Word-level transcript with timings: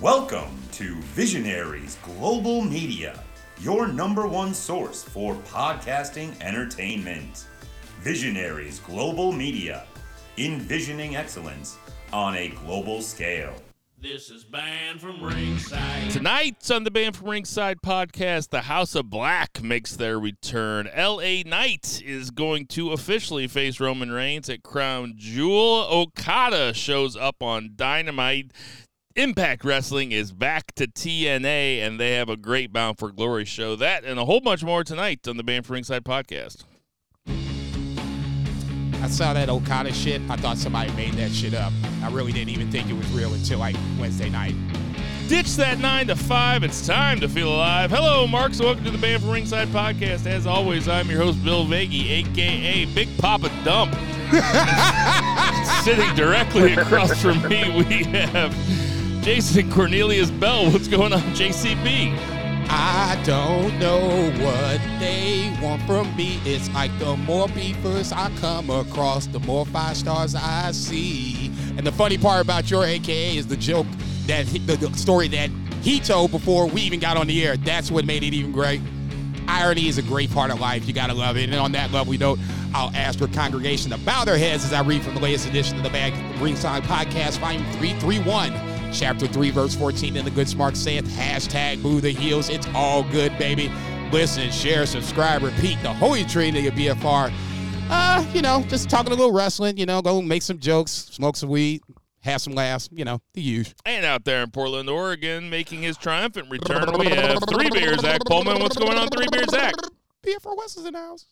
Welcome 0.00 0.58
to 0.72 0.96
Visionaries 0.96 1.96
Global 2.02 2.60
Media, 2.60 3.22
your 3.60 3.86
number 3.86 4.26
one 4.26 4.52
source 4.52 5.04
for 5.04 5.36
podcasting 5.48 6.34
entertainment. 6.42 7.46
Visionaries 8.00 8.80
Global 8.80 9.30
Media, 9.30 9.86
envisioning 10.38 11.14
excellence 11.14 11.78
on 12.12 12.34
a 12.34 12.48
global 12.48 13.00
scale. 13.00 13.54
This 13.98 14.28
is 14.28 14.44
Banned 14.44 15.00
from 15.00 15.22
Ringside. 15.22 16.10
Tonight 16.10 16.68
on 16.70 16.82
the 16.82 16.90
Banned 16.90 17.16
from 17.16 17.30
Ringside 17.30 17.78
podcast, 17.80 18.50
the 18.50 18.62
House 18.62 18.94
of 18.96 19.08
Black 19.08 19.62
makes 19.62 19.96
their 19.96 20.18
return. 20.18 20.90
LA 20.96 21.42
Knight 21.46 22.02
is 22.04 22.30
going 22.30 22.66
to 22.66 22.90
officially 22.90 23.46
face 23.46 23.80
Roman 23.80 24.10
Reigns 24.10 24.50
at 24.50 24.64
Crown 24.64 25.14
Jewel. 25.16 25.86
Okada 25.88 26.74
shows 26.74 27.16
up 27.16 27.42
on 27.42 27.70
Dynamite. 27.76 28.50
Impact 29.16 29.64
Wrestling 29.64 30.12
is 30.12 30.30
back 30.30 30.74
to 30.74 30.86
TNA, 30.86 31.78
and 31.78 31.98
they 31.98 32.12
have 32.16 32.28
a 32.28 32.36
great 32.36 32.70
Bound 32.70 32.98
for 32.98 33.10
Glory 33.10 33.46
show. 33.46 33.74
That 33.74 34.04
and 34.04 34.20
a 34.20 34.26
whole 34.26 34.42
bunch 34.42 34.62
more 34.62 34.84
tonight 34.84 35.26
on 35.26 35.38
the 35.38 35.42
Banned 35.42 35.64
for 35.64 35.72
Ringside 35.72 36.04
podcast. 36.04 36.64
I 39.02 39.08
saw 39.08 39.32
that 39.32 39.48
Okada 39.48 39.94
shit. 39.94 40.20
I 40.28 40.36
thought 40.36 40.58
somebody 40.58 40.92
made 40.92 41.14
that 41.14 41.30
shit 41.30 41.54
up. 41.54 41.72
I 42.02 42.10
really 42.10 42.30
didn't 42.30 42.50
even 42.50 42.70
think 42.70 42.90
it 42.90 42.92
was 42.92 43.10
real 43.12 43.32
until 43.32 43.58
like 43.58 43.74
Wednesday 43.98 44.28
night. 44.28 44.54
Ditch 45.28 45.56
that 45.56 45.78
9 45.78 46.08
to 46.08 46.16
5. 46.16 46.62
It's 46.62 46.86
time 46.86 47.18
to 47.20 47.28
feel 47.28 47.48
alive. 47.48 47.90
Hello, 47.90 48.26
Marks. 48.26 48.60
Welcome 48.60 48.84
to 48.84 48.90
the 48.90 48.98
Banned 48.98 49.22
from 49.22 49.30
Ringside 49.30 49.68
podcast. 49.68 50.26
As 50.26 50.46
always, 50.46 50.88
I'm 50.88 51.08
your 51.08 51.22
host, 51.22 51.42
Bill 51.42 51.64
Vagey, 51.64 52.20
a.k.a. 52.20 52.84
Big 52.94 53.08
Papa 53.16 53.50
Dump. 53.64 53.94
Sitting 55.84 56.14
directly 56.14 56.74
across 56.74 57.22
from 57.22 57.40
me, 57.48 57.82
we 57.82 58.04
have 58.04 58.54
Jason 59.26 59.68
Cornelius 59.72 60.30
Bell. 60.30 60.70
What's 60.70 60.86
going 60.86 61.12
on, 61.12 61.20
JCB? 61.34 62.16
I 62.70 63.20
don't 63.24 63.76
know 63.80 64.30
what 64.38 64.80
they 65.00 65.52
want 65.60 65.82
from 65.82 66.14
me. 66.14 66.40
It's 66.44 66.72
like 66.72 66.96
the 67.00 67.16
more 67.16 67.48
beefers 67.48 68.12
I 68.12 68.30
come 68.38 68.70
across, 68.70 69.26
the 69.26 69.40
more 69.40 69.66
five 69.66 69.96
stars 69.96 70.36
I 70.36 70.70
see. 70.70 71.50
And 71.76 71.84
the 71.84 71.90
funny 71.90 72.18
part 72.18 72.40
about 72.40 72.70
your 72.70 72.84
AKA 72.84 73.36
is 73.36 73.48
the 73.48 73.56
joke 73.56 73.88
that 74.28 74.46
he, 74.46 74.60
the, 74.60 74.76
the 74.76 74.96
story 74.96 75.26
that 75.26 75.50
he 75.82 75.98
told 75.98 76.30
before 76.30 76.68
we 76.68 76.82
even 76.82 77.00
got 77.00 77.16
on 77.16 77.26
the 77.26 77.44
air. 77.44 77.56
That's 77.56 77.90
what 77.90 78.04
made 78.04 78.22
it 78.22 78.32
even 78.32 78.52
great. 78.52 78.80
Irony 79.48 79.88
is 79.88 79.98
a 79.98 80.02
great 80.02 80.30
part 80.30 80.52
of 80.52 80.60
life. 80.60 80.86
You 80.86 80.92
gotta 80.92 81.14
love 81.14 81.36
it. 81.36 81.50
And 81.50 81.58
on 81.58 81.72
that 81.72 81.90
lovely 81.90 82.16
note, 82.16 82.38
I'll 82.72 82.94
ask 82.94 83.18
your 83.18 83.28
congregation 83.30 83.90
to 83.90 83.98
bow 83.98 84.24
their 84.24 84.38
heads 84.38 84.64
as 84.64 84.72
I 84.72 84.82
read 84.82 85.02
from 85.02 85.16
the 85.16 85.20
latest 85.20 85.48
edition 85.48 85.78
of 85.78 85.82
the 85.82 85.90
Bag 85.90 86.14
Ringside 86.40 86.84
Podcast, 86.84 87.38
Volume 87.38 87.64
331. 87.72 88.75
Chapter 88.96 89.26
3, 89.26 89.50
verse 89.50 89.74
14, 89.74 90.16
in 90.16 90.24
the 90.24 90.30
good 90.30 90.48
smart 90.48 90.74
saith, 90.74 91.04
hashtag 91.04 91.82
boo 91.82 92.00
the 92.00 92.10
heels. 92.10 92.48
It's 92.48 92.66
all 92.74 93.02
good, 93.02 93.36
baby. 93.36 93.70
Listen, 94.10 94.50
share, 94.50 94.86
subscribe, 94.86 95.42
repeat 95.42 95.76
the 95.82 95.92
holy 95.92 96.24
trinity 96.24 96.66
of 96.66 96.72
BFR. 96.72 97.30
Uh, 97.90 98.26
you 98.32 98.40
know, 98.40 98.64
just 98.68 98.88
talking 98.88 99.12
a 99.12 99.14
little 99.14 99.34
wrestling, 99.34 99.76
you 99.76 99.84
know, 99.84 100.00
go 100.00 100.22
make 100.22 100.40
some 100.40 100.58
jokes, 100.58 100.92
smoke 100.92 101.36
some 101.36 101.50
weed, 101.50 101.82
have 102.20 102.40
some 102.40 102.54
laughs, 102.54 102.88
you 102.90 103.04
know, 103.04 103.20
the 103.34 103.42
usual. 103.42 103.74
And 103.84 104.06
out 104.06 104.24
there 104.24 104.42
in 104.42 104.50
Portland, 104.50 104.88
Oregon, 104.88 105.50
making 105.50 105.82
his 105.82 105.98
triumphant 105.98 106.50
return, 106.50 106.86
we 106.98 107.10
have 107.10 107.38
Three 107.50 107.68
Beer 107.68 107.98
Zach 107.98 108.22
Pullman. 108.24 108.60
What's 108.60 108.78
going 108.78 108.96
on, 108.96 109.08
Three 109.08 109.26
Beer 109.30 109.44
Zach? 109.50 109.74
BFR 110.24 110.56
West 110.56 110.78
is 110.78 110.86
in 110.86 110.94
the 110.94 110.98
house. 110.98 111.26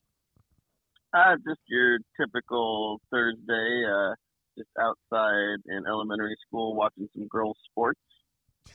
Uh, 1.17 1.37
just 1.49 1.61
your 1.67 1.99
typical 2.21 3.01
Thursday, 3.11 3.85
uh, 3.89 4.15
just 4.57 4.71
outside 4.81 5.59
in 5.67 5.85
elementary 5.87 6.37
school 6.47 6.75
watching 6.75 7.09
some 7.15 7.27
girls' 7.29 7.57
sports. 7.71 8.01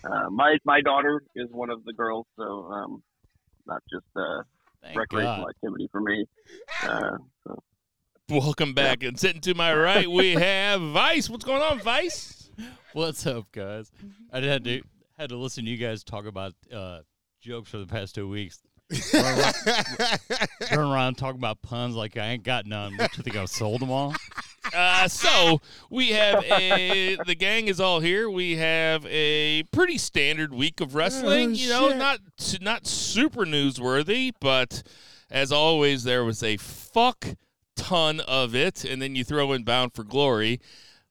Uh, 0.03 0.29
my 0.29 0.57
my 0.65 0.81
daughter 0.81 1.21
is 1.35 1.47
one 1.51 1.69
of 1.69 1.83
the 1.85 1.93
girls, 1.93 2.25
so 2.37 2.43
um, 2.71 3.03
not 3.65 3.81
just 3.91 4.05
uh, 4.15 4.43
Thank 4.83 4.97
recreational 4.97 5.45
God. 5.45 5.49
activity 5.49 5.89
for 5.91 6.01
me. 6.01 6.25
Uh, 6.83 7.17
so. 7.47 7.63
Welcome 8.29 8.73
back. 8.73 9.01
And 9.01 9.19
sitting 9.19 9.41
to 9.41 9.55
my 9.55 9.73
right, 9.73 10.09
we 10.09 10.33
have 10.35 10.81
Vice. 10.81 11.29
What's 11.29 11.45
going 11.45 11.63
on, 11.63 11.79
Vice? 11.79 12.51
What's 12.93 13.25
up, 13.25 13.51
guys? 13.51 13.91
I 14.31 14.41
had 14.41 14.63
to 14.65 14.81
had 15.17 15.29
to 15.29 15.37
listen 15.37 15.65
to 15.65 15.71
you 15.71 15.77
guys 15.77 16.03
talk 16.03 16.25
about 16.25 16.53
uh, 16.71 16.99
jokes 17.41 17.69
for 17.69 17.77
the 17.77 17.87
past 17.87 18.15
two 18.15 18.29
weeks. 18.29 18.61
Run 19.13 19.39
around, 19.39 19.55
run 20.71 20.91
around 20.91 21.15
talking 21.15 21.39
about 21.39 21.61
puns 21.61 21.95
like 21.95 22.17
I 22.17 22.27
ain't 22.27 22.43
got 22.43 22.65
none. 22.65 22.97
What 22.97 23.15
you 23.17 23.23
think 23.23 23.35
I 23.35 23.45
sold 23.45 23.81
them 23.81 23.91
all? 23.91 24.13
Uh, 24.73 25.07
so 25.07 25.61
we 25.89 26.09
have 26.09 26.43
a 26.43 27.17
the 27.25 27.35
gang 27.35 27.67
is 27.67 27.79
all 27.79 27.99
here. 27.99 28.29
We 28.29 28.57
have 28.57 29.05
a 29.05 29.63
pretty 29.71 29.97
standard 29.97 30.53
week 30.53 30.81
of 30.81 30.95
wrestling. 30.95 31.49
Oh, 31.49 31.53
you 31.53 31.69
know, 31.69 31.89
shit. 31.89 31.97
not 31.97 32.19
not 32.61 32.87
super 32.87 33.45
newsworthy, 33.45 34.31
but 34.39 34.83
as 35.29 35.51
always, 35.51 36.03
there 36.03 36.23
was 36.23 36.43
a 36.43 36.57
fuck 36.57 37.25
ton 37.75 38.19
of 38.21 38.55
it. 38.55 38.83
And 38.83 39.01
then 39.01 39.15
you 39.15 39.23
throw 39.23 39.53
in 39.53 39.63
Bound 39.63 39.93
for 39.93 40.03
Glory, 40.03 40.59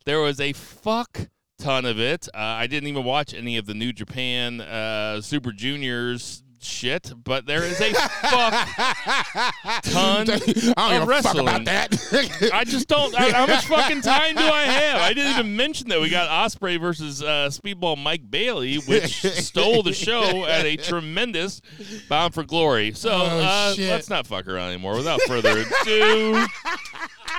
there 0.05 0.21
was 0.21 0.41
a 0.41 0.53
fuck 0.53 1.29
ton 1.59 1.85
of 1.85 1.99
it. 1.99 2.29
Uh, 2.35 2.39
I 2.39 2.67
didn't 2.67 2.89
even 2.89 3.05
watch 3.05 3.35
any 3.35 3.57
of 3.57 3.67
the 3.67 3.75
New 3.75 3.93
Japan 3.93 4.61
uh, 4.61 5.21
Super 5.21 5.53
Juniors 5.53 6.43
shit, 6.61 7.13
but 7.25 7.47
there 7.47 7.63
is 7.65 7.81
a 7.81 7.93
fuck 7.93 8.69
ton 9.85 10.29
I 10.31 10.91
don't 10.91 11.03
of 11.03 11.09
wrestling. 11.09 11.41
about 11.47 11.65
that. 11.67 12.51
I 12.53 12.65
just 12.65 12.89
don't. 12.89 13.15
I, 13.19 13.31
how 13.31 13.47
much 13.47 13.65
fucking 13.69 14.03
time 14.03 14.35
do 14.35 14.43
I 14.43 14.63
have? 14.63 15.01
I 15.03 15.13
didn't 15.15 15.33
even 15.33 15.57
mention 15.57 15.89
that 15.89 16.01
we 16.01 16.09
got 16.11 16.29
Ospreay 16.29 16.81
versus 16.81 17.23
uh, 17.23 17.49
Speedball 17.51 17.97
Mike 18.03 18.31
Bailey, 18.31 18.77
which 18.77 19.23
stole 19.23 19.83
the 19.83 19.93
show 19.93 20.45
at 20.47 20.65
a 20.67 20.77
tremendous 20.77 21.61
Bound 22.09 22.35
for 22.35 22.43
Glory. 22.45 22.93
So 22.93 23.11
Oh, 23.11 23.41
uh, 23.41 23.75
let's 23.79 24.09
not 24.11 24.27
fuck 24.27 24.47
around 24.49 24.69
anymore. 24.69 24.97
Without 24.97 25.21
further 25.23 25.51
ado, 25.83 26.47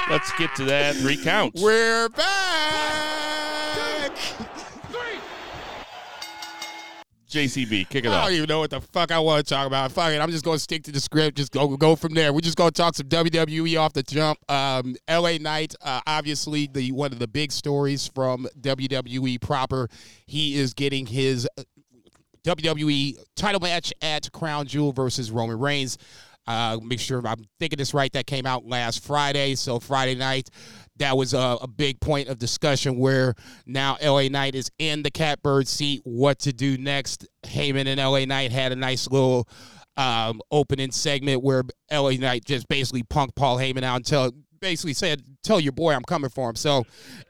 let's 0.10 0.32
get 0.38 0.54
to 0.56 0.66
that 0.66 0.96
recount. 1.02 1.56
We're 1.56 2.10
back. 2.10 2.30
JCB, 7.30 7.90
kick 7.90 8.06
it 8.06 8.08
off. 8.08 8.24
I 8.24 8.26
don't 8.26 8.38
even 8.38 8.50
know 8.50 8.60
what 8.60 8.72
the 8.72 8.82
fuck 8.82 9.12
I 9.12 9.20
want 9.20 9.46
to 9.46 9.54
talk 9.54 9.68
about. 9.68 9.92
Fuck 9.92 10.12
it. 10.12 10.20
I'm 10.20 10.32
just 10.32 10.44
going 10.44 10.56
to 10.56 10.62
stick 10.62 10.84
to 10.84 10.92
the 10.92 11.00
script. 11.00 11.38
Just 11.38 11.52
go 11.52 11.78
go 11.78 11.96
from 11.96 12.14
there. 12.14 12.34
We're 12.34 12.42
just 12.42 12.58
going 12.58 12.72
to 12.72 12.82
talk 12.82 12.96
some 12.96 13.08
WWE 13.08 13.80
off 13.80 13.94
the 13.94 14.04
jump. 14.04 14.40
Um, 14.52 14.96
LA 15.10 15.38
Knight, 15.38 15.76
uh, 15.82 16.02
obviously 16.08 16.68
the 16.68 16.92
one 16.92 17.14
of 17.14 17.20
the 17.20 17.28
big 17.28 17.52
stories 17.52 18.08
from 18.08 18.48
WWE 18.60 19.40
proper. 19.42 19.88
He 20.26 20.56
is 20.58 20.74
getting 20.74 21.06
his 21.06 21.48
uh, 21.58 21.64
WWE 22.44 23.18
title 23.36 23.62
match 23.62 23.94
at 24.02 24.32
Crown 24.32 24.66
Jewel 24.66 24.92
versus 24.92 25.30
Roman 25.30 25.60
Reigns. 25.60 25.98
Uh, 26.48 26.80
make 26.84 27.00
sure 27.00 27.22
I'm 27.28 27.46
thinking 27.60 27.78
this 27.78 27.94
right. 27.94 28.12
That 28.14 28.26
came 28.26 28.48
out 28.48 28.66
last 28.66 29.04
Friday. 29.04 29.54
So 29.54 29.80
Friday 29.80 30.16
night, 30.16 30.50
that 31.00 31.18
was 31.18 31.34
a, 31.34 31.58
a 31.62 31.68
big 31.68 32.00
point 32.00 32.30
of 32.30 32.38
discussion 32.38 32.98
where 32.98 33.34
now 33.66 33.98
LA 34.02 34.28
Knight 34.28 34.56
is 34.56 34.70
in 34.78 35.04
the 35.04 35.12
catbird 35.12 35.68
seat. 35.68 36.02
What 36.04 36.40
to 36.40 36.54
do 36.54 36.78
next? 36.78 37.28
Heyman 37.46 37.88
and 37.88 38.00
LA 38.00 38.26
Knight 38.26 38.52
had 38.52 38.72
a 38.72 38.76
nice 38.76 39.10
little 39.10 39.48
um, 39.98 40.42
opening 40.52 40.92
segment 40.92 41.44
where 41.44 41.64
LA 41.92 42.12
Knight 42.12 42.46
just 42.46 42.68
basically 42.68 43.04
punked 43.04 43.36
Paul 43.36 43.58
Heyman 43.58 43.84
out 43.84 44.06
tell, 44.06 44.32
basically 44.60 44.94
said, 44.94 45.24
"Tell 45.44 45.60
your 45.60 45.72
boy 45.72 45.94
I'm 45.94 46.04
coming 46.04 46.30
for 46.30 46.50
him." 46.50 46.56
So 46.56 46.86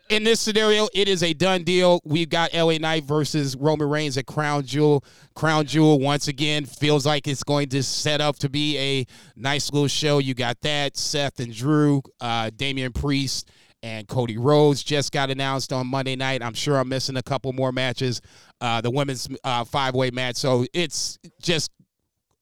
in 0.10 0.24
this 0.24 0.40
scenario, 0.40 0.90
it 0.94 1.08
is 1.08 1.22
a 1.22 1.34
done 1.34 1.64
deal. 1.64 2.02
We've 2.04 2.30
got 2.30 2.54
LA 2.54 2.78
Knight 2.80 3.04
versus 3.04 3.56
Roman 3.56 3.90
Reigns 3.90 4.18
at 4.18 4.26
Crown 4.26 4.66
Jewel. 4.66 5.04
Crown 5.36 5.66
Jewel 5.66 6.00
once 6.00 6.28
again 6.28 6.66
feels 6.66 7.06
like 7.06 7.28
it's 7.28 7.44
going 7.44 7.70
to 7.70 7.84
set 7.84 8.20
up 8.20 8.38
to 8.40 8.50
be 8.50 8.78
a 8.78 9.06
nice 9.36 9.72
little 9.72 9.88
show. 9.88 10.18
You 10.18 10.34
got 10.34 10.60
that 10.62 10.98
Seth 10.98 11.40
and 11.40 11.54
Drew, 11.54 12.02
uh, 12.20 12.50
Damian 12.56 12.92
Priest, 12.92 13.52
and 13.84 14.08
Cody 14.08 14.38
Rhodes 14.38 14.84
just 14.84 15.12
got 15.12 15.30
announced 15.30 15.72
on 15.72 15.88
Monday 15.88 16.16
night. 16.16 16.44
I'm 16.44 16.54
sure 16.54 16.78
I'm 16.78 16.90
missing 16.90 17.18
a 17.18 17.24
couple 17.24 17.54
more 17.54 17.72
matches. 17.72 18.22
Uh, 18.60 18.82
the 18.82 18.92
women's 18.92 19.28
uh, 19.44 19.64
five 19.64 19.94
way 19.94 20.10
match. 20.12 20.36
So 20.38 20.66
it's 20.74 21.20
just 21.42 21.72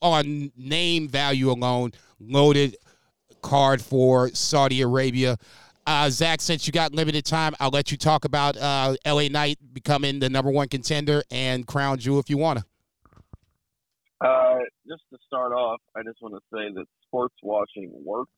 on 0.01 0.51
name 0.55 1.07
value 1.07 1.51
alone, 1.51 1.91
loaded 2.19 2.77
card 3.47 3.81
for 3.81 4.29
Saudi 4.33 4.81
Arabia. 4.81 5.37
Uh, 5.85 6.09
Zach, 6.09 6.41
since 6.41 6.67
you 6.67 6.73
got 6.73 6.93
limited 6.93 7.23
time, 7.23 7.55
I'll 7.61 7.69
let 7.69 7.91
you 7.91 7.97
talk 7.97 8.25
about 8.25 8.57
uh, 8.57 8.95
LA 9.05 9.29
Knight 9.29 9.57
becoming 9.71 10.19
the 10.19 10.29
number 10.29 10.51
one 10.51 10.67
contender 10.67 11.23
and 11.31 11.65
Crown 11.65 11.97
Jewel 11.97 12.19
if 12.19 12.29
you 12.29 12.37
want 12.37 12.59
to. 12.59 12.65
Uh, 14.19 14.57
just 14.85 15.03
to 15.13 15.17
start 15.25 15.53
off, 15.53 15.79
I 15.95 16.01
just 16.05 16.21
want 16.21 16.33
to 16.33 16.41
say 16.51 16.73
that 16.73 16.85
sports 17.05 17.35
watching 17.41 17.89
works. 18.03 18.31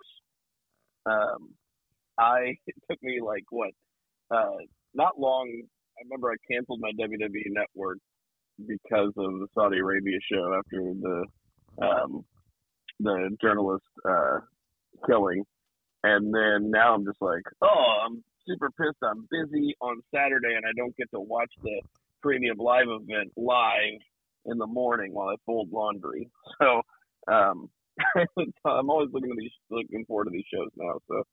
Um, 1.07 1.55
I 2.19 2.53
it 2.67 2.75
took 2.87 3.01
me 3.01 3.19
like 3.25 3.45
what, 3.49 3.71
uh, 4.29 4.57
not 4.93 5.19
long. 5.19 5.49
I 5.97 6.01
remember 6.03 6.29
I 6.29 6.35
canceled 6.53 6.81
my 6.81 6.91
WWE 6.91 7.45
network 7.47 7.97
because 8.67 9.11
of 9.17 9.39
the 9.39 9.47
Saudi 9.55 9.79
Arabia 9.79 10.19
show 10.31 10.53
after 10.53 10.93
the 10.93 11.25
um, 11.81 12.23
the 12.99 13.35
journalist 13.41 13.85
uh, 14.07 14.39
killing, 15.05 15.43
and 16.03 16.33
then 16.33 16.71
now 16.71 16.95
I'm 16.95 17.05
just 17.05 17.21
like, 17.21 17.43
oh, 17.61 17.97
I'm 18.05 18.23
super 18.47 18.69
pissed. 18.71 18.97
I'm 19.03 19.27
busy 19.29 19.75
on 19.81 20.01
Saturday 20.13 20.55
and 20.55 20.65
I 20.65 20.71
don't 20.75 20.95
get 20.97 21.09
to 21.11 21.19
watch 21.19 21.51
the 21.63 21.81
premium 22.21 22.57
live 22.57 22.87
event 22.87 23.31
live 23.37 24.01
in 24.45 24.57
the 24.57 24.67
morning 24.67 25.13
while 25.13 25.29
I 25.29 25.35
fold 25.45 25.69
laundry. 25.71 26.29
So 26.61 26.81
um, 27.31 27.69
I'm 28.65 28.89
always 28.89 29.09
looking 29.13 29.29
to 29.29 29.35
these, 29.37 29.51
looking 29.69 30.03
forward 30.05 30.25
to 30.25 30.31
these 30.31 30.45
shows 30.53 30.69
now. 30.75 30.99
So 31.07 31.23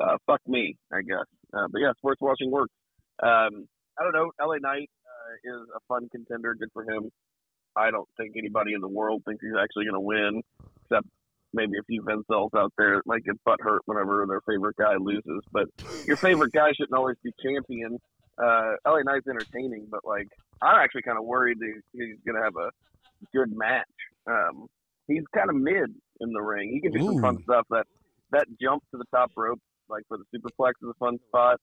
uh, 0.00 0.16
fuck 0.26 0.40
me, 0.46 0.76
I 0.92 1.00
guess. 1.00 1.24
Uh, 1.54 1.66
but 1.70 1.78
yeah, 1.80 1.92
sports 1.96 2.20
watching 2.20 2.50
works. 2.50 2.74
Um, 3.22 3.68
I 3.98 4.02
don't 4.02 4.12
know. 4.12 4.30
LA 4.40 4.56
Knight 4.60 4.90
uh, 5.06 5.54
is 5.54 5.68
a 5.74 5.80
fun 5.88 6.08
contender. 6.10 6.54
Good 6.54 6.70
for 6.74 6.82
him. 6.82 7.10
I 7.76 7.90
don't 7.90 8.08
think 8.18 8.34
anybody 8.36 8.74
in 8.74 8.80
the 8.80 8.88
world 8.88 9.22
thinks 9.24 9.42
he's 9.42 9.56
actually 9.58 9.84
going 9.84 9.94
to 9.94 10.00
win, 10.00 10.42
except 10.84 11.06
maybe 11.56 11.78
a 11.78 11.82
few 11.82 12.02
Vincels 12.02 12.50
out 12.54 12.72
there 12.78 12.96
that 12.96 13.06
might 13.06 13.24
get 13.24 13.42
butt 13.44 13.60
hurt 13.60 13.82
whenever 13.86 14.24
their 14.28 14.42
favorite 14.42 14.76
guy 14.76 14.94
loses. 15.00 15.42
But 15.50 15.66
your 16.06 16.16
favorite 16.16 16.52
guy 16.52 16.70
shouldn't 16.76 16.96
always 16.96 17.16
be 17.24 17.32
champion. 17.42 17.98
Uh, 18.38 18.74
LA 18.86 19.00
Knight's 19.02 19.26
entertaining, 19.26 19.88
but 19.90 20.00
like 20.04 20.28
I'm 20.62 20.76
actually 20.76 21.02
kind 21.02 21.18
of 21.18 21.24
worried 21.24 21.58
that 21.58 21.72
he's 21.92 22.18
going 22.24 22.36
to 22.36 22.42
have 22.42 22.56
a 22.56 22.70
good 23.34 23.50
match. 23.56 23.86
Um, 24.26 24.66
he's 25.08 25.24
kind 25.34 25.48
of 25.48 25.56
mid 25.56 25.90
in 26.20 26.32
the 26.32 26.42
ring. 26.42 26.70
He 26.72 26.80
can 26.80 26.92
do 26.92 27.04
some 27.06 27.20
fun 27.20 27.42
stuff. 27.42 27.66
That 27.70 27.86
that 28.32 28.46
jump 28.60 28.82
to 28.92 28.98
the 28.98 29.06
top 29.10 29.32
rope, 29.36 29.60
like 29.88 30.02
for 30.08 30.18
the 30.18 30.24
superplex, 30.34 30.72
is 30.82 30.90
a 30.90 30.98
fun 30.98 31.18
spot. 31.28 31.58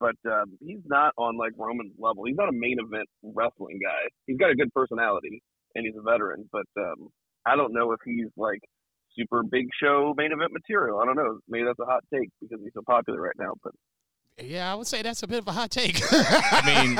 But 0.00 0.16
um, 0.26 0.58
he's 0.60 0.82
not 0.86 1.12
on 1.16 1.36
like 1.36 1.52
Roman's 1.56 1.92
level. 1.98 2.24
He's 2.24 2.36
not 2.36 2.48
a 2.48 2.52
main 2.52 2.78
event 2.80 3.08
wrestling 3.22 3.78
guy. 3.82 4.08
He's 4.26 4.38
got 4.38 4.50
a 4.50 4.54
good 4.54 4.72
personality 4.72 5.42
and 5.74 5.86
he's 5.86 5.94
a 5.96 6.02
veteran. 6.02 6.48
But 6.52 6.66
um, 6.78 7.08
I 7.46 7.56
don't 7.56 7.72
know 7.72 7.92
if 7.92 8.00
he's 8.04 8.28
like 8.36 8.60
super 9.16 9.42
big 9.42 9.68
show 9.80 10.14
main 10.16 10.32
event 10.32 10.52
material. 10.52 11.00
I 11.00 11.04
don't 11.06 11.16
know. 11.16 11.38
Maybe 11.48 11.64
that's 11.64 11.78
a 11.78 11.84
hot 11.84 12.04
take 12.12 12.30
because 12.40 12.60
he's 12.62 12.72
so 12.74 12.82
popular 12.86 13.20
right 13.20 13.34
now. 13.38 13.54
But 13.62 13.72
Yeah, 14.42 14.70
I 14.70 14.74
would 14.74 14.86
say 14.86 15.02
that's 15.02 15.22
a 15.22 15.26
bit 15.26 15.38
of 15.38 15.48
a 15.48 15.52
hot 15.52 15.70
take. 15.70 16.00
I 16.12 16.62
mean, 16.66 16.98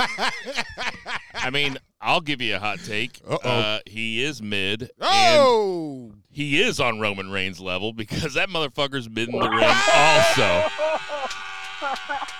I 1.34 1.50
mean, 1.50 1.78
I'll 2.00 2.20
give 2.20 2.40
you 2.40 2.56
a 2.56 2.58
hot 2.58 2.78
take. 2.84 3.20
Uh-oh. 3.28 3.48
Uh, 3.48 3.78
he 3.86 4.22
is 4.22 4.42
mid. 4.42 4.90
Oh, 5.00 6.12
he 6.30 6.60
is 6.60 6.80
on 6.80 7.00
Roman 7.00 7.30
Reigns 7.30 7.60
level 7.60 7.92
because 7.92 8.34
that 8.34 8.48
motherfucker's 8.48 9.08
been 9.08 9.32
in 9.32 9.38
the 9.38 9.48
ring 9.48 9.74
also. 9.94 10.68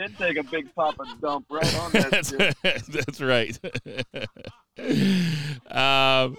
did 0.00 0.16
take 0.16 0.36
a 0.38 0.42
big 0.42 0.74
pop 0.74 0.98
and 0.98 1.20
dump 1.20 1.46
right 1.50 1.78
on 1.80 1.92
that 1.92 2.10
that's, 2.62 2.86
that's 2.88 3.20
right. 3.20 3.58
um, 5.70 6.36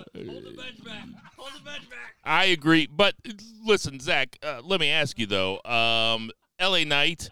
I 2.23 2.45
agree, 2.45 2.87
but 2.87 3.15
listen, 3.65 3.99
Zach. 3.99 4.37
Uh, 4.41 4.61
let 4.63 4.79
me 4.79 4.89
ask 4.89 5.19
you 5.19 5.27
though. 5.27 5.61
Um, 5.63 6.31
L.A. 6.59 6.85
Knight, 6.85 7.29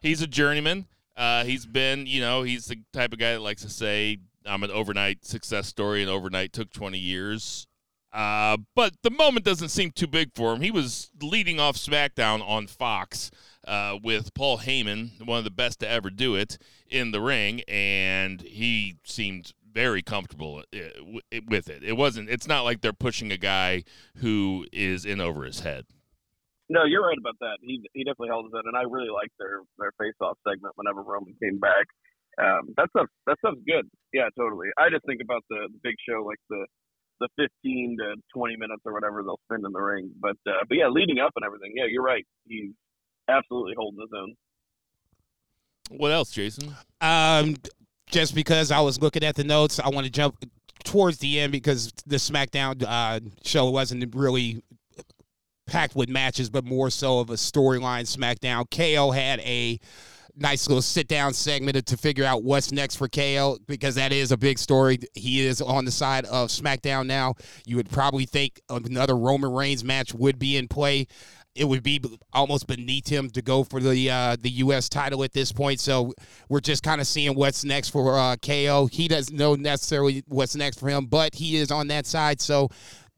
he's 0.00 0.22
a 0.22 0.26
journeyman. 0.26 0.86
Uh, 1.16 1.44
he's 1.44 1.66
been, 1.66 2.06
you 2.06 2.20
know, 2.20 2.42
he's 2.42 2.66
the 2.66 2.78
type 2.92 3.12
of 3.12 3.18
guy 3.18 3.32
that 3.32 3.40
likes 3.40 3.62
to 3.62 3.68
say, 3.68 4.18
"I'm 4.46 4.62
an 4.62 4.70
overnight 4.70 5.24
success 5.24 5.66
story, 5.66 6.00
and 6.00 6.10
overnight 6.10 6.52
took 6.52 6.72
20 6.72 6.98
years." 6.98 7.66
Uh, 8.12 8.58
but 8.74 8.94
the 9.02 9.10
moment 9.10 9.44
doesn't 9.44 9.70
seem 9.70 9.90
too 9.90 10.06
big 10.06 10.30
for 10.34 10.52
him. 10.52 10.60
He 10.60 10.70
was 10.70 11.10
leading 11.22 11.58
off 11.58 11.76
SmackDown 11.76 12.46
on 12.46 12.66
Fox 12.66 13.30
uh, 13.66 13.98
with 14.02 14.34
Paul 14.34 14.58
Heyman, 14.58 15.24
one 15.24 15.38
of 15.38 15.44
the 15.44 15.50
best 15.50 15.80
to 15.80 15.88
ever 15.88 16.10
do 16.10 16.34
it 16.34 16.58
in 16.88 17.12
the 17.12 17.20
ring, 17.20 17.62
and 17.66 18.42
he 18.42 18.96
seemed 19.04 19.52
very 19.72 20.02
comfortable 20.02 20.62
uh, 20.74 21.20
with 21.48 21.70
it. 21.70 21.82
It 21.82 21.96
wasn't. 21.96 22.28
It's 22.28 22.46
not 22.46 22.62
like 22.62 22.82
they're 22.82 22.92
pushing 22.92 23.32
a 23.32 23.38
guy 23.38 23.84
who 24.16 24.66
is 24.72 25.06
in 25.06 25.20
over 25.20 25.44
his 25.44 25.60
head. 25.60 25.86
No, 26.68 26.84
you're 26.84 27.06
right 27.06 27.18
about 27.18 27.36
that. 27.40 27.58
He 27.60 27.80
he 27.92 28.04
definitely 28.04 28.28
held 28.28 28.46
his 28.46 28.54
own, 28.54 28.64
and 28.66 28.76
I 28.76 28.82
really 28.82 29.10
liked 29.12 29.36
their 29.38 29.60
their 29.78 29.92
face 29.98 30.16
off 30.20 30.36
segment 30.46 30.72
whenever 30.76 31.02
Roman 31.02 31.34
came 31.42 31.58
back. 31.58 31.86
Um, 32.40 32.72
that 32.76 32.88
stuff 32.90 33.08
that 33.26 33.36
stuff's 33.38 33.60
good. 33.66 33.88
Yeah, 34.12 34.28
totally. 34.36 34.68
I 34.78 34.88
just 34.88 35.04
think 35.04 35.20
about 35.22 35.44
the, 35.48 35.68
the 35.72 35.80
big 35.82 35.96
show, 36.08 36.24
like 36.24 36.40
the 36.48 36.66
the 37.22 37.48
15 37.62 37.96
to 38.00 38.14
20 38.34 38.56
minutes 38.56 38.82
or 38.84 38.92
whatever 38.92 39.22
they'll 39.22 39.40
spend 39.46 39.64
in 39.64 39.72
the 39.72 39.80
ring. 39.80 40.10
But 40.20 40.36
uh, 40.46 40.64
but 40.68 40.76
yeah, 40.76 40.88
leading 40.88 41.20
up 41.20 41.32
and 41.36 41.44
everything. 41.44 41.72
Yeah, 41.74 41.84
you're 41.88 42.02
right. 42.02 42.26
He's 42.46 42.72
absolutely 43.28 43.74
holding 43.76 44.00
his 44.00 44.10
own. 44.14 44.34
What 45.98 46.10
else, 46.10 46.30
Jason? 46.30 46.74
Um, 47.00 47.56
just 48.06 48.34
because 48.34 48.70
I 48.70 48.80
was 48.80 49.00
looking 49.00 49.24
at 49.24 49.36
the 49.36 49.44
notes, 49.44 49.78
I 49.78 49.88
want 49.88 50.06
to 50.06 50.12
jump 50.12 50.36
towards 50.84 51.18
the 51.18 51.40
end 51.40 51.52
because 51.52 51.92
the 52.06 52.16
SmackDown 52.16 52.84
uh, 52.86 53.20
show 53.44 53.70
wasn't 53.70 54.14
really 54.14 54.62
packed 55.66 55.94
with 55.94 56.08
matches, 56.08 56.50
but 56.50 56.64
more 56.64 56.90
so 56.90 57.20
of 57.20 57.30
a 57.30 57.34
storyline 57.34 58.02
SmackDown. 58.02 58.68
KO 58.70 59.10
had 59.10 59.40
a 59.40 59.78
nice 60.36 60.68
little 60.68 60.82
sit 60.82 61.08
down 61.08 61.34
segment 61.34 61.84
to 61.86 61.96
figure 61.96 62.24
out 62.24 62.42
what's 62.42 62.72
next 62.72 62.96
for 62.96 63.08
KO 63.08 63.58
because 63.66 63.94
that 63.96 64.12
is 64.12 64.32
a 64.32 64.36
big 64.36 64.58
story. 64.58 64.98
He 65.14 65.46
is 65.46 65.60
on 65.60 65.84
the 65.84 65.90
side 65.90 66.24
of 66.26 66.48
SmackDown 66.48 67.06
now. 67.06 67.34
You 67.66 67.76
would 67.76 67.90
probably 67.90 68.24
think 68.24 68.60
another 68.68 69.16
Roman 69.16 69.52
Reigns 69.52 69.84
match 69.84 70.14
would 70.14 70.38
be 70.38 70.56
in 70.56 70.68
play. 70.68 71.06
It 71.54 71.66
would 71.66 71.82
be 71.82 72.00
almost 72.32 72.66
beneath 72.66 73.08
him 73.08 73.28
to 73.30 73.42
go 73.42 73.62
for 73.62 73.78
the 73.78 74.10
uh, 74.10 74.36
the 74.40 74.48
U.S. 74.50 74.88
title 74.88 75.22
at 75.22 75.34
this 75.34 75.52
point. 75.52 75.80
So 75.80 76.14
we're 76.48 76.60
just 76.60 76.82
kind 76.82 76.98
of 76.98 77.06
seeing 77.06 77.34
what's 77.34 77.62
next 77.62 77.90
for 77.90 78.18
uh, 78.18 78.36
KO. 78.36 78.88
He 78.90 79.06
doesn't 79.06 79.36
know 79.36 79.54
necessarily 79.54 80.24
what's 80.28 80.56
next 80.56 80.80
for 80.80 80.88
him, 80.88 81.06
but 81.06 81.34
he 81.34 81.56
is 81.56 81.70
on 81.70 81.88
that 81.88 82.06
side. 82.06 82.40
So 82.40 82.70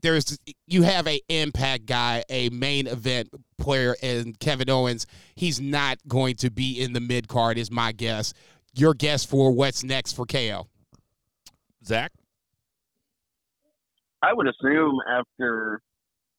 there's 0.05 0.39
you 0.67 0.83
have 0.83 1.09
a 1.09 1.19
impact 1.29 1.87
guy, 1.87 2.23
a 2.29 2.51
main 2.51 2.87
event 2.87 3.31
player, 3.59 3.97
and 4.03 4.39
Kevin 4.39 4.69
Owens. 4.69 5.07
He's 5.35 5.61
not 5.61 5.99
going 6.07 6.37
to 6.37 6.51
be 6.51 6.81
in 6.81 6.93
the 6.93 7.01
mid 7.01 7.27
card, 7.27 7.57
is 7.57 7.71
my 7.71 7.91
guess. 7.93 8.35
Your 8.75 8.93
guess 8.93 9.25
for 9.25 9.51
what's 9.51 9.83
next 9.83 10.13
for 10.13 10.27
KO? 10.27 10.67
Zach? 11.85 12.13
I 14.23 14.33
would 14.33 14.47
assume 14.47 14.99
after 15.09 15.81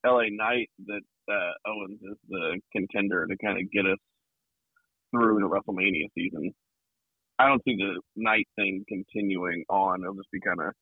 LA 0.06 0.26
Knight 0.30 0.70
that 0.86 1.02
uh, 1.28 1.70
Owens 1.70 2.00
is 2.04 2.18
the 2.30 2.60
contender 2.72 3.26
to 3.26 3.36
kind 3.44 3.60
of 3.60 3.72
get 3.72 3.86
us 3.86 3.98
through 5.12 5.40
the 5.40 5.50
WrestleMania 5.50 6.08
season. 6.14 6.54
I 7.40 7.48
don't 7.48 7.64
see 7.64 7.76
the 7.78 8.00
Knight 8.16 8.48
thing 8.56 8.86
continuing 8.88 9.66
on. 9.70 10.02
It'll 10.02 10.16
just 10.16 10.32
be 10.32 10.40
kind 10.40 10.60
of 10.62 10.74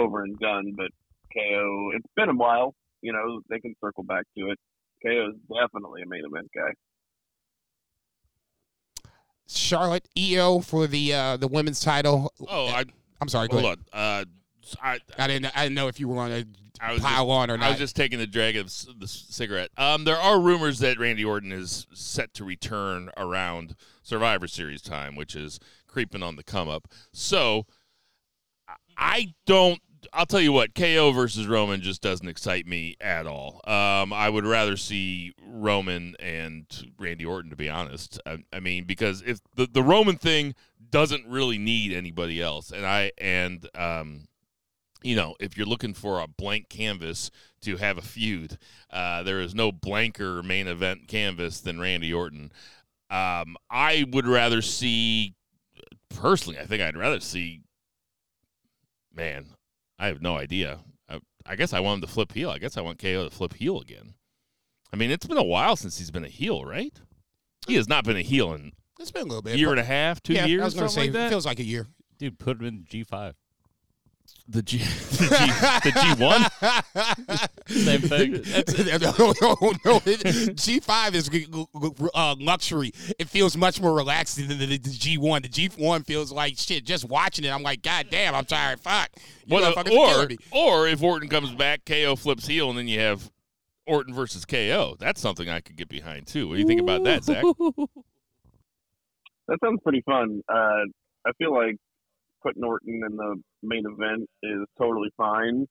over 0.00 0.22
and 0.22 0.38
done. 0.38 0.74
But 0.76 0.90
KO, 1.32 1.90
it's 1.94 2.06
been 2.16 2.28
a 2.28 2.34
while. 2.34 2.74
You 3.02 3.12
know, 3.12 3.40
they 3.48 3.60
can 3.60 3.74
circle 3.82 4.02
back 4.04 4.24
to 4.36 4.50
it. 4.50 4.58
KO 5.04 5.28
is 5.30 5.34
definitely 5.48 6.02
a 6.02 6.08
main 6.08 6.22
event 6.24 6.48
guy. 6.54 6.72
Charlotte 9.46 10.06
Io 10.18 10.60
for 10.60 10.86
the 10.86 11.14
uh, 11.14 11.36
the 11.36 11.48
women's 11.48 11.80
title. 11.80 12.32
Oh, 12.48 12.66
I 12.66 12.84
I'm 13.20 13.28
sorry. 13.28 13.48
Go 13.48 13.60
hold 13.60 13.64
ahead. 13.66 13.78
on. 13.92 14.00
Uh, 14.00 14.24
I 14.82 14.98
I 15.18 15.26
didn't 15.26 15.56
I 15.56 15.62
didn't 15.64 15.74
know 15.74 15.88
if 15.88 15.98
you 15.98 16.08
were 16.08 16.16
going 16.16 16.30
to 16.42 16.48
was 16.92 17.00
pile 17.00 17.24
just, 17.26 17.30
on 17.30 17.50
or 17.50 17.56
not. 17.56 17.66
I 17.66 17.70
was 17.70 17.78
just 17.78 17.96
taking 17.96 18.18
the 18.18 18.26
drag 18.26 18.56
of 18.56 18.66
the 18.98 19.08
cigarette. 19.08 19.70
Um, 19.76 20.04
there 20.04 20.18
are 20.18 20.38
rumors 20.40 20.78
that 20.80 20.98
Randy 20.98 21.24
Orton 21.24 21.50
is 21.52 21.86
set 21.92 22.34
to 22.34 22.44
return 22.44 23.10
around 23.16 23.74
Survivor 24.02 24.46
Series 24.46 24.82
time, 24.82 25.16
which 25.16 25.34
is 25.34 25.58
creeping 25.86 26.22
on 26.22 26.36
the 26.36 26.44
come 26.44 26.68
up. 26.68 26.88
So, 27.12 27.66
I- 28.68 28.74
I 28.96 29.34
don't. 29.46 29.80
I'll 30.12 30.26
tell 30.26 30.40
you 30.40 30.52
what, 30.52 30.74
KO 30.74 31.12
versus 31.12 31.46
Roman 31.46 31.80
just 31.80 32.02
doesn't 32.02 32.28
excite 32.28 32.66
me 32.66 32.96
at 33.00 33.26
all. 33.26 33.60
Um, 33.64 34.12
I 34.12 34.28
would 34.28 34.44
rather 34.44 34.76
see 34.76 35.34
Roman 35.46 36.16
and 36.18 36.66
Randy 36.98 37.24
Orton, 37.24 37.50
to 37.50 37.56
be 37.56 37.68
honest. 37.68 38.20
I, 38.26 38.38
I 38.52 38.60
mean, 38.60 38.84
because 38.84 39.22
if 39.26 39.40
the 39.54 39.66
the 39.66 39.82
Roman 39.82 40.16
thing 40.16 40.54
doesn't 40.90 41.26
really 41.26 41.58
need 41.58 41.92
anybody 41.92 42.40
else, 42.40 42.70
and 42.70 42.86
I 42.86 43.12
and 43.18 43.68
um, 43.74 44.28
you 45.02 45.16
know, 45.16 45.34
if 45.38 45.56
you're 45.56 45.66
looking 45.66 45.94
for 45.94 46.20
a 46.20 46.26
blank 46.26 46.68
canvas 46.68 47.30
to 47.62 47.76
have 47.76 47.98
a 47.98 48.02
feud, 48.02 48.58
uh, 48.90 49.22
there 49.22 49.40
is 49.40 49.54
no 49.54 49.70
blanker 49.70 50.42
main 50.42 50.66
event 50.66 51.08
canvas 51.08 51.60
than 51.60 51.80
Randy 51.80 52.12
Orton. 52.12 52.52
Um, 53.10 53.56
I 53.70 54.04
would 54.10 54.26
rather 54.26 54.60
see, 54.60 55.34
personally, 56.14 56.58
I 56.58 56.66
think 56.66 56.82
I'd 56.82 56.96
rather 56.96 57.20
see, 57.20 57.62
man, 59.14 59.46
I 59.98 60.06
have 60.08 60.22
no 60.22 60.36
idea. 60.36 60.80
I, 61.08 61.20
I 61.46 61.56
guess 61.56 61.72
I 61.72 61.80
want 61.80 61.96
him 62.02 62.08
to 62.08 62.12
flip 62.12 62.32
heel. 62.32 62.50
I 62.50 62.58
guess 62.58 62.76
I 62.76 62.80
want 62.80 62.98
KO 62.98 63.24
to 63.28 63.34
flip 63.34 63.54
heel 63.54 63.80
again. 63.80 64.14
I 64.92 64.96
mean, 64.96 65.10
it's 65.10 65.26
been 65.26 65.38
a 65.38 65.42
while 65.42 65.76
since 65.76 65.98
he's 65.98 66.10
been 66.10 66.24
a 66.24 66.28
heel, 66.28 66.64
right? 66.64 66.98
He 67.66 67.74
has 67.74 67.88
not 67.88 68.04
been 68.04 68.16
a 68.16 68.22
heel 68.22 68.54
in 68.54 68.72
it's 68.98 69.10
been 69.10 69.22
a 69.22 69.26
little 69.26 69.38
a 69.38 69.42
bit. 69.42 69.58
year 69.58 69.70
and 69.70 69.80
a 69.80 69.84
half, 69.84 70.22
two 70.22 70.32
yeah, 70.32 70.46
years, 70.46 70.62
I 70.62 70.64
was 70.64 70.74
gonna 70.74 70.88
something 70.88 70.94
say 70.94 71.08
like 71.08 71.10
it 71.10 71.12
that. 71.24 71.30
feels 71.30 71.46
like 71.46 71.60
a 71.60 71.64
year. 71.64 71.86
Dude, 72.18 72.38
put 72.38 72.60
him 72.60 72.66
in 72.66 72.84
G 72.88 73.04
five. 73.04 73.34
The 74.48 74.62
G, 74.62 74.78
the 74.78 75.84
G, 75.84 75.90
the 75.90 76.00
G 76.00 76.24
one. 76.24 77.48
Same 77.68 78.00
thing. 78.00 78.32
no, 79.00 79.34
no, 79.42 79.72
no. 79.84 80.52
G 80.54 80.80
five 80.80 81.14
is 81.14 81.30
uh, 82.14 82.34
luxury. 82.38 82.92
It 83.18 83.28
feels 83.28 83.56
much 83.56 83.80
more 83.80 83.94
relaxed 83.94 84.36
than 84.36 84.48
the, 84.58 84.66
the 84.66 84.78
G 84.78 85.18
one. 85.18 85.42
The 85.42 85.48
G 85.48 85.68
one 85.76 86.02
feels 86.02 86.32
like 86.32 86.56
shit. 86.56 86.84
Just 86.84 87.04
watching 87.06 87.44
it, 87.44 87.50
I'm 87.50 87.62
like, 87.62 87.82
God 87.82 88.06
damn, 88.10 88.34
I'm 88.34 88.46
tired. 88.46 88.80
Fuck. 88.80 89.10
Well, 89.48 89.72
motherfuckers 89.72 89.96
are 89.96 90.28
or 90.50 90.82
or 90.84 90.88
if 90.88 91.02
Orton 91.02 91.28
comes 91.28 91.54
back, 91.54 91.84
KO 91.84 92.16
flips 92.16 92.46
heel, 92.46 92.70
and 92.70 92.78
then 92.78 92.88
you 92.88 93.00
have 93.00 93.30
Orton 93.86 94.14
versus 94.14 94.46
KO. 94.46 94.96
That's 94.98 95.20
something 95.20 95.48
I 95.48 95.60
could 95.60 95.76
get 95.76 95.88
behind 95.88 96.26
too. 96.26 96.48
What 96.48 96.54
do 96.54 96.60
you 96.60 96.66
think 96.66 96.80
about 96.80 97.04
that, 97.04 97.24
Zach? 97.24 97.44
That 99.48 99.58
sounds 99.64 99.80
pretty 99.82 100.02
fun. 100.02 100.42
Uh, 100.48 100.84
I 101.26 101.32
feel 101.38 101.54
like 101.54 101.76
putting 102.42 102.64
Orton 102.64 103.02
in 103.08 103.16
the 103.16 103.36
main 103.62 103.84
event 103.86 104.28
is 104.42 104.66
totally 104.78 105.10
fine 105.16 105.66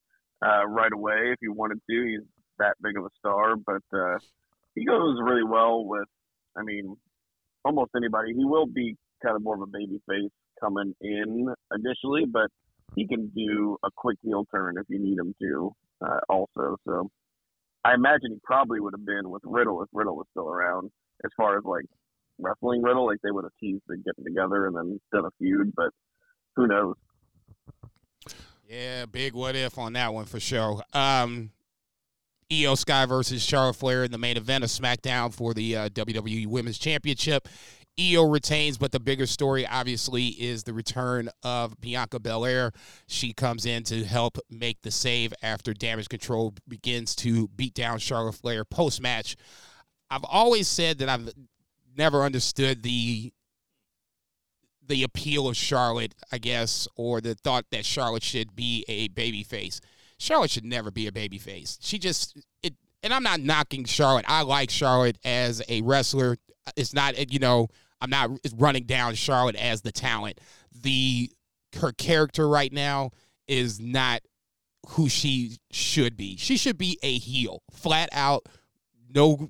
uh, 0.45 0.67
right 0.67 0.91
away 0.93 1.31
if 1.31 1.37
you 1.41 1.53
wanted 1.53 1.79
to. 1.89 2.05
He's 2.05 2.27
that 2.59 2.75
big 2.81 2.97
of 2.97 3.05
a 3.05 3.09
star, 3.19 3.55
but 3.55 3.83
uh, 3.97 4.17
he 4.75 4.85
goes 4.85 5.17
really 5.21 5.43
well 5.43 5.85
with, 5.85 6.07
I 6.57 6.63
mean, 6.63 6.95
almost 7.63 7.91
anybody. 7.95 8.33
He 8.33 8.45
will 8.45 8.65
be 8.65 8.95
kind 9.23 9.35
of 9.35 9.43
more 9.43 9.55
of 9.55 9.61
a 9.61 9.67
baby 9.67 10.01
face 10.07 10.31
coming 10.61 10.93
in 11.01 11.53
initially, 11.73 12.25
but 12.25 12.49
he 12.95 13.07
can 13.07 13.27
do 13.35 13.77
a 13.83 13.89
quick 13.95 14.17
heel 14.23 14.45
turn 14.53 14.75
if 14.77 14.85
you 14.89 14.99
need 14.99 15.17
him 15.17 15.35
to 15.41 15.71
uh, 16.05 16.19
also. 16.29 16.77
So 16.87 17.09
I 17.83 17.93
imagine 17.93 18.31
he 18.31 18.39
probably 18.43 18.79
would 18.79 18.93
have 18.93 19.05
been 19.05 19.29
with 19.29 19.41
Riddle 19.45 19.81
if 19.83 19.89
Riddle 19.93 20.15
was 20.15 20.25
still 20.31 20.49
around 20.49 20.89
as 21.23 21.31
far 21.35 21.57
as 21.57 21.63
like 21.63 21.85
wrestling 22.39 22.81
Riddle. 22.81 23.05
Like 23.05 23.19
they 23.23 23.31
would 23.31 23.43
have 23.45 23.53
teased 23.59 23.83
to 23.89 23.97
getting 23.97 24.25
together 24.25 24.67
and 24.67 24.75
then 24.75 24.99
done 25.11 25.25
a 25.25 25.31
feud, 25.39 25.73
but 25.75 25.89
who 26.57 26.67
knows? 26.67 26.95
Yeah, 28.67 29.05
big 29.05 29.33
what 29.33 29.55
if 29.55 29.77
on 29.77 29.93
that 29.93 30.13
one 30.13 30.25
for 30.25 30.41
sure. 30.41 30.81
Um, 30.91 31.51
Io 32.51 32.75
Sky 32.75 33.05
versus 33.05 33.41
Charlotte 33.41 33.75
Flair 33.75 34.03
in 34.03 34.11
the 34.11 34.17
main 34.17 34.35
event 34.35 34.65
of 34.65 34.69
SmackDown 34.69 35.33
for 35.33 35.53
the 35.53 35.75
uh, 35.77 35.89
WWE 35.89 36.47
Women's 36.47 36.77
Championship. 36.77 37.47
Io 37.99 38.23
retains, 38.23 38.77
but 38.77 38.91
the 38.91 38.99
bigger 38.99 39.25
story, 39.25 39.65
obviously, 39.65 40.27
is 40.27 40.63
the 40.63 40.73
return 40.73 41.29
of 41.43 41.79
Bianca 41.79 42.19
Belair. 42.19 42.71
She 43.07 43.33
comes 43.33 43.65
in 43.65 43.83
to 43.83 44.03
help 44.03 44.37
make 44.49 44.81
the 44.81 44.91
save 44.91 45.33
after 45.41 45.73
Damage 45.73 46.09
Control 46.09 46.53
begins 46.67 47.15
to 47.17 47.47
beat 47.49 47.73
down 47.73 47.99
Charlotte 47.99 48.35
Flair 48.35 48.65
post 48.65 49.01
match. 49.01 49.35
I've 50.09 50.23
always 50.23 50.67
said 50.67 50.99
that 50.99 51.09
I've 51.09 51.31
never 51.97 52.23
understood 52.23 52.83
the 52.83 53.31
the 54.87 55.03
appeal 55.03 55.47
of 55.47 55.57
Charlotte, 55.57 56.15
I 56.31 56.37
guess, 56.37 56.87
or 56.95 57.21
the 57.21 57.35
thought 57.35 57.65
that 57.71 57.85
Charlotte 57.85 58.23
should 58.23 58.55
be 58.55 58.85
a 58.87 59.09
baby 59.09 59.43
face. 59.43 59.81
Charlotte 60.17 60.51
should 60.51 60.65
never 60.65 60.91
be 60.91 61.07
a 61.07 61.11
baby 61.11 61.37
face. 61.37 61.77
She 61.81 61.99
just 61.99 62.37
it 62.63 62.73
and 63.03 63.13
I'm 63.13 63.23
not 63.23 63.39
knocking 63.39 63.85
Charlotte. 63.85 64.25
I 64.27 64.41
like 64.41 64.69
Charlotte 64.69 65.17
as 65.23 65.61
a 65.69 65.81
wrestler. 65.81 66.37
It's 66.75 66.93
not 66.93 67.31
you 67.31 67.39
know, 67.39 67.67
I'm 68.01 68.09
not 68.09 68.31
running 68.55 68.83
down 68.83 69.15
Charlotte 69.15 69.55
as 69.55 69.81
the 69.81 69.91
talent. 69.91 70.39
The 70.81 71.31
her 71.79 71.91
character 71.91 72.47
right 72.47 72.71
now 72.71 73.11
is 73.47 73.79
not 73.79 74.21
who 74.89 75.09
she 75.09 75.57
should 75.71 76.17
be. 76.17 76.37
She 76.37 76.57
should 76.57 76.77
be 76.77 76.97
a 77.03 77.17
heel, 77.17 77.61
flat 77.71 78.09
out, 78.11 78.47
no 79.13 79.49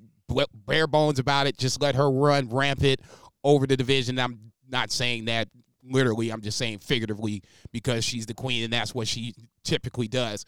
bare 0.66 0.86
bones 0.86 1.18
about 1.18 1.46
it. 1.46 1.56
Just 1.56 1.80
let 1.80 1.94
her 1.94 2.10
run 2.10 2.48
rampant 2.50 3.00
over 3.44 3.66
the 3.66 3.76
division. 3.76 4.18
I'm 4.18 4.52
not 4.68 4.90
saying 4.90 5.26
that 5.26 5.48
literally, 5.82 6.30
I'm 6.30 6.40
just 6.40 6.58
saying 6.58 6.78
figuratively 6.78 7.42
because 7.72 8.04
she's 8.04 8.26
the 8.26 8.34
queen 8.34 8.64
and 8.64 8.72
that's 8.72 8.94
what 8.94 9.08
she 9.08 9.34
typically 9.64 10.08
does. 10.08 10.44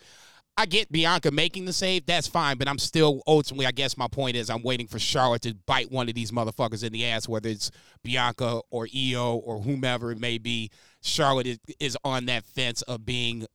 I 0.56 0.66
get 0.66 0.92
Bianca 0.92 1.30
making 1.30 1.64
the 1.64 1.72
save, 1.72 2.04
that's 2.04 2.26
fine, 2.26 2.58
but 2.58 2.68
I'm 2.68 2.78
still 2.78 3.22
ultimately, 3.26 3.66
I 3.66 3.70
guess 3.70 3.96
my 3.96 4.08
point 4.08 4.36
is 4.36 4.50
I'm 4.50 4.62
waiting 4.62 4.86
for 4.86 4.98
Charlotte 4.98 5.42
to 5.42 5.54
bite 5.54 5.90
one 5.90 6.08
of 6.08 6.14
these 6.14 6.32
motherfuckers 6.32 6.84
in 6.84 6.92
the 6.92 7.06
ass, 7.06 7.28
whether 7.28 7.48
it's 7.48 7.70
Bianca 8.02 8.60
or 8.70 8.86
Io 8.94 9.36
or 9.36 9.60
whomever 9.60 10.12
it 10.12 10.20
may 10.20 10.36
be. 10.36 10.70
Charlotte 11.00 11.46
is, 11.46 11.58
is 11.78 11.96
on 12.04 12.26
that 12.26 12.44
fence 12.44 12.82
of 12.82 13.06
being, 13.06 13.46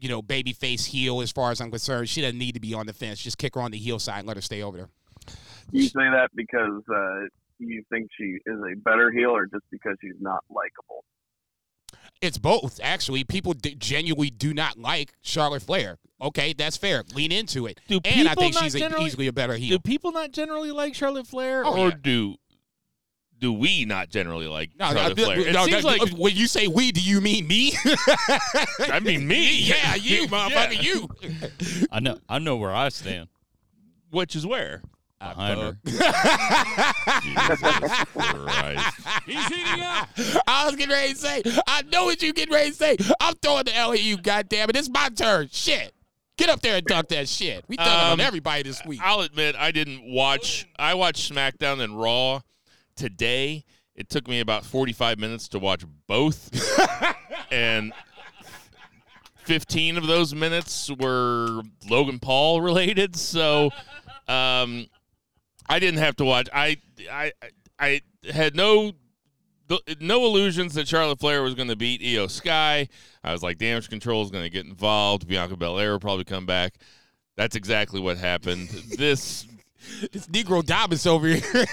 you 0.00 0.08
know, 0.08 0.20
babyface 0.20 0.86
heel 0.86 1.20
as 1.20 1.30
far 1.30 1.52
as 1.52 1.60
I'm 1.60 1.70
concerned. 1.70 2.08
She 2.08 2.22
doesn't 2.22 2.38
need 2.38 2.54
to 2.54 2.60
be 2.60 2.74
on 2.74 2.86
the 2.86 2.92
fence. 2.92 3.22
Just 3.22 3.38
kick 3.38 3.54
her 3.54 3.60
on 3.60 3.70
the 3.70 3.78
heel 3.78 4.00
side 4.00 4.20
and 4.20 4.26
let 4.26 4.36
her 4.36 4.42
stay 4.42 4.62
over 4.62 4.78
there. 4.78 4.88
You 5.70 5.82
say 5.84 5.92
that 6.10 6.30
because 6.34 6.82
uh, 6.88 7.28
you 7.66 7.82
think 7.90 8.08
she 8.18 8.38
is 8.46 8.58
a 8.72 8.76
better 8.76 9.10
heel 9.10 9.30
or 9.30 9.46
just 9.46 9.64
because 9.70 9.96
she's 10.00 10.20
not 10.20 10.40
likable? 10.48 11.04
It's 12.20 12.38
both, 12.38 12.80
actually. 12.82 13.22
People 13.24 13.52
d- 13.52 13.76
genuinely 13.76 14.30
do 14.30 14.52
not 14.52 14.76
like 14.76 15.12
Charlotte 15.22 15.62
Flair. 15.62 15.98
Okay, 16.20 16.52
that's 16.52 16.76
fair. 16.76 17.04
Lean 17.14 17.30
into 17.30 17.66
it. 17.66 17.80
Do 17.86 18.00
and 18.04 18.26
I 18.28 18.32
people 18.32 18.42
think 18.42 18.54
not 18.54 18.64
she's 18.64 18.74
a, 18.74 18.78
generally- 18.80 19.06
easily 19.06 19.26
a 19.28 19.32
better 19.32 19.54
heel. 19.54 19.76
Do 19.76 19.78
people 19.78 20.10
not 20.10 20.32
generally 20.32 20.72
like 20.72 20.94
Charlotte 20.96 21.28
Flair, 21.28 21.64
Oh, 21.64 21.76
or 21.80 21.88
yeah. 21.90 21.94
do 22.02 22.34
do 23.40 23.52
we 23.52 23.84
not 23.84 24.08
generally 24.08 24.48
like 24.48 24.70
No, 24.76 24.88
no, 24.88 24.94
Charlotte 24.96 25.16
no, 25.18 25.24
Flair? 25.26 25.40
It 25.48 25.52
no, 25.52 25.64
seems 25.66 25.84
no, 25.84 25.88
like 25.90 26.08
when 26.18 26.34
you 26.34 26.48
say 26.48 26.66
we, 26.66 26.90
do 26.90 27.00
you 27.00 27.20
mean 27.20 27.46
me? 27.46 27.72
I 28.80 28.98
mean 29.00 29.28
me. 29.28 29.58
yeah, 29.62 29.94
you, 29.94 30.26
motherfucker, 30.28 30.72
Yeah. 30.74 30.80
you. 30.82 31.08
I 31.92 32.00
know. 32.00 32.18
I 32.28 32.40
know 32.40 32.56
where 32.56 32.72
I 32.74 32.88
stand. 32.88 33.28
Which 34.10 34.34
is 34.34 34.44
where? 34.44 34.82
Behind 35.20 35.60
her. 35.60 35.76
Jesus 37.22 37.60
Christ. 38.14 38.96
He's 39.26 39.46
heating 39.48 39.82
up. 39.82 40.08
I 40.46 40.64
was 40.66 40.76
getting 40.76 40.90
ready 40.90 41.12
to 41.12 41.18
say, 41.18 41.42
I 41.66 41.82
know 41.92 42.04
what 42.04 42.22
you 42.22 42.32
getting 42.32 42.54
ready 42.54 42.70
to 42.70 42.76
say. 42.76 42.96
I'm 43.20 43.34
throwing 43.42 43.64
the 43.64 43.74
L 43.76 43.92
at 43.92 44.00
you, 44.02 44.16
goddammit. 44.16 44.76
It's 44.76 44.88
my 44.88 45.08
turn. 45.08 45.48
Shit. 45.50 45.92
Get 46.36 46.48
up 46.50 46.60
there 46.60 46.76
and 46.76 46.86
dunk 46.86 47.08
that 47.08 47.28
shit. 47.28 47.64
We 47.66 47.76
dunking 47.76 47.92
Um, 47.94 48.12
on 48.12 48.20
everybody 48.20 48.62
this 48.62 48.80
week. 48.86 49.00
I'll 49.02 49.22
admit 49.22 49.56
I 49.56 49.72
didn't 49.72 50.04
watch. 50.04 50.68
I 50.78 50.94
watched 50.94 51.32
SmackDown 51.32 51.80
and 51.80 52.00
Raw 52.00 52.40
today. 52.94 53.64
It 53.96 54.08
took 54.08 54.28
me 54.28 54.38
about 54.38 54.64
45 54.64 55.18
minutes 55.18 55.48
to 55.48 55.58
watch 55.58 55.82
both, 56.06 56.48
and 57.50 57.92
15 59.46 59.96
of 59.96 60.06
those 60.06 60.32
minutes 60.32 60.88
were 61.00 61.62
Logan 61.90 62.20
Paul 62.20 62.60
related. 62.60 63.16
So, 63.16 63.70
um, 64.28 64.86
I 65.68 65.78
didn't 65.78 66.00
have 66.00 66.16
to 66.16 66.24
watch. 66.24 66.48
I 66.52 66.78
I 67.10 67.32
I 67.78 68.00
had 68.30 68.56
no 68.56 68.92
no 70.00 70.24
illusions 70.24 70.74
that 70.74 70.88
Charlotte 70.88 71.18
Flair 71.18 71.42
was 71.42 71.54
going 71.54 71.68
to 71.68 71.76
beat 71.76 72.02
Io 72.02 72.26
Sky. 72.26 72.88
I 73.22 73.32
was 73.32 73.42
like, 73.42 73.58
Damage 73.58 73.88
Control 73.90 74.22
is 74.22 74.30
going 74.30 74.44
to 74.44 74.50
get 74.50 74.64
involved. 74.64 75.28
Bianca 75.28 75.56
Belair 75.56 75.92
will 75.92 76.00
probably 76.00 76.24
come 76.24 76.46
back. 76.46 76.74
That's 77.36 77.54
exactly 77.54 78.00
what 78.00 78.16
happened. 78.16 78.68
this, 78.96 79.46
It's 80.00 80.26
Negro 80.28 80.64
Dobbins 80.64 81.06
over 81.06 81.28
here. 81.28 81.66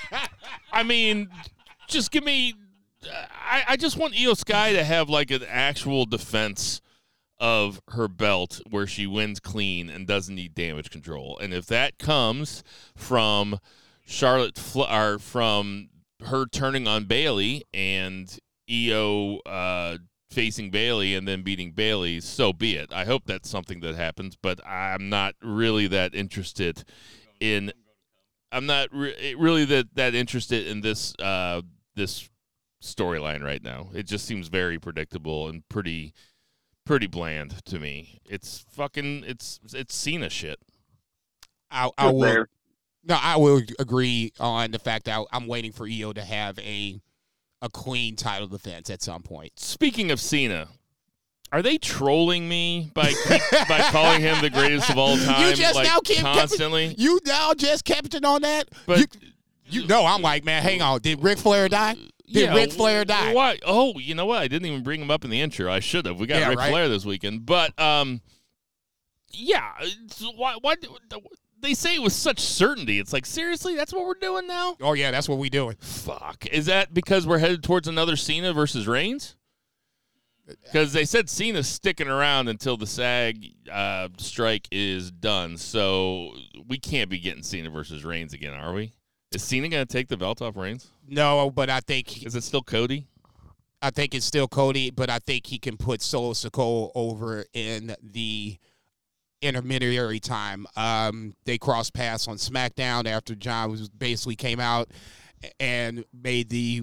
I 0.72 0.82
mean, 0.82 1.28
just 1.88 2.10
give 2.10 2.24
me. 2.24 2.54
I, 3.48 3.62
I 3.68 3.76
just 3.76 3.96
want 3.96 4.14
Io 4.20 4.34
Sky 4.34 4.72
to 4.72 4.84
have 4.84 5.08
like 5.08 5.30
an 5.30 5.42
actual 5.48 6.04
defense 6.06 6.80
of 7.38 7.80
her 7.88 8.08
belt 8.08 8.60
where 8.70 8.86
she 8.86 9.06
wins 9.06 9.40
clean 9.40 9.90
and 9.90 10.06
doesn't 10.06 10.34
need 10.34 10.54
damage 10.54 10.90
control. 10.90 11.38
And 11.38 11.52
if 11.52 11.66
that 11.66 11.98
comes 11.98 12.64
from 12.94 13.58
Charlotte, 14.06 14.58
Fl- 14.58 14.82
or 14.82 15.18
from 15.18 15.88
her 16.24 16.46
turning 16.46 16.86
on 16.86 17.04
Bailey 17.04 17.64
and 17.74 18.38
Io 18.70 19.38
uh, 19.46 19.98
facing 20.30 20.70
Bailey 20.70 21.14
and 21.14 21.26
then 21.26 21.42
beating 21.42 21.72
Bailey, 21.72 22.20
so 22.20 22.52
be 22.52 22.76
it. 22.76 22.92
I 22.92 23.04
hope 23.04 23.24
that's 23.26 23.50
something 23.50 23.80
that 23.80 23.94
happens, 23.94 24.36
but 24.40 24.64
I'm 24.66 25.08
not 25.08 25.34
really 25.42 25.86
that 25.88 26.14
interested 26.14 26.84
in. 27.40 27.72
I'm 28.52 28.66
not 28.66 28.88
re- 28.92 29.34
really 29.36 29.64
that 29.66 29.94
that 29.94 30.14
interested 30.14 30.66
in 30.66 30.80
this 30.80 31.14
uh, 31.18 31.62
this 31.94 32.28
storyline 32.82 33.42
right 33.42 33.62
now. 33.62 33.88
It 33.94 34.06
just 34.06 34.24
seems 34.26 34.48
very 34.48 34.78
predictable 34.78 35.48
and 35.48 35.68
pretty 35.68 36.14
pretty 36.86 37.06
bland 37.06 37.62
to 37.66 37.78
me. 37.78 38.20
It's 38.24 38.64
fucking 38.70 39.24
it's 39.26 39.60
it's 39.74 39.94
Cena 39.94 40.30
shit. 40.30 40.58
I, 41.70 41.90
I 41.98 42.10
will. 42.10 42.20
there. 42.20 42.48
No, 43.04 43.18
I 43.20 43.36
will 43.36 43.60
agree 43.78 44.32
on 44.40 44.70
the 44.70 44.78
fact 44.78 45.04
that 45.04 45.22
I'm 45.32 45.46
waiting 45.46 45.72
for 45.72 45.86
Io 45.86 46.12
to 46.14 46.22
have 46.22 46.58
a 46.60 46.98
a 47.60 47.68
clean 47.68 48.16
title 48.16 48.48
defense 48.48 48.88
at 48.88 49.02
some 49.02 49.22
point. 49.22 49.52
Speaking 49.56 50.10
of 50.10 50.20
Cena, 50.20 50.68
are 51.52 51.62
they 51.62 51.78
trolling 51.78 52.48
me 52.48 52.90
by 52.94 53.12
by 53.68 53.80
calling 53.90 54.20
him 54.20 54.40
the 54.40 54.50
greatest 54.50 54.88
of 54.90 54.98
all 54.98 55.16
time? 55.18 55.48
You 55.50 55.54
just 55.54 55.74
like, 55.74 55.86
now 55.86 56.00
kept- 56.00 56.20
constantly. 56.20 56.94
You 56.96 57.20
now 57.24 57.54
just 57.54 57.84
captain 57.84 58.24
on 58.24 58.42
that? 58.42 58.68
But 58.86 58.98
you, 59.00 59.06
you 59.68 59.86
know, 59.86 60.06
I'm 60.06 60.22
like, 60.22 60.44
man, 60.44 60.62
hang 60.62 60.82
on. 60.82 61.00
Did 61.00 61.22
Ric 61.22 61.38
Flair 61.38 61.68
die? 61.68 61.96
Did 62.26 62.36
yeah, 62.36 62.54
Ric 62.54 62.72
Flair 62.72 63.04
die? 63.04 63.32
Why? 63.32 63.58
Oh, 63.64 63.98
you 63.98 64.14
know 64.14 64.26
what? 64.26 64.40
I 64.40 64.48
didn't 64.48 64.66
even 64.66 64.82
bring 64.82 65.00
him 65.00 65.10
up 65.10 65.24
in 65.24 65.30
the 65.30 65.40
intro. 65.40 65.70
I 65.70 65.80
should 65.80 66.06
have. 66.06 66.18
We 66.18 66.26
got 66.26 66.40
Yeah, 66.40 66.48
Ric 66.48 66.58
right. 66.58 66.70
Flair 66.70 66.88
this 66.88 67.04
weekend, 67.04 67.46
but 67.46 67.78
um, 67.78 68.20
yeah. 69.30 69.70
Why? 70.36 70.56
Why? 70.60 70.74
They 71.60 71.74
say 71.74 71.94
it 71.96 72.02
with 72.02 72.12
such 72.12 72.40
certainty. 72.40 72.98
It's 72.98 73.12
like 73.12 73.26
seriously, 73.26 73.76
that's 73.76 73.92
what 73.92 74.06
we're 74.06 74.14
doing 74.14 74.46
now. 74.46 74.76
Oh 74.80 74.92
yeah, 74.92 75.10
that's 75.10 75.28
what 75.28 75.38
we're 75.38 75.50
doing. 75.50 75.76
Fuck. 75.80 76.46
Is 76.46 76.66
that 76.66 76.92
because 76.92 77.26
we're 77.26 77.38
headed 77.38 77.62
towards 77.62 77.88
another 77.88 78.16
Cena 78.16 78.52
versus 78.52 78.86
Reigns? 78.86 79.36
Because 80.62 80.92
they 80.92 81.04
said 81.04 81.28
Cena's 81.28 81.66
sticking 81.66 82.06
around 82.06 82.48
until 82.48 82.76
the 82.76 82.86
SAG 82.86 83.44
uh, 83.70 84.08
strike 84.18 84.68
is 84.70 85.10
done, 85.10 85.56
so 85.56 86.32
we 86.68 86.78
can't 86.78 87.10
be 87.10 87.18
getting 87.18 87.42
Cena 87.42 87.68
versus 87.68 88.04
Reigns 88.04 88.32
again, 88.32 88.54
are 88.54 88.72
we? 88.72 88.92
Is 89.32 89.42
Cena 89.42 89.68
going 89.68 89.86
to 89.86 89.92
take 89.92 90.08
the 90.08 90.16
belt 90.16 90.40
off 90.40 90.56
Reigns? 90.56 90.90
No, 91.08 91.50
but 91.50 91.68
I 91.70 91.80
think 91.80 92.24
Is 92.24 92.34
it 92.34 92.44
still 92.44 92.62
Cody? 92.62 93.06
I 93.82 93.90
think 93.90 94.14
it's 94.14 94.26
still 94.26 94.48
Cody, 94.48 94.90
but 94.90 95.10
I 95.10 95.18
think 95.18 95.46
he 95.46 95.58
can 95.58 95.76
put 95.76 96.00
Solo 96.00 96.32
Sikoa 96.32 96.90
over 96.94 97.44
in 97.52 97.94
the 98.02 98.58
intermediary 99.42 100.18
time. 100.18 100.66
Um, 100.76 101.34
they 101.44 101.58
crossed 101.58 101.92
paths 101.92 102.26
on 102.26 102.36
SmackDown 102.36 103.06
after 103.06 103.34
John 103.34 103.70
was 103.70 103.88
basically 103.88 104.36
came 104.36 104.60
out 104.60 104.90
and 105.60 106.04
made 106.12 106.48
the 106.48 106.82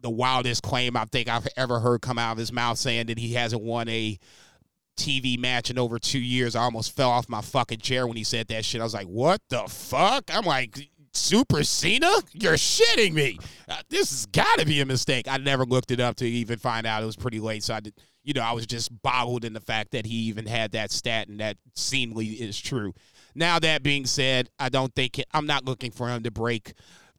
the 0.00 0.10
wildest 0.10 0.62
claim 0.62 0.98
I 0.98 1.06
think 1.06 1.28
I've 1.28 1.48
ever 1.56 1.80
heard 1.80 2.02
come 2.02 2.18
out 2.18 2.32
of 2.32 2.38
his 2.38 2.52
mouth, 2.52 2.76
saying 2.76 3.06
that 3.06 3.18
he 3.18 3.32
hasn't 3.32 3.62
won 3.62 3.88
a 3.88 4.18
TV 4.98 5.38
match 5.38 5.70
in 5.70 5.78
over 5.78 5.98
two 5.98 6.18
years. 6.20 6.54
I 6.54 6.62
almost 6.62 6.94
fell 6.94 7.10
off 7.10 7.28
my 7.28 7.40
fucking 7.40 7.78
chair 7.78 8.06
when 8.06 8.16
he 8.16 8.22
said 8.22 8.48
that 8.48 8.66
shit. 8.66 8.82
I 8.82 8.84
was 8.84 8.92
like, 8.92 9.06
what 9.06 9.40
the 9.48 9.64
fuck? 9.66 10.24
I'm 10.28 10.44
like, 10.44 10.90
Super 11.14 11.64
Cena? 11.64 12.10
You're 12.32 12.54
shitting 12.54 13.12
me. 13.12 13.38
Uh, 13.68 13.76
this 13.88 14.10
has 14.10 14.26
got 14.26 14.58
to 14.58 14.66
be 14.66 14.80
a 14.80 14.86
mistake. 14.86 15.26
I 15.28 15.38
never 15.38 15.64
looked 15.64 15.90
it 15.90 16.00
up 16.00 16.16
to 16.16 16.26
even 16.26 16.58
find 16.58 16.86
out. 16.86 17.02
It 17.02 17.06
was 17.06 17.16
pretty 17.16 17.40
late, 17.40 17.62
so 17.62 17.74
I 17.74 17.80
did. 17.80 17.94
You 18.22 18.32
know, 18.32 18.42
I 18.42 18.52
was 18.52 18.66
just 18.66 18.90
boggled 19.02 19.44
in 19.44 19.52
the 19.52 19.60
fact 19.60 19.90
that 19.90 20.06
he 20.06 20.14
even 20.14 20.46
had 20.46 20.72
that 20.72 20.90
stat, 20.90 21.28
and 21.28 21.40
that 21.40 21.58
seemingly 21.74 22.26
is 22.26 22.58
true. 22.58 22.94
Now 23.34 23.58
that 23.58 23.82
being 23.82 24.06
said, 24.06 24.48
I 24.58 24.68
don't 24.68 24.94
think 24.94 25.18
it, 25.18 25.26
I'm 25.32 25.46
not 25.46 25.64
looking 25.64 25.90
for 25.90 26.08
him 26.08 26.22
to 26.22 26.30
break 26.30 26.72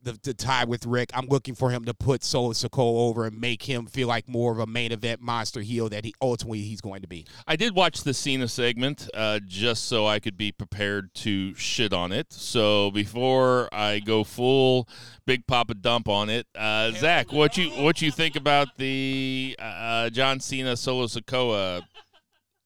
the, 0.06 0.18
the 0.24 0.34
tie 0.34 0.64
with 0.64 0.86
Ric. 0.86 1.10
I'm 1.14 1.26
looking 1.28 1.56
for 1.56 1.72
him 1.72 1.84
to 1.86 1.94
put 1.94 2.24
Solo 2.24 2.54
Sikoa 2.54 3.10
over 3.10 3.26
and 3.26 3.40
make 3.40 3.64
him 3.64 3.88
feel 3.88 4.08
like 4.08 4.30
more 4.30 4.52
of 4.52 4.60
a 4.60 4.68
main 4.68 4.92
event 4.92 5.20
monster 5.20 5.62
heel 5.62 5.90
that 5.90 6.06
he 6.06 6.14
ultimately 6.22 6.62
he's 6.62 6.80
going 6.80 7.02
to 7.02 7.08
be. 7.08 7.26
I 7.46 7.56
did 7.56 7.76
watch 7.76 8.04
the 8.04 8.14
Cena 8.14 8.48
segment 8.48 9.10
uh, 9.14 9.40
just 9.46 9.86
so 9.86 10.08
I 10.08 10.20
could 10.20 10.38
be 10.38 10.52
prepared 10.52 11.14
to 11.16 11.54
shit 11.56 11.92
on 11.92 12.12
it. 12.12 12.32
So 12.32 12.92
before 12.92 13.68
I 13.74 14.00
go 14.00 14.24
full 14.24 14.88
Big 15.26 15.46
Papa 15.48 15.74
dump 15.74 16.08
on 16.08 16.30
it, 16.30 16.48
uh, 16.56 16.92
Zach, 16.92 17.34
what 17.34 17.58
you 17.58 17.72
what 17.72 18.02
you 18.02 18.12
think 18.12 18.36
about 18.36 18.78
the 18.78 19.56
uh, 19.60 20.10
John 20.12 20.40
Cena 20.40 20.78
Solo 20.78 21.08
Sikoa 21.08 21.82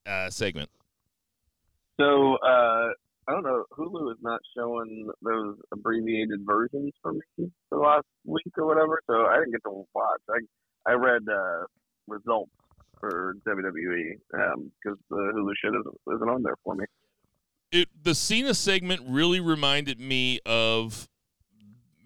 uh, 0.05 0.29
segment? 0.29 0.69
So 1.99 2.35
uh, 2.35 2.89
I 3.29 3.33
don't 3.33 3.43
know. 3.43 3.63
Hulu 3.77 4.11
is 4.11 4.17
not 4.21 4.39
showing 4.57 5.07
those 5.21 5.55
abbreviated 5.71 6.39
versions 6.43 6.91
for 7.01 7.13
me 7.13 7.51
the 7.69 7.77
last 7.77 8.07
week 8.25 8.51
or 8.57 8.65
whatever, 8.65 8.99
so 9.05 9.27
I 9.27 9.35
didn't 9.35 9.51
get 9.51 9.63
to 9.65 9.85
watch. 9.93 10.21
I 10.29 10.91
I 10.91 10.93
read 10.93 11.21
uh, 11.31 11.65
results 12.07 12.51
for 12.99 13.35
WWE 13.47 14.13
because 14.31 14.97
the 15.11 15.15
Hulu 15.15 15.51
shit 15.61 15.73
isn't, 15.75 16.15
isn't 16.15 16.29
on 16.29 16.41
there 16.41 16.55
for 16.63 16.73
me. 16.73 16.85
It, 17.71 17.89
the 18.01 18.15
Cena 18.15 18.55
segment 18.55 19.01
really 19.07 19.39
reminded 19.39 19.99
me 19.99 20.39
of 20.43 21.07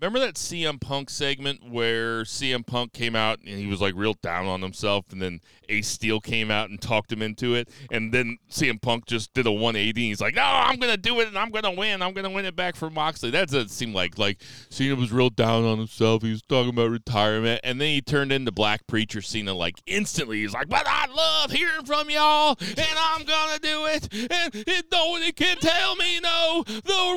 remember 0.04 0.20
that 0.26 0.36
CM 0.36 0.82
Punk 0.82 1.10
segment 1.10 1.70
where 1.70 2.24
CM 2.24 2.66
Punk 2.66 2.92
came 2.94 3.16
out 3.16 3.40
and 3.40 3.58
he 3.58 3.68
was 3.68 3.80
like 3.80 3.94
real 3.96 4.16
down 4.16 4.46
on 4.48 4.62
himself, 4.62 5.06
and 5.12 5.22
then 5.22 5.40
Ace 5.70 5.88
Steel 5.88 6.20
came 6.20 6.52
out 6.52 6.70
and 6.70 6.82
talked 6.82 7.12
him 7.12 7.22
into 7.22 7.56
it, 7.56 7.70
and 7.90 8.14
then 8.14 8.38
CM 8.50 8.82
Punk 8.82 9.06
just 9.06 9.34
did 9.34 9.48
a 9.48 9.52
180. 9.52 9.90
And 9.90 9.98
he's 9.98 10.22
like, 10.22 10.36
"No, 10.36 10.44
I'm 10.44 10.78
gonna 10.78 10.98
do 10.98 11.20
it, 11.22 11.28
and 11.28 11.38
I'm 11.38 11.52
gonna 11.52 11.72
win. 11.72 12.02
I'm 12.02 12.14
gonna 12.14 12.30
win 12.30 12.46
it 12.46 12.56
back 12.56 12.76
for 12.76 12.90
Moxley." 12.90 13.30
That 13.32 13.50
doesn't 13.50 13.70
seem 13.70 13.94
like 13.94 14.18
like 14.18 14.42
Cena 14.70 14.96
was 14.96 15.12
real 15.12 15.30
down 15.30 15.64
on 15.64 15.78
himself. 15.78 16.22
He 16.22 16.32
was 16.32 16.42
talking 16.42 16.72
about 16.72 16.90
retirement, 16.90 17.62
and 17.64 17.80
then 17.80 17.90
he 17.90 18.02
turned 18.02 18.32
into 18.32 18.52
Black 18.52 18.86
Preacher 18.88 19.22
Cena 19.22 19.54
like 19.54 19.82
instantly. 19.86 20.42
He's 20.42 20.54
like, 20.54 20.68
"But 20.68 20.86
I 20.86 21.08
love 21.08 21.52
hearing 21.52 21.86
from 21.86 22.10
y'all, 22.10 22.58
and 22.60 22.98
I'm 22.98 23.24
gonna 23.24 23.60
do 23.60 23.86
it, 23.86 24.10
and 24.14 24.54
it, 24.54 24.86
nobody 24.92 25.32
can 25.32 25.58
tell 25.58 25.96
me 25.96 26.20
no. 26.20 26.64
The 26.66 27.14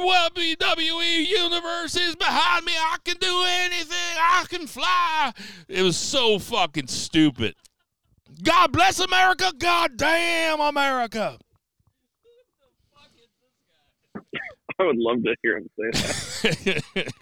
WWE 0.60 1.26
universe 1.26 1.96
is 1.96 2.14
behind 2.14 2.64
me. 2.64 2.75
I 2.78 2.96
can 3.04 3.16
do 3.18 3.44
anything. 3.64 4.16
I 4.18 4.44
can 4.48 4.66
fly." 4.66 5.32
It 5.68 5.82
was 5.82 5.96
so 5.96 6.38
fucking 6.38 6.88
stupid. 6.88 7.54
God 8.42 8.72
bless 8.72 8.98
America. 9.00 9.52
God 9.58 9.96
damn 9.96 10.60
America. 10.60 11.38
I 14.78 14.84
would 14.84 14.96
love 14.98 15.22
to 15.22 15.34
hear 15.42 15.56
him 15.56 15.70
say 15.80 15.90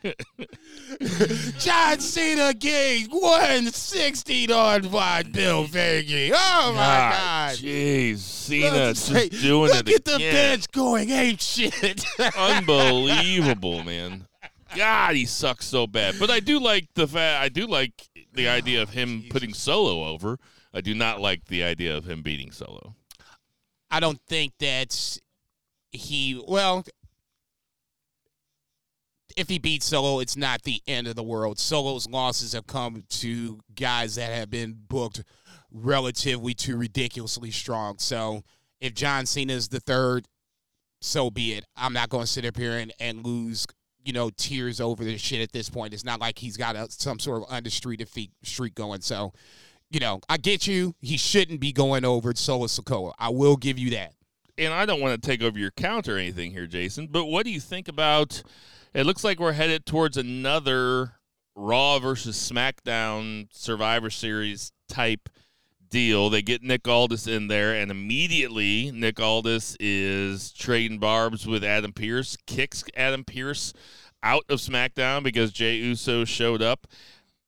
that. 0.01 1.55
John 1.61 2.01
Cena 2.01 2.53
gained 2.53 3.13
160 3.13 4.53
on 4.53 4.89
by 4.89 5.23
Bill 5.23 5.65
Faggy. 5.67 6.33
Oh 6.35 6.73
my 6.73 7.13
God. 7.17 7.55
Jeez, 7.57 8.17
Cena 8.19 8.71
Look- 8.73 8.95
just 8.97 9.13
hey, 9.13 9.29
doing 9.29 9.71
Look 9.71 9.89
it 9.89 9.95
at 9.95 10.05
the 10.05 10.15
again. 10.17 10.33
bench 10.35 10.71
going 10.73 11.11
ape 11.11 11.39
shit. 11.41 12.05
Unbelievable, 12.37 13.85
man. 13.85 14.27
God, 14.75 15.15
he 15.15 15.27
sucks 15.27 15.67
so 15.67 15.87
bad. 15.87 16.17
But 16.19 16.31
I 16.31 16.41
do 16.41 16.61
like 16.61 16.89
the 16.95 17.07
fact. 17.07 17.43
I 17.43 17.49
do 17.49 17.67
like 17.67 17.93
the 18.33 18.49
ah, 18.49 18.53
idea 18.53 18.83
of 18.83 18.91
him 18.91 19.25
putting 19.31 19.55
Solo 19.55 20.05
over. 20.09 20.39
I 20.73 20.81
do 20.81 20.95
not 20.95 21.21
like 21.21 21.47
the 21.47 21.63
idea 21.63 21.97
of 21.97 22.05
him 22.05 22.23
beating 22.23 22.51
Solo. 22.51 22.95
I 23.91 24.01
don't 24.01 24.21
think 24.27 24.55
that 24.59 25.19
he 25.93 26.43
well 26.49 26.85
if 29.37 29.49
he 29.49 29.59
beats 29.59 29.87
Solo, 29.87 30.21
it's 30.21 30.37
not 30.37 30.63
the 30.63 30.81
end 30.87 31.07
of 31.07 31.17
the 31.17 31.23
world. 31.23 31.59
Solo's 31.59 32.09
losses 32.09 32.53
have 32.53 32.67
come 32.67 33.05
to 33.09 33.61
guys 33.75 34.15
that 34.15 34.33
have 34.33 34.51
been 34.51 34.77
booked 34.89 35.25
relatively 35.73 36.55
too 36.55 36.77
ridiculously 36.77 37.51
strong. 37.51 37.99
So 37.99 38.43
if 38.81 38.95
John 38.95 39.27
Cena 39.27 39.53
is 39.53 39.69
the 39.69 39.81
third, 39.81 40.27
so 41.01 41.31
be 41.31 41.53
it. 41.53 41.65
I'm 41.77 41.93
not 41.93 42.09
going 42.09 42.25
to 42.25 42.31
sit 42.31 42.45
up 42.45 42.57
here 42.57 42.79
and, 42.79 42.93
and 43.01 43.25
lose, 43.25 43.67
you 44.05 44.13
know, 44.13 44.31
tears 44.37 44.81
over 44.81 45.03
this 45.03 45.21
shit 45.21 45.41
at 45.41 45.53
this 45.53 45.71
point. 45.71 45.95
It's 45.95 46.05
not 46.05 46.21
like 46.21 46.39
he's 46.39 46.57
got 46.57 46.77
a, 46.77 46.91
some 46.91 47.19
sort 47.19 47.43
of 47.43 47.49
undisputed 47.49 48.07
defeat 48.07 48.31
streak 48.43 48.75
going. 48.75 49.01
So, 49.01 49.33
you 49.91 50.01
know, 50.01 50.21
I 50.29 50.37
get 50.37 50.67
you. 50.67 50.95
He 51.01 51.17
shouldn't 51.17 51.61
be 51.61 51.73
going 51.73 52.05
over 52.05 52.35
Solo 52.35 52.67
Sikoa. 52.67 53.15
I 53.19 53.31
will 53.31 53.57
give 53.57 53.79
you 53.79 53.91
that. 53.91 54.13
And 54.59 54.73
I 54.73 54.87
don't 54.87 55.01
want 55.01 55.21
to 55.21 55.27
take 55.27 55.43
over 55.43 55.59
your 55.59 55.73
count 55.73 56.09
or 56.09 56.17
anything 56.19 56.53
here, 56.53 56.67
Jason. 56.67 57.09
But 57.09 57.25
what 57.25 57.45
do 57.45 57.51
you 57.51 57.61
think 57.61 57.89
about? 57.89 58.43
It 58.93 59.05
looks 59.05 59.25
like 59.25 59.41
we're 59.41 59.53
headed 59.53 59.87
towards 59.87 60.17
another 60.17 61.15
Raw 61.57 61.99
versus 61.99 62.37
SmackDown 62.37 63.49
Survivor 63.53 64.11
Series 64.11 64.73
type 64.89 65.29
deal. 65.95 66.29
They 66.29 66.43
get 66.43 66.61
Nick 66.61 66.89
Aldis 66.89 67.29
in 67.29 67.47
there, 67.47 67.73
and 67.73 67.89
immediately 67.89 68.91
Nick 68.91 69.21
Aldis 69.21 69.77
is 69.79 70.51
trading 70.51 70.99
barbs 70.99 71.47
with 71.47 71.63
Adam 71.63 71.93
Pearce, 71.93 72.37
kicks 72.49 72.83
Adam 72.97 73.23
Pearce 73.23 73.73
out 74.21 74.43
of 74.49 74.59
SmackDown 74.59 75.23
because 75.23 75.53
Jay 75.53 75.77
Uso 75.77 76.25
showed 76.25 76.61
up. 76.63 76.89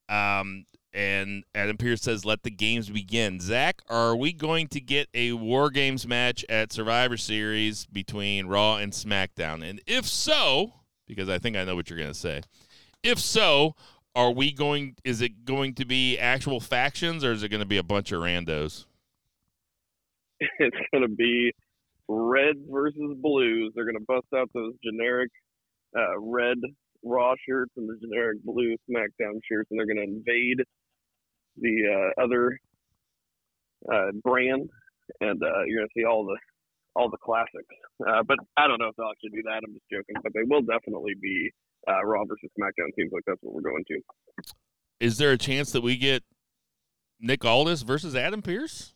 Um, 0.08 0.64
and 0.92 1.42
Adam 1.56 1.76
Pearce 1.76 2.02
says, 2.02 2.24
"Let 2.24 2.44
the 2.44 2.52
games 2.52 2.88
begin." 2.88 3.40
Zach, 3.40 3.82
are 3.88 4.14
we 4.14 4.32
going 4.32 4.68
to 4.68 4.80
get 4.80 5.08
a 5.12 5.32
War 5.32 5.68
Games 5.68 6.06
match 6.06 6.44
at 6.48 6.72
Survivor 6.72 7.16
Series 7.16 7.84
between 7.86 8.46
Raw 8.46 8.76
and 8.76 8.92
SmackDown? 8.92 9.68
And 9.68 9.80
if 9.88 10.06
so, 10.06 10.72
because 11.08 11.28
I 11.28 11.40
think 11.40 11.56
I 11.56 11.64
know 11.64 11.74
what 11.74 11.90
you're 11.90 11.98
going 11.98 12.12
to 12.12 12.14
say, 12.14 12.42
if 13.02 13.18
so, 13.18 13.74
are 14.16 14.32
we 14.32 14.50
going? 14.50 14.96
Is 15.04 15.20
it 15.20 15.44
going 15.44 15.74
to 15.74 15.84
be 15.84 16.18
actual 16.18 16.58
factions, 16.58 17.22
or 17.22 17.32
is 17.32 17.42
it 17.42 17.50
going 17.50 17.60
to 17.60 17.66
be 17.66 17.76
a 17.76 17.82
bunch 17.82 18.10
of 18.10 18.22
randos? 18.22 18.86
it's 20.40 20.76
going 20.92 21.02
to 21.02 21.14
be 21.14 21.52
reds 22.08 22.58
versus 22.68 23.14
blues. 23.20 23.72
They're 23.74 23.84
going 23.84 23.98
to 23.98 24.04
bust 24.08 24.26
out 24.34 24.50
those 24.54 24.72
generic 24.82 25.30
uh, 25.96 26.18
red 26.18 26.56
Raw 27.04 27.34
shirts 27.46 27.72
and 27.76 27.88
the 27.88 27.96
generic 28.00 28.42
blue 28.42 28.74
SmackDown 28.90 29.38
shirts, 29.48 29.70
and 29.70 29.78
they're 29.78 29.86
going 29.86 29.98
to 29.98 30.02
invade 30.02 30.60
the 31.58 32.12
uh, 32.18 32.22
other 32.24 32.58
uh, 33.92 34.12
brand, 34.24 34.68
and 35.20 35.42
uh, 35.42 35.62
you're 35.66 35.80
going 35.80 35.88
to 35.88 35.94
see 35.94 36.04
all 36.04 36.24
the 36.24 36.36
all 36.96 37.10
the 37.10 37.18
classics. 37.18 37.76
Uh, 38.00 38.22
but 38.26 38.38
I 38.56 38.66
don't 38.66 38.80
know 38.80 38.88
if 38.88 38.96
they'll 38.96 39.10
actually 39.10 39.36
do 39.36 39.42
that. 39.44 39.60
I'm 39.62 39.74
just 39.74 39.84
joking, 39.92 40.16
but 40.22 40.32
they 40.32 40.42
will 40.48 40.62
definitely 40.62 41.12
be 41.20 41.52
uh, 41.88 42.04
Raw 42.04 42.24
versus 42.24 42.50
SmackDown. 42.58 42.94
Seems 42.96 43.10
like 43.12 43.22
that's 43.26 43.38
what 43.42 43.54
we're 43.54 43.62
going 43.62 43.84
to. 43.88 44.00
Is 45.00 45.18
there 45.18 45.32
a 45.32 45.38
chance 45.38 45.72
that 45.72 45.82
we 45.82 45.96
get 45.96 46.22
Nick 47.20 47.44
Aldis 47.44 47.82
versus 47.82 48.14
Adam 48.16 48.42
Pearce? 48.42 48.94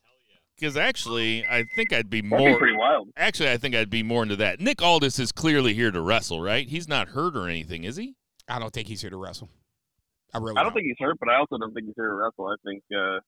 Because 0.58 0.76
actually, 0.76 1.44
I 1.46 1.64
think 1.74 1.92
I'd 1.92 2.10
be 2.10 2.20
That'd 2.20 2.38
be 2.38 2.50
more. 2.50 2.58
pretty 2.58 2.76
wild. 2.76 3.08
Actually, 3.16 3.50
I 3.50 3.56
think 3.56 3.74
I'd 3.74 3.88
be 3.90 4.02
more 4.02 4.22
into 4.22 4.36
that. 4.36 4.60
Nick 4.60 4.82
Aldis 4.82 5.18
is 5.18 5.32
clearly 5.32 5.72
here 5.72 5.90
to 5.90 6.00
wrestle, 6.02 6.42
right? 6.42 6.68
He's 6.68 6.86
not 6.86 7.08
hurt 7.08 7.34
or 7.36 7.48
anything, 7.48 7.84
is 7.84 7.96
he? 7.96 8.14
I 8.46 8.58
don't 8.58 8.72
think 8.72 8.88
he's 8.88 9.00
here 9.00 9.10
to 9.10 9.16
wrestle. 9.16 9.48
I 10.34 10.38
really 10.38 10.56
I 10.58 10.62
don't 10.62 10.72
think 10.74 10.84
he's 10.86 10.96
hurt, 10.98 11.16
but 11.18 11.28
I 11.30 11.36
also 11.38 11.56
don't 11.58 11.72
think 11.72 11.86
he's 11.86 11.94
here 11.96 12.08
to 12.08 12.14
wrestle. 12.14 12.46
I 12.48 12.56
think 12.64 12.82
uh, 12.94 13.20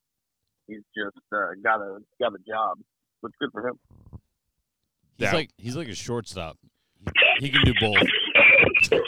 he's 0.67 0.83
just 0.97 1.17
uh, 1.33 1.39
got 1.63 1.81
a 1.81 1.99
got 2.21 2.33
a 2.35 2.39
job, 2.47 2.79
which 3.23 3.31
is 3.31 3.37
good 3.41 3.51
for 3.53 3.67
him. 3.67 3.79
He's 5.17 5.27
Yeah. 5.29 5.33
like 5.35 5.51
he's 5.57 5.75
like 5.77 5.89
a 5.89 5.95
shortstop. 5.95 6.59
He, 7.39 7.47
he 7.47 7.51
can 7.51 7.65
do 7.65 7.73
both. 7.81 7.97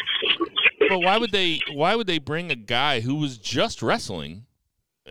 But 0.89 1.01
why 1.01 1.19
would 1.19 1.33
they? 1.33 1.61
Why 1.73 1.95
would 1.97 2.07
they 2.07 2.19
bring 2.19 2.51
a 2.51 2.57
guy 2.57 3.01
who 3.01 3.15
was 3.17 3.39
just 3.39 3.83
wrestling, 3.83 4.47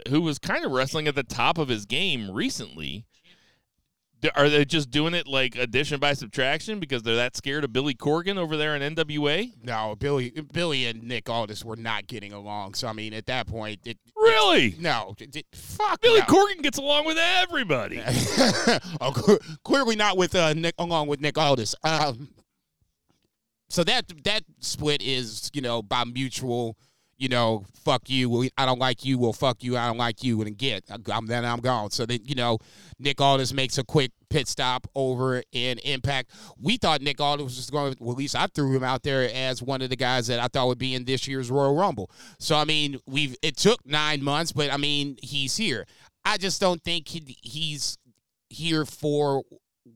who 0.10 0.22
was 0.22 0.40
kind 0.40 0.66
of 0.66 0.72
wrestling 0.72 1.08
at 1.08 1.16
the 1.16 1.24
top 1.24 1.58
of 1.58 1.68
his 1.70 1.86
game 1.86 2.32
recently? 2.32 3.06
Are 4.36 4.48
they 4.48 4.64
just 4.64 4.90
doing 4.90 5.14
it 5.14 5.28
like 5.28 5.58
addition 5.58 6.00
by 6.00 6.14
subtraction 6.14 6.80
because 6.80 7.04
they're 7.04 7.18
that 7.18 7.36
scared 7.36 7.66
of 7.66 7.74
Billy 7.74 7.94
Corgan 7.94 8.38
over 8.38 8.56
there 8.56 8.74
in 8.74 8.96
NWA? 8.96 9.52
No, 9.62 9.98
Billy, 10.00 10.32
Billy 10.54 10.86
and 10.86 11.04
Nick 11.04 11.30
Aldis 11.30 11.66
were 11.66 11.76
not 11.76 12.08
getting 12.08 12.32
along. 12.32 12.76
So 12.76 12.88
I 12.88 12.94
mean, 12.94 13.14
at 13.14 13.26
that 13.26 13.48
point, 13.48 13.82
it, 13.84 13.98
Really? 14.16 14.76
no, 14.80 15.14
it, 15.20 15.36
it- 15.36 15.46
fuck 15.54 16.00
Billy 16.00 16.22
no. 16.22 16.26
Corgan 16.28 16.62
gets 16.64 16.78
along 16.78 17.06
with 17.06 17.18
everybody. 17.18 18.02
oh, 19.02 19.38
clearly 19.66 19.98
not 19.98 20.16
with 20.16 20.36
uh, 20.36 20.54
Nick, 20.54 20.76
along 20.80 21.08
with 21.08 21.20
Nick 21.20 21.38
Aldis. 21.38 21.76
Um, 21.84 22.30
so 23.74 23.84
that 23.86 24.06
that 24.24 24.44
split 24.60 25.02
is 25.02 25.50
you 25.52 25.62
know 25.62 25.82
by 25.82 26.04
mutual, 26.04 26.78
you 27.18 27.28
know, 27.28 27.66
fuck 27.84 28.04
you. 28.08 28.48
I 28.56 28.68
don't 28.68 28.78
like 28.78 29.04
you. 29.04 29.18
Well, 29.18 29.34
fuck 29.34 29.64
you. 29.64 29.76
I 29.76 29.88
don't 29.88 29.98
like 29.98 30.24
you. 30.24 30.40
And 30.44 30.56
get, 30.56 30.84
I'm 31.12 31.26
then 31.26 31.44
I'm 31.44 31.60
gone. 31.60 31.90
So 31.90 32.06
then, 32.06 32.20
you 32.24 32.36
know, 32.36 32.60
Nick 33.00 33.20
Aldis 33.20 33.52
makes 33.52 33.80
a 33.80 33.84
quick 33.84 34.12
pit 34.30 34.48
stop 34.48 34.86
over 34.94 35.42
in 35.54 35.80
Impact. 35.80 36.30
We 36.62 36.78
thought 36.78 37.02
Nick 37.02 37.20
Aldis 37.20 37.46
was 37.46 37.56
just 37.56 37.72
going. 37.72 37.96
Well, 38.00 38.12
at 38.12 38.18
least 38.20 38.36
I 38.36 38.46
threw 38.46 38.76
him 38.76 38.84
out 38.84 39.02
there 39.02 39.28
as 39.34 39.64
one 39.64 39.82
of 39.82 39.90
the 39.90 39.96
guys 39.96 40.28
that 40.28 40.40
I 40.40 40.50
thought 40.50 40.68
would 40.68 40.78
be 40.78 40.94
in 40.94 41.06
this 41.06 41.28
year's 41.28 41.50
Royal 41.50 41.76
Rumble. 41.76 42.12
So 42.38 42.56
I 42.56 42.66
mean, 42.66 43.00
we've 43.08 43.36
it 43.42 43.58
took 43.58 43.84
nine 43.88 44.22
months, 44.22 44.52
but 44.52 44.72
I 44.72 44.78
mean, 44.78 45.18
he's 45.24 45.58
here. 45.58 45.88
I 46.24 46.38
just 46.38 46.62
don't 46.62 46.84
think 46.84 47.08
he, 47.08 47.38
he's 47.42 47.98
here 48.50 48.86
for 48.86 49.42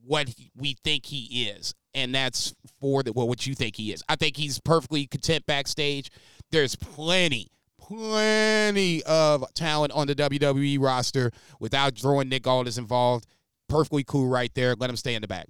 what 0.04 0.34
we 0.56 0.76
think 0.84 1.06
he 1.06 1.48
is, 1.48 1.76
and 1.98 2.14
that's 2.14 2.54
for 2.80 3.02
the 3.02 3.12
well, 3.12 3.28
what 3.28 3.46
you 3.48 3.56
think 3.56 3.76
he 3.76 3.92
is. 3.92 4.04
I 4.08 4.16
think 4.16 4.38
he's 4.38 4.60
perfectly 4.60 5.08
content 5.08 5.46
backstage. 5.48 6.12
There's 6.52 6.76
plenty, 6.76 7.48
plenty 7.80 9.04
of 9.04 9.44
talent 9.56 9.92
on 9.94 10.08
the 10.08 10.16
WWE 10.16 10.80
roster 10.80 11.32
without 11.60 11.98
throwing 11.98 12.30
Nick 12.30 12.46
Aldis 12.46 12.78
involved. 12.78 13.26
Perfectly 13.68 14.04
cool 14.04 14.28
right 14.28 14.54
there. 14.54 14.76
Let 14.76 14.90
him 14.90 14.96
stay 14.96 15.16
in 15.16 15.22
the 15.24 15.28
back. 15.28 15.48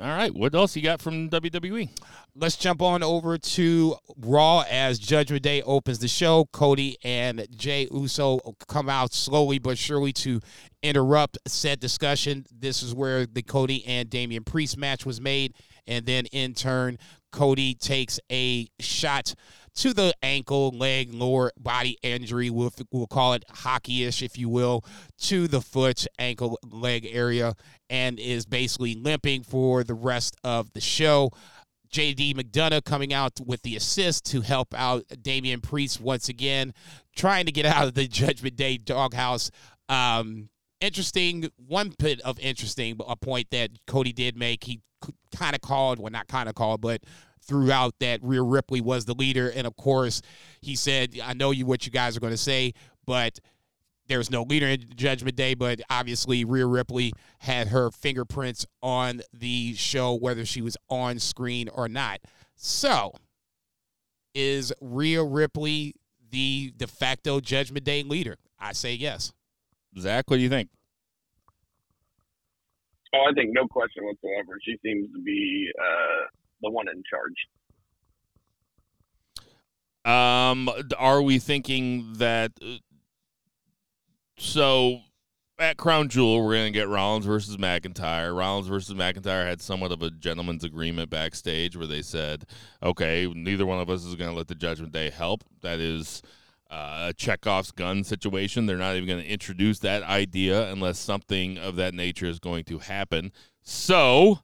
All 0.00 0.08
right. 0.08 0.34
What 0.34 0.56
else 0.56 0.74
you 0.74 0.82
got 0.82 1.00
from 1.00 1.30
WWE? 1.30 1.88
Let's 2.34 2.56
jump 2.56 2.82
on 2.82 3.04
over 3.04 3.38
to 3.38 3.94
Raw 4.18 4.64
as 4.68 4.98
Judgment 4.98 5.44
Day 5.44 5.62
opens 5.62 6.00
the 6.00 6.08
show. 6.08 6.46
Cody 6.52 6.96
and 7.04 7.46
Jay 7.54 7.86
Uso 7.92 8.40
come 8.66 8.88
out 8.88 9.12
slowly 9.12 9.60
but 9.60 9.78
surely 9.78 10.12
to 10.14 10.40
interrupt 10.82 11.38
said 11.46 11.78
discussion. 11.78 12.44
This 12.50 12.82
is 12.82 12.92
where 12.92 13.24
the 13.24 13.42
Cody 13.42 13.86
and 13.86 14.10
Damian 14.10 14.42
Priest 14.42 14.76
match 14.76 15.06
was 15.06 15.20
made. 15.20 15.54
And 15.86 16.04
then 16.06 16.26
in 16.26 16.54
turn, 16.54 16.98
Cody 17.30 17.76
takes 17.76 18.18
a 18.32 18.66
shot 18.80 19.34
to 19.76 19.92
the 19.92 20.14
ankle, 20.22 20.70
leg, 20.70 21.12
lower 21.12 21.52
body 21.58 21.98
injury. 22.02 22.50
We'll, 22.50 22.72
we'll 22.90 23.06
call 23.06 23.32
it 23.34 23.44
hockey-ish, 23.50 24.22
if 24.22 24.38
you 24.38 24.48
will, 24.48 24.84
to 25.22 25.48
the 25.48 25.60
foot, 25.60 26.06
ankle, 26.18 26.58
leg 26.70 27.08
area, 27.10 27.54
and 27.90 28.18
is 28.18 28.46
basically 28.46 28.94
limping 28.94 29.42
for 29.42 29.82
the 29.84 29.94
rest 29.94 30.36
of 30.44 30.72
the 30.72 30.80
show. 30.80 31.30
JD 31.92 32.34
McDonagh 32.34 32.84
coming 32.84 33.12
out 33.12 33.38
with 33.44 33.62
the 33.62 33.76
assist 33.76 34.24
to 34.26 34.40
help 34.40 34.74
out 34.74 35.04
Damian 35.22 35.60
Priest 35.60 36.00
once 36.00 36.28
again, 36.28 36.74
trying 37.14 37.46
to 37.46 37.52
get 37.52 37.66
out 37.66 37.86
of 37.86 37.94
the 37.94 38.08
Judgment 38.08 38.56
Day 38.56 38.78
doghouse. 38.78 39.50
Um, 39.88 40.48
interesting, 40.80 41.50
one 41.56 41.94
bit 41.98 42.20
of 42.22 42.38
interesting, 42.40 42.98
a 43.06 43.14
point 43.16 43.50
that 43.50 43.70
Cody 43.86 44.12
did 44.12 44.36
make. 44.36 44.64
He 44.64 44.80
kind 45.34 45.54
of 45.54 45.60
called, 45.60 45.98
well, 45.98 46.10
not 46.10 46.26
kind 46.26 46.48
of 46.48 46.54
called, 46.54 46.80
but 46.80 47.02
throughout 47.46 47.94
that 48.00 48.20
Rhea 48.22 48.42
Ripley 48.42 48.80
was 48.80 49.04
the 49.04 49.14
leader. 49.14 49.50
And 49.50 49.66
of 49.66 49.76
course, 49.76 50.22
he 50.60 50.76
said, 50.76 51.18
I 51.22 51.34
know 51.34 51.50
you 51.50 51.66
what 51.66 51.86
you 51.86 51.92
guys 51.92 52.16
are 52.16 52.20
going 52.20 52.32
to 52.32 52.36
say, 52.36 52.74
but 53.06 53.38
there's 54.06 54.30
no 54.30 54.42
leader 54.42 54.66
in 54.66 54.84
Judgment 54.96 55.36
Day, 55.36 55.54
but 55.54 55.80
obviously 55.88 56.44
Rhea 56.44 56.66
Ripley 56.66 57.12
had 57.38 57.68
her 57.68 57.90
fingerprints 57.90 58.66
on 58.82 59.22
the 59.32 59.74
show, 59.74 60.14
whether 60.14 60.44
she 60.44 60.60
was 60.60 60.76
on 60.88 61.18
screen 61.18 61.68
or 61.68 61.88
not. 61.88 62.20
So, 62.56 63.14
is 64.34 64.72
Rhea 64.80 65.22
Ripley 65.22 65.94
the 66.30 66.72
de 66.76 66.86
facto 66.86 67.40
Judgment 67.40 67.84
Day 67.84 68.02
leader? 68.02 68.36
I 68.58 68.72
say 68.72 68.94
yes. 68.94 69.32
Zach, 69.98 70.28
what 70.28 70.36
do 70.36 70.42
you 70.42 70.48
think? 70.48 70.68
Oh, 73.14 73.30
I 73.30 73.32
think 73.32 73.50
no 73.52 73.66
question 73.68 74.04
whatsoever. 74.04 74.58
She 74.64 74.76
seems 74.82 75.12
to 75.12 75.22
be 75.22 75.70
uh, 75.78 76.26
the 76.64 76.70
one 76.70 76.88
in 76.88 77.02
charge. 77.08 77.36
Um, 80.04 80.68
are 80.98 81.22
we 81.22 81.38
thinking 81.38 82.14
that? 82.14 82.52
uh, 82.60 82.76
So, 84.36 85.00
at 85.58 85.76
Crown 85.76 86.08
Jewel, 86.08 86.42
we're 86.44 86.54
going 86.54 86.72
to 86.72 86.78
get 86.78 86.88
Rollins 86.88 87.24
versus 87.24 87.56
McIntyre. 87.56 88.36
Rollins 88.36 88.66
versus 88.66 88.94
McIntyre 88.94 89.46
had 89.46 89.62
somewhat 89.62 89.92
of 89.92 90.02
a 90.02 90.10
gentleman's 90.10 90.64
agreement 90.64 91.08
backstage 91.10 91.76
where 91.76 91.86
they 91.86 92.02
said, 92.02 92.44
"Okay, 92.82 93.32
neither 93.34 93.64
one 93.64 93.80
of 93.80 93.88
us 93.88 94.04
is 94.04 94.14
going 94.16 94.30
to 94.30 94.36
let 94.36 94.48
the 94.48 94.54
Judgment 94.54 94.92
Day 94.92 95.10
help." 95.10 95.44
That 95.62 95.78
is 95.78 96.20
uh, 96.70 97.06
a 97.10 97.14
Chekhov's 97.14 97.70
gun 97.70 98.02
situation. 98.04 98.66
They're 98.66 98.76
not 98.76 98.96
even 98.96 99.08
going 99.08 99.22
to 99.22 99.30
introduce 99.30 99.78
that 99.78 100.02
idea 100.02 100.70
unless 100.72 100.98
something 100.98 101.56
of 101.56 101.76
that 101.76 101.94
nature 101.94 102.26
is 102.26 102.40
going 102.40 102.64
to 102.64 102.80
happen. 102.80 103.32
So, 103.62 104.40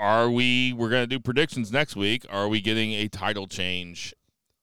are 0.00 0.30
we? 0.30 0.72
We're 0.72 0.88
going 0.88 1.02
to 1.02 1.06
do 1.06 1.20
predictions 1.20 1.70
next 1.70 1.94
week. 1.94 2.24
Are 2.30 2.48
we 2.48 2.60
getting 2.62 2.92
a 2.92 3.06
title 3.06 3.46
change 3.46 4.14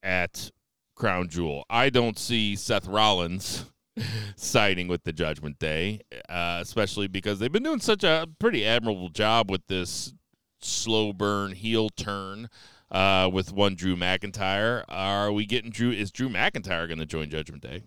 at 0.02 0.52
Crown 0.96 1.30
Jewel? 1.30 1.64
I 1.70 1.92
don't 1.92 2.18
see 2.18 2.56
Seth 2.56 2.88
Rollins 2.88 3.66
siding 4.36 4.88
with 4.88 5.04
the 5.04 5.14
Judgment 5.14 5.60
Day, 5.60 6.02
uh, 6.28 6.58
especially 6.62 7.08
because 7.08 7.38
they've 7.38 7.52
been 7.52 7.64
doing 7.64 7.80
such 7.80 8.04
a 8.04 8.28
pretty 8.40 8.66
admirable 8.66 9.10
job 9.10 9.52
with 9.52 9.62
this 9.68 10.12
slow 10.60 11.14
burn 11.14 11.52
heel 11.52 11.90
turn 11.90 12.50
uh, 12.90 13.30
with 13.32 13.54
one 13.54 13.76
Drew 13.76 13.96
McIntyre. 13.96 14.84
Are 14.90 15.32
we 15.32 15.46
getting 15.46 15.70
Drew? 15.70 15.92
Is 15.92 16.12
Drew 16.12 16.30
McIntyre 16.30 16.88
going 16.88 16.98
to 17.00 17.06
join 17.06 17.30
Judgment 17.30 17.62
Day? 17.62 17.84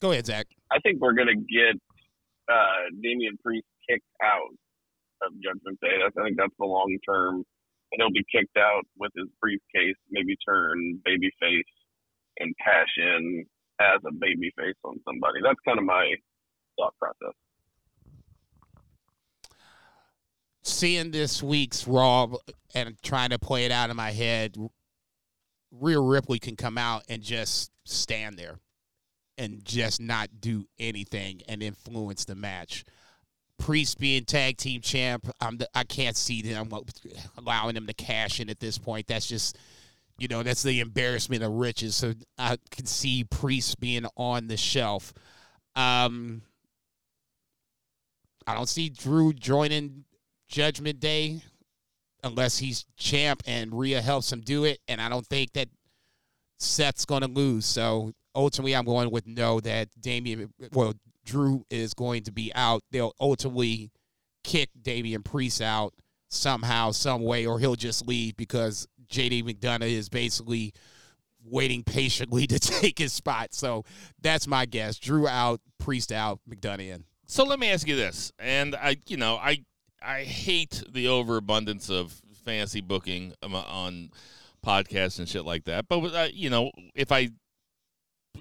Go 0.00 0.12
ahead, 0.12 0.24
Zach. 0.24 0.46
I 0.72 0.78
think 0.78 0.98
we're 0.98 1.12
going 1.12 1.28
to 1.28 1.34
get 1.34 1.78
uh, 2.48 2.88
Damian 3.02 3.36
Priest 3.44 3.66
kicked 3.86 4.06
out 4.24 4.56
of 5.22 5.32
Judgment 5.42 5.78
Day. 5.80 6.00
I 6.04 6.10
think 6.10 6.36
that's 6.36 6.54
the 6.58 6.66
long 6.66 6.96
term. 7.06 7.44
And 7.92 7.98
he'll 7.98 8.14
be 8.14 8.24
kicked 8.30 8.56
out 8.56 8.86
with 8.98 9.10
his 9.16 9.26
briefcase, 9.40 9.98
maybe 10.10 10.36
turn 10.46 11.00
babyface 11.06 11.72
and 12.38 12.54
cash 12.64 12.94
in 12.96 13.44
as 13.80 13.98
a 14.06 14.14
babyface 14.14 14.78
on 14.84 15.00
somebody. 15.04 15.40
That's 15.42 15.58
kind 15.66 15.78
of 15.78 15.84
my 15.84 16.14
thought 16.78 16.94
process. 16.98 17.34
seeing 20.62 21.10
this 21.10 21.42
week's 21.42 21.86
Raw 21.86 22.28
and 22.74 22.96
trying 23.02 23.30
to 23.30 23.38
play 23.38 23.64
it 23.64 23.72
out 23.72 23.90
in 23.90 23.96
my 23.96 24.10
head, 24.12 24.56
Rhea 25.70 26.00
Ripley 26.00 26.38
can 26.38 26.56
come 26.56 26.78
out 26.78 27.04
and 27.08 27.22
just 27.22 27.70
stand 27.84 28.38
there 28.38 28.58
and 29.38 29.64
just 29.64 30.00
not 30.00 30.40
do 30.40 30.66
anything 30.78 31.42
and 31.48 31.62
influence 31.62 32.24
the 32.24 32.34
match. 32.34 32.84
Priest 33.60 34.00
being 34.00 34.24
tag 34.24 34.56
team 34.56 34.80
champ, 34.80 35.30
I'm 35.40 35.58
the, 35.58 35.68
I 35.74 35.84
can't 35.84 36.16
see 36.16 36.42
them 36.42 36.72
allowing 37.38 37.74
them 37.74 37.86
to 37.86 37.92
cash 37.92 38.40
in 38.40 38.48
at 38.48 38.58
this 38.58 38.78
point. 38.78 39.06
That's 39.06 39.26
just, 39.26 39.58
you 40.18 40.28
know, 40.28 40.42
that's 40.42 40.62
the 40.62 40.80
embarrassment 40.80 41.42
of 41.42 41.52
riches. 41.52 41.94
So 41.94 42.14
I 42.38 42.56
can 42.70 42.86
see 42.86 43.22
Priest 43.24 43.78
being 43.78 44.06
on 44.16 44.48
the 44.48 44.56
shelf. 44.56 45.12
Um, 45.76 46.42
I 48.46 48.54
don't 48.54 48.68
see 48.68 48.88
Drew 48.88 49.32
joining 49.32 50.04
Judgment 50.48 50.98
Day 50.98 51.42
unless 52.24 52.58
he's 52.58 52.86
champ 52.96 53.42
and 53.46 53.78
Rhea 53.78 54.00
helps 54.00 54.32
him 54.32 54.40
do 54.40 54.64
it. 54.64 54.80
And 54.88 55.00
I 55.00 55.08
don't 55.10 55.26
think 55.26 55.52
that 55.52 55.68
Seth's 56.58 57.04
going 57.04 57.22
to 57.22 57.28
lose. 57.28 57.66
So 57.66 58.12
ultimately, 58.34 58.74
I'm 58.74 58.86
going 58.86 59.10
with 59.10 59.26
no 59.26 59.60
that 59.60 59.88
Damian, 60.00 60.52
well, 60.72 60.94
Drew 61.30 61.64
is 61.70 61.94
going 61.94 62.24
to 62.24 62.32
be 62.32 62.52
out. 62.56 62.82
They'll 62.90 63.14
ultimately 63.20 63.92
kick 64.42 64.70
Damian 64.80 65.22
Priest 65.22 65.62
out 65.62 65.94
somehow, 66.28 66.90
some 66.90 67.22
way, 67.22 67.46
or 67.46 67.60
he'll 67.60 67.76
just 67.76 68.06
leave 68.06 68.36
because 68.36 68.88
JD 69.08 69.44
McDonagh 69.44 69.92
is 69.92 70.08
basically 70.08 70.72
waiting 71.44 71.84
patiently 71.84 72.46
to 72.48 72.58
take 72.58 72.98
his 72.98 73.12
spot. 73.12 73.54
So 73.54 73.84
that's 74.20 74.48
my 74.48 74.66
guess. 74.66 74.98
Drew 74.98 75.28
out, 75.28 75.60
Priest 75.78 76.10
out, 76.10 76.40
McDonagh 76.48 76.94
in. 76.94 77.04
So 77.26 77.44
let 77.44 77.60
me 77.60 77.70
ask 77.70 77.86
you 77.86 77.94
this, 77.94 78.32
and 78.40 78.74
I, 78.74 78.96
you 79.06 79.16
know, 79.16 79.36
I 79.36 79.64
I 80.02 80.24
hate 80.24 80.82
the 80.90 81.06
overabundance 81.06 81.88
of 81.88 82.20
fantasy 82.44 82.80
booking 82.80 83.34
um, 83.44 83.54
on 83.54 84.10
podcasts 84.66 85.20
and 85.20 85.28
shit 85.28 85.44
like 85.44 85.64
that. 85.66 85.86
But 85.88 86.12
uh, 86.12 86.28
you 86.32 86.50
know, 86.50 86.72
if 86.96 87.12
I 87.12 87.28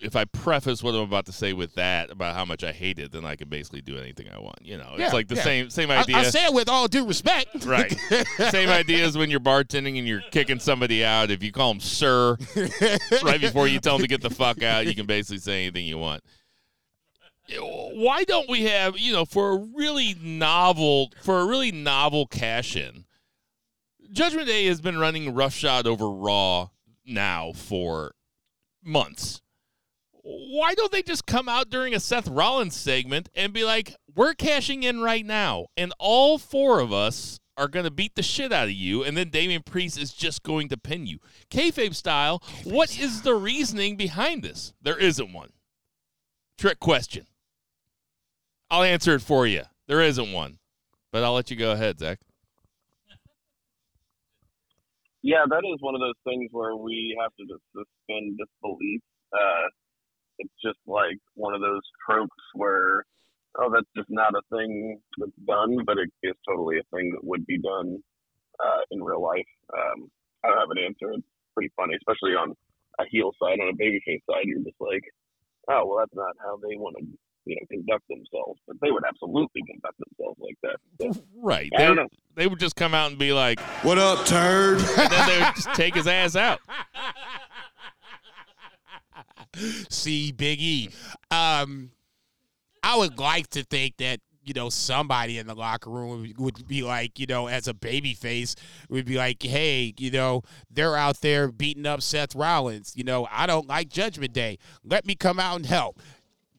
if 0.02 0.16
I 0.16 0.26
preface 0.26 0.82
what 0.84 0.96
I'm 0.96 1.02
about 1.02 1.26
to 1.28 1.32
say 1.32 1.54
with 1.54 1.76
that 1.76 2.12
about 2.12 2.36
how 2.36 2.46
much 2.46 2.64
I 2.64 2.72
hate 2.72 3.00
it, 3.00 3.12
then 3.12 3.26
I 3.26 3.36
can 3.36 3.50
basically 3.50 3.82
do 3.82 3.98
anything 3.98 4.28
I 4.30 4.40
want. 4.40 4.60
You 4.64 4.78
know, 4.78 4.92
it's 4.94 5.00
Yeah, 5.02 5.10
like 5.12 5.28
the 5.28 5.36
yeah. 5.36 5.44
same 5.44 5.70
same 5.70 5.92
I, 5.92 6.00
idea. 6.00 6.18
I 6.18 6.24
say 6.24 6.46
it 6.46 6.54
with 6.54 6.70
all 6.70 6.88
due 6.88 7.06
respect. 7.06 7.66
Right. 7.66 7.96
Same 8.50 8.70
idea 8.70 9.06
as 9.06 9.18
when 9.18 9.30
you're 9.30 9.40
bartending 9.40 9.98
and 9.98 10.08
you're 10.08 10.22
kicking 10.32 10.60
somebody 10.60 11.04
out. 11.04 11.30
If 11.32 11.44
you 11.44 11.52
call 11.52 11.74
them 11.74 11.80
sir 11.80 12.38
right 13.24 13.40
before 13.42 13.68
you 13.68 13.80
tell 13.80 13.98
them 13.98 14.04
to 14.04 14.08
get 14.08 14.22
the 14.22 14.30
fuck 14.30 14.64
out, 14.64 14.88
you 14.88 14.96
can 14.96 15.06
basically 15.06 15.40
say 15.40 15.64
anything 15.64 15.86
you 15.86 15.98
want. 15.98 16.24
Why 17.58 18.24
don't 18.26 18.50
we 18.50 18.64
have, 18.64 18.98
you 18.98 19.12
know, 19.12 19.26
for 19.26 19.52
a 19.52 19.58
really 19.58 20.16
novel, 20.22 21.12
for 21.24 21.40
a 21.40 21.46
really 21.46 21.72
novel 21.72 22.28
cash 22.28 22.76
in? 22.76 23.06
Judgment 24.12 24.48
Day 24.48 24.66
has 24.68 24.82
been 24.82 24.98
running 24.98 25.34
roughshod 25.34 25.88
over 25.88 26.10
Raw 26.10 26.70
now 27.06 27.52
for 27.54 28.14
months. 28.84 29.42
Why 30.32 30.76
don't 30.76 30.92
they 30.92 31.02
just 31.02 31.26
come 31.26 31.50
out 31.50 31.72
during 31.72 31.96
a 31.96 32.00
Seth 32.00 32.28
Rollins 32.28 32.76
segment 32.76 33.30
and 33.34 33.52
be 33.52 33.63
like, 33.63 33.96
we're 34.15 34.36
cashing 34.36 34.84
in 34.84 35.02
right 35.02 35.26
now? 35.26 35.65
And 35.76 35.92
all 35.98 36.38
four 36.38 36.80
of 36.80 36.94
us 36.94 37.39
are 37.58 37.68
going 37.68 37.86
to 37.86 37.92
beat 37.92 38.13
the 38.13 38.22
shit 38.22 38.54
out 38.54 38.65
of 38.65 38.72
you, 38.72 39.04
and 39.04 39.18
then 39.18 39.30
Damian 39.30 39.63
Priest 39.63 39.98
is 40.00 40.13
just 40.13 40.44
going 40.44 40.70
to 40.70 40.78
pin 40.78 41.08
you. 41.08 41.18
Kayfabe 41.50 41.96
style, 41.96 42.44
what 42.63 43.00
is 43.00 43.24
the 43.24 43.34
reasoning 43.34 43.98
behind 43.98 44.44
this? 44.44 44.72
There 44.80 45.00
isn't 45.00 45.34
one. 45.34 45.50
Trick 46.60 46.80
question. 46.80 47.26
I'll 48.70 48.84
answer 48.84 49.15
it 49.15 49.24
for 49.24 49.48
you. 49.48 49.63
There 49.88 50.04
isn't 50.04 50.32
one, 50.32 50.60
but 51.12 51.24
I'll 51.24 51.34
let 51.34 51.50
you 51.50 51.58
go 51.58 51.72
ahead, 51.72 51.98
Zach. 51.98 52.20
Yeah, 55.24 55.46
that 55.50 55.63
is 55.74 55.82
one 55.82 55.96
of 55.96 56.02
those 56.02 56.13
things 56.24 56.50
where 56.52 56.76
we 56.76 57.18
have 57.20 57.32
to 57.38 57.46
just 57.46 57.63
suspend 57.74 58.38
disbelief. 58.38 59.02
Uh, 59.34 59.70
it's 60.39 60.54
just 60.63 60.80
like 60.88 61.17
one 61.36 61.54
of 61.54 61.62
those 61.62 61.82
tropes 62.10 62.43
where, 62.54 63.06
oh, 63.60 63.69
that's 63.71 63.88
just 63.95 64.10
not 64.10 64.34
a 64.34 64.41
thing 64.56 64.99
that's 65.17 65.32
done, 65.47 65.78
but 65.86 65.97
it 65.97 66.10
is 66.23 66.36
totally 66.47 66.78
a 66.80 66.95
thing 66.95 67.12
that 67.12 67.23
would 67.23 67.45
be 67.45 67.60
done 67.60 67.97
uh, 68.60 68.82
in 68.91 69.04
real 69.04 69.21
life. 69.21 69.45
Um, 69.73 70.10
I 70.43 70.47
don't 70.49 70.60
have 70.60 70.71
an 70.71 70.84
answer. 70.84 71.12
It's 71.13 71.28
pretty 71.54 71.71
funny, 71.75 71.95
especially 71.95 72.32
on 72.36 72.54
a 72.99 73.04
heel 73.10 73.32
side. 73.41 73.60
On 73.60 73.69
a 73.69 73.73
babyface 73.78 74.23
side, 74.30 74.45
you're 74.45 74.60
just 74.63 74.80
like, 74.80 75.04
oh, 75.69 75.86
well, 75.86 75.99
that's 75.99 76.15
not 76.15 76.36
how 76.43 76.58
they 76.58 76.75
want 76.78 76.95
to, 76.99 77.06
you 77.45 77.56
know, 77.56 77.65
conduct 77.69 78.08
themselves. 78.10 78.60
But 78.67 78.78
they 78.82 78.91
would 78.91 79.04
absolutely 79.08 79.62
conduct 79.67 79.97
themselves 79.99 80.39
like 80.39 80.58
that. 80.63 80.78
So, 81.15 81.21
Right. 81.36 81.69
I 81.75 81.78
They 81.78 81.88
don't 81.88 81.97
would, 81.97 82.04
know. 82.04 82.10
they 82.36 82.47
would 82.47 82.60
just 82.60 82.75
come 82.75 82.93
out 82.93 83.10
and 83.12 83.19
be 83.19 83.34
like, 83.34 83.60
What 83.84 83.97
up, 83.97 84.25
turd? 84.25 84.78
and 84.80 85.12
then 85.12 85.28
they 85.28 85.39
would 85.43 85.56
just 85.56 85.73
take 85.73 85.95
his 85.95 86.08
ass 86.08 86.36
out. 86.36 86.60
See, 89.89 90.32
Big 90.32 90.62
E. 90.62 90.89
Um, 91.32 91.91
I 92.84 92.98
would 92.98 93.19
like 93.19 93.50
to 93.52 93.63
think 93.63 93.98
that 93.98 94.19
you 94.43 94.54
know 94.54 94.69
somebody 94.69 95.38
in 95.38 95.48
the 95.48 95.54
locker 95.54 95.89
room 95.89 96.22
would, 96.22 96.38
would 96.39 96.67
be 96.67 96.82
like, 96.82 97.19
you 97.19 97.26
know, 97.28 97.48
as 97.48 97.67
a 97.67 97.74
baby 97.74 98.13
face, 98.13 98.56
would 98.89 99.06
be 99.06 99.15
like, 99.15 99.43
hey, 99.43 99.93
you 99.98 100.12
know, 100.12 100.41
they're 100.72 100.95
out 100.95 101.22
there 101.22 101.52
beating 101.52 101.86
up 101.86 102.02
Seth 102.02 102.36
Rollins. 102.36 102.93
You 102.95 103.04
know, 103.04 103.28
I 103.32 103.45
don't 103.45 103.67
like 103.67 103.89
Judgment 103.89 104.34
Day. 104.34 104.58
Let 104.84 105.06
me 105.06 105.15
come 105.15 105.39
out 105.39 105.58
and 105.58 105.65
help. 105.65 106.00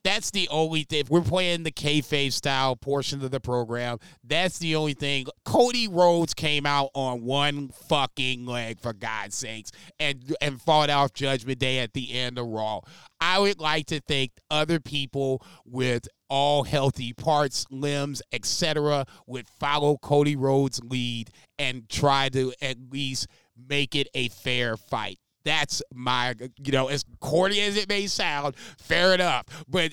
That's 0.03 0.31
the 0.31 0.49
only 0.49 0.85
thing. 0.85 1.01
If 1.01 1.11
we're 1.11 1.21
playing 1.21 1.63
the 1.63 1.71
kayfabe 1.71 2.33
style 2.33 2.75
portion 2.75 3.23
of 3.23 3.31
the 3.31 3.41
program, 3.41 3.99
that's 4.25 4.59
the 4.59 4.77
only 4.77 4.95
thing. 4.95 5.27
Cody 5.45 5.89
Rhodes 5.89 6.33
came 6.33 6.65
out 6.65 6.91
on 6.95 7.23
one 7.23 7.69
fucking 7.69 8.47
leg, 8.47 8.81
for 8.81 8.95
God's 8.95 9.37
sakes, 9.37 9.71
and 9.99 10.35
and 10.41 10.61
fought 10.61 10.89
off 10.89 11.13
Judgment 11.13 11.59
Day 11.59 11.81
at 11.81 11.93
the 11.93 12.15
end 12.15 12.39
of 12.39 12.47
Raw. 12.47 12.81
I 13.21 13.39
would 13.39 13.61
like 13.61 13.87
to 13.87 14.01
think 14.01 14.33
other 14.51 14.81
people 14.81 15.43
with 15.67 16.09
all 16.31 16.65
healthy 16.65 17.13
parts, 17.13 17.67
limbs, 17.71 18.23
etc., 18.33 19.05
would 19.27 19.49
follow 19.49 19.99
Cody 19.99 20.37
Rhodes' 20.37 20.81
lead 20.83 21.29
and 21.59 21.89
try 21.91 22.31
to 22.31 22.55
at 22.63 22.77
least 22.91 23.27
make 23.69 23.95
it 23.95 24.09
a 24.15 24.29
fair 24.29 24.79
fight. 24.79 25.19
That's 25.51 25.83
my, 25.93 26.37
you 26.65 26.71
know, 26.71 26.87
as 26.87 27.05
corny 27.19 27.61
as 27.61 27.77
it 27.77 27.89
may 27.89 28.07
sound, 28.07 28.55
fair 28.79 29.15
enough. 29.15 29.47
But 29.67 29.93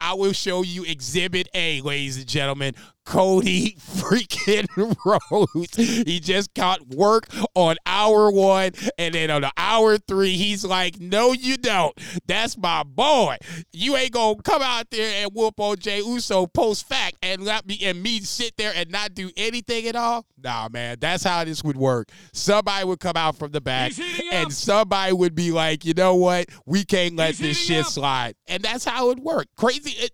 I 0.00 0.14
will 0.14 0.32
show 0.32 0.62
you 0.62 0.84
Exhibit 0.84 1.50
A, 1.52 1.82
ladies 1.82 2.16
and 2.16 2.26
gentlemen. 2.26 2.74
Cody 3.06 3.76
freaking 3.78 4.66
Rhodes. 5.04 5.76
He 5.76 6.18
just 6.20 6.52
got 6.54 6.86
work 6.88 7.28
on 7.54 7.76
hour 7.86 8.30
one, 8.30 8.72
and 8.98 9.14
then 9.14 9.30
on 9.30 9.42
the 9.42 9.52
hour 9.56 9.96
three, 9.96 10.36
he's 10.36 10.64
like, 10.64 11.00
"No, 11.00 11.32
you 11.32 11.56
don't. 11.56 11.96
That's 12.26 12.58
my 12.58 12.82
boy. 12.82 13.36
You 13.72 13.96
ain't 13.96 14.10
gonna 14.10 14.42
come 14.42 14.60
out 14.60 14.90
there 14.90 15.22
and 15.22 15.30
whoop 15.32 15.58
on 15.60 15.78
Jay 15.78 15.98
Uso 15.98 16.46
post 16.46 16.88
fact 16.88 17.16
and 17.22 17.42
let 17.42 17.64
me 17.66 17.78
and 17.82 18.02
me 18.02 18.20
sit 18.20 18.56
there 18.56 18.72
and 18.74 18.90
not 18.90 19.14
do 19.14 19.30
anything 19.36 19.86
at 19.86 19.94
all. 19.94 20.26
Nah, 20.42 20.68
man, 20.68 20.98
that's 21.00 21.22
how 21.22 21.44
this 21.44 21.62
would 21.62 21.76
work. 21.76 22.08
Somebody 22.32 22.84
would 22.84 23.00
come 23.00 23.16
out 23.16 23.36
from 23.36 23.52
the 23.52 23.60
back, 23.60 23.92
and 24.32 24.52
somebody 24.52 25.12
would 25.12 25.36
be 25.36 25.52
like, 25.52 25.84
"You 25.84 25.94
know 25.94 26.16
what? 26.16 26.48
We 26.66 26.84
can't 26.84 27.14
let 27.14 27.36
this 27.36 27.56
shit 27.56 27.86
slide," 27.86 28.34
and 28.48 28.64
that's 28.64 28.84
how 28.84 29.10
it 29.10 29.20
worked. 29.20 29.54
Crazy, 29.56 29.92
it, 29.92 30.10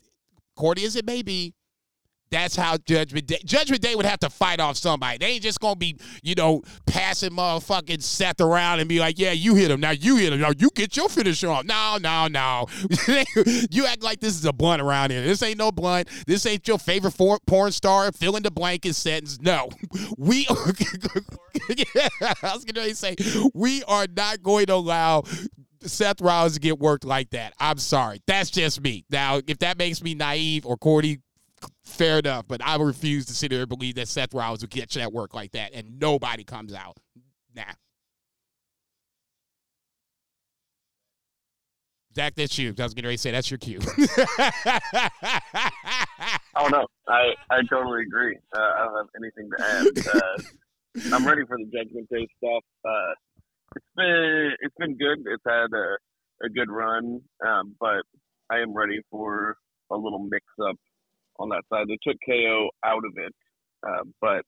corny 0.57 0.85
as 0.85 0.95
it 0.95 1.07
may 1.07 1.23
be. 1.23 1.55
That's 2.33 2.57
how 2.57 2.79
Judgment 2.79 3.27
Day. 3.27 3.39
Judgment 3.45 3.83
Day 3.83 3.95
would 3.95 4.07
have 4.07 4.21
to 4.21 4.31
fight 4.31 4.59
off 4.59 4.79
somebody. 4.79 5.19
They 5.19 5.27
ain't 5.27 5.43
just 5.43 5.61
gonna 5.61 5.77
be, 5.77 5.97
you 6.23 6.35
know, 6.35 6.63
passing 6.87 7.31
motherfucking 7.31 8.03
Seth 8.03 8.41
around 8.41 8.81
and 8.81 8.89
be 8.89 8.99
like, 8.99 9.19
"Yeah, 9.19 9.33
you 9.33 9.55
hit 9.55 9.71
him. 9.71 9.81
Now 9.81 9.91
you 9.91 10.17
hit 10.17 10.33
him. 10.33 10.41
Now 10.41 10.53
you 10.57 10.71
get 10.75 10.97
your 10.97 11.11
finisher 11.11 11.51
on." 11.51 11.67
No, 11.67 11.99
no, 12.01 12.29
no. 12.29 12.67
you 13.71 13.85
act 13.85 14.03
like 14.03 14.21
this 14.21 14.35
is 14.35 14.47
a 14.47 14.53
blunt 14.53 14.81
around 14.81 15.11
here. 15.11 15.23
This 15.23 15.43
ain't 15.43 15.59
no 15.59 15.71
blunt. 15.71 16.09
This 16.27 16.47
ain't 16.47 16.67
your 16.67 16.79
favorite 16.79 17.15
porn 17.47 17.71
star. 17.71 18.11
Fill 18.13 18.37
in 18.37 18.43
the 18.43 18.51
blanket 18.51 18.95
sentence. 18.95 19.39
No, 19.41 19.69
we. 20.17 20.49
yeah, 21.69 22.09
I 22.43 22.55
was 22.55 22.65
gonna 22.65 22.95
say 22.95 23.15
we 23.53 23.83
are 23.85 24.07
not 24.17 24.43
going 24.43 24.67
to 24.67 24.75
allow 24.75 25.25
Seth 25.87 26.21
Rollins 26.21 26.55
to 26.55 26.61
get 26.61 26.79
worked 26.79 27.05
like 27.05 27.31
that. 27.31 27.55
I'm 27.59 27.79
sorry. 27.79 28.21
That's 28.27 28.51
just 28.51 28.81
me. 28.81 29.05
Now, 29.11 29.41
if 29.47 29.59
that 29.59 29.79
makes 29.79 30.03
me 30.03 30.15
naive 30.15 30.67
or 30.67 30.77
corny, 30.77 31.19
fair 31.85 32.19
enough. 32.19 32.47
But 32.49 32.65
I 32.65 32.77
refuse 32.77 33.27
to 33.27 33.35
sit 33.35 33.51
there 33.51 33.61
and 33.61 33.69
believe 33.69 33.95
that 33.97 34.09
Seth 34.09 34.35
Rollins 34.35 34.63
would 34.63 34.71
get 34.71 34.91
that 34.91 35.13
work 35.13 35.35
like 35.35 35.53
that 35.53 35.73
and 35.75 35.99
nobody 35.99 36.45
comes 36.45 36.75
out. 36.75 36.97
Nah. 37.55 37.65
Zach, 42.15 42.35
that's 42.35 42.59
you. 42.59 42.75
I 42.79 42.83
was 42.83 42.93
getting 42.93 43.09
ready 43.09 43.17
to 43.17 43.23
say 43.23 43.31
that's 43.31 43.51
your 43.51 43.59
cue. 43.59 43.81
Oh 46.55 46.69
no, 46.69 46.87
I 47.09 47.33
I 47.51 47.61
totally 47.71 48.03
agree. 48.03 48.37
Uh, 48.55 48.61
I 48.61 48.85
don't 48.85 48.97
have 48.97 49.07
anything 49.17 49.49
to 49.57 49.65
add. 49.65 49.87
Uh, 50.15 50.37
I'm 51.17 51.27
ready 51.27 51.47
for 51.47 51.57
the 51.57 51.65
Judgment 51.65 52.11
Day 52.11 52.29
stuff. 52.37 52.63
Uh, 52.85 53.15
it's 53.75 53.87
been 53.97 54.51
it's 54.61 54.75
been 54.79 54.99
good. 54.99 55.25
It's 55.33 55.43
had 55.47 55.73
a, 55.73 55.97
a 56.47 56.51
good 56.51 56.71
run, 56.71 57.23
um, 57.47 57.75
but 57.81 58.03
I 58.51 58.59
am 58.59 58.75
ready 58.75 59.01
for 59.11 59.57
a 59.91 59.97
little 59.97 60.19
mix 60.19 60.45
up 60.69 60.77
on 61.43 61.49
that 61.51 61.65
side. 61.69 61.87
They 61.89 61.99
took 62.03 62.17
KO 62.25 62.71
out 62.85 63.03
of 63.05 63.13
it, 63.17 63.35
uh, 63.87 64.05
but 64.21 64.45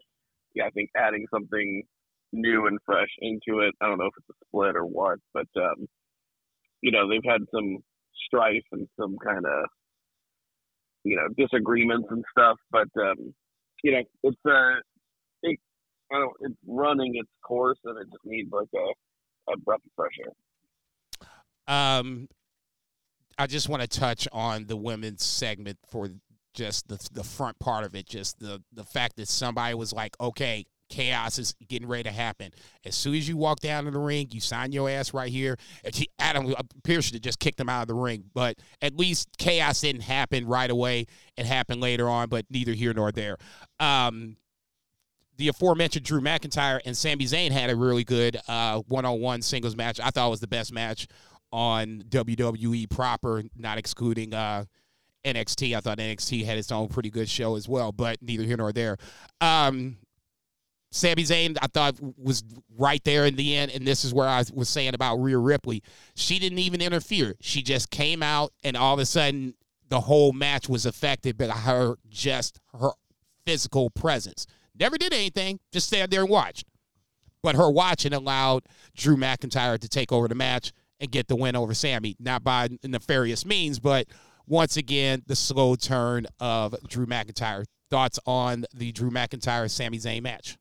yeah, 0.54 0.64
I 0.66 0.70
think 0.70 0.90
adding 0.96 1.26
something 1.32 1.82
new 2.32 2.66
and 2.66 2.78
fresh 2.86 3.08
into 3.20 3.60
it. 3.60 3.74
I 3.80 3.86
don't 3.86 3.98
know 3.98 4.06
if 4.06 4.14
it's 4.16 4.30
a 4.30 4.46
split 4.46 4.76
or 4.76 4.84
what, 4.86 5.18
but 5.32 5.48
um, 5.56 5.86
you 6.80 6.92
know 6.92 7.08
they've 7.08 7.28
had 7.28 7.42
some 7.52 7.78
strife 8.26 8.64
and 8.72 8.86
some 8.98 9.16
kind 9.24 9.44
of 9.44 9.64
you 11.02 11.16
know 11.16 11.28
disagreements 11.36 12.08
and 12.10 12.24
stuff, 12.30 12.58
but 12.70 12.88
um, 13.00 13.34
you 13.82 13.92
know 13.92 14.02
it's 14.22 14.36
uh, 14.46 14.80
it, 15.42 15.58
I 16.12 16.18
don't, 16.18 16.32
it's 16.40 16.54
running 16.66 17.12
its 17.16 17.30
course 17.46 17.78
and 17.84 17.98
it 17.98 18.04
just 18.04 18.24
needs 18.24 18.50
like 18.52 18.68
a, 18.74 19.52
a 19.52 19.56
breath 19.58 19.80
of 19.84 19.92
fresh 19.96 20.12
air. 20.24 21.74
um, 21.74 22.28
I 23.36 23.46
just 23.46 23.68
want 23.68 23.82
to 23.82 23.88
touch 23.88 24.28
on 24.32 24.66
the 24.66 24.76
women's 24.76 25.24
segment 25.24 25.78
for 25.88 26.08
just 26.54 26.88
the 26.88 26.98
the 27.12 27.24
front 27.24 27.58
part 27.58 27.84
of 27.84 27.94
it. 27.94 28.06
Just 28.06 28.38
the 28.38 28.62
the 28.72 28.84
fact 28.84 29.16
that 29.16 29.28
somebody 29.28 29.74
was 29.74 29.92
like, 29.92 30.18
okay. 30.20 30.66
Chaos 30.90 31.38
is 31.38 31.54
getting 31.66 31.88
ready 31.88 32.04
to 32.04 32.12
happen. 32.12 32.52
As 32.84 32.94
soon 32.94 33.14
as 33.14 33.26
you 33.26 33.38
walk 33.38 33.60
down 33.60 33.86
to 33.86 33.90
the 33.90 33.98
ring, 33.98 34.28
you 34.30 34.40
sign 34.40 34.70
your 34.70 34.88
ass 34.88 35.14
right 35.14 35.32
here. 35.32 35.56
He, 35.92 36.08
Adam 36.18 36.54
Pearce 36.84 37.06
should 37.06 37.14
have 37.14 37.22
just 37.22 37.40
kicked 37.40 37.58
him 37.58 37.70
out 37.70 37.82
of 37.82 37.88
the 37.88 37.94
ring, 37.94 38.24
but 38.34 38.58
at 38.82 38.94
least 38.94 39.30
chaos 39.38 39.80
didn't 39.80 40.02
happen 40.02 40.46
right 40.46 40.70
away. 40.70 41.06
It 41.38 41.46
happened 41.46 41.80
later 41.80 42.08
on, 42.08 42.28
but 42.28 42.44
neither 42.50 42.74
here 42.74 42.92
nor 42.92 43.10
there. 43.10 43.38
Um, 43.80 44.36
the 45.36 45.48
aforementioned 45.48 46.04
Drew 46.04 46.20
McIntyre 46.20 46.80
and 46.84 46.96
Sami 46.96 47.24
Zayn 47.24 47.50
had 47.50 47.70
a 47.70 47.76
really 47.76 48.04
good 48.04 48.38
uh, 48.46 48.80
one-on-one 48.86 49.42
singles 49.42 49.76
match. 49.76 49.98
I 50.00 50.10
thought 50.10 50.28
it 50.28 50.30
was 50.30 50.40
the 50.40 50.46
best 50.46 50.72
match 50.72 51.08
on 51.50 52.02
WWE 52.08 52.90
proper, 52.90 53.42
not 53.56 53.78
excluding 53.78 54.34
uh, 54.34 54.64
NXT. 55.24 55.76
I 55.76 55.80
thought 55.80 55.98
NXT 55.98 56.44
had 56.44 56.58
its 56.58 56.72
own 56.72 56.88
pretty 56.88 57.10
good 57.10 57.28
show 57.28 57.56
as 57.56 57.68
well, 57.68 57.92
but 57.92 58.18
neither 58.22 58.44
here 58.44 58.56
nor 58.56 58.72
there. 58.72 58.96
Um, 59.40 59.96
Sami 60.90 61.24
Zayn, 61.24 61.56
I 61.60 61.66
thought 61.66 61.96
was 62.16 62.44
right 62.78 63.02
there 63.02 63.26
in 63.26 63.34
the 63.34 63.56
end, 63.56 63.72
and 63.72 63.84
this 63.84 64.04
is 64.04 64.14
where 64.14 64.28
I 64.28 64.44
was 64.52 64.68
saying 64.68 64.94
about 64.94 65.16
Rhea 65.16 65.38
Ripley. 65.38 65.82
She 66.14 66.38
didn't 66.38 66.60
even 66.60 66.80
interfere. 66.80 67.34
She 67.40 67.62
just 67.62 67.90
came 67.90 68.22
out, 68.22 68.52
and 68.62 68.76
all 68.76 68.94
of 68.94 69.00
a 69.00 69.06
sudden, 69.06 69.54
the 69.88 70.02
whole 70.02 70.32
match 70.32 70.68
was 70.68 70.86
affected 70.86 71.36
by 71.36 71.48
her 71.48 71.96
just 72.08 72.60
her 72.78 72.90
physical 73.44 73.90
presence. 73.90 74.46
Never 74.78 74.96
did 74.96 75.12
anything, 75.12 75.58
just 75.72 75.88
stand 75.88 76.10
there 76.10 76.20
and 76.20 76.30
watched. 76.30 76.66
But 77.42 77.56
her 77.56 77.70
watching 77.70 78.12
allowed 78.12 78.64
Drew 78.96 79.16
McIntyre 79.16 79.78
to 79.78 79.88
take 79.88 80.12
over 80.12 80.28
the 80.28 80.34
match 80.34 80.72
and 81.00 81.10
get 81.10 81.28
the 81.28 81.36
win 81.36 81.56
over 81.56 81.74
Sami, 81.74 82.16
not 82.18 82.44
by 82.44 82.68
nefarious 82.84 83.44
means, 83.44 83.80
but 83.80 84.06
once 84.46 84.76
again, 84.76 85.22
the 85.26 85.36
slow 85.36 85.74
turn 85.76 86.26
of 86.40 86.74
Drew 86.88 87.06
McIntyre. 87.06 87.64
Thoughts 87.90 88.18
on 88.26 88.64
the 88.74 88.92
Drew 88.92 89.10
McIntyre 89.10 89.70
Sami 89.70 89.98
Zayn 89.98 90.22
match? 90.22 90.56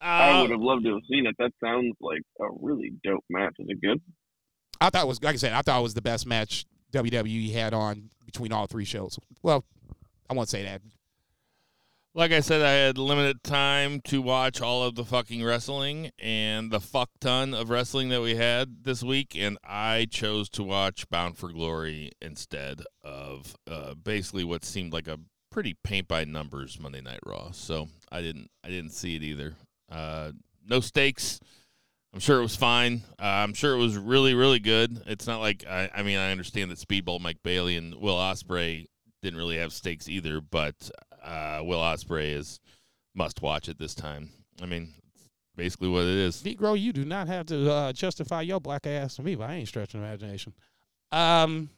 I 0.00 0.30
Uh, 0.30 0.42
would 0.42 0.50
have 0.50 0.60
loved 0.60 0.84
to 0.84 0.94
have 0.94 1.02
seen 1.08 1.26
it. 1.26 1.36
That 1.38 1.52
sounds 1.62 1.94
like 2.00 2.22
a 2.40 2.46
really 2.60 2.92
dope 3.04 3.24
match. 3.30 3.54
Is 3.58 3.66
it 3.68 3.80
good? 3.80 4.00
I 4.80 4.90
thought 4.90 5.04
it 5.04 5.08
was 5.08 5.22
like 5.22 5.34
I 5.34 5.38
said, 5.38 5.52
I 5.52 5.62
thought 5.62 5.78
it 5.78 5.82
was 5.82 5.94
the 5.94 6.02
best 6.02 6.26
match 6.26 6.64
WWE 6.92 7.52
had 7.52 7.72
on 7.72 8.10
between 8.26 8.52
all 8.52 8.66
three 8.66 8.84
shows. 8.84 9.18
Well, 9.42 9.64
I 10.28 10.34
won't 10.34 10.48
say 10.48 10.64
that. 10.64 10.80
Like 12.14 12.30
I 12.30 12.40
said, 12.40 12.60
I 12.60 12.72
had 12.72 12.98
limited 12.98 13.42
time 13.42 14.02
to 14.02 14.20
watch 14.20 14.60
all 14.60 14.82
of 14.82 14.96
the 14.96 15.04
fucking 15.04 15.42
wrestling 15.42 16.10
and 16.18 16.70
the 16.70 16.78
fuck 16.78 17.08
ton 17.22 17.54
of 17.54 17.70
wrestling 17.70 18.10
that 18.10 18.20
we 18.20 18.34
had 18.34 18.84
this 18.84 19.02
week, 19.02 19.34
and 19.34 19.56
I 19.64 20.06
chose 20.10 20.50
to 20.50 20.62
watch 20.62 21.08
Bound 21.08 21.38
for 21.38 21.48
Glory 21.48 22.10
instead 22.20 22.82
of 23.02 23.56
uh, 23.66 23.94
basically 23.94 24.44
what 24.44 24.62
seemed 24.62 24.92
like 24.92 25.08
a 25.08 25.20
pretty 25.50 25.74
paint 25.82 26.06
by 26.06 26.24
numbers 26.24 26.78
Monday 26.78 27.00
Night 27.00 27.20
Raw. 27.24 27.50
So 27.52 27.88
I 28.10 28.20
didn't, 28.20 28.50
I 28.62 28.68
didn't 28.68 28.92
see 28.92 29.16
it 29.16 29.22
either. 29.22 29.54
Uh, 29.90 30.32
no 30.68 30.80
stakes. 30.80 31.40
I'm 32.12 32.20
sure 32.20 32.38
it 32.38 32.42
was 32.42 32.56
fine. 32.56 33.04
Uh, 33.18 33.24
I'm 33.24 33.54
sure 33.54 33.72
it 33.74 33.78
was 33.78 33.96
really, 33.96 34.34
really 34.34 34.58
good. 34.58 35.02
It's 35.06 35.26
not 35.26 35.40
like 35.40 35.64
I, 35.66 35.88
I 35.94 36.02
mean, 36.02 36.18
I 36.18 36.30
understand 36.30 36.70
that 36.72 36.78
Speedball 36.78 37.20
Mike 37.20 37.42
Bailey 37.42 37.78
and 37.78 37.94
Will 37.94 38.18
Ospreay 38.18 38.84
didn't 39.22 39.38
really 39.38 39.56
have 39.56 39.72
stakes 39.72 40.10
either, 40.10 40.42
but 40.42 40.90
uh, 41.24 41.60
Will 41.62 41.80
Ospreay 41.80 42.34
is 42.34 42.60
must 43.14 43.42
watch 43.42 43.68
at 43.68 43.78
this 43.78 43.94
time. 43.94 44.30
I 44.62 44.66
mean, 44.66 44.88
basically 45.56 45.88
what 45.88 46.02
it 46.02 46.16
is. 46.16 46.42
Negro, 46.42 46.78
you 46.78 46.92
do 46.92 47.04
not 47.04 47.28
have 47.28 47.46
to 47.46 47.70
uh, 47.70 47.92
justify 47.92 48.42
your 48.42 48.60
black 48.60 48.86
ass 48.86 49.16
to 49.16 49.22
me, 49.22 49.34
but 49.34 49.50
I 49.50 49.54
ain't 49.54 49.68
stretching 49.68 50.00
imagination. 50.00 50.52
Um, 51.10 51.68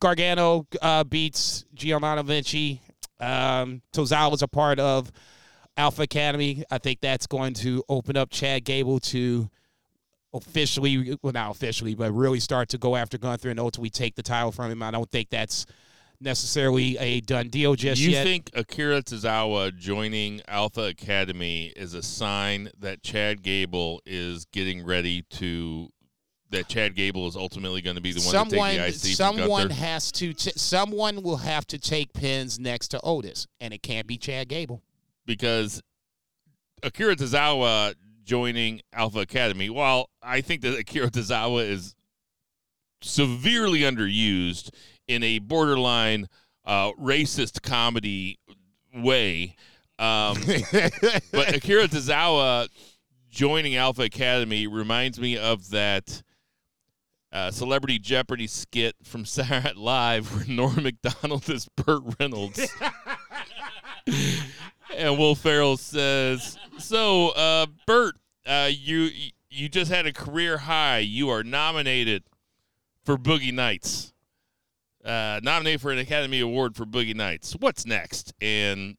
Gargano 0.00 0.66
uh, 0.82 1.04
beats 1.04 1.64
Giovanni 1.74 2.22
Vinci. 2.22 2.80
Um, 3.20 3.80
Tozawa 3.92 4.34
is 4.34 4.42
a 4.42 4.48
part 4.48 4.78
of 4.78 5.10
Alpha 5.76 6.02
Academy. 6.02 6.64
I 6.70 6.78
think 6.78 7.00
that's 7.00 7.26
going 7.26 7.54
to 7.54 7.82
open 7.88 8.16
up 8.16 8.30
Chad 8.30 8.64
Gable 8.64 9.00
to 9.00 9.48
officially, 10.34 11.16
well, 11.22 11.32
not 11.32 11.52
officially, 11.52 11.94
but 11.94 12.12
really 12.12 12.40
start 12.40 12.68
to 12.70 12.78
go 12.78 12.96
after 12.96 13.16
Gunther 13.16 13.50
and 13.50 13.60
ultimately 13.60 13.90
take 13.90 14.14
the 14.16 14.22
title 14.22 14.52
from 14.52 14.70
him. 14.70 14.82
I 14.82 14.90
don't 14.90 15.10
think 15.10 15.30
that's 15.30 15.64
necessarily 16.24 16.98
a 16.98 17.20
done 17.20 17.48
deal 17.48 17.74
just 17.74 18.00
you 18.00 18.10
yet. 18.10 18.24
think 18.24 18.50
Akira 18.54 19.02
Tozawa 19.02 19.76
joining 19.76 20.40
Alpha 20.48 20.82
Academy 20.82 21.72
is 21.76 21.94
a 21.94 22.02
sign 22.02 22.70
that 22.80 23.02
Chad 23.02 23.42
Gable 23.42 24.00
is 24.04 24.46
getting 24.46 24.84
ready 24.84 25.22
to 25.30 25.90
that 26.50 26.68
Chad 26.68 26.94
Gable 26.94 27.28
is 27.28 27.36
ultimately 27.36 27.82
going 27.82 27.96
to 27.96 28.02
be 28.02 28.12
the 28.12 28.20
one 28.20 28.30
someone, 28.32 28.70
to 28.70 28.76
take 28.76 29.00
the 29.00 29.10
IC 29.10 29.16
someone 29.16 29.70
has 29.70 30.10
to. 30.12 30.32
T- 30.32 30.52
someone 30.56 31.22
will 31.22 31.36
have 31.36 31.66
to 31.68 31.78
take 31.78 32.12
pins 32.12 32.58
next 32.58 32.88
to 32.88 33.00
Otis, 33.02 33.46
and 33.60 33.74
it 33.74 33.82
can't 33.82 34.06
be 34.06 34.16
Chad 34.16 34.48
Gable. 34.48 34.82
because 35.26 35.82
Akira 36.82 37.16
Tozawa 37.16 37.94
joining 38.24 38.80
Alpha 38.92 39.20
Academy, 39.20 39.70
while 39.70 40.08
I 40.22 40.40
think 40.40 40.62
that 40.62 40.78
Akira 40.78 41.10
Tozawa 41.10 41.68
is 41.68 41.94
severely 43.02 43.80
underused 43.80 44.70
in 45.08 45.22
a 45.22 45.38
borderline 45.38 46.28
uh, 46.64 46.92
racist 46.92 47.62
comedy 47.62 48.38
way, 48.94 49.56
um, 49.98 50.36
but 51.32 51.54
Akira 51.54 51.86
Tozawa 51.88 52.68
joining 53.30 53.76
Alpha 53.76 54.02
Academy 54.02 54.66
reminds 54.66 55.20
me 55.20 55.36
of 55.36 55.70
that 55.70 56.22
uh, 57.32 57.50
Celebrity 57.50 57.98
Jeopardy 57.98 58.46
skit 58.46 58.94
from 59.02 59.24
Saturday 59.24 59.64
Night 59.64 59.76
Live 59.76 60.34
where 60.34 60.46
Norm 60.46 60.82
Macdonald 60.82 61.50
is 61.50 61.68
Burt 61.76 62.02
Reynolds. 62.18 62.72
and 64.96 65.18
Will 65.18 65.34
Ferrell 65.34 65.76
says, 65.76 66.56
"So, 66.78 67.30
uh, 67.30 67.66
Bert, 67.86 68.14
uh, 68.46 68.70
you 68.72 69.10
you 69.50 69.68
just 69.68 69.90
had 69.90 70.06
a 70.06 70.12
career 70.12 70.58
high. 70.58 70.98
You 70.98 71.28
are 71.30 71.42
nominated 71.42 72.22
for 73.04 73.18
Boogie 73.18 73.52
Nights. 73.52 74.13
Uh, 75.04 75.40
nominated 75.42 75.80
for 75.80 75.90
an 75.90 75.98
Academy 75.98 76.40
Award 76.40 76.76
for 76.76 76.86
Boogie 76.86 77.14
Nights. 77.14 77.54
What's 77.58 77.86
next?" 77.86 78.32
And 78.40 78.96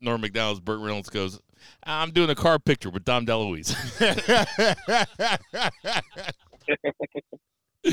Norm 0.00 0.20
Macdonald's 0.20 0.60
Burt 0.60 0.80
Reynolds 0.80 1.08
goes, 1.08 1.40
"I'm 1.84 2.10
doing 2.10 2.30
a 2.30 2.34
car 2.34 2.58
picture 2.58 2.90
with 2.90 3.04
Dom 3.04 3.26
DeLuise." 3.26 3.74
A, 7.86 7.90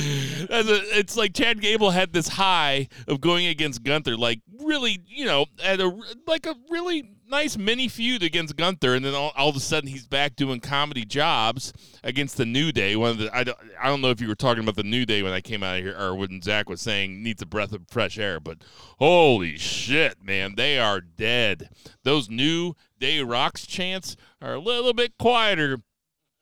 it's 0.50 1.16
like 1.16 1.34
Chad 1.34 1.62
Gable 1.62 1.92
had 1.92 2.12
this 2.12 2.28
high 2.28 2.90
of 3.08 3.22
going 3.22 3.48
against 3.48 3.84
Gunther, 3.84 4.18
like 4.18 4.42
really, 4.62 5.00
you 5.08 5.26
know, 5.26 5.46
at 5.64 5.80
a 5.80 5.98
like 6.28 6.46
a 6.46 6.56
really 6.70 7.10
nice 7.30 7.58
mini 7.58 7.88
feud 7.88 8.24
against 8.24 8.56
Gunther, 8.56 8.96
and 8.96 9.06
then 9.06 9.14
all, 9.14 9.32
all 9.36 9.50
of 9.50 9.56
a 9.56 9.60
sudden 9.60 9.90
he's 9.90 10.08
back 10.08 10.36
doing 10.36 10.60
comedy 10.60 11.06
jobs 11.06 11.74
against 12.04 12.38
the 12.38 12.46
New 12.46 12.72
Day. 12.72 12.96
One 12.96 13.12
of 13.12 13.18
the 13.18 13.36
I 13.36 13.44
don't, 13.44 13.58
I 13.82 13.88
don't 13.88 14.02
know 14.02 14.10
if 14.10 14.22
you 14.22 14.28
were 14.28 14.36
talking 14.36 14.64
about 14.64 14.76
the 14.76 14.84
New 14.84 15.06
Day 15.06 15.24
when 15.24 15.34
I 15.34 15.42
came 15.42 15.64
out 15.64 15.78
of 15.78 15.84
here, 15.84 15.96
or 15.98 16.16
when 16.16 16.42
Zach 16.42 16.70
was 16.70 16.82
saying 16.82 17.22
needs 17.24 17.42
a 17.42 17.46
breath 17.46 17.74
of 17.74 17.82
fresh 17.90 18.18
air, 18.18 18.40
but 18.40 18.60
holy 19.00 19.58
shit, 19.58 20.24
man, 20.24 20.56
they 20.56 20.80
are 20.80 21.02
dead. 21.02 21.70
Those 22.04 22.30
New 22.30 22.74
Day 23.00 23.22
rocks 23.22 23.66
chants 23.66 24.16
are 24.42 24.54
a 24.54 24.60
little 24.60 24.94
bit 24.94 25.18
quieter 25.18 25.80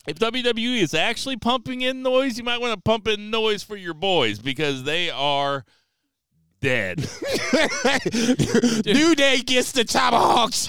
if 0.07 0.19
WWE 0.19 0.81
is 0.81 0.93
actually 0.93 1.37
pumping 1.37 1.81
in 1.81 2.03
noise, 2.03 2.37
you 2.37 2.43
might 2.43 2.61
want 2.61 2.75
to 2.75 2.81
pump 2.81 3.07
in 3.07 3.31
noise 3.31 3.63
for 3.63 3.75
your 3.75 3.95
boys 3.95 4.37
because 4.37 4.83
they 4.83 5.09
are 5.09 5.65
dead. 6.65 6.97
New 8.85 9.13
Day 9.15 9.41
gets 9.41 9.71
the 9.71 9.83
tomahawks. 9.87 10.67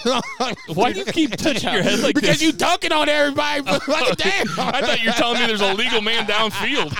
Why 0.75 0.93
do 0.93 0.99
you 1.01 1.05
keep 1.07 1.31
touching 1.37 1.73
your 1.73 1.83
head 1.83 2.01
like 2.01 2.15
because 2.15 2.39
this? 2.39 2.39
Because 2.39 2.43
you 2.43 2.53
dunking 2.53 2.93
on 2.93 3.09
everybody 3.09 3.63
for 3.63 3.81
fucking 3.93 4.15
damn. 4.19 4.47
I 4.61 4.81
thought 4.83 5.01
you 5.03 5.09
were 5.09 5.13
telling 5.15 5.41
me 5.41 5.47
there's 5.47 5.61
a 5.63 5.73
legal 5.75 6.03
man 6.03 6.27
downfield. 6.27 6.95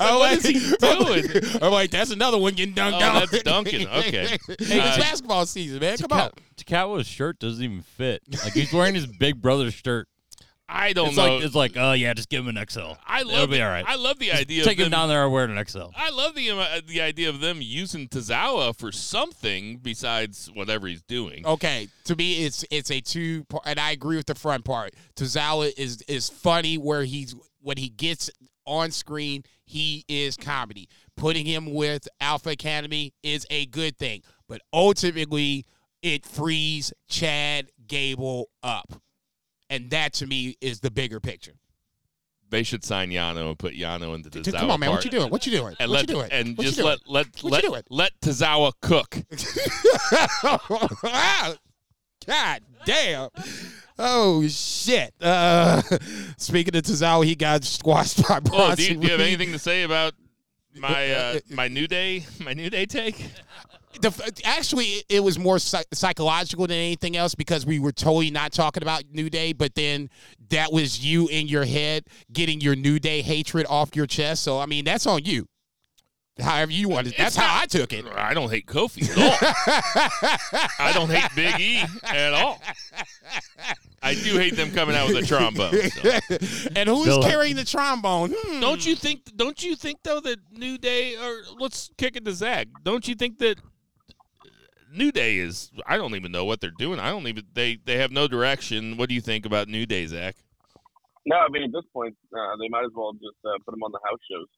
Oh, 0.00 0.18
what 0.18 0.32
is 0.32 0.44
he 0.46 0.54
doing? 0.76 1.58
I'm 1.62 1.72
like, 1.72 1.90
that's 1.90 2.10
another 2.10 2.38
one 2.38 2.54
getting 2.54 2.74
dunked 2.74 3.00
Oh, 3.00 3.08
on. 3.20 3.26
that's 3.30 3.42
dunking. 3.42 3.86
Okay. 3.86 4.26
hey, 4.26 4.38
it's 4.48 4.70
Uh, 4.72 4.96
basketball 4.98 5.46
season, 5.46 5.78
man. 5.80 5.98
Come 5.98 6.12
on. 6.18 6.30
Takawa's 6.56 7.06
shirt 7.06 7.38
doesn't 7.38 7.62
even 7.62 7.82
fit. 7.82 8.22
Like 8.42 8.52
he's 8.54 8.72
wearing 8.72 8.94
his 8.94 9.06
big 9.06 9.40
brother's 9.42 9.74
shirt. 9.74 10.08
I 10.68 10.92
don't 10.94 11.08
It's 11.08 11.16
know. 11.16 11.34
like 11.36 11.44
it's 11.44 11.54
like, 11.54 11.72
oh 11.76 11.92
yeah, 11.92 12.14
just 12.14 12.28
give 12.30 12.46
him 12.46 12.56
an 12.56 12.64
XL. 12.68 12.92
I 13.06 13.20
It'll 13.20 13.32
love 13.32 13.50
be 13.50 13.56
the, 13.56 13.62
all 13.64 13.70
right. 13.70 13.84
I 13.86 13.96
love 13.96 14.18
the 14.18 14.32
idea. 14.32 14.64
Take 14.64 14.78
of 14.78 14.86
him 14.86 14.90
them, 14.90 14.98
down 15.00 15.08
there 15.08 15.22
and 15.24 15.32
wear 15.32 15.44
an 15.44 15.64
XL. 15.66 15.88
I 15.94 16.10
love 16.10 16.34
the 16.34 16.50
uh, 16.50 16.80
the 16.86 17.02
idea 17.02 17.28
of 17.28 17.40
them 17.40 17.58
using 17.60 18.08
Tozawa 18.08 18.74
for 18.76 18.90
something 18.90 19.76
besides 19.78 20.50
whatever 20.54 20.86
he's 20.86 21.02
doing. 21.02 21.46
Okay, 21.46 21.88
to 22.04 22.16
me, 22.16 22.44
it's 22.44 22.64
it's 22.70 22.90
a 22.90 23.00
two 23.00 23.44
part, 23.44 23.64
and 23.66 23.78
I 23.78 23.90
agree 23.90 24.16
with 24.16 24.26
the 24.26 24.34
front 24.34 24.64
part. 24.64 24.94
Tozawa 25.16 25.72
is 25.76 26.00
is 26.08 26.30
funny 26.30 26.78
where 26.78 27.04
he's 27.04 27.34
when 27.60 27.76
he 27.76 27.88
gets 27.90 28.30
on 28.66 28.90
screen, 28.90 29.42
he 29.66 30.04
is 30.08 30.36
comedy. 30.36 30.88
Putting 31.16 31.44
him 31.44 31.74
with 31.74 32.08
Alpha 32.20 32.50
Academy 32.50 33.12
is 33.22 33.46
a 33.50 33.66
good 33.66 33.98
thing, 33.98 34.22
but 34.48 34.62
ultimately, 34.72 35.66
it 36.02 36.24
frees 36.24 36.92
Chad 37.08 37.70
Gable 37.86 38.48
up, 38.62 38.94
and 39.70 39.90
that 39.90 40.12
to 40.14 40.26
me 40.26 40.56
is 40.60 40.80
the 40.80 40.90
bigger 40.90 41.20
picture. 41.20 41.54
They 42.50 42.62
should 42.62 42.84
sign 42.84 43.10
Yano 43.10 43.48
and 43.48 43.58
put 43.58 43.74
Yano 43.74 44.14
into 44.14 44.30
Tozawa 44.30 44.60
come 44.60 44.70
on, 44.70 44.80
man, 44.80 44.90
what 44.90 45.04
you 45.04 45.10
doing? 45.10 45.30
What 45.30 45.46
you 45.46 45.56
doing? 45.56 45.74
And 45.80 45.90
what 45.90 46.00
let 46.00 46.08
you 46.08 46.14
doing? 46.14 46.28
and 46.30 46.56
What 46.56 46.64
just 46.64 46.78
doing? 46.78 46.96
let 47.06 47.26
let 47.42 47.44
What 47.64 47.68
let, 47.68 47.84
let 47.90 48.20
Tozawa 48.20 48.72
cook. 48.80 49.16
God 52.26 52.60
damn. 52.86 53.28
Oh 53.98 54.46
shit. 54.48 55.14
Uh, 55.20 55.82
speaking 56.36 56.76
of 56.76 56.82
Tozawa, 56.82 57.24
he 57.24 57.34
got 57.34 57.64
squashed 57.64 58.26
by 58.28 58.40
Bronson. 58.40 58.70
Oh, 58.70 58.74
do 58.74 58.82
you, 58.84 58.96
do 58.96 59.06
you 59.06 59.12
have 59.12 59.20
anything 59.20 59.52
to 59.52 59.58
say 59.58 59.82
about 59.82 60.14
my 60.76 61.10
uh, 61.12 61.38
my 61.50 61.68
new 61.68 61.86
day 61.86 62.26
my 62.44 62.52
new 62.52 62.70
day 62.70 62.86
take? 62.86 63.24
The, 64.00 64.42
actually, 64.44 65.04
it 65.08 65.22
was 65.22 65.38
more 65.38 65.58
psychological 65.58 66.66
than 66.66 66.76
anything 66.76 67.16
else 67.16 67.34
because 67.34 67.64
we 67.64 67.78
were 67.78 67.92
totally 67.92 68.30
not 68.30 68.52
talking 68.52 68.82
about 68.82 69.04
New 69.12 69.30
Day, 69.30 69.52
but 69.52 69.74
then 69.74 70.10
that 70.50 70.72
was 70.72 71.04
you 71.04 71.28
in 71.28 71.46
your 71.48 71.64
head 71.64 72.04
getting 72.32 72.60
your 72.60 72.76
New 72.76 72.98
Day 72.98 73.22
hatred 73.22 73.66
off 73.68 73.94
your 73.94 74.06
chest. 74.06 74.42
So, 74.42 74.58
I 74.58 74.66
mean, 74.66 74.84
that's 74.84 75.06
on 75.06 75.24
you. 75.24 75.46
However 76.40 76.72
you 76.72 76.88
want 76.88 77.06
it. 77.06 77.14
That's 77.16 77.36
It's 77.36 77.44
how 77.44 77.62
I 77.62 77.66
took 77.66 77.92
it. 77.92 78.04
I 78.06 78.34
don't 78.34 78.50
hate 78.50 78.66
Kofi 78.66 79.08
at 79.08 79.16
all. 79.16 80.68
I 80.80 80.92
don't 80.92 81.08
hate 81.08 81.30
Big 81.36 81.60
E 81.60 81.84
at 82.02 82.32
all. 82.32 82.60
I 84.02 84.14
do 84.14 84.36
hate 84.36 84.56
them 84.56 84.72
coming 84.72 84.96
out 84.96 85.08
with 85.08 85.24
a 85.24 85.26
trombone. 85.26 85.72
so. 85.90 86.68
and 86.76 86.88
who's 86.88 87.06
Bill- 87.06 87.22
carrying 87.22 87.54
the 87.54 87.64
trombone? 87.64 88.34
Hmm. 88.36 88.60
Don't 88.60 88.84
you 88.84 88.96
think? 88.96 89.24
Don't 89.36 89.62
you 89.62 89.76
think 89.76 90.00
though 90.02 90.20
that 90.20 90.38
New 90.50 90.76
Day 90.76 91.14
or 91.16 91.42
let's 91.58 91.90
kick 91.96 92.16
it 92.16 92.24
to 92.24 92.32
Zach? 92.32 92.66
Don't 92.82 93.06
you 93.06 93.14
think 93.14 93.38
that 93.38 93.60
New 94.94 95.12
Day 95.12 95.38
is? 95.38 95.70
I 95.86 95.96
don't 95.96 96.14
even 96.14 96.32
know 96.32 96.44
what 96.44 96.60
they're 96.60 96.70
doing. 96.70 97.00
I 97.00 97.10
don't 97.10 97.26
even. 97.26 97.44
They 97.52 97.78
they 97.84 97.98
have 97.98 98.12
no 98.12 98.28
direction. 98.28 98.96
What 98.96 99.08
do 99.08 99.14
you 99.14 99.20
think 99.20 99.44
about 99.44 99.68
New 99.68 99.86
Day, 99.86 100.06
Zach? 100.06 100.36
No, 101.26 101.36
I 101.36 101.48
mean 101.50 101.64
at 101.64 101.72
this 101.72 101.88
point, 101.92 102.16
uh, 102.32 102.56
they 102.60 102.68
might 102.68 102.84
as 102.84 102.92
well 102.94 103.12
just 103.14 103.40
uh, 103.44 103.58
put 103.64 103.72
them 103.72 103.82
on 103.82 103.92
the 103.92 104.00
house 104.04 104.20
shows. 104.30 104.48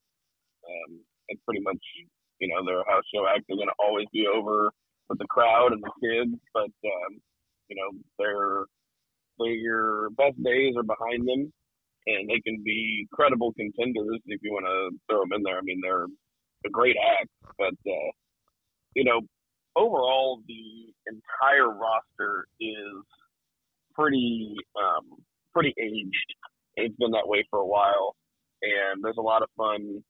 Um, 0.67 1.01
it's 1.29 1.41
pretty 1.47 1.63
much, 1.63 1.79
you 2.41 2.49
know, 2.49 2.65
their 2.67 2.83
house 2.85 3.05
show 3.15 3.27
act. 3.27 3.45
They're 3.49 3.57
going 3.57 3.71
to 3.71 3.83
always 3.83 4.07
be 4.13 4.27
over 4.27 4.73
with 5.09 5.19
the 5.19 5.31
crowd 5.31 5.73
and 5.73 5.83
the 5.83 5.95
kids, 6.03 6.35
but 6.53 6.75
um, 6.85 7.21
you 7.69 7.77
know, 7.77 7.91
their 8.19 8.67
their 9.39 10.11
best 10.11 10.43
days 10.43 10.75
are 10.77 10.83
behind 10.83 11.27
them, 11.27 11.53
and 12.07 12.29
they 12.29 12.41
can 12.43 12.63
be 12.65 13.07
credible 13.13 13.53
contenders 13.55 14.21
if 14.27 14.41
you 14.43 14.53
want 14.53 14.67
to 14.67 14.99
throw 15.09 15.21
them 15.21 15.33
in 15.35 15.43
there. 15.43 15.59
I 15.59 15.63
mean, 15.63 15.81
they're 15.83 16.11
a 16.67 16.71
great 16.71 16.97
act, 16.99 17.31
but 17.59 17.79
uh, 17.87 18.11
you 18.95 19.05
know, 19.05 19.21
overall, 19.77 20.41
the 20.49 20.93
entire 21.07 21.69
roster 21.69 22.47
is 22.61 23.05
pretty 23.95 24.57
um, 24.77 25.21
pretty 25.53 25.75
aged. 25.79 26.31
It's 26.77 26.97
been 26.97 27.13
that 27.13 27.29
way 27.29 27.45
for 27.51 27.61
a 27.61 27.67
while, 27.67 28.17
and 28.63 29.05
there's 29.05 29.19
a 29.19 29.25
lot 29.25 29.43
of 29.43 29.49
fun 29.57 30.03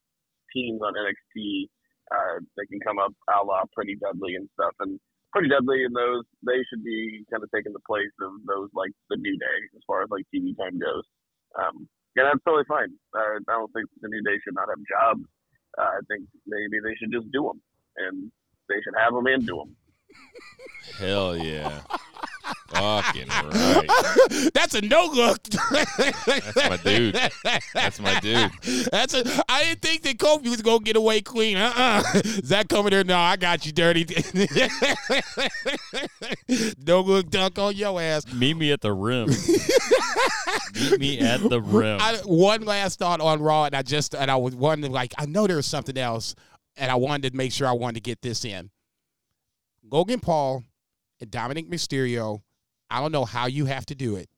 teams 0.55 0.81
on 0.83 0.95
NXT 0.95 1.69
uh, 2.11 2.39
that 2.57 2.67
can 2.71 2.81
come 2.81 2.99
up 2.99 3.13
a 3.29 3.45
la 3.45 3.63
Pretty 3.75 3.97
Deadly 3.97 4.35
and 4.35 4.49
stuff. 4.55 4.75
And 4.81 4.99
Pretty 5.33 5.49
Deadly 5.49 5.85
and 5.85 5.95
those, 5.95 6.25
they 6.47 6.59
should 6.71 6.83
be 6.83 7.25
kind 7.31 7.43
of 7.43 7.51
taking 7.55 7.73
the 7.73 7.87
place 7.87 8.15
of 8.23 8.33
those 8.47 8.71
like 8.75 8.91
the 9.11 9.17
New 9.17 9.37
Day 9.39 9.59
as 9.75 9.83
far 9.87 10.03
as 10.03 10.11
like 10.11 10.27
TV 10.35 10.57
time 10.57 10.79
goes. 10.79 11.05
Um, 11.59 11.89
yeah, 12.17 12.25
that's 12.33 12.43
totally 12.47 12.67
fine. 12.67 12.91
Uh, 13.15 13.39
I 13.45 13.55
don't 13.61 13.73
think 13.73 13.87
the 14.01 14.09
New 14.09 14.23
Day 14.23 14.41
should 14.43 14.57
not 14.57 14.71
have 14.73 14.81
jobs. 14.89 15.29
Uh, 15.77 16.01
I 16.01 16.03
think 16.09 16.25
maybe 16.47 16.81
they 16.81 16.97
should 16.97 17.13
just 17.13 17.31
do 17.31 17.53
them, 17.53 17.61
and 18.01 18.33
they 18.69 18.77
should 18.83 18.95
have 18.99 19.15
them 19.15 19.27
and 19.27 19.47
do 19.47 19.57
them. 19.57 19.77
Hell 20.99 21.37
yeah. 21.37 21.81
Fucking 22.69 23.29
right. 23.29 23.87
That's 24.55 24.75
a 24.75 24.81
no 24.81 25.07
look. 25.13 25.43
That's 25.43 26.57
my 26.57 26.79
dude. 26.83 27.19
That's 27.75 28.01
my 28.01 28.21
dude. 28.21 28.51
That's 28.93 29.15
a. 29.15 29.45
I 29.49 29.65
didn't 29.65 29.83
think 29.83 30.03
that 30.03 30.19
Kofi 30.19 30.49
was 30.49 30.63
gonna 30.63 30.81
get 30.81 30.97
away 30.97 31.21
clean. 31.23 31.57
Uh 31.57 31.73
uh 31.77 32.03
Zach 32.45 32.69
coming 32.69 32.91
there. 32.91 33.05
No, 33.05 33.17
I 33.19 33.37
got 33.37 33.67
you, 33.67 33.73
dirty. 33.73 34.07
no 36.87 37.01
look 37.01 37.31
dunk 37.31 37.59
on 37.59 37.75
your 37.75 38.01
ass. 38.01 38.33
Meet 38.33 38.57
me 38.57 38.73
at 38.73 38.81
the 38.81 38.93
rim. 38.93 39.29
Meet 40.75 41.01
me 41.01 41.19
at 41.21 41.41
the 41.49 41.61
rim. 41.65 41.99
I, 42.01 42.17
one 42.25 42.63
last 42.63 42.99
thought 42.99 43.21
on 43.21 43.41
Raw, 43.41 43.65
and 43.65 43.75
I 43.75 43.83
just 43.83 44.15
and 44.15 44.31
I 44.31 44.37
was 44.37 44.55
wondering, 44.55 44.93
like, 44.93 45.15
I 45.19 45.27
know 45.27 45.47
there's 45.47 45.67
something 45.67 45.99
else, 45.99 46.35
and 46.77 46.91
I 46.91 46.95
wanted 46.97 47.31
to 47.31 47.37
make 47.37 47.53
sure 47.53 47.67
I 47.67 47.73
wanted 47.73 47.97
to 47.97 48.01
get 48.01 48.23
this 48.23 48.45
in. 48.45 48.71
Logan 49.83 50.21
Paul 50.21 50.65
and 51.21 51.31
Dominic 51.31 51.71
Mysterio. 51.71 52.43
I 52.91 53.01
don't 53.01 53.13
know 53.13 53.25
how 53.25 53.47
you 53.47 53.67
have 53.67 53.87
to 53.87 53.95
do 53.95 54.17
it. 54.17 54.29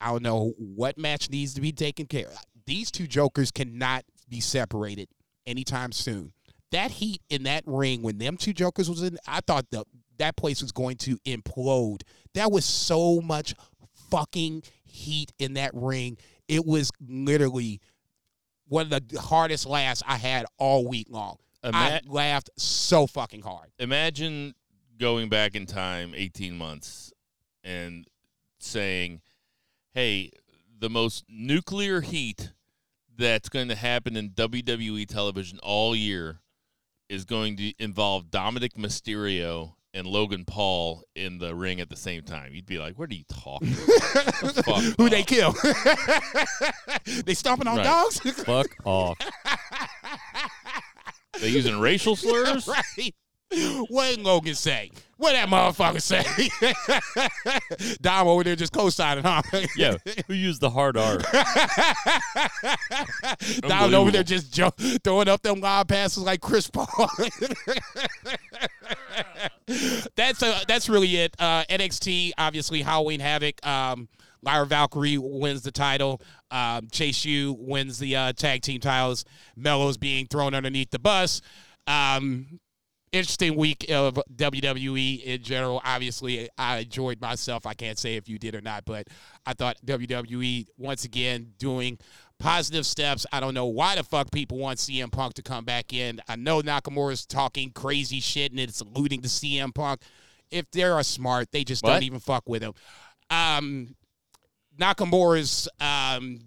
I 0.00 0.10
don't 0.10 0.22
know 0.22 0.54
what 0.58 0.98
match 0.98 1.30
needs 1.30 1.54
to 1.54 1.60
be 1.60 1.72
taken 1.72 2.06
care 2.06 2.28
of. 2.28 2.38
These 2.66 2.90
two 2.90 3.06
jokers 3.06 3.50
cannot 3.50 4.04
be 4.28 4.40
separated 4.40 5.08
anytime 5.46 5.92
soon. 5.92 6.32
That 6.72 6.90
heat 6.90 7.22
in 7.30 7.44
that 7.44 7.62
ring 7.66 8.02
when 8.02 8.18
them 8.18 8.36
two 8.36 8.52
jokers 8.52 8.90
was 8.90 9.02
in, 9.02 9.18
I 9.26 9.40
thought 9.46 9.70
the 9.70 9.84
that 10.18 10.36
place 10.36 10.62
was 10.62 10.72
going 10.72 10.96
to 10.98 11.18
implode. 11.26 12.02
There 12.34 12.48
was 12.48 12.64
so 12.64 13.20
much 13.20 13.54
fucking 14.10 14.62
heat 14.84 15.32
in 15.38 15.54
that 15.54 15.72
ring. 15.74 16.18
It 16.48 16.64
was 16.64 16.90
literally 17.06 17.80
one 18.68 18.92
of 18.92 19.08
the 19.08 19.20
hardest 19.20 19.66
laughs 19.66 20.02
I 20.06 20.16
had 20.16 20.46
all 20.58 20.88
week 20.88 21.08
long. 21.10 21.36
I 21.72 22.00
laughed 22.06 22.50
so 22.56 23.06
fucking 23.06 23.42
hard. 23.42 23.70
imagine 23.78 24.54
going 24.98 25.28
back 25.28 25.54
in 25.54 25.66
time 25.66 26.12
18 26.16 26.56
months 26.56 27.12
and 27.62 28.06
saying, 28.60 29.20
hey, 29.94 30.30
the 30.78 30.90
most 30.90 31.24
nuclear 31.28 32.00
heat 32.00 32.52
that's 33.16 33.48
going 33.48 33.68
to 33.68 33.74
happen 33.74 34.16
in 34.16 34.30
WWE 34.30 35.06
television 35.06 35.58
all 35.62 35.94
year 35.96 36.40
is 37.08 37.24
going 37.24 37.56
to 37.56 37.72
involve 37.78 38.30
Dominic 38.30 38.74
Mysterio 38.74 39.74
and 39.92 40.06
Logan 40.08 40.44
Paul 40.44 41.04
in 41.14 41.38
the 41.38 41.54
ring 41.54 41.80
at 41.80 41.88
the 41.88 41.96
same 41.96 42.22
time. 42.22 42.52
You'd 42.54 42.66
be 42.66 42.78
like, 42.78 42.98
what 42.98 43.10
are 43.10 43.14
you 43.14 43.22
talking 43.28 43.68
about? 43.68 44.54
The 44.54 44.62
fuck 44.66 44.82
Who 44.98 45.08
they 45.08 45.22
kill? 45.22 45.54
they 47.24 47.34
stomping 47.34 47.68
on 47.68 47.76
Right. 47.76 47.84
dogs? 47.84 48.18
Fuck 48.42 48.74
off. 48.84 49.16
They 51.44 51.50
using 51.50 51.78
racial 51.78 52.16
slurs? 52.16 52.66
right. 52.66 53.14
What 53.88 54.16
did 54.16 54.24
Logan 54.24 54.54
say? 54.54 54.90
What 55.18 55.32
that 55.32 55.48
motherfucker 55.48 56.00
say? 56.00 56.24
Dom 58.02 58.26
over 58.26 58.42
there 58.42 58.56
just 58.56 58.72
co-signing, 58.72 59.22
huh? 59.22 59.42
Yeah, 59.76 59.96
who 60.26 60.32
used 60.34 60.62
the 60.62 60.70
hard 60.70 60.96
R? 60.96 61.18
Dom 63.68 63.94
over 63.94 64.10
there 64.10 64.22
just 64.22 64.52
jo- 64.52 64.70
throwing 65.04 65.28
up 65.28 65.42
them 65.42 65.60
wild 65.60 65.86
passes 65.88 66.24
like 66.24 66.40
Chris 66.40 66.68
Paul. 66.68 66.88
that's 70.16 70.42
uh, 70.42 70.60
that's 70.66 70.88
really 70.88 71.14
it. 71.16 71.36
Uh, 71.38 71.64
NXT, 71.64 72.32
obviously, 72.38 72.82
Halloween 72.82 73.20
Havoc. 73.20 73.64
Um, 73.66 74.08
Lyra 74.44 74.66
Valkyria 74.66 75.20
wins 75.20 75.62
the 75.62 75.72
title. 75.72 76.20
Um, 76.50 76.88
Chase 76.92 77.24
U 77.24 77.56
wins 77.58 77.98
the 77.98 78.14
uh, 78.16 78.32
tag 78.32 78.62
team 78.62 78.80
titles. 78.80 79.24
Melo's 79.56 79.96
being 79.96 80.26
thrown 80.26 80.54
underneath 80.54 80.90
the 80.90 80.98
bus. 80.98 81.40
Um, 81.86 82.60
interesting 83.12 83.56
week 83.56 83.86
of 83.90 84.18
WWE 84.34 85.22
in 85.22 85.42
general. 85.42 85.80
Obviously, 85.84 86.48
I 86.58 86.78
enjoyed 86.78 87.20
myself. 87.20 87.66
I 87.66 87.74
can't 87.74 87.98
say 87.98 88.16
if 88.16 88.28
you 88.28 88.38
did 88.38 88.54
or 88.54 88.60
not, 88.60 88.84
but 88.84 89.06
I 89.46 89.52
thought 89.54 89.76
WWE 89.86 90.66
once 90.76 91.04
again 91.04 91.52
doing 91.58 91.98
positive 92.40 92.84
steps. 92.84 93.24
I 93.32 93.38
don't 93.40 93.54
know 93.54 93.66
why 93.66 93.94
the 93.94 94.02
fuck 94.02 94.30
people 94.32 94.58
want 94.58 94.78
CM 94.78 95.12
Punk 95.12 95.34
to 95.34 95.42
come 95.42 95.64
back 95.64 95.92
in. 95.92 96.20
I 96.28 96.36
know 96.36 96.60
Nakamura's 96.60 97.24
talking 97.24 97.70
crazy 97.70 98.20
shit 98.20 98.50
and 98.50 98.58
it's 98.60 98.80
alluding 98.80 99.22
to 99.22 99.28
CM 99.28 99.72
Punk. 99.74 100.00
If 100.50 100.70
they 100.72 100.82
are 100.82 101.02
smart, 101.02 101.52
they 101.52 101.64
just 101.64 101.82
What? 101.84 101.92
don't 101.94 102.02
even 102.02 102.20
fuck 102.20 102.48
with 102.48 102.62
him. 102.62 102.72
Um, 103.30 103.94
Nakamura's 104.78 105.68
um, 105.80 106.40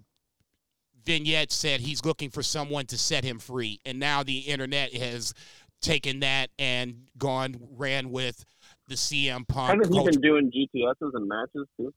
vignette 1.04 1.52
said 1.52 1.80
he's 1.80 2.04
looking 2.04 2.30
for 2.30 2.42
someone 2.42 2.86
to 2.86 2.98
set 2.98 3.24
him 3.24 3.38
free, 3.38 3.80
and 3.84 3.98
now 3.98 4.22
the 4.22 4.38
internet 4.40 4.94
has 4.94 5.34
taken 5.80 6.20
that 6.20 6.50
and 6.58 7.06
gone 7.16 7.56
ran 7.76 8.10
with 8.10 8.44
the 8.88 8.94
CM 8.94 9.46
Punk. 9.46 9.78
Hasn't 9.78 9.94
he 9.94 10.04
been 10.04 10.20
doing 10.20 10.50
GTSs 10.50 11.14
and 11.14 11.28
matches 11.28 11.66
too? 11.76 11.94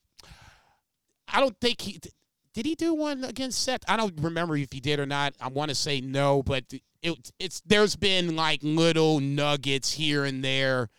I 1.27 1.39
don't 1.39 1.57
think 1.59 1.81
he 1.81 1.99
did. 2.53 2.65
He 2.65 2.75
do 2.75 2.93
one 2.93 3.23
against 3.23 3.63
Seth? 3.63 3.81
I 3.87 3.95
don't 3.95 4.13
remember 4.19 4.57
if 4.57 4.73
he 4.73 4.81
did 4.81 4.99
or 4.99 5.05
not. 5.05 5.33
I 5.39 5.47
want 5.47 5.69
to 5.69 5.75
say 5.75 6.01
no, 6.01 6.43
but 6.43 6.65
it, 7.01 7.31
it's 7.39 7.61
there's 7.65 7.95
been 7.95 8.35
like 8.35 8.59
little 8.61 9.21
nuggets 9.21 9.93
here 9.93 10.25
and 10.25 10.43
there. 10.43 10.89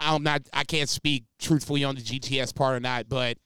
I'm 0.00 0.22
not. 0.22 0.42
I 0.52 0.64
can't 0.64 0.88
speak 0.88 1.24
truthfully 1.38 1.84
on 1.84 1.96
the 1.96 2.00
GTS 2.00 2.54
part 2.54 2.76
or 2.76 2.80
not, 2.80 3.08
but 3.08 3.36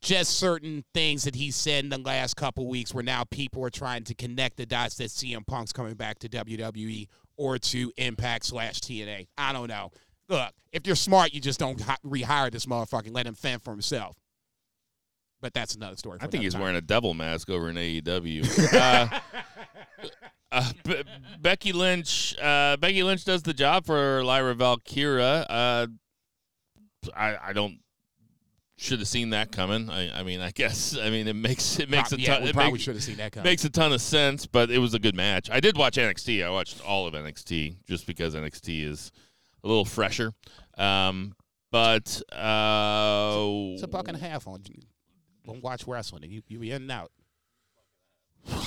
just 0.00 0.38
certain 0.38 0.84
things 0.94 1.24
that 1.24 1.34
he 1.34 1.50
said 1.50 1.84
in 1.84 1.90
the 1.90 1.98
last 1.98 2.34
couple 2.34 2.66
weeks 2.66 2.94
where 2.94 3.04
now 3.04 3.24
people 3.24 3.64
are 3.64 3.70
trying 3.70 4.04
to 4.04 4.14
connect 4.14 4.56
the 4.56 4.66
dots 4.66 4.96
that 4.96 5.08
CM 5.08 5.46
Punk's 5.46 5.72
coming 5.72 5.94
back 5.94 6.18
to 6.20 6.28
WWE 6.28 7.06
or 7.36 7.58
to 7.58 7.92
Impact 7.96 8.46
slash 8.46 8.80
TNA. 8.80 9.28
I 9.36 9.52
don't 9.52 9.68
know. 9.68 9.90
Look, 10.28 10.52
if 10.72 10.86
you're 10.86 10.96
smart, 10.96 11.34
you 11.34 11.40
just 11.40 11.58
don't 11.58 11.80
hi- 11.80 11.96
rehire 12.04 12.50
this 12.50 12.66
motherfucker 12.66 13.06
and 13.06 13.14
let 13.14 13.26
him 13.26 13.34
fend 13.34 13.62
for 13.62 13.72
himself. 13.72 14.16
But 15.42 15.54
that's 15.54 15.74
another 15.74 15.96
story. 15.96 16.18
For 16.18 16.24
I 16.26 16.28
think 16.28 16.44
he's 16.44 16.52
time. 16.52 16.62
wearing 16.62 16.76
a 16.76 16.82
devil 16.82 17.14
mask 17.14 17.48
over 17.50 17.70
in 17.70 17.76
AEW. 17.76 18.74
uh, 18.74 19.20
uh, 20.52 20.72
Be- 20.84 21.04
Becky 21.40 21.72
Lynch. 21.72 22.36
Uh, 22.38 22.76
Becky 22.76 23.02
Lynch 23.02 23.24
does 23.24 23.42
the 23.42 23.54
job 23.54 23.86
for 23.86 24.22
Lyra 24.22 24.54
Valkyria. 24.54 25.42
Uh, 25.42 25.86
I, 27.14 27.36
I 27.42 27.52
don't. 27.52 27.78
Should 28.82 29.00
have 29.00 29.08
seen 29.08 29.28
that 29.30 29.52
coming. 29.52 29.90
I, 29.90 30.20
I 30.20 30.22
mean, 30.22 30.40
I 30.40 30.52
guess. 30.52 30.96
I 30.96 31.10
mean, 31.10 31.28
it 31.28 31.36
makes 31.36 31.78
it 31.78 31.90
makes 31.90 32.12
a 32.12 32.18
yeah, 32.18 32.38
ton. 32.38 32.44
we 32.44 32.52
probably 32.54 32.78
should 32.78 32.94
have 32.94 33.04
seen 33.04 33.18
that 33.18 33.30
coming. 33.30 33.44
makes 33.44 33.62
a 33.66 33.68
ton 33.68 33.92
of 33.92 34.00
sense, 34.00 34.46
but 34.46 34.70
it 34.70 34.78
was 34.78 34.94
a 34.94 34.98
good 34.98 35.14
match. 35.14 35.50
I 35.50 35.60
did 35.60 35.76
watch 35.76 35.96
NXT. 35.96 36.42
I 36.42 36.48
watched 36.48 36.82
all 36.82 37.06
of 37.06 37.12
NXT 37.12 37.84
just 37.86 38.06
because 38.06 38.34
NXT 38.34 38.86
is 38.86 39.12
a 39.62 39.68
little 39.68 39.84
fresher. 39.84 40.32
Um, 40.78 41.34
but 41.70 42.22
uh, 42.32 43.74
it's 43.74 43.82
a 43.82 43.88
buck 43.88 44.08
and 44.08 44.16
a 44.16 44.20
half 44.20 44.48
on. 44.48 44.62
Don't 45.44 45.62
watch 45.62 45.86
wrestling. 45.86 46.22
You 46.30 46.40
you 46.48 46.58
be 46.58 46.70
in 46.70 46.80
and 46.80 46.90
out. 46.90 47.12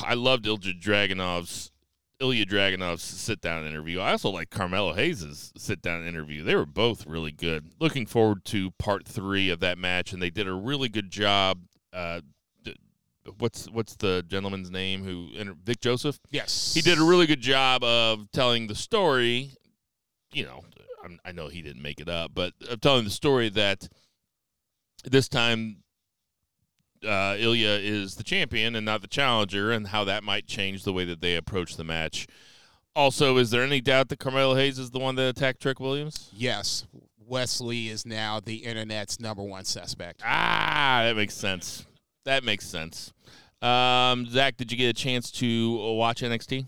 I 0.05 0.13
loved 0.13 0.45
Ilja 0.45 0.79
Dragunov's 0.79 1.71
Ilya 2.19 2.45
Dragunov's 2.45 3.03
sit 3.03 3.41
down 3.41 3.65
interview. 3.65 3.99
I 3.99 4.11
also 4.11 4.29
like 4.29 4.49
Carmelo 4.49 4.93
Hayes' 4.93 5.51
sit 5.57 5.81
down 5.81 6.07
interview. 6.07 6.43
They 6.43 6.55
were 6.55 6.65
both 6.65 7.05
really 7.05 7.31
good. 7.31 7.71
Looking 7.79 8.05
forward 8.05 8.45
to 8.45 8.71
part 8.71 9.05
three 9.05 9.49
of 9.49 9.59
that 9.59 9.77
match, 9.77 10.13
and 10.13 10.21
they 10.21 10.29
did 10.29 10.47
a 10.47 10.53
really 10.53 10.89
good 10.89 11.11
job. 11.11 11.59
Uh, 11.91 12.21
what's 13.37 13.69
what's 13.69 13.95
the 13.95 14.23
gentleman's 14.27 14.71
name 14.71 15.03
who 15.03 15.29
Vic 15.63 15.79
Joseph? 15.81 16.19
Yes, 16.29 16.73
He 16.73 16.81
did 16.81 16.97
a 16.97 17.03
really 17.03 17.25
good 17.25 17.41
job 17.41 17.83
of 17.83 18.31
telling 18.31 18.67
the 18.67 18.75
story. 18.75 19.51
You 20.31 20.45
know, 20.45 20.61
I'm, 21.03 21.19
I 21.23 21.31
know 21.31 21.47
he 21.47 21.61
didn't 21.61 21.81
make 21.81 21.99
it 21.99 22.09
up, 22.09 22.31
but 22.33 22.53
of 22.69 22.81
telling 22.81 23.03
the 23.03 23.09
story 23.11 23.49
that 23.49 23.87
this 25.03 25.27
time 25.27 25.82
uh, 27.05 27.35
Ilya 27.37 27.79
is 27.81 28.15
the 28.15 28.23
champion 28.23 28.75
and 28.75 28.85
not 28.85 29.01
the 29.01 29.07
challenger, 29.07 29.71
and 29.71 29.87
how 29.87 30.03
that 30.03 30.23
might 30.23 30.47
change 30.47 30.83
the 30.83 30.93
way 30.93 31.05
that 31.05 31.21
they 31.21 31.35
approach 31.35 31.75
the 31.75 31.83
match. 31.83 32.27
Also, 32.95 33.37
is 33.37 33.49
there 33.49 33.63
any 33.63 33.81
doubt 33.81 34.09
that 34.09 34.19
Carmelo 34.19 34.55
Hayes 34.55 34.77
is 34.77 34.91
the 34.91 34.99
one 34.99 35.15
that 35.15 35.27
attacked 35.27 35.61
Trick 35.61 35.79
Williams? 35.79 36.29
Yes, 36.33 36.85
Wesley 37.27 37.87
is 37.87 38.05
now 38.05 38.39
the 38.39 38.57
internet's 38.57 39.19
number 39.19 39.43
one 39.43 39.65
suspect. 39.65 40.21
Ah, 40.23 41.01
that 41.03 41.15
makes 41.15 41.33
sense. 41.33 41.85
That 42.25 42.43
makes 42.43 42.65
sense. 42.65 43.11
Um, 43.61 44.27
Zach, 44.27 44.57
did 44.57 44.71
you 44.71 44.77
get 44.77 44.89
a 44.89 44.93
chance 44.93 45.31
to 45.31 45.93
watch 45.95 46.21
NXT? 46.21 46.67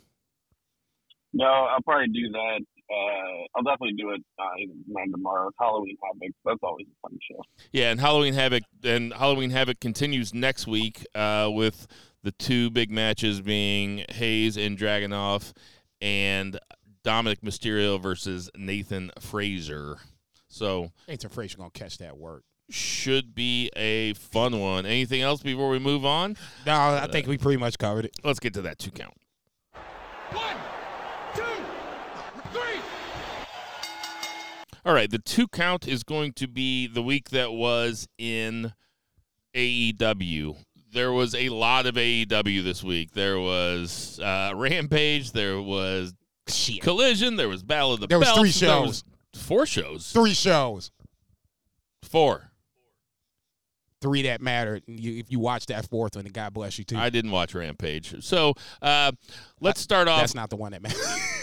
No, 1.33 1.45
I'll 1.45 1.81
probably 1.81 2.07
do 2.07 2.29
that 2.31 2.61
uh, 2.91 3.45
I'll 3.55 3.63
definitely 3.63 3.93
do 3.97 4.11
it 4.11 4.21
uh, 4.39 4.43
either 4.61 4.73
tonight 4.87 5.09
tomorrow. 5.11 5.47
It's 5.47 5.57
Halloween 5.59 5.97
Havoc. 6.03 6.35
That's 6.45 6.59
always 6.63 6.85
a 6.87 7.07
fun 7.07 7.17
show. 7.29 7.41
Yeah, 7.71 7.91
and 7.91 7.99
Halloween 7.99 8.33
Havoc 8.33 8.63
and 8.83 9.13
Halloween 9.13 9.49
Havoc 9.49 9.79
continues 9.79 10.33
next 10.33 10.67
week 10.67 11.05
uh, 11.15 11.49
with 11.51 11.87
the 12.23 12.31
two 12.31 12.69
big 12.69 12.91
matches 12.91 13.41
being 13.41 14.03
Hayes 14.09 14.57
and 14.57 14.77
Dragunov 14.77 15.53
and 16.01 16.59
Dominic 17.03 17.41
Mysterio 17.41 18.01
versus 18.01 18.49
Nathan 18.57 19.11
Frazer. 19.19 19.97
So 20.47 20.91
Nathan 21.07 21.29
Frazer 21.29 21.57
gonna 21.57 21.69
catch 21.71 21.97
that 21.99 22.17
work. 22.17 22.43
should 22.69 23.35
be 23.35 23.69
a 23.75 24.13
fun 24.13 24.59
one. 24.59 24.85
Anything 24.85 25.21
else 25.21 25.41
before 25.43 25.69
we 25.69 25.77
move 25.79 26.03
on? 26.05 26.35
No, 26.65 26.73
I 26.73 27.07
think 27.11 27.27
we 27.27 27.37
pretty 27.37 27.57
much 27.59 27.77
covered 27.77 28.05
it. 28.05 28.15
Let's 28.23 28.39
get 28.39 28.53
to 28.55 28.61
that 28.63 28.79
two 28.79 28.89
count. 28.91 29.13
One, 30.31 30.55
two, 31.35 31.43
three. 32.51 32.79
All 34.85 34.93
right, 34.93 35.09
the 35.09 35.17
two 35.19 35.47
count 35.47 35.87
is 35.87 36.03
going 36.03 36.33
to 36.33 36.47
be 36.47 36.85
the 36.85 37.01
week 37.01 37.29
that 37.31 37.51
was 37.51 38.07
in 38.19 38.71
AEW. 39.55 40.57
There 40.93 41.11
was 41.11 41.33
a 41.33 41.49
lot 41.49 41.87
of 41.87 41.95
AEW 41.95 42.63
this 42.63 42.83
week. 42.83 43.11
There 43.13 43.39
was 43.39 44.19
uh, 44.19 44.51
Rampage. 44.55 45.31
There 45.31 45.59
was 45.61 46.13
Shit. 46.47 46.81
Collision. 46.81 47.35
There 47.35 47.49
was 47.49 47.63
Battle 47.63 47.93
of 47.93 47.99
the 47.99 48.07
There 48.07 48.19
was 48.19 48.27
Belts. 48.27 48.39
three 48.39 48.51
there 48.51 48.75
shows. 48.75 48.87
was 49.33 49.43
four 49.43 49.65
shows. 49.65 50.11
Three 50.11 50.33
shows. 50.33 50.91
Four. 52.03 52.51
Three 54.01 54.21
that 54.21 54.39
mattered. 54.41 54.83
And 54.87 54.99
you, 54.99 55.17
if 55.17 55.31
you 55.31 55.39
watch 55.39 55.65
that 55.65 55.89
fourth 55.89 56.15
one, 56.15 56.25
and 56.25 56.33
God 56.33 56.53
bless 56.53 56.77
you 56.77 56.85
too. 56.85 56.95
I 56.97 57.09
didn't 57.09 57.31
watch 57.31 57.55
Rampage. 57.55 58.23
So 58.23 58.53
uh, 58.83 59.11
let's 59.59 59.81
start 59.81 60.07
off. 60.07 60.19
That's 60.19 60.35
not 60.35 60.51
the 60.51 60.57
one 60.57 60.73
that 60.73 60.83
mattered. 60.83 60.99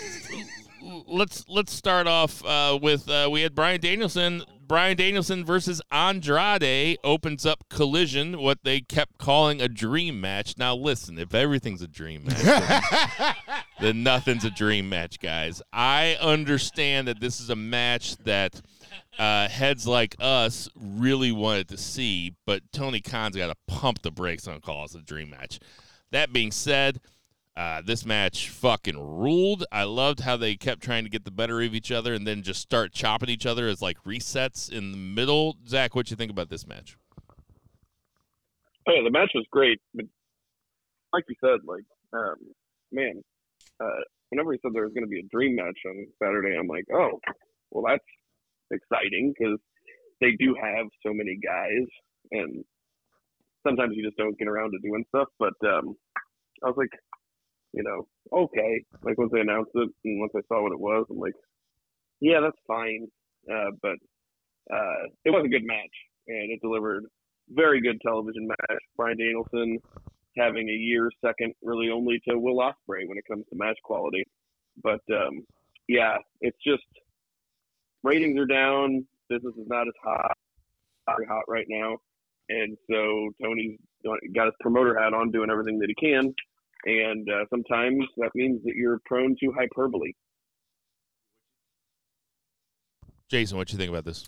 let's 1.07 1.45
let's 1.49 1.73
start 1.73 2.07
off 2.07 2.45
uh, 2.45 2.79
with 2.81 3.09
uh, 3.09 3.29
we 3.31 3.43
had 3.43 3.55
Bryan 3.55 3.81
Danielson. 3.81 4.43
Bryan 4.67 4.97
Danielson 4.97 5.45
versus 5.45 5.83
Andrade 5.91 6.97
opens 7.05 7.45
up 7.45 7.65
Collision, 7.69 8.41
what 8.41 8.61
they 8.63 8.81
kept 8.81 9.19
calling 9.19 9.61
a 9.61 9.69
dream 9.69 10.19
match. 10.21 10.57
Now 10.57 10.75
listen, 10.75 11.19
if 11.19 11.35
everything's 11.35 11.83
a 11.83 11.89
dream 11.89 12.25
match, 12.25 12.43
then, 12.43 13.35
then 13.81 14.03
nothing's 14.03 14.45
a 14.47 14.51
dream 14.51 14.89
match, 14.89 15.19
guys. 15.21 15.61
I 15.75 16.17
understand 16.21 17.09
that 17.09 17.21
this 17.21 17.39
is 17.39 17.51
a 17.51 17.57
match 17.57 18.17
that 18.19 18.63
uh, 19.19 19.49
heads 19.49 19.87
like 19.87 20.17
us 20.21 20.71
really 20.75 21.33
wanted 21.33 21.69
to 21.69 21.77
see, 21.77 22.35
but 22.47 22.63
Tony 22.73 23.01
Khan's 23.01 23.37
got 23.37 23.49
to 23.49 23.57
pump 23.67 24.01
the 24.01 24.11
brakes 24.11 24.49
on 24.49 24.61
calls 24.61 24.95
a 24.95 25.03
dream 25.03 25.31
match. 25.31 25.61
That 26.13 26.33
being 26.33 26.51
said, 26.51 27.01
uh, 27.57 27.83
this 27.85 28.07
match 28.07 28.49
fucking 28.49 28.99
ruled. 28.99 29.65
I 29.71 29.85
loved 29.85 30.21
how 30.21 30.37
they 30.37 30.57
kept 30.57 30.83
trying 30.83 31.05
to 31.05 31.11
get 31.11 31.25
the 31.25 31.31
better 31.31 31.61
of 31.61 31.75
each 31.75 31.93
other 31.93 32.15
and 32.15 32.27
then 32.27 32.43
just 32.43 32.61
start 32.61 32.93
chopping 32.93 33.29
each 33.29 33.45
other 33.45 33.69
as 33.69 33.83
like 33.83 34.03
resets 34.05 34.71
in 34.73 34.93
the 34.93 34.99
middle. 34.99 35.57
Zach, 35.69 35.95
what 35.95 36.11
you 36.11 36.17
think 36.17 36.31
about 36.31 36.49
this 36.49 36.67
match? 36.67 36.97
Oh, 38.89 38.93
yeah, 38.95 39.03
the 39.05 39.11
match 39.11 39.31
was 39.35 39.45
great, 39.51 39.81
but 39.95 40.07
like 41.13 41.25
you 41.29 41.37
said, 41.41 41.61
like, 41.65 41.85
um, 42.15 42.37
man, 42.91 43.23
uh, 43.81 44.01
whenever 44.31 44.53
he 44.53 44.59
said 44.63 44.73
there 44.75 44.85
was 44.85 44.93
going 44.93 45.05
to 45.05 45.11
be 45.11 45.21
a 45.21 45.29
dream 45.31 45.55
match 45.55 45.79
on 45.87 46.07
Saturday, 46.21 46.57
I'm 46.59 46.67
like, 46.67 46.87
oh, 46.93 47.21
well, 47.71 47.85
that's 47.87 48.05
exciting 48.73 49.35
because 49.39 49.59
they 50.21 50.33
do 50.39 50.57
have 50.61 50.87
so 51.07 51.13
many 51.13 51.39
guys, 51.45 51.87
and 52.33 52.65
sometimes 53.67 53.95
you 53.95 54.05
just 54.05 54.17
don't 54.17 54.39
get 54.39 54.49
around 54.49 54.73
to 54.73 54.79
doing 54.79 55.05
stuff. 55.09 55.29
But 55.39 55.55
um, 55.65 55.95
I 56.65 56.69
was 56.69 56.77
like, 56.77 56.91
you 57.73 57.83
know, 57.83 58.07
okay. 58.33 58.85
Like 59.03 59.19
once 59.19 59.31
they 59.33 59.41
announced 59.41 59.71
it 59.75 59.89
and 60.05 60.21
once 60.21 60.33
I 60.37 60.41
saw 60.49 60.63
what 60.63 60.73
it 60.73 60.81
was, 60.81 61.07
I'm 61.11 61.19
like, 61.19 61.35
yeah, 62.21 62.41
that's 62.41 62.59
fine. 62.67 63.09
Uh, 63.51 63.71
but 63.81 63.97
uh, 64.73 65.09
it 65.25 65.31
was 65.31 65.43
a 65.45 65.49
good 65.49 65.65
match, 65.65 65.91
and 66.29 66.51
it 66.53 66.61
delivered 66.63 67.05
very 67.51 67.81
good 67.81 68.01
television 68.01 68.47
match. 68.47 68.79
Bryan 68.97 69.19
Danielson 69.19 69.79
having 70.37 70.69
a 70.69 70.73
year 70.73 71.11
second, 71.25 71.53
really 71.63 71.91
only 71.91 72.21
to 72.29 72.39
Will 72.39 72.59
Ospreay 72.59 73.07
when 73.07 73.19
it 73.19 73.25
comes 73.29 73.45
to 73.51 73.57
match 73.57 73.79
quality. 73.83 74.25
But 74.83 75.01
um, 75.11 75.45
yeah, 75.89 76.17
it's 76.41 76.57
just 76.65 76.85
ratings 78.03 78.39
are 78.39 78.47
down. 78.47 79.07
Business 79.29 79.55
is 79.57 79.67
not 79.67 79.89
as 79.89 79.95
hot, 80.03 80.37
very 81.07 81.27
hot 81.27 81.45
right 81.49 81.67
now, 81.69 81.97
and 82.49 82.77
so 82.89 83.31
Tony's 83.43 83.79
got 84.35 84.47
his 84.47 84.55
promoter 84.61 84.99
hat 84.99 85.15
on, 85.15 85.31
doing 85.31 85.51
everything 85.51 85.79
that 85.79 85.89
he 85.89 85.95
can. 85.95 86.35
And 86.85 87.29
uh, 87.29 87.45
sometimes 87.51 88.05
that 88.17 88.31
means 88.35 88.63
that 88.65 88.75
you're 88.75 89.01
prone 89.05 89.37
to 89.41 89.53
hyperbole. 89.53 90.13
Jason, 93.29 93.57
what 93.57 93.73
you 93.73 93.79
think 93.79 93.91
about 93.91 94.05
this? 94.05 94.27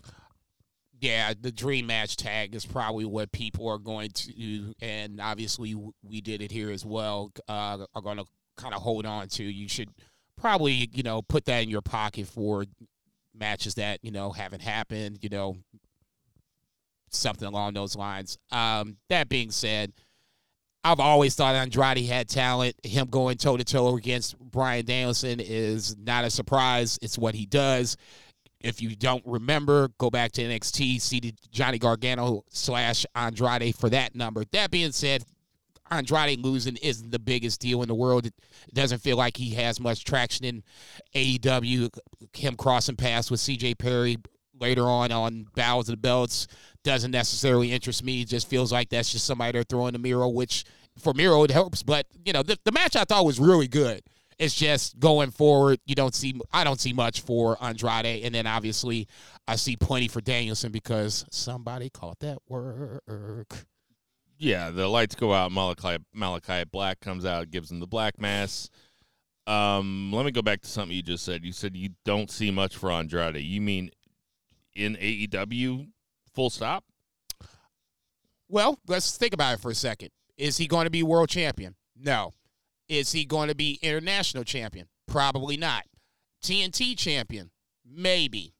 yeah, 0.99 1.33
the 1.39 1.51
dream 1.51 1.87
match 1.87 2.15
tag 2.17 2.55
is 2.55 2.65
probably 2.65 3.05
what 3.05 3.31
people 3.31 3.67
are 3.67 3.77
going 3.77 4.09
to, 4.11 4.73
and 4.81 5.19
obviously 5.19 5.75
we 6.03 6.21
did 6.21 6.41
it 6.41 6.51
here 6.51 6.71
as 6.71 6.85
well. 6.85 7.31
Uh, 7.47 7.85
are 7.93 8.01
going 8.01 8.17
to 8.17 8.25
kind 8.57 8.73
of 8.73 8.81
hold 8.81 9.05
on 9.05 9.27
to. 9.29 9.43
You 9.43 9.67
should 9.67 9.89
probably, 10.35 10.89
you 10.93 11.03
know, 11.03 11.21
put 11.21 11.45
that 11.45 11.63
in 11.63 11.69
your 11.69 11.81
pocket 11.81 12.27
for 12.27 12.65
matches 13.33 13.75
that 13.75 13.99
you 14.03 14.11
know 14.11 14.31
haven't 14.31 14.61
happened. 14.61 15.19
You 15.21 15.29
know, 15.29 15.57
something 17.09 17.47
along 17.47 17.73
those 17.73 17.95
lines. 17.95 18.37
Um, 18.51 18.97
that 19.09 19.29
being 19.29 19.51
said. 19.51 19.93
I've 20.85 20.99
always 20.99 21.33
thought 21.33 21.55
Andrade 21.55 22.05
had 22.05 22.29
talent. 22.29 22.75
Him 22.83 23.07
going 23.07 23.37
toe 23.37 23.57
to 23.57 23.63
toe 23.63 23.97
against 23.97 24.37
Bryan 24.37 24.85
Danielson 24.85 25.39
is 25.39 25.97
not 25.97 26.25
a 26.25 26.29
surprise. 26.29 26.99
It's 27.01 27.17
what 27.17 27.33
he 27.33 27.47
does. 27.47 27.97
If 28.61 28.83
you 28.83 28.95
don't 28.95 29.23
remember, 29.25 29.89
go 29.97 30.11
back 30.11 30.31
to 30.33 30.43
NXT, 30.43 31.01
see 31.01 31.33
Johnny 31.49 31.79
Gargano 31.79 32.43
slash 32.49 33.03
Andrade 33.15 33.75
for 33.75 33.89
that 33.89 34.13
number. 34.13 34.43
That 34.51 34.69
being 34.69 34.91
said, 34.91 35.23
Andrade 35.89 36.39
losing 36.39 36.77
isn't 36.77 37.11
the 37.11 37.17
biggest 37.17 37.61
deal 37.61 37.81
in 37.81 37.87
the 37.87 37.95
world. 37.95 38.27
It 38.27 38.33
doesn't 38.71 39.01
feel 39.01 39.17
like 39.17 39.37
he 39.37 39.55
has 39.55 39.79
much 39.79 40.03
traction 40.03 40.45
in 40.45 40.63
AEW. 41.15 41.89
Him 42.35 42.55
crossing 42.55 42.95
paths 42.95 43.31
with 43.31 43.39
CJ 43.39 43.79
Perry 43.79 44.17
later 44.59 44.83
on 44.83 45.11
on 45.11 45.47
Battles 45.55 45.89
of 45.89 45.93
the 45.93 45.97
Belts 46.01 46.47
doesn't 46.83 47.11
necessarily 47.11 47.71
interest 47.71 48.03
me. 48.03 48.21
It 48.21 48.29
just 48.29 48.47
feels 48.47 48.71
like 48.71 48.89
that's 48.89 49.11
just 49.11 49.25
somebody 49.25 49.53
they're 49.53 49.63
throwing 49.63 49.93
the 49.93 49.99
mirror, 49.99 50.27
which 50.27 50.63
for 50.97 51.13
Miro 51.13 51.43
it 51.43 51.51
helps. 51.51 51.83
But 51.83 52.07
you 52.23 52.33
know, 52.33 52.43
the, 52.43 52.57
the 52.63 52.71
match 52.71 52.95
I 52.95 53.03
thought 53.03 53.25
was 53.25 53.39
really 53.39 53.67
good. 53.67 54.01
It's 54.37 54.53
just 54.53 54.99
going 54.99 55.31
forward, 55.31 55.79
you 55.85 55.95
don't 55.95 56.13
see. 56.13 56.39
I 56.51 56.65
don't 56.65 56.79
see 56.79 56.91
much 56.91 57.21
for 57.21 57.57
Andrade, 57.63 58.23
and 58.25 58.35
then 58.35 58.45
obviously 58.45 59.07
I 59.47 59.55
see 59.55 59.77
plenty 59.77 60.09
for 60.09 60.19
Danielson 60.19 60.71
because 60.73 61.25
somebody 61.31 61.89
caught 61.89 62.19
that 62.19 62.39
work. 62.49 63.65
Yeah, 64.37 64.71
the 64.71 64.87
lights 64.89 65.15
go 65.15 65.33
out. 65.33 65.53
Malachi 65.53 66.03
Malachi 66.13 66.65
Black 66.65 66.99
comes 66.99 67.25
out, 67.25 67.49
gives 67.49 67.71
him 67.71 67.79
the 67.79 67.87
black 67.87 68.19
mass. 68.19 68.69
Um, 69.47 70.11
let 70.11 70.25
me 70.25 70.31
go 70.31 70.41
back 70.41 70.61
to 70.61 70.67
something 70.67 70.95
you 70.95 71.03
just 71.03 71.23
said. 71.23 71.45
You 71.45 71.53
said 71.53 71.77
you 71.77 71.89
don't 72.03 72.29
see 72.29 72.51
much 72.51 72.75
for 72.75 72.91
Andrade. 72.91 73.37
You 73.37 73.61
mean 73.61 73.91
in 74.75 74.95
AEW? 74.95 75.87
Full 76.33 76.49
stop. 76.49 76.83
Well, 78.49 78.79
let's 78.87 79.17
think 79.17 79.33
about 79.33 79.53
it 79.53 79.59
for 79.61 79.71
a 79.71 79.75
second. 79.75 80.09
Is 80.37 80.57
he 80.57 80.67
going 80.67 80.85
to 80.85 80.91
be 80.91 81.03
world 81.03 81.29
champion? 81.29 81.75
No. 81.95 82.33
Is 82.87 83.11
he 83.11 83.25
going 83.25 83.49
to 83.49 83.55
be 83.55 83.79
international 83.81 84.43
champion? 84.43 84.87
Probably 85.07 85.57
not. 85.57 85.83
TNT 86.43 86.97
champion? 86.97 87.51
Maybe. 87.85 88.53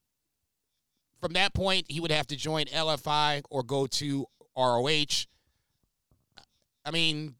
From 1.21 1.33
that 1.33 1.53
point, 1.53 1.85
he 1.89 1.99
would 1.99 2.11
have 2.11 2.27
to 2.27 2.35
join 2.35 2.65
LFI 2.65 3.43
or 3.49 3.63
go 3.63 3.87
to 3.87 4.25
ROH. 4.57 5.25
I 6.85 6.91
mean, 6.91 7.35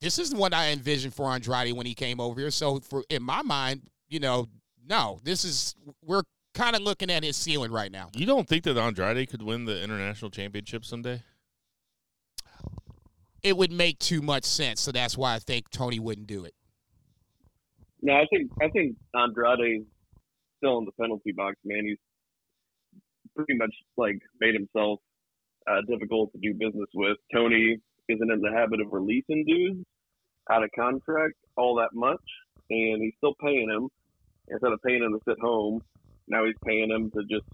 this 0.00 0.18
is 0.18 0.34
what 0.34 0.54
I 0.54 0.70
envisioned 0.70 1.14
for 1.14 1.30
Andrade 1.30 1.72
when 1.72 1.86
he 1.86 1.94
came 1.94 2.20
over 2.20 2.40
here. 2.40 2.50
So, 2.50 2.80
for 2.80 3.02
in 3.10 3.22
my 3.22 3.42
mind, 3.42 3.82
you 4.08 4.20
know, 4.20 4.48
no, 4.88 5.18
this 5.24 5.44
is 5.44 5.74
we're 6.02 6.22
kind 6.54 6.76
of 6.76 6.82
looking 6.82 7.10
at 7.10 7.24
his 7.24 7.36
ceiling 7.36 7.72
right 7.72 7.90
now. 7.90 8.10
You 8.14 8.26
don't 8.26 8.48
think 8.48 8.64
that 8.64 8.76
Andrade 8.76 9.28
could 9.28 9.42
win 9.42 9.64
the 9.64 9.82
international 9.82 10.30
championship 10.30 10.84
someday? 10.84 11.22
It 13.46 13.56
would 13.56 13.70
make 13.70 14.00
too 14.00 14.22
much 14.22 14.42
sense, 14.42 14.80
so 14.80 14.90
that's 14.90 15.16
why 15.16 15.36
I 15.36 15.38
think 15.38 15.70
Tony 15.70 16.00
wouldn't 16.00 16.26
do 16.26 16.44
it. 16.44 16.54
No, 18.02 18.12
I 18.12 18.26
think 18.28 18.50
I 18.60 18.68
think 18.70 18.96
Andrade's 19.14 19.86
still 20.56 20.78
in 20.78 20.84
the 20.84 20.90
penalty 21.00 21.30
box, 21.30 21.54
man. 21.64 21.84
He's 21.84 21.98
pretty 23.36 23.54
much 23.54 23.72
like 23.96 24.18
made 24.40 24.54
himself 24.54 24.98
uh, 25.70 25.80
difficult 25.88 26.32
to 26.32 26.38
do 26.38 26.54
business 26.54 26.88
with. 26.92 27.18
Tony 27.32 27.76
isn't 28.08 28.32
in 28.32 28.40
the 28.40 28.50
habit 28.50 28.80
of 28.80 28.88
releasing 28.90 29.44
dudes 29.46 29.86
out 30.50 30.64
of 30.64 30.70
contract 30.74 31.36
all 31.56 31.76
that 31.76 31.94
much, 31.94 32.26
and 32.68 33.00
he's 33.00 33.14
still 33.18 33.34
paying 33.40 33.70
him 33.70 33.88
instead 34.48 34.72
of 34.72 34.82
paying 34.84 35.04
him 35.04 35.12
to 35.12 35.20
sit 35.24 35.38
home. 35.40 35.80
Now 36.26 36.44
he's 36.46 36.58
paying 36.66 36.90
him 36.90 37.12
to 37.12 37.22
just 37.30 37.46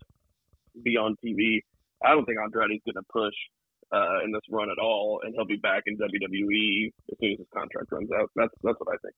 be 0.83 0.97
on 0.97 1.17
TV. 1.23 1.61
I 2.03 2.13
don't 2.13 2.25
think 2.25 2.39
Andrade's 2.43 2.83
going 2.87 2.95
to 2.95 3.13
push 3.13 3.35
uh, 3.93 4.25
in 4.25 4.33
this 4.33 4.41
run 4.51 4.69
at 4.71 4.79
all, 4.83 5.21
and 5.25 5.35
he'll 5.35 5.45
be 5.45 5.57
back 5.57 5.83
in 5.87 5.97
WWE 5.97 6.87
as 7.11 7.19
soon 7.21 7.33
as 7.33 7.39
his 7.39 7.47
contract 7.55 7.93
runs 7.93 8.11
out. 8.13 8.31
That's 8.37 8.53
that's 8.63 8.77
what 8.81 8.89
I 8.95 8.97
think. 9.03 9.15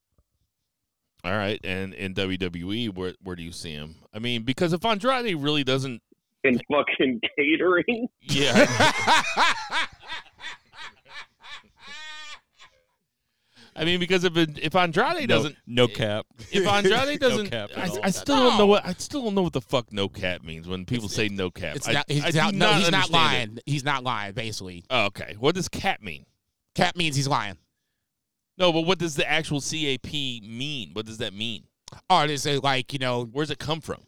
All 1.24 1.32
right, 1.32 1.58
and 1.64 1.94
in 1.94 2.12
WWE, 2.14 2.94
where 2.94 3.14
where 3.22 3.36
do 3.36 3.42
you 3.42 3.52
see 3.52 3.72
him? 3.72 3.96
I 4.12 4.18
mean, 4.18 4.42
because 4.42 4.72
if 4.72 4.84
Andrade 4.84 5.34
really 5.36 5.64
doesn't, 5.64 6.02
In 6.42 6.60
fucking 6.70 7.20
catering. 7.38 8.08
yeah, 8.20 8.66
I 13.76 13.84
mean, 13.84 13.98
because 13.98 14.24
if 14.24 14.36
it, 14.36 14.58
if 14.58 14.74
Andrade 14.76 15.28
doesn't, 15.28 15.56
no 15.66 15.88
cap. 15.88 16.26
if 16.52 16.66
Andrade 16.68 17.18
doesn't, 17.18 17.50
cap 17.50 17.70
at 17.76 17.78
I, 17.78 17.88
all. 17.88 17.98
I 18.04 18.10
still 18.10 18.36
don't 18.36 18.58
know 18.58 18.66
what 18.66 18.86
I 18.86 18.92
still 18.92 19.22
don't 19.24 19.34
know 19.34 19.42
what 19.42 19.52
the 19.52 19.60
fuck 19.60 19.92
no 19.92 20.08
cap 20.08 20.44
means 20.44 20.68
when 20.68 20.84
people 20.84 21.08
say 21.08 21.28
no 21.28 21.50
cap. 21.50 21.76
It's 21.76 21.88
I, 21.88 21.92
not, 21.92 22.04
he's, 22.08 22.24
I 22.24 22.30
do 22.30 22.38
not, 22.38 22.54
no, 22.54 22.72
he's 22.74 22.90
not 22.90 22.94
understand 22.94 23.10
it. 23.10 23.12
lying. 23.12 23.58
He's 23.66 23.84
not 23.84 24.04
lying, 24.04 24.32
basically. 24.32 24.84
Oh, 24.90 25.06
okay, 25.06 25.36
what 25.38 25.54
does 25.54 25.68
cap 25.68 26.02
mean? 26.02 26.24
Cap 26.74 26.96
means 26.96 27.16
he's 27.16 27.28
lying. 27.28 27.56
No, 28.56 28.72
but 28.72 28.82
what 28.82 28.98
does 28.98 29.16
the 29.16 29.28
actual 29.28 29.60
CAP 29.60 30.12
mean? 30.12 30.90
What 30.92 31.06
does 31.06 31.18
that 31.18 31.34
mean? 31.34 31.64
Oh, 32.08 32.22
it 32.22 32.30
is 32.30 32.46
a, 32.46 32.58
like, 32.58 32.92
you 32.92 32.98
know, 32.98 33.24
Where's 33.24 33.50
it 33.50 33.58
come 33.58 33.80
from? 33.80 34.00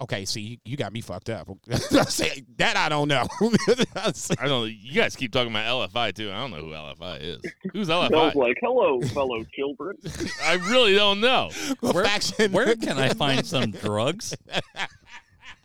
Okay, 0.00 0.24
see, 0.24 0.40
you, 0.40 0.56
you 0.64 0.76
got 0.76 0.92
me 0.92 1.00
fucked 1.00 1.30
up. 1.30 1.48
Say, 2.08 2.44
that 2.56 2.76
I 2.76 2.88
don't 2.88 3.08
know. 3.08 3.26
I 4.40 4.46
don't. 4.48 4.70
You 4.70 4.94
guys 4.94 5.16
keep 5.16 5.32
talking 5.32 5.50
about 5.50 5.90
LFI 5.90 6.14
too. 6.14 6.30
I 6.30 6.36
don't 6.36 6.50
know 6.50 6.58
who 6.58 6.70
LFI 6.70 7.20
is. 7.20 7.52
Who's 7.72 7.90
I 7.90 7.98
was 7.98 8.10
LFI? 8.10 8.34
like, 8.34 8.56
"Hello, 8.60 9.00
fellow 9.00 9.44
children." 9.54 9.96
I 10.44 10.54
really 10.54 10.94
don't 10.94 11.20
know. 11.20 11.50
Where, 11.80 12.06
where 12.50 12.76
can 12.76 12.98
I 12.98 13.10
find 13.10 13.44
some 13.44 13.70
drugs? 13.72 14.34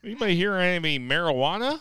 Anybody 0.04 0.36
hear 0.36 0.56
any 0.56 1.00
marijuana? 1.00 1.80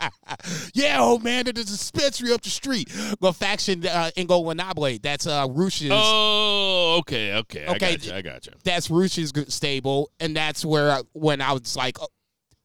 yeah, 0.74 1.00
old 1.00 1.24
man, 1.24 1.44
there's 1.46 1.56
a 1.56 1.64
dispensary 1.64 2.32
up 2.32 2.42
the 2.42 2.50
street. 2.50 2.88
The 3.20 3.32
faction 3.32 3.86
uh, 3.86 4.10
Ingobernable. 4.16 5.00
That's 5.00 5.26
uh, 5.26 5.46
Rush's. 5.48 5.90
Oh, 5.92 6.96
okay, 7.00 7.34
okay. 7.34 7.64
I 7.66 7.70
Okay, 7.76 7.96
got 7.96 8.06
you. 8.06 8.12
I 8.12 8.22
got 8.22 8.46
you. 8.46 8.52
That's 8.64 8.90
Rush's 8.90 9.32
stable, 9.48 10.10
and 10.20 10.36
that's 10.36 10.64
where 10.66 10.90
I, 10.90 11.00
when 11.12 11.40
I 11.40 11.52
was 11.54 11.76
like, 11.76 11.98
uh, 12.00 12.06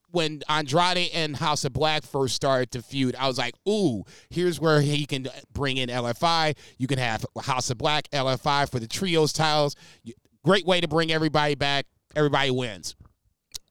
when 0.09 0.41
Andrade 0.49 1.09
and 1.13 1.37
House 1.37 1.63
of 1.63 1.71
Black 1.71 2.03
first 2.03 2.35
started 2.35 2.71
to 2.71 2.81
feud, 2.81 3.15
I 3.17 3.27
was 3.27 3.37
like, 3.37 3.55
ooh, 3.69 4.03
here's 4.29 4.59
where 4.59 4.81
he 4.81 5.05
can 5.05 5.27
bring 5.53 5.77
in 5.77 5.87
LFI. 5.87 6.57
You 6.77 6.87
can 6.87 6.99
have 6.99 7.25
House 7.41 7.69
of 7.69 7.77
Black, 7.77 8.09
LFI 8.11 8.69
for 8.69 8.79
the 8.79 8.87
trios 8.87 9.31
titles. 9.31 9.75
You- 10.03 10.13
Great 10.43 10.65
way 10.65 10.81
to 10.81 10.87
bring 10.87 11.11
everybody 11.11 11.53
back. 11.53 11.85
Everybody 12.15 12.49
wins. 12.49 12.95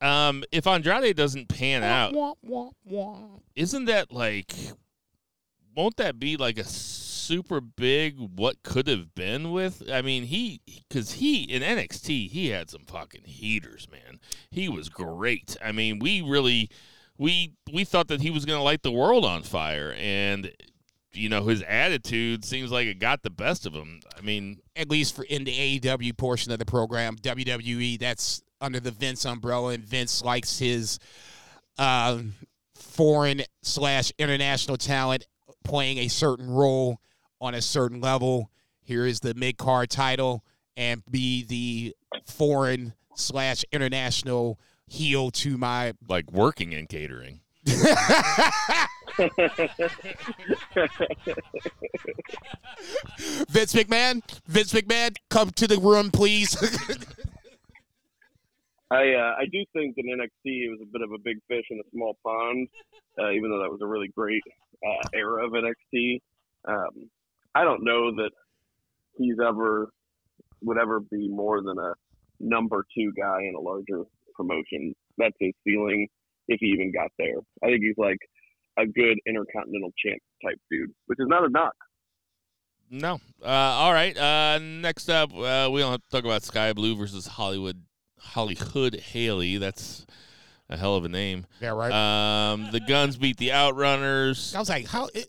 Um, 0.01 0.45
if 0.51 0.67
Andrade 0.67 1.17
doesn't 1.17 1.49
pan 1.49 1.83
out, 1.85 2.13
isn't 3.55 3.85
that 3.87 4.13
like? 4.13 4.55
Won't 5.77 5.97
that 5.99 6.19
be 6.19 6.37
like 6.37 6.59
a 6.59 6.65
super 6.65 7.61
big 7.61 8.17
what 8.19 8.63
could 8.63 8.89
have 8.89 9.15
been 9.15 9.53
with? 9.53 9.83
I 9.91 10.03
mean, 10.03 10.25
he 10.25 10.61
because 10.89 11.13
he 11.13 11.45
in 11.45 11.63
NXT 11.63 12.29
he 12.31 12.49
had 12.49 12.71
some 12.71 12.85
fucking 12.87 13.25
heaters, 13.25 13.89
man. 13.91 14.19
He 14.51 14.69
was 14.69 14.89
great. 14.89 15.57
I 15.65 15.73
mean, 15.73 15.99
we 15.99 16.23
really 16.23 16.71
we 17.19 17.53
we 17.73 17.85
thought 17.85 18.09
that 18.09 18.23
he 18.23 18.31
was 18.31 18.45
going 18.45 18.59
to 18.59 18.63
light 18.65 18.83
the 18.83 18.91
world 18.91 19.25
on 19.25 19.43
fire, 19.43 19.95
and 19.99 20.51
you 21.13 21.29
know 21.29 21.45
his 21.45 21.63
attitude 21.63 22.45
seems 22.45 22.73
like 22.73 22.87
it 22.87 22.99
got 22.99 23.23
the 23.23 23.31
best 23.31 23.67
of 23.67 23.75
him. 23.75 24.01
I 24.17 24.23
mean, 24.23 24.61
at 24.75 24.91
least 24.91 25.15
for 25.15 25.25
in 25.25 25.45
the 25.45 25.79
AEW 25.81 26.17
portion 26.17 26.51
of 26.51 26.59
the 26.59 26.65
program, 26.65 27.17
WWE 27.17 27.99
that's 28.01 28.43
under 28.61 28.81
the 28.81 28.91
Vince 28.91 29.25
umbrella, 29.25 29.73
and 29.73 29.85
Vince 29.85 30.25
likes 30.25 30.59
his 30.59 30.99
uh, 31.79 32.19
foreign 32.75 33.43
slash 33.63 34.13
international 34.19 34.77
talent 34.77 35.27
playing 35.65 35.99
a 35.99 36.09
certain 36.09 36.51
role 36.51 37.01
on 37.41 37.55
a 37.55 37.63
certain 37.63 38.01
level. 38.01 38.51
Here 38.83 39.07
is 39.07 39.21
the 39.21 39.35
mid 39.35 39.57
card 39.57 39.91
title, 39.91 40.45
and 40.77 41.03
be 41.11 41.45
the 41.45 41.95
foreign 42.27 42.95
slash 43.15 43.65
international 43.73 44.59
heel 44.87 45.31
to 45.31 45.57
my 45.57 45.93
like 46.09 46.31
working 46.33 46.73
in 46.73 46.87
catering. 46.87 47.41
Vince 53.49 53.75
McMahon. 53.75 54.23
Vince 54.47 54.73
McMahon, 54.73 55.15
come 55.29 55.51
to 55.51 55.67
the 55.67 55.79
room, 55.79 56.11
please. 56.11 56.57
I 58.91 59.13
uh, 59.15 59.35
I 59.39 59.45
do 59.53 59.65
think 59.73 59.97
that 59.97 60.05
NXT 60.05 60.71
was 60.71 60.81
a 60.83 60.87
bit 60.93 61.03
of 61.03 61.13
a 61.13 61.19
big 61.23 61.39
fish 61.49 61.65
in 61.71 61.79
a 61.79 61.91
small 61.93 62.17
pond, 62.25 62.69
uh, 63.19 63.31
even 63.31 63.51
though 63.51 63.63
that 63.63 63.71
was 63.71 63.81
a 63.83 63.87
really 63.87 64.09
great 64.09 64.43
uh, 64.85 65.09
era 65.15 65.47
of 65.47 65.53
NXT. 65.53 66.21
Um, 66.67 67.09
I 67.55 67.63
don't 67.65 67.85
know 67.85 68.15
that 68.17 68.31
he's 69.17 69.37
ever 69.45 69.91
would 70.63 70.79
ever 70.79 71.01
be 71.01 71.29
more 71.29 71.63
than 71.63 71.79
a 71.79 71.95
number 72.41 72.85
two 72.97 73.13
guy 73.17 73.43
in 73.43 73.55
a 73.55 73.61
larger 73.61 74.05
promotion. 74.35 74.95
That's 75.19 75.37
his 75.39 75.53
ceiling, 75.65 76.09
if 76.49 76.59
he 76.61 76.67
even 76.67 76.93
got 76.93 77.11
there. 77.19 77.39
I 77.63 77.69
think 77.69 77.83
he's 77.83 77.99
like 77.99 78.19
a 78.79 78.87
good 78.87 79.19
intercontinental 79.27 79.93
champ 80.05 80.21
type 80.45 80.59
dude, 80.71 80.91
which 81.07 81.19
is 81.21 81.29
not 81.29 81.45
a 81.45 81.49
knock. 81.49 81.75
No. 82.91 83.21
Uh, 83.43 83.47
all 83.47 83.93
right. 83.93 84.17
Uh, 84.17 84.59
next 84.59 85.09
up, 85.09 85.31
uh, 85.33 85.69
we 85.71 85.81
don't 85.81 85.93
have 85.93 86.03
to 86.03 86.09
talk 86.11 86.25
about 86.25 86.43
Skye 86.43 86.73
Blue 86.73 86.97
versus 86.97 87.27
Hollywood 87.27 87.85
Hollywood 88.21 88.95
Haley. 88.97 89.57
That's 89.59 90.07
a 90.69 90.77
hell 90.77 90.95
of 90.95 91.05
a 91.05 91.09
name. 91.09 91.47
yeah, 91.61 91.71
right. 91.71 91.91
Um, 92.53 92.69
the 92.71 92.81
Gunns 92.81 93.17
beat 93.17 93.37
the 93.39 93.49
Outrunners. 93.49 94.55
I 94.55 94.61
was 94.61 94.69
like, 94.69 94.87
how? 94.87 95.09
It, 95.15 95.27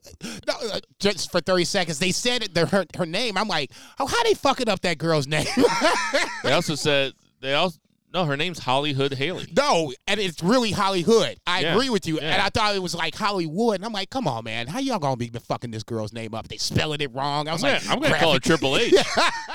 no, 0.48 0.54
uh, 0.72 0.80
just 1.00 1.32
for 1.32 1.42
thirty 1.42 1.66
seconds, 1.66 1.98
they 2.00 2.12
said 2.12 2.44
it, 2.44 2.54
their, 2.54 2.68
her 2.68 2.86
her 2.96 3.06
name. 3.06 3.38
I'm 3.38 3.48
like, 3.48 3.72
oh, 4.00 4.06
how 4.06 4.24
they 4.24 4.34
fucking 4.36 4.70
up 4.70 4.82
that 4.82 4.98
girl's 4.98 5.28
name? 5.28 5.48
They 6.44 6.54
also 6.54 6.76
said 6.76 7.14
they 7.40 7.54
also 7.54 7.78
no, 8.14 8.26
her 8.26 8.36
name's 8.36 8.60
Hollywood 8.60 9.14
Haley. 9.14 9.48
no, 9.56 9.94
and 10.06 10.20
it's 10.20 10.44
really 10.44 10.72
Hollywood. 10.72 11.38
I 11.48 11.62
Yeah, 11.62 11.74
agree 11.76 11.90
with 11.90 12.06
you, 12.06 12.18
yeah. 12.20 12.34
and 12.34 12.42
I 12.42 12.50
thought 12.50 12.76
it 12.76 12.82
was 12.82 12.94
like 12.94 13.16
Hollywood. 13.16 13.76
And 13.76 13.86
I'm 13.86 13.94
like, 13.94 14.10
come 14.10 14.28
on, 14.28 14.44
man, 14.44 14.68
how 14.68 14.80
y'all 14.80 15.00
gonna 15.00 15.16
be 15.16 15.30
fucking 15.30 15.72
this 15.72 15.84
girl's 15.84 16.12
name 16.12 16.34
up? 16.34 16.50
They 16.50 16.58
spelling 16.58 17.00
it 17.00 17.14
wrong. 17.14 17.48
I 17.48 17.52
I'm 17.52 17.56
was 17.56 17.62
gonna, 17.62 17.74
like, 17.76 17.90
I'm 17.90 18.00
gonna 18.02 18.18
call 18.18 18.34
her 18.34 18.40
Triple 18.40 18.76
H. 18.78 18.94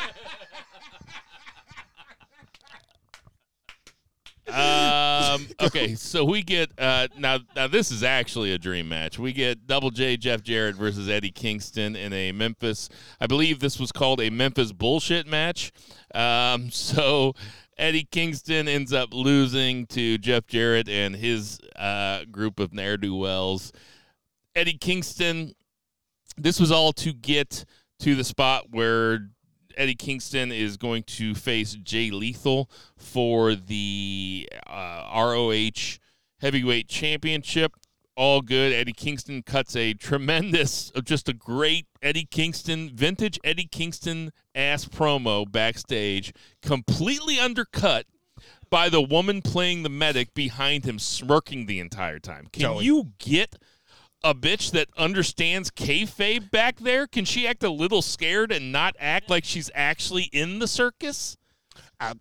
um, 4.48 5.46
okay, 5.60 5.94
so 5.94 6.24
we 6.24 6.42
get 6.42 6.70
uh, 6.78 7.08
now. 7.18 7.38
Now 7.54 7.66
this 7.66 7.90
is 7.90 8.02
actually 8.02 8.52
a 8.52 8.58
dream 8.58 8.88
match. 8.88 9.18
We 9.18 9.32
get 9.32 9.66
Double 9.66 9.90
J 9.90 10.16
Jeff 10.16 10.42
Jarrett 10.42 10.76
versus 10.76 11.08
Eddie 11.08 11.32
Kingston 11.32 11.96
in 11.96 12.12
a 12.12 12.32
Memphis. 12.32 12.88
I 13.20 13.26
believe 13.26 13.58
this 13.58 13.80
was 13.80 13.90
called 13.90 14.20
a 14.20 14.30
Memphis 14.30 14.72
bullshit 14.72 15.26
match. 15.26 15.72
Um, 16.14 16.70
so 16.70 17.34
Eddie 17.76 18.08
Kingston 18.10 18.68
ends 18.68 18.92
up 18.92 19.12
losing 19.12 19.86
to 19.88 20.16
Jeff 20.18 20.46
Jarrett 20.46 20.88
and 20.88 21.16
his 21.16 21.58
uh, 21.74 22.24
group 22.30 22.60
of 22.60 22.72
ne'er 22.72 22.96
do 22.96 23.14
wells. 23.14 23.72
Eddie 24.54 24.78
Kingston. 24.78 25.52
This 26.38 26.60
was 26.60 26.70
all 26.70 26.92
to 26.94 27.14
get 27.14 27.64
to 28.00 28.14
the 28.14 28.24
spot 28.24 28.66
where 28.70 29.30
Eddie 29.76 29.94
Kingston 29.94 30.52
is 30.52 30.76
going 30.76 31.02
to 31.04 31.34
face 31.34 31.74
Jay 31.74 32.10
Lethal 32.10 32.70
for 32.96 33.54
the 33.54 34.48
uh, 34.66 35.10
ROH 35.14 35.98
Heavyweight 36.40 36.88
Championship. 36.88 37.72
All 38.16 38.40
good. 38.40 38.72
Eddie 38.72 38.94
Kingston 38.94 39.42
cuts 39.42 39.76
a 39.76 39.92
tremendous, 39.92 40.90
just 41.04 41.28
a 41.28 41.34
great 41.34 41.86
Eddie 42.00 42.26
Kingston, 42.30 42.90
vintage 42.94 43.38
Eddie 43.44 43.68
Kingston 43.70 44.32
ass 44.54 44.86
promo 44.86 45.50
backstage, 45.50 46.32
completely 46.62 47.38
undercut 47.38 48.06
by 48.70 48.88
the 48.88 49.02
woman 49.02 49.42
playing 49.42 49.82
the 49.82 49.88
medic 49.88 50.34
behind 50.34 50.84
him, 50.84 50.98
smirking 50.98 51.66
the 51.66 51.78
entire 51.78 52.18
time. 52.18 52.46
Can 52.52 52.62
Joey. 52.62 52.84
you 52.84 53.12
get 53.18 53.56
a 54.26 54.34
bitch 54.34 54.72
that 54.72 54.88
understands 54.96 55.70
kayfabe 55.70 56.50
back 56.50 56.80
there? 56.80 57.06
Can 57.06 57.24
she 57.24 57.46
act 57.46 57.62
a 57.62 57.70
little 57.70 58.02
scared 58.02 58.50
and 58.50 58.72
not 58.72 58.96
act 58.98 59.30
like 59.30 59.44
she's 59.44 59.70
actually 59.74 60.24
in 60.24 60.58
the 60.58 60.66
circus? 60.66 61.36
I, 62.00 62.14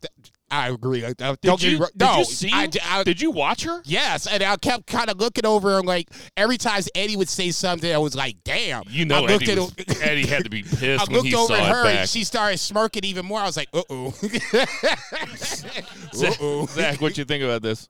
I 0.51 0.70
agree. 0.70 1.03
Uh, 1.03 1.14
Did 1.18 1.39
don't 1.41 1.60
get 1.60 1.64
you, 1.64 1.72
me 1.72 1.78
wrong. 1.82 1.89
did 1.97 2.06
no, 2.06 2.18
you 2.20 2.26
see? 2.26 2.51
I, 2.53 2.70
I, 2.84 3.03
did 3.03 3.20
you 3.20 3.32
watch 3.32 3.64
her? 3.64 3.82
Yes, 3.84 4.28
and 4.28 4.43
I 4.43 4.56
kept 4.58 4.86
kind 4.86 5.10
of 5.10 5.18
looking 5.18 5.45
over 5.45 5.80
and 5.80 5.88
like 5.88 6.08
every 6.38 6.58
time 6.58 6.84
Eddie 6.93 7.18
would 7.18 7.30
say 7.30 7.49
something, 7.51 7.91
I 7.91 7.97
was 7.97 8.16
like, 8.16 8.36
"Damn!" 8.43 8.84
You 8.88 9.06
know, 9.06 9.26
I 9.26 9.32
looked 9.32 9.49
Eddie, 9.49 9.53
at 9.53 9.58
was- 9.58 9.74
Eddie 10.01 10.28
had 10.28 10.43
to 10.43 10.49
be 10.49 10.60
I 10.60 10.76
pissed 10.76 11.08
when 11.08 11.16
looked 11.18 11.28
he 11.28 11.36
over 11.36 11.56
saw 11.56 11.56
at 11.56 11.74
her 11.74 11.88
and 11.88 12.08
she 12.08 12.24
started 12.24 12.60
smirking 12.60 13.03
even 13.06 13.26
more. 13.26 13.39
I 13.39 13.45
was 13.45 13.58
like, 13.58 13.70
"Uh 13.74 13.82
oh." 13.89 14.12
Zach, 16.68 17.01
what 17.01 17.18
you 17.18 17.26
think 17.26 17.43
about 17.43 17.64
this? 17.64 17.89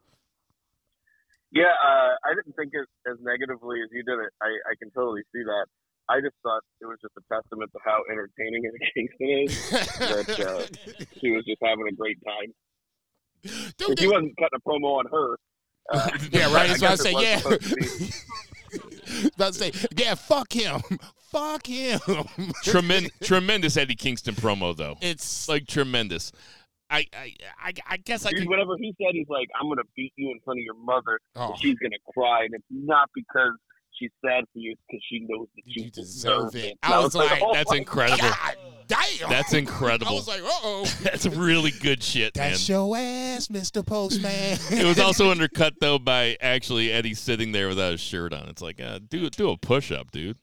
Yeah, 1.55 1.71
uh, 1.71 2.11
I 2.27 2.35
didn't 2.35 2.53
think 2.59 2.71
it 2.75 2.85
as 3.09 3.15
negatively 3.23 3.79
as 3.81 3.89
you 3.91 4.03
did 4.03 4.19
it. 4.19 4.31
I, 4.43 4.47
I 4.69 4.73
can 4.77 4.91
totally 4.91 5.21
see 5.33 5.41
that. 5.43 5.65
I 6.09 6.19
just 6.21 6.35
thought 6.43 6.61
it 6.81 6.85
was 6.85 6.97
just 7.01 7.13
a 7.17 7.23
testament 7.33 7.71
to 7.71 7.79
how 7.83 7.97
entertaining 8.11 8.63
Eddie 8.69 8.91
Kingston 8.93 9.29
is. 9.47 9.69
that 9.97 10.39
uh, 10.45 11.05
she 11.19 11.31
was 11.31 11.45
just 11.45 11.61
having 11.63 11.87
a 11.87 11.95
great 11.95 12.19
time. 12.23 12.53
Dude, 13.77 13.91
If 13.91 13.99
he 13.99 14.07
wasn't 14.07 14.35
cutting 14.37 14.59
a 14.59 14.69
promo 14.69 14.99
on 14.99 15.05
her. 15.11 15.37
Uh, 15.89 16.09
yeah, 16.31 16.53
right. 16.53 16.69
I 16.69 16.77
That's 16.77 16.81
what 16.81 16.91
I 16.91 16.95
say. 16.95 17.13
was 17.13 17.23
Yeah. 17.23 17.37
supposed 17.39 17.61
to. 19.21 19.31
That's 19.37 19.57
say, 19.57 19.71
yeah. 19.95 20.15
Fuck 20.15 20.51
him. 20.53 20.81
Fuck 21.31 21.67
him. 21.67 21.99
Tremendous, 22.63 23.11
tremendous 23.23 23.77
Eddie 23.77 23.95
Kingston 23.95 24.35
promo 24.35 24.75
though. 24.75 24.97
it's 25.01 25.47
Like 25.47 25.67
tremendous. 25.67 26.31
I, 26.89 27.05
I, 27.13 27.33
I, 27.59 27.73
I 27.87 27.97
guess 27.97 28.25
I 28.25 28.29
Dude, 28.29 28.41
can. 28.41 28.49
whatever 28.49 28.77
he 28.77 28.93
said, 28.97 29.13
he's 29.13 29.27
like, 29.29 29.47
I'm 29.59 29.67
gonna 29.69 29.81
beat 29.95 30.13
you 30.15 30.31
in 30.31 30.39
front 30.45 30.59
of 30.59 30.63
your 30.63 30.75
mother, 30.75 31.19
Oh, 31.35 31.49
and 31.49 31.59
she's 31.59 31.75
gonna 31.79 31.95
cry, 32.13 32.45
and 32.45 32.53
it's 32.53 32.63
not 32.69 33.09
because 33.15 33.53
she's 33.99 34.11
sad 34.23 34.43
for 34.53 34.59
you, 34.59 34.71
it's 34.73 34.81
because 34.87 35.01
she 35.09 35.19
knows 35.27 35.47
that 35.55 35.61
you, 35.65 35.85
you 35.85 35.91
deserve 35.91 36.51
deserve 36.51 36.63
it. 36.63 36.77
And 36.83 36.93
I 36.93 36.99
was 36.99 37.15
like, 37.15 37.41
oh 37.41 37.53
That's 37.53 37.73
incredible. 37.73 38.17
God 38.29 38.55
damn. 38.87 39.29
That's 39.29 39.53
I 39.53 39.57
incredible. 39.57 40.13
was 40.15 40.27
like, 40.27 40.41
uh 40.41 40.47
oh. 40.63 40.85
That's 41.01 41.25
really 41.25 41.71
good 41.71 42.03
shit, 42.03 42.35
man. 42.37 42.51
That's 42.51 42.69
your 42.69 42.95
ass, 42.95 43.47
Mr. 43.47 43.85
Postman. 43.85 44.57
It 44.71 44.85
was 44.85 44.99
also 44.99 45.31
undercut 45.31 45.73
though 45.81 45.97
by 45.97 46.37
actually 46.41 46.91
Eddie 46.91 47.13
sitting 47.15 47.51
there 47.51 47.67
without 47.67 47.93
his 47.93 48.01
shirt 48.01 48.31
on. 48.33 48.47
It's 48.49 48.61
like, 48.61 48.79
uh, 48.79 48.99
do 49.09 49.29
do 49.29 49.49
a 49.49 49.57
push 49.57 49.91
up, 49.91 50.11
dude. 50.11 50.37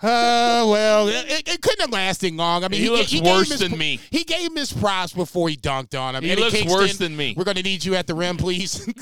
Uh, 0.00 0.64
well, 0.68 1.08
it, 1.08 1.48
it 1.48 1.60
couldn't 1.62 1.80
have 1.80 1.90
lasted 1.92 2.32
long. 2.34 2.64
I 2.64 2.68
mean, 2.68 2.80
He 2.80 2.86
he, 2.86 2.90
looks 2.90 3.12
gave 3.12 3.22
worse 3.24 3.50
his, 3.50 3.60
than 3.60 3.76
me. 3.76 4.00
He 4.10 4.24
gave 4.24 4.50
him 4.50 4.56
his 4.56 4.72
props 4.72 5.12
before 5.12 5.48
he 5.48 5.56
dunked 5.56 5.98
on 5.98 6.14
him. 6.14 6.22
He 6.24 6.30
Eddie 6.30 6.40
looks 6.42 6.54
Kingston, 6.54 6.72
worse 6.80 6.96
than 6.98 7.16
me. 7.16 7.34
We're 7.36 7.44
going 7.44 7.56
to 7.56 7.62
need 7.62 7.84
you 7.84 7.94
at 7.96 8.06
the 8.06 8.14
rim, 8.14 8.36
please. 8.36 8.86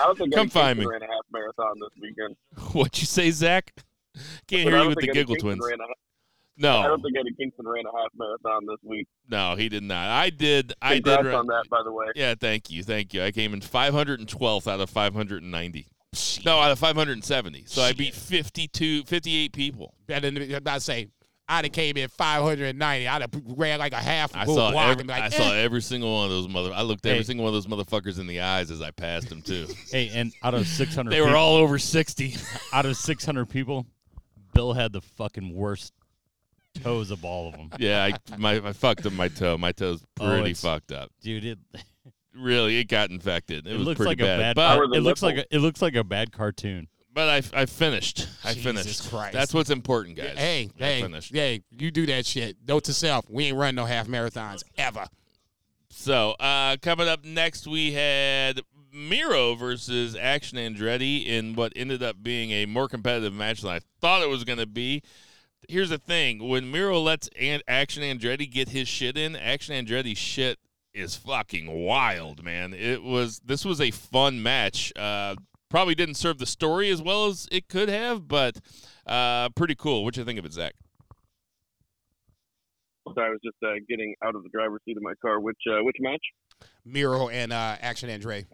I 0.00 0.04
don't 0.06 0.18
think 0.18 0.32
Come 0.34 0.42
Eddie 0.42 0.50
find 0.50 0.78
Kingston 0.78 0.78
me. 0.78 0.86
ran 0.86 1.02
a 1.02 1.12
half 1.12 1.24
marathon 1.32 1.74
this 1.80 1.90
weekend. 2.00 2.36
What'd 2.74 3.00
you 3.00 3.06
say, 3.06 3.30
Zach? 3.30 3.72
Can't 4.48 4.64
But 4.64 4.72
hear 4.72 4.82
you 4.82 4.88
with 4.88 4.98
the 4.98 5.08
Eddie 5.10 5.12
Giggle 5.18 5.34
Kingston 5.36 5.58
Twins. 5.58 5.66
Ran 5.70 5.80
a, 5.80 5.82
I 5.82 6.82
No, 6.82 6.88
don't 6.88 7.02
think 7.02 7.16
Eddie 7.18 7.34
Kingston 7.38 7.66
ran 7.68 7.84
a 7.86 7.96
half 7.96 8.10
marathon 8.16 8.66
this 8.66 8.78
week. 8.82 9.06
no, 9.28 9.56
he 9.56 9.68
did 9.68 9.82
not. 9.82 10.08
I 10.08 10.30
did. 10.30 10.72
I 10.82 10.94
did. 11.00 11.06
Run- 11.06 11.26
on 11.34 11.46
that, 11.48 11.64
by 11.70 11.82
the 11.84 11.92
way. 11.92 12.06
Yeah, 12.14 12.34
thank 12.38 12.70
you, 12.70 12.82
thank 12.82 13.12
you. 13.14 13.22
I 13.22 13.30
came 13.30 13.52
in 13.54 13.60
512th 13.60 14.66
out 14.70 14.80
of 14.80 14.90
590. 14.90 15.86
No, 16.44 16.58
out 16.58 16.72
of 16.72 16.78
570. 16.78 17.64
So 17.66 17.82
I 17.82 17.92
beat 17.92 18.14
52, 18.14 19.04
58 19.04 19.52
people. 19.52 19.94
Better 20.06 20.30
than 20.30 20.42
I'm 20.42 20.54
about 20.54 20.74
to 20.74 20.80
say. 20.80 21.08
I'd 21.48 21.64
have 21.64 21.72
came 21.72 21.96
in 21.96 22.08
590. 22.08 23.08
I'd 23.08 23.20
have 23.22 23.30
ran 23.44 23.80
like 23.80 23.92
a 23.92 23.96
half 23.96 24.36
I 24.36 24.44
saw 24.44 24.70
block 24.70 24.90
every, 24.92 25.04
like, 25.04 25.22
I 25.22 25.28
saw 25.30 25.52
eh. 25.52 25.62
every 25.62 25.82
single 25.82 26.14
one 26.14 26.24
of 26.26 26.30
those 26.30 26.48
mother. 26.48 26.72
I 26.72 26.82
looked 26.82 27.04
every 27.06 27.24
single 27.24 27.44
one 27.44 27.52
of 27.52 27.60
those 27.60 27.66
motherfuckers 27.66 28.20
in 28.20 28.28
the 28.28 28.40
eyes 28.40 28.70
as 28.70 28.80
I 28.80 28.92
passed 28.92 29.28
them 29.30 29.42
too. 29.42 29.66
Hey, 29.90 30.10
and 30.14 30.32
out 30.44 30.54
of 30.54 30.68
600 30.68 31.10
they 31.10 31.20
were 31.20 31.26
people, 31.26 31.40
all 31.40 31.56
over 31.56 31.76
60. 31.76 32.36
out 32.72 32.86
of 32.86 32.96
600 32.96 33.46
people, 33.46 33.84
Bill 34.54 34.72
had 34.74 34.92
the 34.92 35.00
fucking 35.00 35.52
worst 35.52 35.92
toes 36.84 37.10
of 37.10 37.24
all 37.24 37.48
of 37.48 37.56
them. 37.56 37.70
yeah, 37.80 38.04
I 38.30 38.36
my 38.36 38.56
I 38.68 38.72
fucked 38.72 39.06
up 39.06 39.12
my 39.12 39.26
toe. 39.26 39.58
My 39.58 39.72
toe's 39.72 40.04
Oh, 40.20 40.28
pretty 40.28 40.52
it's- 40.52 40.60
fucked 40.60 40.92
up. 40.92 41.10
Dude, 41.20 41.44
it, 41.44 41.58
Really, 42.34 42.78
it 42.78 42.84
got 42.84 43.10
infected. 43.10 43.66
It, 43.66 43.72
it 43.72 43.76
was 43.78 43.86
looks 43.86 43.96
pretty 43.98 44.10
like 44.10 44.18
bad. 44.18 44.38
a 44.38 44.42
bad 44.42 44.56
but 44.56 44.68
How 44.68 44.78
are 44.78 44.84
it 44.84 45.00
looks 45.02 45.22
like 45.22 45.36
a, 45.36 45.54
it 45.54 45.58
looks 45.58 45.82
like 45.82 45.94
a 45.96 46.04
bad 46.04 46.30
cartoon. 46.32 46.86
but 47.12 47.28
I 47.28 47.62
I 47.62 47.66
finished. 47.66 48.28
I 48.44 48.54
Jesus 48.54 48.64
finished. 48.64 49.10
Christ. 49.10 49.32
That's 49.32 49.52
what's 49.52 49.70
important, 49.70 50.16
guys. 50.16 50.38
Hey, 50.38 50.70
I 50.80 50.84
hey, 50.84 51.02
finished. 51.02 51.34
hey, 51.34 51.62
you 51.76 51.90
do 51.90 52.06
that 52.06 52.26
shit. 52.26 52.56
Note 52.66 52.84
to 52.84 52.92
self, 52.92 53.28
we 53.28 53.46
ain't 53.46 53.56
running 53.56 53.74
no 53.74 53.84
half 53.84 54.06
marathons 54.06 54.62
ever. 54.78 55.06
So, 55.88 56.32
uh, 56.38 56.76
coming 56.80 57.08
up 57.08 57.24
next, 57.24 57.66
we 57.66 57.92
had 57.92 58.60
Miro 58.92 59.54
versus 59.56 60.16
Action 60.18 60.56
Andretti 60.56 61.26
in 61.26 61.54
what 61.54 61.72
ended 61.74 62.02
up 62.02 62.22
being 62.22 62.52
a 62.52 62.66
more 62.66 62.88
competitive 62.88 63.32
match 63.34 63.62
than 63.62 63.70
I 63.72 63.80
thought 64.00 64.22
it 64.22 64.28
was 64.28 64.44
going 64.44 64.58
to 64.60 64.66
be. 64.66 65.02
Here's 65.68 65.90
the 65.90 65.98
thing: 65.98 66.48
when 66.48 66.70
Miro 66.70 67.00
lets 67.00 67.28
An- 67.38 67.62
Action 67.66 68.02
Andretti 68.04 68.48
get 68.50 68.68
his 68.68 68.86
shit 68.88 69.18
in, 69.18 69.34
Action 69.36 69.74
Andretti's 69.84 70.16
shit 70.18 70.58
is 70.94 71.16
fucking 71.16 71.84
wild, 71.84 72.42
man. 72.42 72.74
It 72.74 73.02
was 73.02 73.40
this 73.44 73.64
was 73.64 73.80
a 73.80 73.90
fun 73.90 74.42
match. 74.42 74.92
Uh, 74.96 75.36
probably 75.68 75.94
didn't 75.94 76.16
serve 76.16 76.38
the 76.38 76.46
story 76.46 76.90
as 76.90 77.00
well 77.00 77.26
as 77.26 77.48
it 77.50 77.68
could 77.68 77.88
have, 77.88 78.28
but 78.28 78.58
uh, 79.06 79.48
pretty 79.50 79.74
cool. 79.74 80.04
What 80.04 80.16
you 80.16 80.24
think 80.24 80.38
of 80.38 80.44
it, 80.44 80.52
Zach? 80.52 80.74
Sorry, 83.14 83.28
I 83.28 83.30
was 83.30 83.40
just 83.42 83.56
uh, 83.64 83.74
getting 83.88 84.14
out 84.22 84.34
of 84.34 84.42
the 84.42 84.50
driver's 84.50 84.80
seat 84.84 84.96
of 84.96 85.02
my 85.02 85.14
car. 85.22 85.40
Which 85.40 85.58
uh, 85.68 85.82
which 85.82 85.96
match? 86.00 86.22
Miro 86.84 87.28
and 87.28 87.52
uh, 87.52 87.76
Action 87.80 88.10
Andre. 88.10 88.46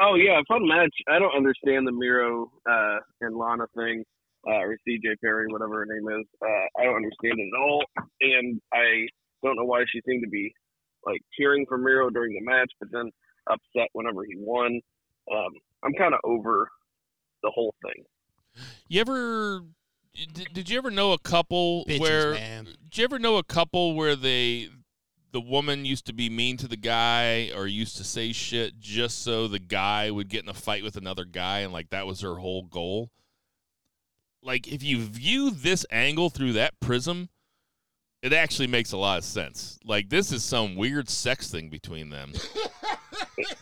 Oh 0.00 0.14
yeah, 0.14 0.40
fun 0.46 0.66
match. 0.66 0.94
I 1.08 1.18
don't 1.18 1.34
understand 1.36 1.86
the 1.86 1.92
Miro 1.92 2.50
uh, 2.70 2.98
and 3.20 3.36
Lana 3.36 3.64
thing, 3.76 4.04
uh, 4.46 4.60
or 4.60 4.76
CJ 4.86 5.20
Perry, 5.22 5.46
whatever 5.48 5.80
her 5.80 5.86
name 5.86 6.06
is. 6.20 6.26
Uh, 6.40 6.80
I 6.80 6.84
don't 6.84 6.96
understand 6.96 7.34
it 7.38 7.50
at 7.52 7.60
all, 7.60 7.84
and 8.20 8.60
I 8.72 9.08
don't 9.42 9.56
know 9.56 9.64
why 9.64 9.84
she 9.92 10.00
seemed 10.06 10.22
to 10.22 10.30
be 10.30 10.54
like 11.08 11.22
cheering 11.38 11.64
for 11.66 11.78
Miro 11.78 12.10
during 12.10 12.34
the 12.34 12.40
match, 12.40 12.70
but 12.78 12.90
then 12.92 13.10
upset 13.50 13.88
whenever 13.92 14.24
he 14.24 14.34
won. 14.36 14.80
Um, 15.32 15.52
I'm 15.82 15.92
kind 15.94 16.14
of 16.14 16.20
over 16.24 16.68
the 17.42 17.50
whole 17.54 17.74
thing. 17.82 18.04
You 18.88 19.00
ever 19.00 19.62
did, 20.32 20.48
did 20.52 20.70
you 20.70 20.78
ever 20.78 20.90
know 20.90 21.12
a 21.12 21.18
couple 21.18 21.84
Bitches, 21.88 22.00
where 22.00 22.32
man. 22.32 22.64
did 22.64 22.98
you 22.98 23.04
ever 23.04 23.18
know 23.18 23.36
a 23.36 23.44
couple 23.44 23.94
where 23.94 24.16
they 24.16 24.68
the 25.30 25.40
woman 25.40 25.84
used 25.84 26.06
to 26.06 26.12
be 26.12 26.30
mean 26.30 26.56
to 26.56 26.66
the 26.66 26.76
guy 26.76 27.50
or 27.54 27.66
used 27.66 27.96
to 27.98 28.04
say 28.04 28.32
shit 28.32 28.80
just 28.80 29.22
so 29.22 29.46
the 29.46 29.58
guy 29.58 30.10
would 30.10 30.28
get 30.28 30.42
in 30.42 30.48
a 30.48 30.54
fight 30.54 30.82
with 30.82 30.96
another 30.96 31.24
guy 31.24 31.60
and 31.60 31.72
like 31.72 31.90
that 31.90 32.06
was 32.06 32.22
her 32.22 32.36
whole 32.36 32.62
goal? 32.62 33.10
Like 34.42 34.66
if 34.66 34.82
you 34.82 35.00
view 35.00 35.50
this 35.50 35.84
angle 35.90 36.30
through 36.30 36.54
that 36.54 36.80
prism, 36.80 37.28
it 38.22 38.32
actually 38.32 38.66
makes 38.66 38.92
a 38.92 38.96
lot 38.96 39.18
of 39.18 39.24
sense. 39.24 39.78
Like 39.84 40.08
this 40.08 40.32
is 40.32 40.42
some 40.44 40.76
weird 40.76 41.08
sex 41.08 41.50
thing 41.50 41.68
between 41.68 42.10
them. 42.10 42.32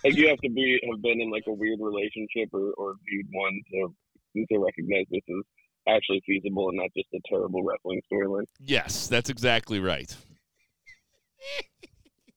Like 0.02 0.16
you 0.16 0.28
have 0.28 0.38
to 0.38 0.48
be 0.48 0.80
have 0.90 1.02
been 1.02 1.20
in 1.20 1.30
like 1.30 1.42
a 1.46 1.52
weird 1.52 1.80
relationship 1.80 2.48
or, 2.52 2.72
or 2.78 2.94
viewed 3.06 3.26
one 3.30 3.60
to 3.72 3.94
to 4.50 4.58
recognize 4.58 5.04
this 5.10 5.20
is 5.28 5.42
actually 5.86 6.22
feasible 6.26 6.68
and 6.70 6.78
not 6.78 6.88
just 6.96 7.08
a 7.14 7.20
terrible 7.28 7.62
wrestling 7.62 8.00
storyline. 8.10 8.44
yes, 8.58 9.06
that's 9.06 9.28
exactly 9.28 9.80
right. 9.80 10.16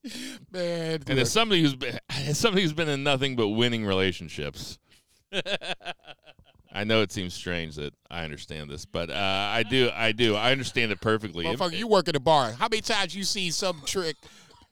Man, 0.52 1.02
And 1.08 1.20
as 1.20 1.32
somebody 1.32 1.62
who's 1.62 1.76
been 1.76 2.00
as 2.10 2.38
somebody 2.38 2.64
who's 2.64 2.74
been 2.74 2.90
in 2.90 3.04
nothing 3.04 3.36
but 3.38 3.50
winning 3.50 3.86
relationships, 3.86 4.80
I 6.72 6.84
know 6.84 7.02
it 7.02 7.12
seems 7.12 7.34
strange 7.34 7.76
that 7.76 7.94
I 8.12 8.24
understand 8.24 8.70
this, 8.70 8.86
but 8.86 9.10
uh, 9.10 9.14
I 9.14 9.64
do. 9.64 9.90
I 9.94 10.12
do. 10.12 10.36
I 10.36 10.52
understand 10.52 10.92
it 10.92 11.02
perfectly. 11.02 11.46
Motherfucker, 11.46 11.78
you 11.78 11.88
work 11.88 12.08
at 12.08 12.16
a 12.16 12.20
bar. 12.20 12.52
How 12.52 12.68
many 12.70 12.82
times 12.82 13.16
you 13.16 13.24
see 13.24 13.50
some 13.52 13.82
trick 13.86 14.16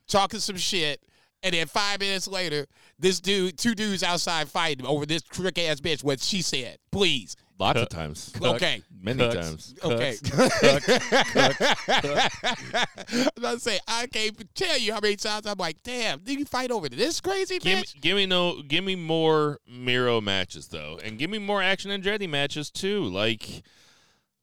talking 0.08 0.40
some 0.40 0.58
shit, 0.58 1.02
and 1.42 1.54
then 1.54 1.68
five 1.68 2.00
minutes 2.00 2.28
later, 2.28 2.68
this 3.00 3.20
dude, 3.20 3.58
two 3.58 3.74
dudes 3.74 4.04
outside 4.04 4.48
fighting 4.48 4.86
over 4.86 5.06
this 5.06 5.24
trick 5.24 5.58
ass 5.58 5.80
bitch? 5.80 6.04
What 6.04 6.20
she 6.22 6.42
said? 6.42 6.78
Please. 6.92 7.36
Lots 7.60 7.80
of 7.82 7.90
times, 7.90 8.34
Okay. 8.42 8.82
many 9.02 9.20
Cooks. 9.20 9.36
times. 9.36 9.76
Okay. 9.84 10.16
Cooks. 10.32 10.90
I'm 13.14 13.28
about 13.38 13.54
to 13.56 13.60
say 13.60 13.80
I 13.88 14.08
can't 14.08 14.34
even 14.34 14.50
tell 14.54 14.78
you 14.78 14.94
how 14.94 15.00
many 15.02 15.16
times 15.16 15.46
I'm 15.46 15.58
like, 15.58 15.78
damn, 15.84 16.20
did 16.20 16.40
you 16.40 16.46
fight 16.46 16.72
over 16.72 16.90
this 16.90 17.20
crazy 17.22 17.60
Give 17.60 17.78
me, 17.80 17.84
bitch? 17.84 18.02
give 18.02 18.16
me 18.16 18.26
no, 18.26 18.62
give 18.62 18.84
me 18.84 18.96
more 18.96 19.60
Miro 19.68 20.22
matches 20.22 20.68
though, 20.68 21.00
and 21.04 21.18
give 21.18 21.30
me 21.30 21.40
more 21.40 21.62
Action 21.62 21.92
and 21.92 22.04
Andretti 22.04 22.30
matches 22.30 22.70
too. 22.72 23.04
Like, 23.06 23.64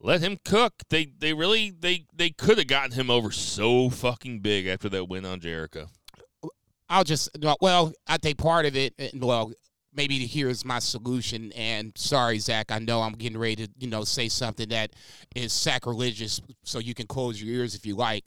let 0.00 0.20
him 0.20 0.38
cook. 0.44 0.74
They, 0.90 1.06
they 1.18 1.32
really, 1.32 1.70
they, 1.70 2.06
they 2.14 2.30
could 2.30 2.58
have 2.58 2.66
gotten 2.66 2.92
him 2.92 3.10
over 3.10 3.30
so 3.30 3.90
fucking 3.90 4.40
big 4.40 4.66
after 4.66 4.88
that 4.90 5.08
win 5.08 5.24
on 5.24 5.40
Jericho. 5.40 5.88
I'll 6.88 7.04
just 7.04 7.30
well, 7.60 7.92
I 8.06 8.18
think 8.18 8.36
part 8.38 8.66
of 8.66 8.76
it. 8.76 8.92
and, 8.98 9.22
Well, 9.22 9.52
maybe 9.94 10.26
here's 10.26 10.64
my 10.64 10.78
solution. 10.78 11.52
And 11.52 11.92
sorry, 11.96 12.38
Zach, 12.38 12.70
I 12.70 12.78
know 12.78 13.02
I'm 13.02 13.12
getting 13.12 13.38
ready 13.38 13.66
to 13.66 13.68
you 13.78 13.88
know 13.88 14.04
say 14.04 14.28
something 14.28 14.68
that 14.68 14.92
is 15.34 15.52
sacrilegious, 15.52 16.40
so 16.62 16.78
you 16.78 16.94
can 16.94 17.06
close 17.06 17.40
your 17.40 17.54
ears 17.54 17.74
if 17.74 17.86
you 17.86 17.96
like. 17.96 18.24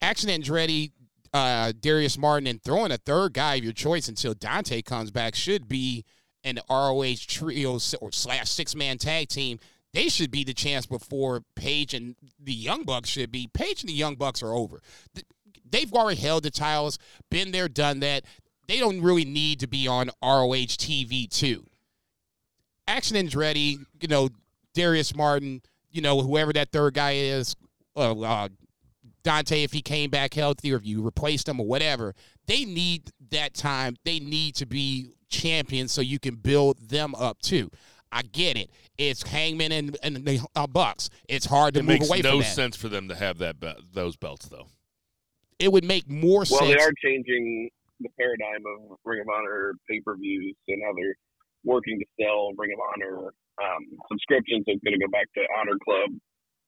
Action 0.00 0.28
Andretti, 0.30 0.90
uh, 1.32 1.72
Darius 1.80 2.18
Martin, 2.18 2.46
and 2.46 2.62
throwing 2.62 2.92
a 2.92 2.98
third 2.98 3.34
guy 3.34 3.56
of 3.56 3.64
your 3.64 3.72
choice 3.72 4.08
until 4.08 4.34
Dante 4.34 4.82
comes 4.82 5.10
back 5.10 5.34
should 5.34 5.68
be 5.68 6.04
an 6.44 6.58
ROH 6.68 7.14
trio 7.26 7.78
or 8.00 8.12
slash 8.12 8.50
six 8.50 8.74
man 8.74 8.98
tag 8.98 9.28
team. 9.28 9.58
They 9.92 10.08
should 10.08 10.30
be 10.30 10.42
the 10.42 10.54
chance 10.54 10.86
before 10.86 11.42
Page 11.54 11.92
and 11.92 12.16
the 12.40 12.52
Young 12.52 12.84
Bucks 12.84 13.10
should 13.10 13.30
be. 13.30 13.48
Page 13.52 13.82
and 13.82 13.90
the 13.90 13.94
Young 13.94 14.16
Bucks 14.16 14.42
are 14.42 14.54
over. 14.54 14.80
They've 15.68 15.92
already 15.92 16.20
held 16.20 16.42
the 16.42 16.50
titles, 16.50 16.98
been 17.30 17.52
there, 17.52 17.68
done 17.68 18.00
that. 18.00 18.24
They 18.68 18.78
don't 18.78 19.00
really 19.02 19.24
need 19.24 19.60
to 19.60 19.66
be 19.66 19.86
on 19.88 20.08
ROH 20.22 20.76
TV 20.78 21.28
too. 21.28 21.64
Action 22.88 23.16
Andretti, 23.16 23.78
you 24.00 24.08
know, 24.08 24.28
Darius 24.74 25.14
Martin, 25.14 25.62
you 25.90 26.00
know, 26.00 26.20
whoever 26.20 26.52
that 26.52 26.70
third 26.72 26.94
guy 26.94 27.12
is, 27.12 27.54
uh, 27.96 28.18
uh, 28.20 28.48
Dante, 29.22 29.62
if 29.62 29.72
he 29.72 29.82
came 29.82 30.10
back 30.10 30.34
healthy 30.34 30.72
or 30.72 30.76
if 30.76 30.86
you 30.86 31.02
replaced 31.02 31.48
him 31.48 31.60
or 31.60 31.66
whatever, 31.66 32.14
they 32.46 32.64
need 32.64 33.10
that 33.30 33.54
time. 33.54 33.96
They 34.04 34.18
need 34.18 34.54
to 34.56 34.66
be 34.66 35.12
champions 35.28 35.92
so 35.92 36.00
you 36.00 36.18
can 36.18 36.34
build 36.36 36.88
them 36.88 37.14
up 37.14 37.38
too. 37.40 37.70
I 38.10 38.22
get 38.22 38.56
it. 38.56 38.70
It's 38.98 39.22
Hangman 39.22 39.72
and, 39.72 39.96
and 40.02 40.16
the 40.16 40.44
uh, 40.54 40.66
Bucks. 40.66 41.08
It's 41.28 41.46
hard 41.46 41.74
to 41.74 41.80
It 41.80 41.84
move 41.84 42.00
makes 42.00 42.08
away 42.08 42.20
no 42.20 42.30
from 42.32 42.38
that. 42.40 42.44
sense 42.54 42.76
for 42.76 42.88
them 42.88 43.08
to 43.08 43.14
have 43.14 43.38
that 43.38 43.60
be- 43.60 43.72
those 43.94 44.16
belts 44.16 44.46
though. 44.46 44.66
It 45.58 45.72
would 45.72 45.84
make 45.84 46.10
more 46.10 46.38
Well, 46.40 46.44
sense. 46.46 46.60
Well, 46.60 46.70
they 46.70 46.76
are 46.76 46.92
changing 47.02 47.70
the 48.02 48.12
paradigm 48.18 48.62
of 48.66 48.98
Ring 49.04 49.22
of 49.22 49.28
Honor 49.30 49.74
pay 49.88 50.00
per 50.00 50.16
views 50.16 50.54
and 50.68 50.82
how 50.84 50.92
they're 50.94 51.16
working 51.64 51.98
to 51.98 52.06
sell 52.18 52.52
Ring 52.58 52.74
of 52.74 52.80
Honor 52.82 53.32
um, 53.62 53.82
subscriptions. 54.10 54.64
It's 54.66 54.82
going 54.82 54.98
to 54.98 55.02
go 55.02 55.10
back 55.10 55.30
to 55.34 55.42
Honor 55.58 55.78
Club, 55.82 56.10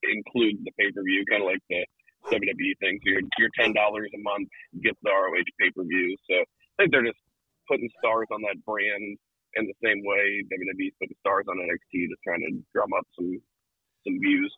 include 0.03 0.63
the 0.65 0.73
pay 0.79 0.91
per 0.95 1.03
view, 1.03 1.25
kind 1.29 1.43
of 1.43 1.51
like 1.51 1.63
the 1.69 1.83
WWE 2.31 2.75
thing. 2.81 2.99
So 3.05 3.09
your 3.39 3.53
ten 3.59 3.73
dollars 3.75 4.11
a 4.15 4.21
month 4.23 4.49
gets 4.83 4.99
the 5.03 5.11
ROH 5.11 5.51
pay 5.61 5.71
per 5.75 5.85
view. 5.85 6.17
So 6.31 6.35
I 6.41 6.85
think 6.85 6.93
they're 6.93 7.07
just 7.07 7.21
putting 7.69 7.89
stars 7.99 8.29
on 8.31 8.43
that 8.43 8.61
brand 8.65 9.19
in 9.57 9.67
the 9.67 9.79
same 9.85 10.03
way 10.05 10.43
WWE's 10.51 10.95
putting 11.01 11.17
stars 11.21 11.45
on 11.49 11.57
NXT, 11.59 12.09
just 12.11 12.23
trying 12.25 12.41
to 12.41 12.53
drum 12.75 12.93
up 12.97 13.07
some 13.17 13.41
some 14.07 14.21
views. 14.21 14.53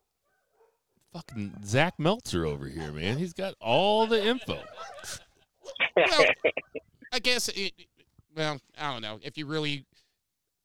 Fucking 1.13 1.65
Zach 1.65 1.95
Meltzer 1.99 2.45
over 2.45 2.67
here, 2.67 2.93
man. 2.93 3.19
He's 3.19 3.33
got 3.33 3.55
all 3.61 4.07
the 4.07 4.23
info. 4.23 4.59
Well, 5.97 6.25
I 7.13 7.19
guess 7.19 7.49
it. 7.49 7.73
Well, 8.35 8.59
I 8.79 8.93
don't 8.93 9.03
know. 9.03 9.19
If 9.23 9.39
you 9.39 9.47
really 9.47 9.87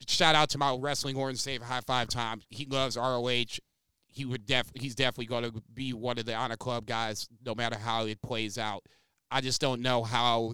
shout 0.07 0.35
out 0.35 0.49
to 0.49 0.57
my 0.57 0.75
wrestling 0.79 1.15
horn, 1.15 1.35
save 1.35 1.61
high 1.61 1.81
five 1.81 2.07
time. 2.09 2.41
He 2.49 2.65
loves 2.65 2.97
ROH. 2.97 3.59
He 4.07 4.25
would 4.25 4.45
def. 4.45 4.69
He's 4.73 4.95
definitely 4.95 5.27
going 5.27 5.43
to 5.43 5.63
be 5.73 5.93
one 5.93 6.17
of 6.17 6.25
the 6.25 6.35
honor 6.35 6.57
club 6.57 6.85
guys, 6.85 7.29
no 7.45 7.55
matter 7.55 7.77
how 7.77 8.05
it 8.05 8.21
plays 8.21 8.57
out. 8.57 8.83
I 9.29 9.39
just 9.39 9.61
don't 9.61 9.81
know 9.81 10.03
how 10.03 10.53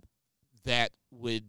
that 0.65 0.91
would 1.11 1.45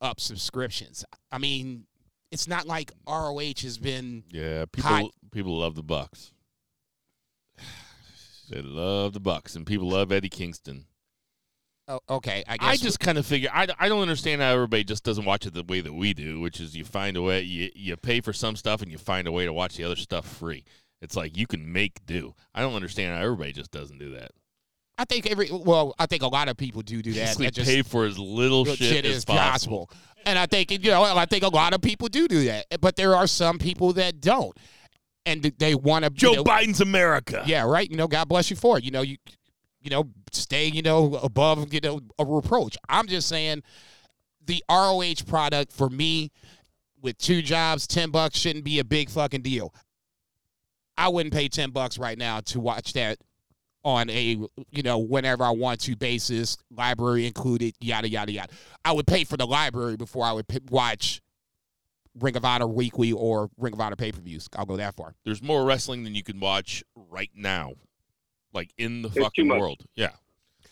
up 0.00 0.20
subscriptions. 0.20 1.04
I 1.32 1.38
mean, 1.38 1.86
it's 2.30 2.46
not 2.46 2.66
like 2.66 2.92
ROH 3.08 3.62
has 3.62 3.78
been. 3.78 4.22
Yeah, 4.30 4.66
people 4.70 4.90
Hot. 4.90 5.10
people 5.32 5.58
love 5.58 5.74
the 5.74 5.82
Bucks. 5.82 6.32
They 8.50 8.62
love 8.62 9.12
the 9.12 9.20
Bucks, 9.20 9.56
and 9.56 9.66
people 9.66 9.90
love 9.90 10.10
Eddie 10.10 10.30
Kingston. 10.30 10.86
Oh, 11.88 12.00
okay, 12.10 12.44
I 12.46 12.58
guess. 12.58 12.68
I 12.68 12.76
just 12.76 13.00
kind 13.00 13.16
of 13.16 13.24
figure 13.24 13.48
I, 13.52 13.66
I 13.78 13.88
don't 13.88 14.02
understand 14.02 14.42
how 14.42 14.52
everybody 14.52 14.84
just 14.84 15.04
doesn't 15.04 15.24
watch 15.24 15.46
it 15.46 15.54
the 15.54 15.64
way 15.64 15.80
that 15.80 15.94
we 15.94 16.12
do, 16.12 16.38
which 16.38 16.60
is 16.60 16.76
you 16.76 16.84
find 16.84 17.16
a 17.16 17.22
way 17.22 17.40
you 17.40 17.70
you 17.74 17.96
pay 17.96 18.20
for 18.20 18.34
some 18.34 18.56
stuff 18.56 18.82
and 18.82 18.92
you 18.92 18.98
find 18.98 19.26
a 19.26 19.32
way 19.32 19.46
to 19.46 19.52
watch 19.54 19.76
the 19.76 19.84
other 19.84 19.96
stuff 19.96 20.26
free. 20.26 20.64
It's 21.00 21.16
like 21.16 21.36
you 21.36 21.46
can 21.46 21.72
make 21.72 22.04
do. 22.04 22.34
I 22.54 22.60
don't 22.60 22.74
understand 22.74 23.16
how 23.16 23.22
everybody 23.22 23.52
just 23.52 23.70
doesn't 23.70 23.98
do 23.98 24.12
that. 24.12 24.32
I 24.98 25.04
think 25.04 25.30
every. 25.30 25.48
Well, 25.50 25.94
I 25.98 26.06
think 26.06 26.22
a 26.22 26.28
lot 26.28 26.48
of 26.48 26.56
people 26.56 26.82
do 26.82 27.00
do 27.00 27.12
that. 27.12 27.20
Basically, 27.20 27.50
just, 27.50 27.70
pay 27.70 27.82
for 27.82 28.04
as 28.04 28.18
little 28.18 28.64
good 28.64 28.76
shit, 28.76 29.06
as 29.06 29.16
as 29.16 29.24
possible. 29.24 29.90
And 30.26 30.38
I 30.38 30.46
think 30.46 30.70
you 30.72 30.90
know, 30.90 31.02
I 31.04 31.24
think 31.24 31.44
a 31.44 31.48
lot 31.48 31.72
of 31.72 31.80
people 31.80 32.08
do 32.08 32.26
do 32.28 32.44
that, 32.46 32.66
but 32.80 32.96
there 32.96 33.14
are 33.14 33.28
some 33.28 33.58
people 33.58 33.92
that 33.94 34.20
don't, 34.20 34.54
and 35.24 35.42
they 35.42 35.76
want 35.76 36.04
to. 36.04 36.10
Joe 36.10 36.30
you 36.30 36.36
know, 36.38 36.44
Biden's 36.44 36.80
America. 36.80 37.44
Yeah, 37.46 37.62
right. 37.62 37.88
You 37.88 37.96
know, 37.96 38.08
God 38.08 38.28
bless 38.28 38.50
you 38.50 38.56
for 38.56 38.76
it. 38.76 38.84
You 38.84 38.90
know, 38.90 39.02
you, 39.02 39.16
you 39.88 39.96
know, 39.96 40.10
stay, 40.32 40.66
you 40.66 40.82
know, 40.82 41.14
above, 41.22 41.72
you 41.72 41.80
know, 41.80 42.00
a 42.18 42.24
reproach. 42.26 42.76
I'm 42.90 43.06
just 43.06 43.26
saying, 43.26 43.62
the 44.44 44.62
ROH 44.70 45.24
product 45.26 45.72
for 45.72 45.88
me, 45.88 46.30
with 47.00 47.16
two 47.16 47.40
jobs, 47.40 47.86
ten 47.86 48.10
bucks 48.10 48.36
shouldn't 48.36 48.66
be 48.66 48.80
a 48.80 48.84
big 48.84 49.08
fucking 49.08 49.40
deal. 49.40 49.72
I 50.98 51.08
wouldn't 51.08 51.32
pay 51.32 51.48
ten 51.48 51.70
bucks 51.70 51.96
right 51.96 52.18
now 52.18 52.40
to 52.40 52.60
watch 52.60 52.92
that 52.94 53.18
on 53.84 54.10
a 54.10 54.36
you 54.72 54.82
know 54.82 54.98
whenever 54.98 55.44
I 55.44 55.50
want 55.50 55.80
to 55.82 55.96
basis, 55.96 56.58
library 56.70 57.26
included, 57.26 57.74
yada 57.80 58.10
yada 58.10 58.32
yada. 58.32 58.52
I 58.84 58.92
would 58.92 59.06
pay 59.06 59.24
for 59.24 59.38
the 59.38 59.46
library 59.46 59.96
before 59.96 60.26
I 60.26 60.32
would 60.32 60.48
p- 60.48 60.58
watch 60.70 61.22
Ring 62.18 62.36
of 62.36 62.44
Honor 62.44 62.66
weekly 62.66 63.12
or 63.12 63.48
Ring 63.56 63.72
of 63.72 63.80
Honor 63.80 63.96
pay 63.96 64.12
per 64.12 64.20
views. 64.20 64.48
I'll 64.56 64.66
go 64.66 64.76
that 64.76 64.96
far. 64.96 65.14
There's 65.24 65.42
more 65.42 65.64
wrestling 65.64 66.04
than 66.04 66.14
you 66.14 66.24
can 66.24 66.40
watch 66.40 66.82
right 66.94 67.30
now, 67.34 67.74
like 68.58 68.74
in 68.76 69.02
the 69.02 69.08
There's 69.08 69.24
fucking 69.24 69.48
world. 69.48 69.84
Yeah. 69.94 70.10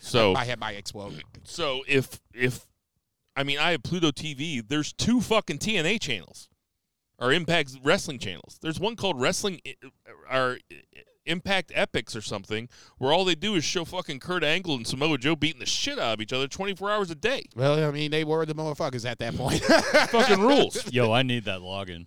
So 0.00 0.34
I 0.34 0.38
had 0.38 0.38
My 0.38 0.44
head 0.44 0.60
might 0.60 0.76
explode. 0.78 1.22
So 1.44 1.82
if 1.86 2.20
if 2.34 2.66
I 3.36 3.44
mean 3.44 3.58
I 3.58 3.70
have 3.72 3.82
Pluto 3.82 4.10
TV, 4.10 4.66
there's 4.66 4.92
two 4.92 5.20
fucking 5.20 5.58
TNA 5.58 6.00
channels 6.00 6.48
or 7.18 7.32
Impact 7.32 7.78
Wrestling 7.82 8.18
channels. 8.18 8.58
There's 8.60 8.80
one 8.80 8.96
called 8.96 9.20
Wrestling 9.20 9.60
or 10.30 10.58
Impact 11.24 11.72
Epics 11.74 12.14
or 12.14 12.20
something, 12.20 12.68
where 12.98 13.12
all 13.12 13.24
they 13.24 13.34
do 13.34 13.54
is 13.56 13.64
show 13.64 13.84
fucking 13.84 14.20
Kurt 14.20 14.44
Angle 14.44 14.76
and 14.76 14.86
Samoa 14.86 15.18
Joe 15.18 15.34
beating 15.34 15.60
the 15.60 15.66
shit 15.66 15.98
out 15.98 16.14
of 16.14 16.20
each 16.20 16.32
other 16.32 16.46
24 16.46 16.90
hours 16.90 17.10
a 17.10 17.14
day. 17.14 17.44
Well, 17.56 17.84
I 17.84 17.90
mean, 17.90 18.10
they 18.10 18.22
were 18.24 18.46
the 18.46 18.54
motherfuckers 18.54 19.04
at 19.04 19.18
that 19.18 19.36
point. 19.36 19.60
fucking 20.10 20.40
rules. 20.40 20.92
Yo, 20.92 21.12
I 21.12 21.22
need 21.22 21.44
that 21.44 21.60
login 21.60 22.06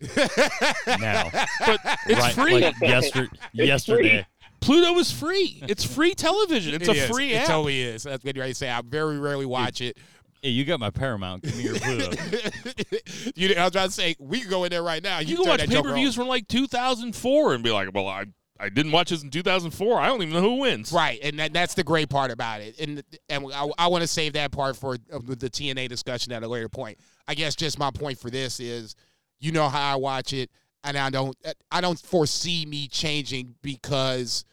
now. 1.02 1.30
But 1.66 1.80
it's 2.08 2.20
right, 2.20 2.34
free. 2.34 2.60
Like 2.62 2.76
yester- 2.82 3.30
yesterday. 3.54 4.26
Pluto 4.62 4.98
is 5.00 5.12
free. 5.12 5.64
It's 5.68 5.84
free 5.84 6.14
television. 6.14 6.74
It's 6.76 6.88
It 6.88 6.96
a 6.98 7.04
is. 7.04 7.10
free 7.10 7.34
It 7.34 7.38
app. 7.38 7.48
totally 7.48 7.82
is. 7.82 8.04
That's 8.04 8.24
what 8.24 8.38
I 8.38 8.52
say. 8.52 8.70
I 8.70 8.82
very 8.82 9.20
rarely 9.20 9.46
watch 9.46 9.82
it. 9.82 9.98
Hey, 10.42 10.50
you 10.50 10.64
got 10.64 10.80
my 10.80 10.90
Paramount. 10.90 11.44
Give 11.44 11.58
me 11.58 11.64
your 11.64 11.76
Pluto. 11.80 12.12
you, 13.36 13.54
I 13.56 13.64
was 13.64 13.72
trying 13.74 13.88
to 13.88 13.92
say 13.92 14.16
we 14.20 14.40
can 14.42 14.50
go 14.50 14.64
in 14.64 14.70
there 14.70 14.84
right 14.84 15.04
now. 15.04 15.20
you 15.20 15.36
turn 15.36 15.44
can 15.44 15.50
watch 15.50 15.60
that 15.62 15.70
pay 15.70 15.82
per 15.82 15.94
views 15.94 16.16
from 16.16 16.28
like 16.28 16.48
2004 16.48 17.54
and 17.56 17.64
be 17.64 17.72
like, 17.72 17.90
well, 17.94 18.08
I 18.08 18.26
I 18.62 18.68
didn't 18.70 18.92
watch 18.92 19.10
this 19.10 19.24
in 19.24 19.30
2004. 19.30 20.00
I 20.02 20.08
don't 20.08 20.22
even 20.22 20.34
know 20.34 20.42
who 20.42 20.56
wins. 20.56 20.92
Right, 20.92 21.18
and 21.24 21.40
that, 21.40 21.54
that's 21.54 21.76
the 21.76 21.84
great 21.84 22.10
part 22.10 22.30
about 22.32 22.60
it. 22.62 22.78
And 22.80 23.04
and 23.30 23.46
I, 23.54 23.70
I 23.78 23.88
want 23.88 24.02
to 24.02 24.08
save 24.08 24.34
that 24.34 24.52
part 24.52 24.76
for 24.76 24.98
the 24.98 25.50
TNA 25.50 25.88
discussion 25.90 26.32
at 26.34 26.44
a 26.44 26.48
later 26.48 26.68
point. 26.70 26.98
I 27.28 27.36
guess 27.36 27.56
just 27.56 27.80
my 27.80 27.92
point 27.92 28.18
for 28.20 28.30
this 28.30 28.60
is, 28.60 28.96
you 29.40 29.52
know 29.54 29.70
how 29.70 29.94
I 29.94 29.96
watch 29.96 30.34
it, 30.34 30.50
and 30.84 30.98
I 30.98 31.10
don't 31.10 31.36
I 31.72 31.82
don't 31.82 32.00
foresee 32.00 32.66
me 32.66 32.88
changing 32.88 33.56
because 33.62 34.46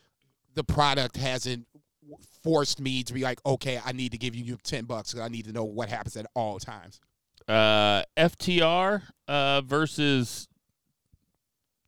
the 0.55 0.64
product 0.64 1.16
hasn't 1.16 1.66
forced 2.43 2.81
me 2.81 3.03
to 3.03 3.12
be 3.12 3.22
like, 3.22 3.41
okay, 3.45 3.81
I 3.85 3.93
need 3.93 4.12
to 4.12 4.18
give 4.18 4.35
you 4.35 4.57
ten 4.62 4.85
bucks. 4.85 5.12
'cause 5.12 5.20
I 5.22 5.29
need 5.29 5.45
to 5.47 5.53
know 5.53 5.64
what 5.64 5.89
happens 5.89 6.16
at 6.16 6.27
all 6.35 6.59
times. 6.59 7.01
Uh, 7.49 8.03
FTR 8.16 9.03
uh, 9.29 9.61
versus 9.62 10.49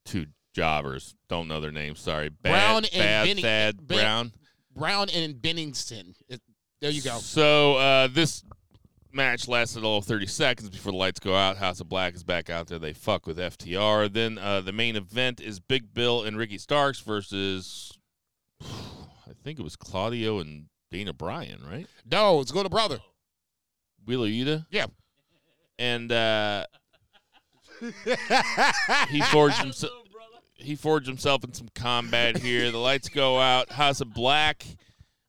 two 0.04 0.26
jobbers. 0.54 1.14
Don't 1.28 1.48
know 1.48 1.60
their 1.60 1.72
names. 1.72 2.00
Sorry. 2.00 2.28
Bad, 2.28 2.50
Brown 2.52 2.84
and 2.86 2.92
bad, 2.92 3.38
Thad 3.76 3.86
Ben- 3.86 3.98
Brown. 3.98 4.32
Brown 4.74 5.08
and 5.10 5.34
Benningston. 5.36 6.14
It- 6.28 6.42
there 6.80 6.90
you 6.92 7.02
go. 7.02 7.18
So 7.18 7.74
uh, 7.74 8.06
this 8.06 8.44
match 9.12 9.48
lasted 9.48 9.84
all 9.84 10.00
30 10.00 10.26
seconds 10.26 10.70
before 10.70 10.92
the 10.92 10.98
lights 10.98 11.20
go 11.20 11.34
out. 11.34 11.56
House 11.56 11.80
of 11.80 11.88
Black 11.88 12.14
is 12.14 12.24
back 12.24 12.50
out 12.50 12.66
there. 12.66 12.78
They 12.78 12.92
fuck 12.92 13.26
with 13.26 13.38
FTR. 13.38 14.12
Then 14.12 14.38
uh, 14.38 14.60
the 14.60 14.72
main 14.72 14.96
event 14.96 15.40
is 15.40 15.60
Big 15.60 15.94
Bill 15.94 16.22
and 16.22 16.36
Ricky 16.36 16.58
Starks 16.58 17.00
versus, 17.00 17.96
I 18.62 19.32
think 19.42 19.58
it 19.58 19.62
was 19.62 19.76
Claudio 19.76 20.38
and 20.38 20.66
Daniel 20.90 21.12
Bryan, 21.12 21.62
right? 21.68 21.86
No, 22.10 22.40
it's 22.40 22.52
go 22.52 22.62
to 22.62 22.68
brother. 22.68 22.98
Wheeler 24.06 24.28
Yuta. 24.28 24.66
Yeah. 24.70 24.86
And 25.78 26.10
uh, 26.10 26.66
he 29.10 29.20
forged 29.22 29.58
himself. 29.58 29.92
He 30.54 30.74
forged 30.74 31.06
himself 31.06 31.44
in 31.44 31.52
some 31.52 31.68
combat 31.74 32.36
here. 32.38 32.72
The 32.72 32.78
lights 32.78 33.08
go 33.08 33.38
out. 33.38 33.70
House 33.70 34.00
of 34.00 34.12
Black, 34.12 34.66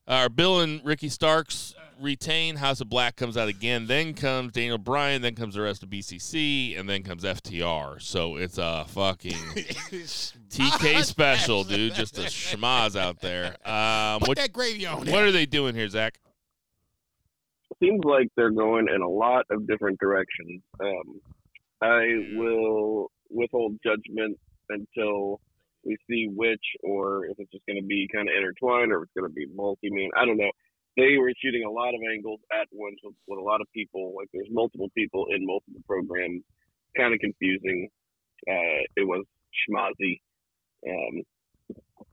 uh, 0.08 0.28
Bill 0.28 0.60
and 0.60 0.84
Ricky 0.84 1.08
Starks 1.08 1.72
retain. 2.00 2.56
House 2.56 2.80
of 2.80 2.88
Black 2.88 3.16
comes 3.16 3.36
out 3.36 3.48
again. 3.48 3.86
Then 3.86 4.14
comes 4.14 4.52
Daniel 4.52 4.78
Bryan. 4.78 5.22
Then 5.22 5.34
comes 5.34 5.54
the 5.54 5.60
rest 5.60 5.82
of 5.82 5.90
BCC, 5.90 6.78
and 6.78 6.88
then 6.88 7.02
comes 7.02 7.24
FTR. 7.24 8.00
So 8.00 8.36
it's 8.36 8.58
a 8.58 8.84
fucking 8.88 9.32
TK 9.32 11.04
special, 11.04 11.64
dude. 11.64 11.94
Just 11.94 12.18
a 12.18 12.22
schmaz 12.22 12.98
out 12.98 13.20
there. 13.20 13.56
Um, 13.68 14.20
Put 14.20 14.28
what 14.28 14.38
that 14.38 14.52
gravy 14.52 14.86
on 14.86 15.04
there. 15.04 15.14
what 15.14 15.24
are 15.24 15.32
they 15.32 15.46
doing 15.46 15.74
here, 15.74 15.88
Zach? 15.88 16.18
seems 17.82 18.00
like 18.04 18.28
they're 18.36 18.50
going 18.50 18.86
in 18.94 19.02
a 19.02 19.08
lot 19.08 19.46
of 19.50 19.66
different 19.66 19.98
directions. 19.98 20.62
Um, 20.80 21.20
I 21.82 22.02
will 22.34 23.10
withhold 23.30 23.78
judgment 23.82 24.38
until 24.68 25.40
we 25.84 25.96
see 26.08 26.28
which, 26.34 26.60
or 26.82 27.24
if 27.26 27.38
it's 27.38 27.50
just 27.50 27.64
going 27.66 27.80
to 27.80 27.86
be 27.86 28.08
kind 28.12 28.28
of 28.28 28.34
intertwined, 28.36 28.92
or 28.92 28.98
if 28.98 29.04
it's 29.04 29.12
going 29.18 29.30
to 29.30 29.34
be 29.34 29.46
multi-mean. 29.54 30.10
I 30.16 30.26
don't 30.26 30.36
know. 30.36 30.50
They 31.00 31.16
were 31.16 31.32
shooting 31.42 31.64
a 31.64 31.70
lot 31.70 31.94
of 31.96 32.00
angles 32.12 32.40
at 32.52 32.68
once 32.72 32.96
with, 33.02 33.14
with 33.26 33.38
a 33.38 33.42
lot 33.42 33.60
of 33.62 33.66
people. 33.72 34.12
Like 34.14 34.28
there's 34.34 34.48
multiple 34.50 34.88
people 34.94 35.26
in 35.34 35.46
multiple 35.46 35.80
programs. 35.86 36.42
Kind 36.96 37.14
of 37.14 37.20
confusing. 37.20 37.88
Uh, 38.46 38.82
it 38.96 39.06
was 39.06 39.24
schmozzy. 39.64 40.20
Um, 40.86 41.22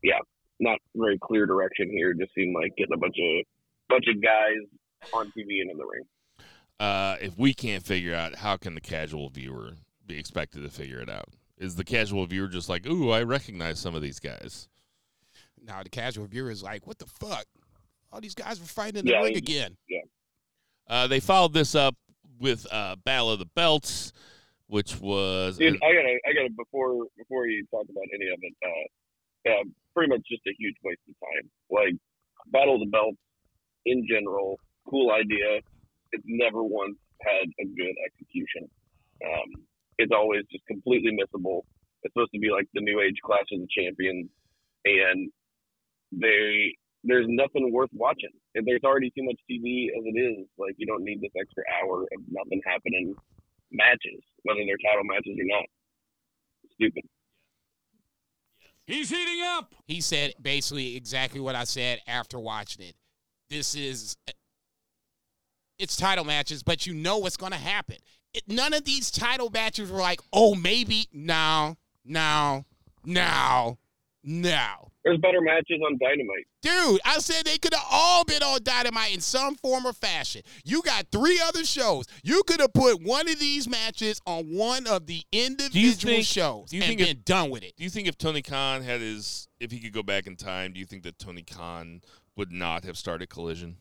yeah, 0.02 0.20
not 0.60 0.78
very 0.94 1.18
clear 1.22 1.46
direction 1.46 1.90
here. 1.90 2.14
Just 2.14 2.32
seemed 2.34 2.54
like 2.54 2.72
getting 2.76 2.94
a 2.94 2.98
bunch 2.98 3.16
of 3.20 3.44
bunch 3.88 4.06
of 4.08 4.22
guys 4.22 4.64
on 5.12 5.26
TV 5.36 5.60
and 5.60 5.70
in 5.70 5.76
the 5.76 5.84
ring. 5.84 6.04
uh, 6.80 7.16
if 7.20 7.36
we 7.38 7.52
can't 7.54 7.84
figure 7.84 8.14
out, 8.14 8.36
how 8.36 8.56
can 8.56 8.74
the 8.74 8.80
casual 8.80 9.28
viewer 9.30 9.72
be 10.06 10.18
expected 10.18 10.62
to 10.62 10.68
figure 10.70 11.00
it 11.00 11.10
out? 11.10 11.28
Is 11.58 11.74
the 11.74 11.84
casual 11.84 12.24
viewer 12.26 12.46
just 12.48 12.68
like, 12.68 12.86
ooh, 12.86 13.10
I 13.10 13.22
recognize 13.22 13.80
some 13.80 13.94
of 13.94 14.02
these 14.02 14.20
guys? 14.20 14.68
Now 15.60 15.82
the 15.82 15.88
casual 15.90 16.26
viewer 16.26 16.50
is 16.50 16.62
like, 16.62 16.86
"What 16.86 16.98
the 16.98 17.06
fuck? 17.06 17.46
All 18.12 18.20
these 18.20 18.34
guys 18.34 18.60
were 18.60 18.66
fighting 18.66 19.00
in 19.00 19.04
the 19.04 19.12
Yeah, 19.12 19.22
ring 19.22 19.36
again." 19.36 19.76
Uh, 20.88 21.06
they 21.06 21.20
followed 21.20 21.52
this 21.52 21.74
up 21.74 21.94
with 22.40 22.66
uh, 22.72 22.96
Battle 23.04 23.30
of 23.30 23.38
the 23.38 23.46
Belts, 23.46 24.12
which 24.66 24.98
was 25.00 25.58
Dude, 25.58 25.74
I 25.76 25.92
gotta, 25.92 26.18
I 26.26 26.32
gotta 26.32 26.50
before 26.56 27.06
before 27.16 27.46
you 27.46 27.66
talk 27.70 27.84
about 27.90 28.04
any 28.14 28.28
of 28.32 28.38
it, 28.40 28.54
uh, 28.64 29.50
uh, 29.50 29.64
pretty 29.94 30.10
much 30.10 30.22
just 30.30 30.42
a 30.46 30.54
huge 30.58 30.76
waste 30.84 31.00
of 31.08 31.14
time. 31.20 31.50
Like 31.70 31.94
Battle 32.46 32.74
of 32.74 32.80
the 32.80 32.90
Belts 32.90 33.18
in 33.84 34.06
general, 34.08 34.58
cool 34.88 35.10
idea. 35.10 35.60
It's 36.12 36.24
never 36.26 36.62
once 36.62 36.96
had 37.20 37.48
a 37.60 37.64
good 37.64 37.94
execution. 38.06 38.68
Um, 39.24 39.64
it's 39.98 40.12
always 40.14 40.42
just 40.50 40.64
completely 40.66 41.12
missable. 41.12 41.62
It's 42.02 42.14
supposed 42.14 42.32
to 42.32 42.38
be 42.38 42.50
like 42.50 42.66
the 42.72 42.80
new 42.80 43.00
age 43.00 43.16
clash 43.22 43.44
of 43.52 43.60
the 43.60 43.68
champions, 43.68 44.30
and 44.84 45.30
they 46.12 46.72
there's 47.08 47.26
nothing 47.28 47.72
worth 47.72 47.90
watching. 47.92 48.30
And 48.54 48.66
there's 48.66 48.82
already 48.84 49.10
too 49.10 49.24
much 49.24 49.38
TV 49.50 49.88
as 49.96 50.04
it 50.04 50.18
is. 50.18 50.46
Like 50.58 50.74
you 50.76 50.86
don't 50.86 51.04
need 51.04 51.20
this 51.20 51.32
extra 51.38 51.64
hour 51.80 52.02
of 52.02 52.20
nothing 52.30 52.60
happening 52.64 53.14
matches, 53.72 54.22
whether 54.42 54.60
they're 54.66 54.76
title 54.84 55.04
matches 55.04 55.36
or 55.38 55.44
not. 55.44 55.64
Stupid. 56.74 57.04
He's 58.86 59.10
heating 59.10 59.42
up. 59.44 59.74
He 59.86 60.00
said 60.00 60.34
basically 60.40 60.96
exactly 60.96 61.40
what 61.40 61.54
I 61.54 61.64
said 61.64 62.00
after 62.06 62.38
watching 62.38 62.86
it. 62.86 62.94
This 63.50 63.74
is 63.74 64.16
it's 65.78 65.96
title 65.96 66.24
matches, 66.24 66.62
but 66.62 66.86
you 66.86 66.94
know 66.94 67.18
what's 67.18 67.36
going 67.36 67.52
to 67.52 67.58
happen. 67.58 67.96
It, 68.34 68.42
none 68.48 68.74
of 68.74 68.84
these 68.84 69.10
title 69.10 69.50
matches 69.50 69.90
were 69.90 70.00
like, 70.00 70.20
oh, 70.32 70.54
maybe 70.54 71.08
now, 71.12 71.76
now, 72.04 72.64
now, 73.04 73.78
now. 74.24 74.90
There's 75.08 75.20
better 75.20 75.40
matches 75.40 75.80
on 75.86 75.96
Dynamite. 75.98 76.46
Dude, 76.60 77.00
I 77.04 77.18
said 77.18 77.46
they 77.46 77.56
could 77.56 77.72
have 77.72 77.86
all 77.90 78.24
been 78.24 78.42
on 78.42 78.62
Dynamite 78.62 79.14
in 79.14 79.20
some 79.20 79.54
form 79.54 79.86
or 79.86 79.92
fashion. 79.94 80.42
You 80.64 80.82
got 80.82 81.06
three 81.10 81.40
other 81.42 81.64
shows. 81.64 82.06
You 82.22 82.42
could 82.46 82.60
have 82.60 82.74
put 82.74 83.02
one 83.02 83.26
of 83.28 83.38
these 83.38 83.68
matches 83.68 84.20
on 84.26 84.44
one 84.54 84.86
of 84.86 85.06
the 85.06 85.22
individual 85.32 86.14
think- 86.14 86.26
shows 86.26 86.68
do 86.70 86.76
you 86.76 86.82
and 86.82 86.88
think 86.88 87.00
if- 87.00 87.06
been 87.08 87.22
done 87.24 87.50
with 87.50 87.62
it. 87.62 87.74
Do 87.76 87.84
you 87.84 87.90
think 87.90 88.06
if 88.06 88.18
Tony 88.18 88.42
Khan 88.42 88.82
had 88.82 89.00
his, 89.00 89.48
if 89.60 89.70
he 89.70 89.80
could 89.80 89.92
go 89.92 90.02
back 90.02 90.26
in 90.26 90.36
time, 90.36 90.72
do 90.72 90.80
you 90.80 90.86
think 90.86 91.04
that 91.04 91.18
Tony 91.18 91.42
Khan 91.42 92.02
would 92.36 92.52
not 92.52 92.84
have 92.84 92.98
started 92.98 93.30
Collision? 93.30 93.78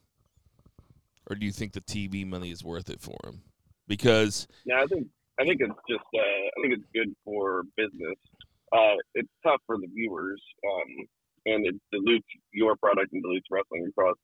Or 1.30 1.36
do 1.36 1.46
you 1.46 1.52
think 1.52 1.74
the 1.74 1.82
TV 1.82 2.26
money 2.26 2.52
is 2.52 2.64
worth 2.64 2.90
it 2.90 3.02
for 3.02 3.18
him? 3.26 3.42
Because 3.86 4.48
No, 4.66 4.76
I 4.76 4.86
think 4.86 5.08
I 5.40 5.44
think 5.44 5.60
it's 5.60 5.74
just 5.90 6.06
uh, 6.16 6.20
I 6.20 6.62
think 6.62 6.74
it's 6.74 6.88
good 6.94 7.14
for 7.26 7.64
business. 7.76 8.16
Uh, 8.72 8.96
it's 9.14 9.30
tough 9.44 9.62
for 9.66 9.78
the 9.78 9.88
viewers, 9.88 10.42
um, 10.66 11.08
and 11.48 11.66
it 11.66 11.76
dilutes 11.92 12.28
your 12.52 12.76
product 12.76 13.14
and 13.14 13.24
dilutes 13.24 13.48
wrestling 13.50 13.88
across. 13.88 14.20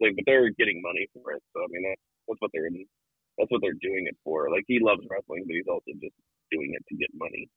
Like, 0.00 0.14
but 0.14 0.24
they're 0.30 0.50
getting 0.54 0.78
money 0.80 1.10
for 1.12 1.34
it, 1.34 1.42
so 1.52 1.60
I 1.60 1.66
mean 1.70 1.82
that's 1.82 2.02
that's 2.30 2.40
what 2.40 2.50
they're 2.54 2.70
that's 2.70 3.50
what 3.50 3.60
they're 3.62 3.82
doing 3.82 4.06
it 4.06 4.16
for. 4.22 4.50
Like 4.50 4.64
he 4.66 4.78
loves 4.80 5.02
wrestling, 5.10 5.42
but 5.46 5.54
he's 5.54 5.66
also 5.68 5.90
just 6.00 6.14
doing 6.50 6.70
it 6.72 6.84
to 6.88 6.94
get 6.96 7.10
money. 7.14 7.50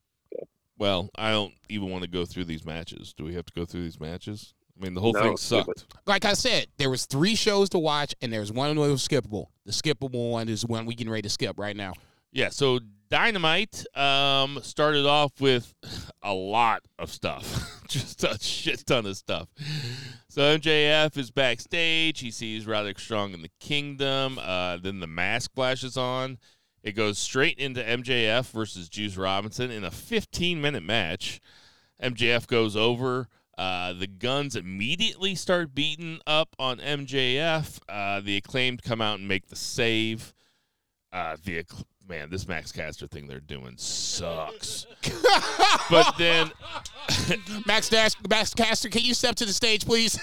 Well, 0.78 1.10
I 1.16 1.30
don't 1.30 1.54
even 1.68 1.90
want 1.90 2.02
to 2.02 2.10
go 2.10 2.24
through 2.24 2.44
these 2.46 2.64
matches. 2.64 3.12
Do 3.16 3.24
we 3.24 3.34
have 3.34 3.46
to 3.46 3.52
go 3.54 3.64
through 3.64 3.82
these 3.82 4.00
matches? 4.00 4.54
I 4.76 4.84
mean, 4.84 4.94
the 4.94 5.00
whole 5.00 5.12
No, 5.12 5.20
thing 5.20 5.36
skip 5.36 5.66
sucked. 5.66 5.84
like 6.06 6.24
I 6.24 6.32
said, 6.32 6.66
there 6.78 6.90
was 6.90 7.04
three 7.06 7.34
shows 7.34 7.68
to 7.70 7.78
watch, 7.78 8.14
and 8.22 8.32
there's 8.32 8.50
one 8.50 8.74
that 8.74 8.80
was 8.80 9.06
skippable. 9.06 9.46
The 9.66 9.72
skippable 9.72 10.30
one 10.30 10.48
is 10.48 10.66
one 10.66 10.86
we 10.86 10.94
getting 10.94 11.12
ready 11.12 11.22
to 11.22 11.28
skip 11.28 11.58
right 11.58 11.76
now. 11.76 11.92
Yeah, 12.32 12.48
so 12.48 12.80
Dynamite 13.12 13.84
um, 13.94 14.58
started 14.62 15.04
off 15.04 15.38
with 15.38 15.74
a 16.22 16.32
lot 16.32 16.80
of 16.98 17.12
stuff, 17.12 17.84
just 17.86 18.24
a 18.24 18.38
shit 18.40 18.86
ton 18.86 19.04
of 19.04 19.18
stuff. 19.18 19.50
So 20.30 20.56
MJF 20.56 21.18
is 21.18 21.30
backstage. 21.30 22.20
He 22.20 22.30
sees 22.30 22.66
Roderick 22.66 22.98
Strong 22.98 23.34
in 23.34 23.42
the 23.42 23.50
Kingdom. 23.60 24.38
Uh, 24.40 24.78
then 24.78 25.00
the 25.00 25.06
mask 25.06 25.52
flashes 25.54 25.98
on. 25.98 26.38
It 26.82 26.92
goes 26.92 27.18
straight 27.18 27.58
into 27.58 27.82
MJF 27.82 28.50
versus 28.50 28.88
Juice 28.88 29.18
Robinson 29.18 29.70
in 29.70 29.84
a 29.84 29.90
15 29.90 30.62
minute 30.62 30.82
match. 30.82 31.38
MJF 32.02 32.46
goes 32.46 32.76
over. 32.76 33.28
Uh, 33.58 33.92
the 33.92 34.06
Gunns 34.06 34.56
immediately 34.56 35.34
start 35.34 35.74
beating 35.74 36.20
up 36.26 36.56
on 36.58 36.78
MJF. 36.78 37.78
Uh, 37.90 38.20
the 38.20 38.38
acclaimed 38.38 38.82
come 38.82 39.02
out 39.02 39.18
and 39.18 39.28
make 39.28 39.48
the 39.48 39.56
save. 39.56 40.32
Uh, 41.12 41.36
the 41.44 41.58
man, 42.08 42.30
this 42.30 42.46
Max 42.48 42.72
Caster 42.72 43.06
thing 43.06 43.26
they're 43.26 43.40
doing 43.40 43.74
sucks. 43.76 44.86
but 45.90 46.14
then, 46.18 46.50
Max 47.66 47.88
Dash, 47.88 48.12
Max 48.28 48.54
Caster, 48.54 48.88
can 48.88 49.02
you 49.02 49.14
step 49.14 49.34
to 49.36 49.44
the 49.44 49.52
stage, 49.52 49.84
please? 49.86 50.18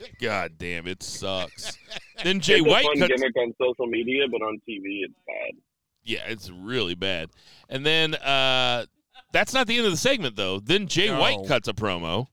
god 0.20 0.52
damn, 0.58 0.86
it 0.86 1.02
sucks. 1.02 1.76
Then 2.22 2.40
Jay 2.40 2.54
it's 2.58 2.66
a 2.66 2.68
White 2.68 2.84
fun 2.84 2.98
cuts. 2.98 3.14
gimmick 3.14 3.36
on 3.36 3.54
social 3.60 3.86
media, 3.86 4.24
but 4.30 4.42
on 4.42 4.60
TV 4.68 5.02
it's 5.04 5.14
bad. 5.26 5.60
Yeah, 6.02 6.20
it's 6.26 6.50
really 6.50 6.94
bad. 6.94 7.30
And 7.68 7.84
then 7.84 8.14
uh, 8.16 8.86
that's 9.32 9.54
not 9.54 9.66
the 9.66 9.76
end 9.76 9.86
of 9.86 9.92
the 9.92 9.98
segment 9.98 10.36
though. 10.36 10.60
Then 10.60 10.86
Jay 10.86 11.08
No. 11.08 11.18
White 11.18 11.46
cuts 11.48 11.66
a 11.68 11.72
promo, 11.72 12.26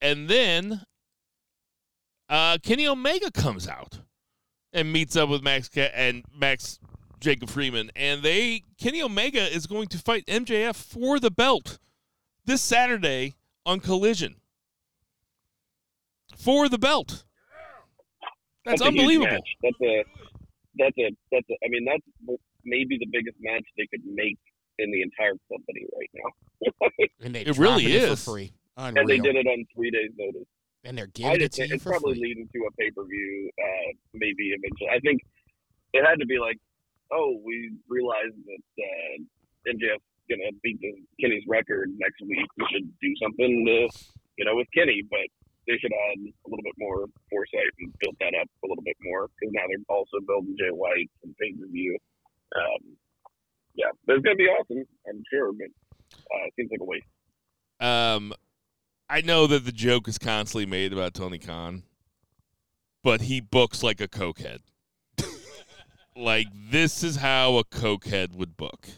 and 0.00 0.28
then 0.28 0.82
uh, 2.28 2.58
Kenny 2.62 2.86
Omega 2.86 3.30
comes 3.32 3.66
out 3.66 3.98
and 4.72 4.92
meets 4.92 5.16
up 5.16 5.28
with 5.28 5.42
Max 5.42 5.68
Ca- 5.68 5.90
and 5.94 6.24
Max 6.36 6.78
Jacob 7.20 7.50
Friedman, 7.50 7.90
and 7.96 8.22
they 8.22 8.62
Kenny 8.78 9.02
Omega 9.02 9.40
is 9.52 9.66
going 9.66 9.88
to 9.88 9.98
fight 9.98 10.24
MJF 10.26 10.76
for 10.76 11.18
the 11.20 11.30
belt 11.30 11.78
this 12.44 12.62
Saturday 12.62 13.34
on 13.66 13.80
Collision 13.80 14.36
for 16.36 16.68
the 16.68 16.78
belt. 16.78 17.24
That's, 18.64 18.80
a 18.80 18.84
huge 18.84 18.98
unbelievable. 18.98 19.32
match. 19.32 19.48
That's 19.62 19.80
a 19.82 20.04
that's 20.78 20.98
a 20.98 21.10
that's 21.32 21.46
a. 21.50 21.54
I 21.64 21.68
mean 21.68 21.84
that's 21.86 22.38
maybe 22.64 22.98
the 22.98 23.06
biggest 23.10 23.36
match 23.40 23.64
they 23.76 23.86
could 23.86 24.04
make 24.04 24.38
in 24.78 24.90
the 24.92 25.02
entire 25.02 25.34
company 25.50 25.86
right 25.96 26.10
now. 26.14 26.88
and 27.24 27.34
they 27.34 27.40
It 27.42 27.56
really 27.58 27.82
dropping 27.82 27.88
it 27.88 28.02
is. 28.12 28.24
for 28.24 28.30
free. 28.32 28.52
and 28.76 29.08
they 29.08 29.18
did 29.18 29.34
it 29.36 29.46
on 29.46 29.64
three 29.74 29.90
days' 29.90 30.10
notice. 30.16 30.46
And 30.84 30.96
they're 30.96 31.08
I 31.24 31.32
it 31.34 31.38
to 31.38 31.48
think 31.48 31.68
you 31.70 31.74
it's 31.76 31.82
for 31.84 31.90
probably 31.90 32.14
free. 32.14 32.28
leading 32.28 32.48
to 32.52 32.58
a 32.68 32.70
pay 32.72 32.90
per 32.90 33.04
view, 33.04 33.50
uh, 33.58 33.92
maybe 34.14 34.52
eventually. 34.54 34.88
I 34.94 35.00
think 35.00 35.22
it 35.92 36.04
had 36.06 36.20
to 36.20 36.26
be 36.26 36.38
like, 36.38 36.58
oh, 37.12 37.40
we 37.44 37.72
realized 37.88 38.36
that 38.46 38.64
uh, 38.78 39.14
MJF's 39.68 40.04
gonna 40.28 40.52
beat 40.62 40.80
the, 40.80 40.92
Kenny's 41.20 41.44
record 41.48 41.90
next 41.98 42.20
week. 42.22 42.46
We 42.56 42.66
should 42.72 42.88
do 43.00 43.12
something, 43.22 43.64
to, 43.66 43.88
you 44.36 44.44
know, 44.44 44.56
with 44.56 44.68
Kenny. 44.74 45.02
But 45.08 45.28
they 45.66 45.76
should 45.80 45.92
add 45.92 46.18
a 46.20 46.48
little 46.48 46.64
bit 46.64 46.76
more 46.78 47.06
foresight 47.30 47.72
and 47.80 47.92
build 48.00 48.16
that 48.20 48.32
up 48.40 48.48
a 48.64 48.66
little 48.66 48.84
bit 48.84 48.96
more 49.02 49.28
because 49.28 49.52
now 49.52 49.64
they're 49.68 49.84
also 49.88 50.20
building 50.26 50.56
Jay 50.58 50.72
White 50.72 51.10
and 51.24 51.36
pay 51.36 51.52
per 51.52 51.66
view. 51.68 51.96
Um, 52.56 52.96
yeah, 53.74 53.92
but 54.06 54.16
it's 54.16 54.24
gonna 54.24 54.36
be 54.36 54.48
awesome, 54.48 54.84
I'm 55.08 55.22
sure. 55.30 55.52
But 55.52 55.68
uh, 56.12 56.46
it 56.48 56.54
seems 56.56 56.70
like 56.70 56.80
a 56.80 56.84
waste. 56.84 57.06
Um, 57.80 58.32
I 59.08 59.20
know 59.20 59.46
that 59.46 59.64
the 59.64 59.72
joke 59.72 60.08
is 60.08 60.18
constantly 60.18 60.66
made 60.66 60.92
about 60.92 61.14
Tony 61.14 61.38
Khan, 61.38 61.84
but 63.02 63.22
he 63.22 63.40
books 63.40 63.82
like 63.82 64.00
a 64.00 64.08
cokehead. 64.08 64.60
Like 66.18 66.46
this 66.70 67.02
is 67.02 67.16
how 67.16 67.56
a 67.58 67.64
cokehead 67.64 68.34
would 68.34 68.56
book. 68.56 68.88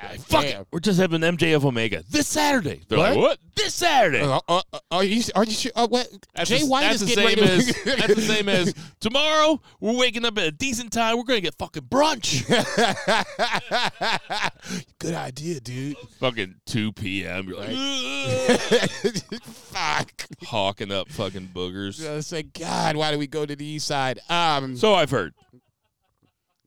Like, 0.00 0.20
Fuck 0.20 0.44
it, 0.44 0.64
we're 0.70 0.78
just 0.78 1.00
having 1.00 1.22
MJF 1.22 1.64
Omega 1.64 2.04
this 2.08 2.28
Saturday. 2.28 2.82
They're 2.86 2.98
like, 2.98 3.16
What? 3.16 3.20
what? 3.20 3.38
This 3.56 3.74
Saturday. 3.74 4.20
Uh, 4.20 4.38
uh, 4.48 4.62
uh, 4.72 4.78
are 4.92 5.02
you? 5.02 5.24
Are 5.34 5.42
you 5.44 5.50
sure? 5.50 5.72
Uh, 5.74 5.88
what? 5.88 6.06
That's 6.36 6.48
Jay 6.48 6.60
the, 6.60 6.66
White 6.66 6.82
that's 6.82 7.02
is 7.02 7.08
the 7.08 7.14
getting 7.16 7.36
same 7.38 7.48
ready 7.48 7.58
as 7.58 7.66
to- 7.66 7.84
that's 7.96 8.14
the 8.14 8.20
same 8.22 8.48
as 8.48 8.74
tomorrow. 9.00 9.60
We're 9.80 9.96
waking 9.98 10.24
up 10.24 10.38
at 10.38 10.44
a 10.44 10.52
decent 10.52 10.92
time. 10.92 11.16
We're 11.16 11.24
gonna 11.24 11.40
get 11.40 11.56
fucking 11.58 11.82
brunch. 11.82 12.46
Good 15.00 15.14
idea, 15.14 15.58
dude. 15.60 15.96
fucking 16.20 16.54
two 16.66 16.92
p.m. 16.92 17.48
You're 17.48 17.58
like 17.58 17.70
Fuck. 19.42 20.26
hawking 20.44 20.92
up 20.92 21.08
fucking 21.08 21.48
boogers. 21.54 22.06
I 22.08 22.20
say, 22.20 22.42
God, 22.44 22.94
why 22.96 23.10
do 23.12 23.18
we 23.18 23.26
go 23.26 23.44
to 23.46 23.56
the 23.56 23.64
east 23.66 23.86
side? 23.88 24.20
Um, 24.28 24.76
So 24.76 24.94
I've 24.94 25.10
heard. 25.10 25.34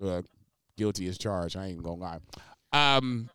Look, 0.02 0.26
guilty 0.78 1.08
as 1.08 1.18
charged. 1.18 1.56
I 1.56 1.68
ain't 1.68 1.84
gonna 1.84 1.96
lie. 1.96 2.20
Um, 2.74 3.30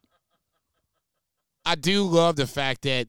I 1.64 1.77
do 1.77 2.03
love 2.03 2.37
the 2.37 2.47
fact 2.47 2.83
that 2.83 3.09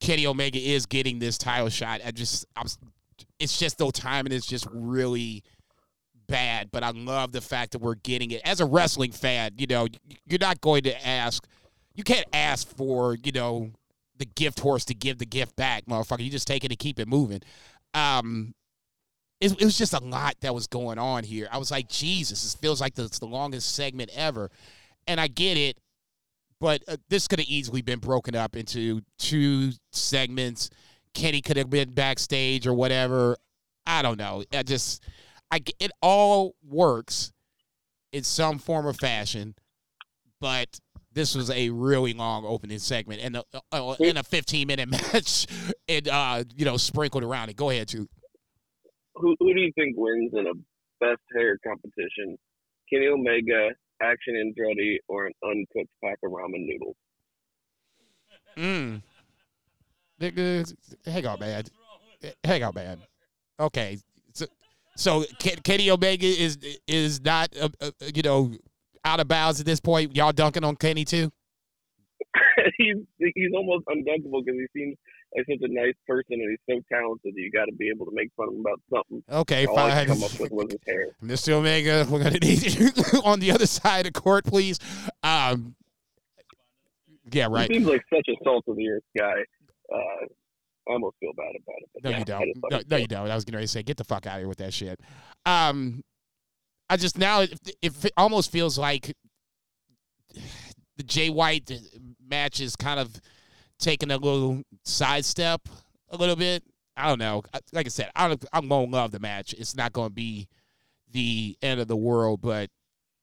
Kenny 0.00 0.26
Omega 0.26 0.58
is 0.58 0.84
getting 0.84 1.18
this 1.18 1.38
title 1.38 1.68
shot. 1.68 2.00
I 2.04 2.10
just, 2.10 2.44
I'm, 2.56 2.66
it's 3.38 3.58
just 3.58 3.78
though 3.78 3.90
timing 3.90 4.32
is 4.32 4.44
just 4.44 4.66
really 4.70 5.42
bad. 6.26 6.70
But 6.70 6.82
I 6.82 6.90
love 6.90 7.32
the 7.32 7.40
fact 7.40 7.72
that 7.72 7.80
we're 7.80 7.94
getting 7.96 8.30
it. 8.32 8.42
As 8.44 8.60
a 8.60 8.66
wrestling 8.66 9.12
fan, 9.12 9.52
you 9.56 9.66
know, 9.66 9.86
you're 10.26 10.38
not 10.40 10.60
going 10.60 10.82
to 10.84 11.06
ask. 11.06 11.46
You 11.94 12.02
can't 12.02 12.26
ask 12.32 12.68
for, 12.76 13.16
you 13.22 13.32
know, 13.32 13.70
the 14.16 14.26
gift 14.26 14.60
horse 14.60 14.84
to 14.86 14.94
give 14.94 15.18
the 15.18 15.26
gift 15.26 15.54
back, 15.56 15.86
motherfucker. 15.86 16.24
You 16.24 16.30
just 16.30 16.48
take 16.48 16.64
it 16.64 16.70
and 16.70 16.78
keep 16.78 16.98
it 16.98 17.06
moving. 17.06 17.40
Um, 17.94 18.54
it, 19.40 19.52
it 19.60 19.64
was 19.64 19.76
just 19.76 19.94
a 19.94 20.02
lot 20.02 20.36
that 20.40 20.54
was 20.54 20.66
going 20.66 20.98
on 20.98 21.24
here. 21.24 21.48
I 21.50 21.58
was 21.58 21.70
like, 21.70 21.88
Jesus, 21.88 22.42
this 22.42 22.54
feels 22.54 22.80
like 22.80 22.94
the, 22.94 23.04
it's 23.04 23.18
the 23.18 23.26
longest 23.26 23.74
segment 23.74 24.10
ever. 24.14 24.50
And 25.06 25.20
I 25.20 25.28
get 25.28 25.56
it, 25.56 25.78
but 26.60 26.82
uh, 26.88 26.96
this 27.08 27.28
could 27.28 27.40
have 27.40 27.48
easily 27.48 27.82
been 27.82 27.98
broken 27.98 28.34
up 28.34 28.56
into 28.56 29.02
two 29.18 29.72
segments. 29.92 30.70
Kenny 31.12 31.40
could 31.40 31.56
have 31.56 31.70
been 31.70 31.92
backstage 31.92 32.66
or 32.66 32.74
whatever. 32.74 33.36
I 33.86 34.02
don't 34.02 34.18
know. 34.18 34.44
I 34.52 34.62
just, 34.62 35.02
I 35.50 35.60
it 35.78 35.90
all 36.00 36.54
works 36.66 37.32
in 38.12 38.24
some 38.24 38.58
form 38.58 38.86
or 38.86 38.92
fashion, 38.92 39.54
but 40.40 40.80
this 41.12 41.34
was 41.34 41.50
a 41.50 41.70
really 41.70 42.12
long 42.12 42.44
opening 42.44 42.78
segment 42.78 43.20
and 43.22 43.36
a, 43.36 43.44
uh, 43.72 43.94
in 44.00 44.16
a 44.16 44.22
15 44.22 44.66
minute 44.66 44.88
match, 45.14 45.46
and 45.88 46.08
uh, 46.08 46.44
you 46.56 46.64
know, 46.64 46.76
sprinkled 46.76 47.24
around 47.24 47.50
it. 47.50 47.56
Go 47.56 47.70
ahead, 47.70 47.88
too. 47.88 48.08
Who, 49.14 49.36
who 49.38 49.54
do 49.54 49.60
you 49.60 49.72
think 49.74 49.96
wins 49.96 50.32
in 50.34 50.46
a 50.46 50.54
best 51.00 51.22
hair 51.34 51.58
competition? 51.66 52.36
Kenny 52.92 53.06
Omega, 53.06 53.70
Action 54.02 54.34
Andretti, 54.34 54.96
or 55.08 55.26
an 55.26 55.32
uncooked 55.42 55.90
pack 56.02 56.18
of 56.24 56.32
ramen 56.32 56.66
noodles? 56.66 56.96
Mm. 58.56 59.02
Hang 61.06 61.26
on, 61.26 61.40
man. 61.40 61.64
hang 62.44 62.62
on, 62.62 62.74
man. 62.74 62.98
Okay, 63.60 63.98
so, 64.32 64.46
so 64.96 65.24
Kenny 65.38 65.90
Omega 65.90 66.26
is 66.26 66.58
is 66.86 67.20
not 67.20 67.56
uh, 67.60 67.68
uh, 67.80 67.90
you 68.14 68.22
know 68.22 68.52
out 69.04 69.20
of 69.20 69.28
bounds 69.28 69.60
at 69.60 69.66
this 69.66 69.80
point. 69.80 70.14
Y'all 70.16 70.32
dunking 70.32 70.64
on 70.64 70.76
Kenny 70.76 71.04
too? 71.04 71.30
he's 72.76 72.96
he's 73.18 73.52
almost 73.54 73.84
undunkable 73.86 74.44
because 74.44 74.60
he 74.60 74.66
seems 74.78 74.96
like 75.36 75.46
such 75.48 75.68
a 75.68 75.72
nice 75.72 75.94
person 76.06 76.34
and 76.34 76.50
he's 76.50 76.74
so 76.76 76.80
talented 76.92 77.34
that 77.34 77.40
you 77.40 77.50
got 77.50 77.64
to 77.66 77.72
be 77.72 77.90
able 77.94 78.06
to 78.06 78.12
make 78.14 78.30
fun 78.36 78.48
of 78.48 78.54
him 78.54 78.60
about 78.60 78.80
something. 78.92 79.22
Okay, 79.30 79.66
All 79.66 79.78
I 79.78 79.90
fine. 79.90 80.06
come 80.06 80.22
up 80.22 80.38
with 80.38 80.50
was 80.52 80.66
his 80.70 80.80
hair. 80.86 81.08
Mr. 81.22 81.52
Omega, 81.54 82.06
we're 82.08 82.22
gonna 82.22 82.38
need 82.38 82.62
you 82.74 82.90
on 83.24 83.40
the 83.40 83.50
other 83.50 83.66
side 83.66 84.06
of 84.06 84.12
court, 84.12 84.44
please. 84.44 84.78
Um, 85.22 85.74
yeah, 87.32 87.48
right. 87.50 87.68
He 87.70 87.76
seems 87.78 87.86
like 87.86 88.02
such 88.12 88.28
a 88.28 88.36
salt 88.44 88.64
of 88.68 88.76
the 88.76 88.88
earth 88.88 89.02
guy. 89.16 89.34
Uh, 89.92 90.26
I 90.88 90.92
almost 90.92 91.16
feel 91.18 91.32
bad 91.36 91.52
about 91.56 91.76
it. 91.80 92.04
No, 92.04 92.10
yeah, 92.10 92.18
you 92.18 92.24
don't. 92.24 92.52
No, 92.70 92.80
no, 92.90 92.96
you 92.98 93.06
don't. 93.06 93.30
I 93.30 93.34
was 93.34 93.44
getting 93.44 93.56
ready 93.56 93.66
to 93.66 93.72
say, 93.72 93.82
get 93.82 93.96
the 93.96 94.04
fuck 94.04 94.26
out 94.26 94.34
of 94.34 94.40
here 94.40 94.48
with 94.48 94.58
that 94.58 94.74
shit. 94.74 95.00
Um, 95.46 96.02
I 96.90 96.96
just 96.98 97.16
now 97.18 97.40
it, 97.40 97.58
it 97.80 98.12
almost 98.16 98.52
feels 98.52 98.78
like 98.78 99.14
the 100.96 101.02
Jay 101.02 101.30
White 101.30 101.72
match 102.28 102.60
is 102.60 102.76
kind 102.76 103.00
of 103.00 103.20
taking 103.78 104.10
a 104.10 104.16
little 104.16 104.62
sidestep 104.84 105.62
a 106.10 106.16
little 106.16 106.36
bit. 106.36 106.62
I 106.96 107.08
don't 107.08 107.18
know. 107.18 107.42
Like 107.72 107.86
I 107.86 107.88
said, 107.88 108.10
I 108.14 108.28
don't, 108.28 108.44
I'm 108.52 108.68
gonna 108.68 108.90
love 108.90 109.10
the 109.10 109.18
match. 109.18 109.52
It's 109.54 109.74
not 109.74 109.92
gonna 109.92 110.10
be 110.10 110.48
the 111.10 111.56
end 111.62 111.80
of 111.80 111.88
the 111.88 111.96
world, 111.96 112.40
but 112.40 112.70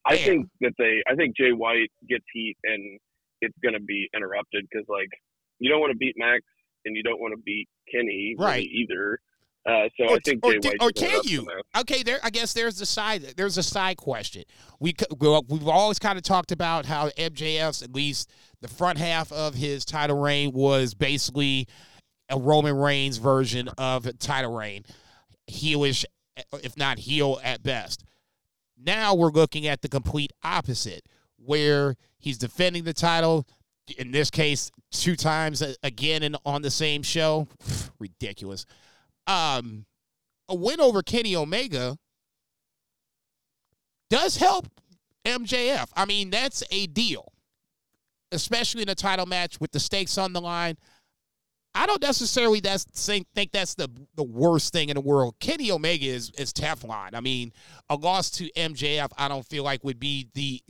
I 0.06 0.18
think 0.18 0.48
that 0.62 0.74
they, 0.78 1.04
I 1.08 1.16
think 1.16 1.38
Jay 1.38 1.52
White 1.52 1.92
gets 2.10 2.26
heat 2.34 2.58
and 2.64 3.00
it's 3.42 3.56
going 3.64 3.74
to 3.74 3.80
be 3.80 4.08
interrupted 4.16 4.66
because, 4.70 4.86
like, 4.90 5.10
you 5.60 5.70
don't 5.70 5.80
want 5.80 5.92
to 5.92 5.98
beat 5.98 6.16
Max 6.18 6.42
and 6.86 6.96
you 6.96 7.04
don't 7.04 7.20
want 7.20 7.34
to 7.34 7.42
beat 7.44 7.68
Kenny 7.94 8.36
Right. 8.38 8.66
either. 8.66 9.20
Uh, 9.64 9.88
so 9.96 10.06
or, 10.06 10.16
I 10.16 10.20
think 10.26 10.44
or, 10.44 10.54
White 10.54 10.78
or 10.82 10.92
can 10.92 11.22
you? 11.24 11.48
Okay, 11.78 12.02
there. 12.02 12.20
I 12.24 12.32
guess 12.32 12.54
there's 12.54 12.80
the 12.80 12.86
side. 12.86 13.34
There's 13.38 13.60
a 13.60 13.64
side 13.64 13.98
question. 13.98 14.44
We 14.80 14.96
we've 15.20 15.68
always 15.68 16.00
kind 16.00 16.18
of 16.18 16.24
talked 16.24 16.52
about 16.52 16.88
how 16.88 17.10
MJF's 17.10 17.84
at 17.84 17.94
least 17.94 18.32
the 18.62 18.68
front 18.68 18.98
half 18.98 19.32
of 19.32 19.54
his 19.54 19.86
title 19.86 20.20
reign 20.20 20.52
was 20.52 20.96
basically 20.96 21.68
a 22.30 22.40
Roman 22.40 22.76
Reigns 22.76 23.18
version 23.18 23.70
of 23.78 24.08
title 24.18 24.56
reign, 24.56 24.84
heelish, 25.50 26.06
if 26.64 26.76
not 26.76 26.98
heel 26.98 27.40
at 27.44 27.62
best. 27.62 28.04
Now 28.84 29.14
we're 29.14 29.32
looking 29.32 29.68
at 29.68 29.84
the 29.84 29.90
complete 29.90 30.32
opposite, 30.44 31.06
where 31.38 31.96
he's 32.18 32.40
defending 32.40 32.84
the 32.84 32.94
title. 32.94 33.48
In 33.98 34.12
this 34.12 34.32
case, 34.32 34.72
two 34.92 35.16
times 35.16 35.62
again 35.84 36.24
and 36.24 36.38
on 36.46 36.64
the 36.64 36.72
same 36.72 37.04
show. 37.04 37.48
Ridiculous. 38.00 38.66
Um, 39.28 39.86
a 40.50 40.56
win 40.56 40.82
over 40.82 41.02
Kenny 41.02 41.36
Omega 41.36 41.98
does 44.10 44.38
help 44.38 44.68
MJF. 45.26 45.88
I 45.96 46.06
mean, 46.06 46.30
that's 46.30 46.64
a 46.72 46.88
deal, 46.88 47.32
especially 48.32 48.82
in 48.82 48.90
a 48.90 48.96
title 48.96 49.26
match 49.26 49.60
with 49.60 49.72
the 49.72 49.80
stakes 49.80 50.18
on 50.18 50.34
the 50.34 50.42
line. 50.42 50.78
I 51.74 51.86
don't 51.86 52.02
necessarily 52.02 52.60
that's 52.60 52.84
think, 52.84 53.28
think 53.34 53.54
that's 53.54 53.76
the 53.76 53.90
the 54.16 54.24
worst 54.24 54.74
thing 54.74 54.90
in 54.90 54.96
the 54.96 55.02
world. 55.02 55.36
Kenny 55.40 55.72
Omega 55.72 56.06
is 56.06 56.32
is 56.32 56.52
Teflon. 56.52 57.14
I 57.14 57.22
mean, 57.22 57.54
a 57.90 57.96
loss 57.96 58.30
to 58.32 58.52
MJF, 58.58 59.10
I 59.18 59.30
don't 59.30 59.46
feel 59.46 59.64
like 59.64 59.84
would 59.84 60.00
be 60.00 60.28
the 60.34 60.62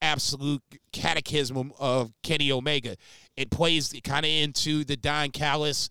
absolute 0.00 0.62
catechism 0.92 1.72
of 1.78 2.12
Kenny 2.22 2.52
Omega. 2.52 2.96
It 3.36 3.50
plays 3.50 3.92
kind 4.04 4.24
of 4.24 4.30
into 4.30 4.84
the 4.84 4.96
Don 4.96 5.30
Callis, 5.30 5.88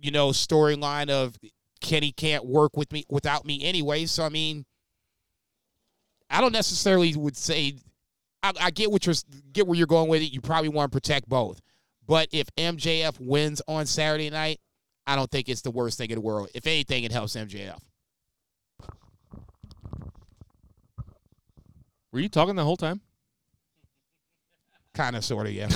you 0.00 0.10
know, 0.10 0.28
storyline 0.30 1.10
of 1.10 1.36
Kenny 1.80 2.12
can't 2.12 2.44
work 2.44 2.76
with 2.76 2.92
me 2.92 3.04
without 3.08 3.44
me 3.44 3.64
anyway. 3.64 4.06
So 4.06 4.24
I 4.24 4.28
mean, 4.28 4.64
I 6.30 6.40
don't 6.40 6.52
necessarily 6.52 7.14
would 7.14 7.36
say 7.36 7.74
I, 8.42 8.52
I 8.60 8.70
get 8.70 8.90
what 8.90 9.06
you're 9.06 9.14
get 9.52 9.66
where 9.66 9.76
you're 9.76 9.86
going 9.86 10.08
with 10.08 10.22
it. 10.22 10.32
You 10.32 10.40
probably 10.40 10.68
want 10.68 10.90
to 10.90 10.94
protect 10.96 11.28
both, 11.28 11.60
but 12.06 12.28
if 12.32 12.48
MJF 12.56 13.18
wins 13.20 13.62
on 13.68 13.86
Saturday 13.86 14.30
night, 14.30 14.60
I 15.06 15.16
don't 15.16 15.30
think 15.30 15.48
it's 15.48 15.62
the 15.62 15.70
worst 15.70 15.98
thing 15.98 16.10
in 16.10 16.16
the 16.16 16.20
world. 16.20 16.48
If 16.54 16.66
anything, 16.66 17.04
it 17.04 17.12
helps 17.12 17.36
MJF. 17.36 17.78
Were 22.12 22.20
you 22.20 22.28
talking 22.28 22.54
the 22.54 22.64
whole 22.64 22.76
time? 22.76 23.00
Kind 24.94 25.16
of, 25.16 25.24
sort 25.24 25.48
of, 25.48 25.52
yeah. 25.52 25.68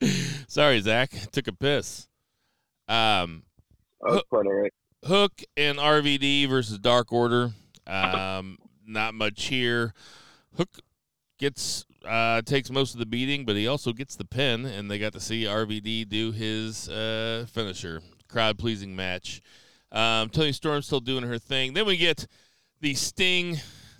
Sorry, 0.48 0.80
Zach. 0.80 1.10
Took 1.32 1.48
a 1.48 1.52
piss. 1.52 2.06
Um, 2.90 3.44
it's 4.06 4.28
quite 4.28 4.46
all 4.46 4.52
right. 4.52 4.72
Hook 5.04 5.42
and 5.56 5.78
RVD 5.78 6.48
versus 6.48 6.78
Dark 6.78 7.12
Order. 7.12 7.52
Um, 7.86 8.58
not 8.86 9.14
much 9.14 9.46
here. 9.46 9.94
Hook 10.56 10.80
gets 11.38 11.86
uh, 12.06 12.42
takes 12.42 12.70
most 12.70 12.94
of 12.94 12.98
the 12.98 13.06
beating, 13.06 13.44
but 13.44 13.56
he 13.56 13.66
also 13.66 13.92
gets 13.92 14.16
the 14.16 14.24
pin, 14.24 14.64
and 14.66 14.90
they 14.90 14.98
got 14.98 15.12
to 15.12 15.20
see 15.20 15.44
RVD 15.44 16.08
do 16.08 16.32
his 16.32 16.88
uh, 16.88 17.46
finisher. 17.50 18.02
Crowd 18.28 18.58
pleasing 18.58 18.94
match. 18.96 19.40
Um, 19.92 20.28
Toni 20.28 20.52
Storm 20.52 20.82
still 20.82 21.00
doing 21.00 21.24
her 21.24 21.38
thing. 21.38 21.72
Then 21.72 21.86
we 21.86 21.96
get 21.96 22.26
the 22.80 22.94
Sting, 22.94 23.58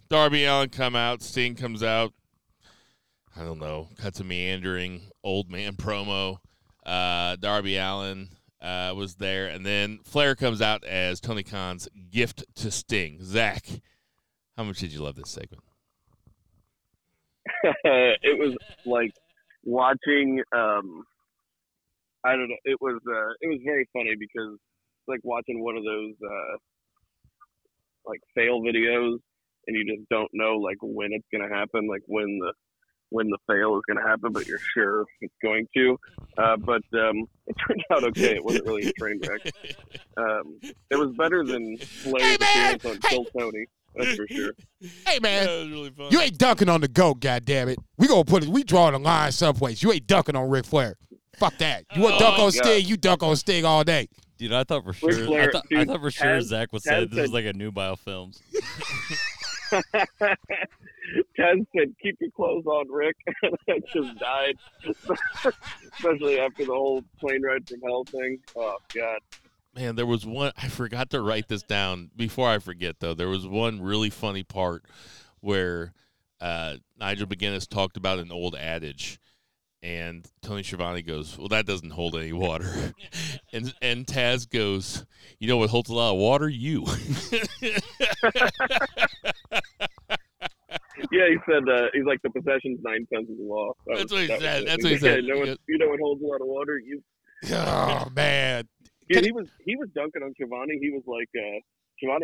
Darby 0.09 0.45
Allin 0.45 0.69
come 0.69 0.97
out. 0.97 1.23
Sting 1.23 1.55
comes 1.55 1.83
out. 1.83 2.13
I 3.37 3.45
don't 3.45 3.59
know. 3.59 3.89
Cuts 3.99 4.21
a 4.21 4.25
meandering 4.25 5.03
old 5.23 5.51
man 5.51 5.75
promo. 5.75 6.39
Uh, 6.85 7.37
Darby 7.37 7.77
Allin 7.77 8.29
uh, 8.63 8.93
was 8.97 9.17
there, 9.17 9.47
and 9.47 9.65
then 9.65 10.01
Flair 10.05 10.35
comes 10.35 10.61
out 10.61 10.85
as 10.85 11.21
Tony 11.21 11.43
Khan's 11.43 11.89
gift 12.11 12.45
to 12.57 12.71
Sting. 12.71 13.19
Zach, 13.23 13.67
how 14.57 14.65
much 14.65 14.79
did 14.79 14.93
you 14.93 15.01
love 15.01 15.17
this 15.17 15.31
segment? 15.31 15.63
it 17.85 18.39
was 18.39 18.57
like 18.85 19.13
watching 19.65 20.43
um 20.53 21.05
I 22.25 22.33
don't 22.33 22.49
know, 22.49 22.57
it 22.65 22.79
was 22.81 23.01
uh 23.07 23.33
it 23.41 23.49
was 23.49 23.61
very 23.65 23.89
funny 23.93 24.15
because 24.19 24.53
it's 24.55 25.09
like 25.09 25.21
watching 25.23 25.63
one 25.63 25.77
of 25.77 25.85
those 25.85 26.15
uh 26.25 26.57
like 28.07 28.21
fail 28.35 28.61
videos 28.61 29.19
and 29.67 29.77
you 29.77 29.85
just 29.85 30.09
don't 30.11 30.31
know 30.33 30.57
like 30.57 30.79
when 30.83 31.13
it's 31.13 31.27
gonna 31.33 31.49
happen, 31.55 31.89
like 31.89 32.03
when 32.07 32.39
the 32.39 32.53
when 33.11 33.29
the 33.29 33.39
fail 33.47 33.77
is 33.77 33.83
gonna 33.89 34.07
happen, 34.09 34.33
but 34.33 34.47
you're 34.47 34.59
sure 34.75 35.05
it's 35.21 35.35
going 35.43 35.67
to. 35.77 35.99
Uh 36.39 36.57
but 36.57 36.83
um 36.95 37.27
it 37.47 37.57
turned 37.67 37.85
out 37.93 38.05
okay, 38.05 38.37
it 38.37 38.45
wasn't 38.45 38.65
really 38.67 38.87
a 38.89 38.93
train 38.93 39.21
wreck. 39.29 39.53
Um 40.17 40.59
it 40.91 40.97
was 40.97 41.11
better 41.19 41.45
than 41.45 41.77
Flair's 41.79 42.23
Hey, 42.23 42.37
man! 42.41 42.75
appearance 42.77 42.85
on 42.85 42.93
Hey! 43.03 43.17
Kill 43.17 43.25
Tony, 43.39 43.67
that's 43.97 44.17
for 44.17 44.27
sure. 44.29 44.53
hey 45.07 45.19
man, 45.21 45.45
That 45.47 45.59
was 45.61 45.69
really 45.71 45.91
fun. 45.91 46.07
you 46.11 46.21
ain't 46.21 46.39
dunking 46.39 46.69
on 46.69 46.81
the 46.81 46.89
goat, 46.89 47.21
goddammit. 47.21 47.77
We 47.99 48.07
gonna 48.09 48.25
put 48.25 48.45
it. 48.45 48.49
We 48.49 48.63
drawing 48.65 48.93
the 48.93 48.99
line 49.01 49.33
someplace. 49.33 49.83
You 49.83 49.93
ain't 49.93 50.07
dunking 50.07 50.37
on 50.37 50.49
Ric 50.49 50.65
Flair. 50.65 50.95
Fuck 51.39 51.57
that. 51.59 51.85
You 51.97 52.03
want 52.03 52.19
to 52.19 52.25
dunk 52.25 52.39
Oh, 52.39 52.45
on 52.47 52.51
God. 52.53 52.65
Sting? 52.65 52.87
You 52.87 52.97
dunk 52.97 53.23
on 53.23 53.35
Sting 53.37 53.65
all 53.65 53.83
day. 53.83 54.09
Dude, 54.37 54.53
I 54.53 54.63
thought 54.65 54.85
for 54.85 54.93
sure. 54.93 55.11
I 55.11 55.27
Flair- 55.27 55.53
thought, 55.53 55.67
I 55.75 55.85
thought 55.85 56.01
for 56.01 56.11
sure 56.11 56.27
Taz- 56.27 56.43
Zach 56.45 56.73
would 56.73 56.83
Taz 56.83 56.85
say 56.85 57.05
this 57.07 57.25
is 57.27 57.33
like 57.33 57.45
a 57.47 57.53
new 57.55 57.73
biofilms. 57.73 58.41
Ted 61.37 61.67
said, 61.77 61.95
"Keep 62.03 62.17
your 62.21 62.31
clothes 62.31 62.67
on, 62.67 62.91
Ric." 62.91 63.17
and 63.43 63.57
I 63.69 63.81
just 63.93 64.19
died, 64.19 64.57
especially 65.95 66.41
after 66.41 66.65
the 66.65 66.73
whole 66.73 67.03
plane 67.19 67.43
ride 67.43 67.69
from 67.69 67.81
hell 67.83 68.05
thing. 68.05 68.39
Oh 68.57 68.77
God! 68.95 69.21
Man, 69.75 69.97
there 69.97 70.07
was 70.07 70.27
one. 70.27 70.53
I 70.57 70.69
forgot 70.69 71.11
to 71.11 71.21
write 71.21 71.49
this 71.49 71.63
down 71.63 72.11
before 72.17 72.49
I 72.49 72.59
forget, 72.59 72.97
though. 73.01 73.15
There 73.15 73.29
was 73.29 73.47
one 73.47 73.81
really 73.81 74.11
funny 74.11 74.43
part 74.43 74.85
where 75.41 75.95
uh, 76.41 76.77
Nigel 76.99 77.27
McGuinness 77.27 77.69
talked 77.69 77.97
about 77.97 78.19
an 78.19 78.33
old 78.33 78.57
adage, 78.57 79.21
and 79.83 80.27
Tony 80.43 80.63
Schiavone 80.63 81.03
goes, 81.03 81.39
"Well, 81.39 81.49
that 81.49 81.67
doesn't 81.67 81.91
hold 81.91 82.17
any 82.17 82.33
water," 82.33 82.93
and 83.53 83.73
and 83.81 84.07
Taz 84.07 84.49
goes, 84.49 85.05
"You 85.39 85.49
know 85.49 85.57
what 85.57 85.71
holds 85.71 85.91
a 85.91 85.95
lot 85.95 86.13
of 86.13 86.19
water? 86.19 86.49
You." 86.49 86.87
Yeah, 91.13 91.29
he 91.29 91.37
said 91.51 91.69
uh, 91.69 91.87
he's 91.93 92.05
like 92.05 92.21
the 92.23 92.31
possession's 92.31 92.81
nine 92.83 93.07
tenths 93.13 93.31
of 93.31 93.37
the 93.39 93.45
law. 93.45 93.73
That 93.87 93.99
That's 93.99 94.03
was- 94.05 94.13
what 94.13 94.21
he 94.23 94.27
that 94.29 94.35
was 94.35 94.43
said. 94.43 94.63
it. 94.63 94.67
That's 94.67 94.83
what 94.85 94.89
he 94.89 94.95
like, 94.95 95.01
said. 95.01 95.25
Yeah, 95.25 95.35
no 95.35 95.41
one, 95.41 95.57
you 95.69 95.79
know 95.79 95.89
what 95.89 96.01
holds 96.01 96.23
a 96.23 96.27
lot 96.27 96.41
of 96.41 96.47
water? 96.47 96.79
You. 96.79 97.03
Oh 97.53 98.09
man. 98.15 98.69
Yeah, 99.09 99.21
he 99.21 99.33
was 99.33 99.49
he 99.65 99.75
was 99.77 99.89
dunking 99.95 100.23
on 100.23 100.33
Schiavone. 100.35 100.79
He 100.81 100.91
was 100.91 101.03
like, 101.07 101.29
uh, 101.37 101.59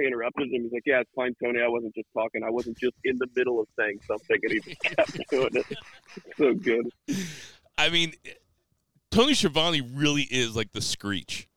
interrupted 0.06 0.52
him. 0.52 0.62
He's 0.62 0.72
like, 0.72 0.82
"Yeah, 0.86 1.00
it's 1.00 1.10
fine, 1.16 1.34
Tony. 1.42 1.60
I 1.60 1.68
wasn't 1.68 1.94
just 1.94 2.08
talking. 2.14 2.42
I 2.44 2.50
wasn't 2.50 2.78
just 2.78 2.94
in 3.04 3.16
the 3.18 3.26
middle 3.34 3.60
of 3.60 3.66
saying 3.78 3.98
something." 4.06 4.38
And 4.42 4.52
he 4.52 4.60
just 4.60 4.80
kept 4.96 5.30
doing 5.30 5.50
it. 5.54 5.66
So 6.36 6.54
good. 6.54 6.88
I 7.78 7.90
mean, 7.90 8.12
Tony 9.10 9.34
Schiavone 9.34 9.80
really 9.80 10.22
is 10.22 10.54
like 10.56 10.72
the 10.72 10.80
Screech. 10.80 11.48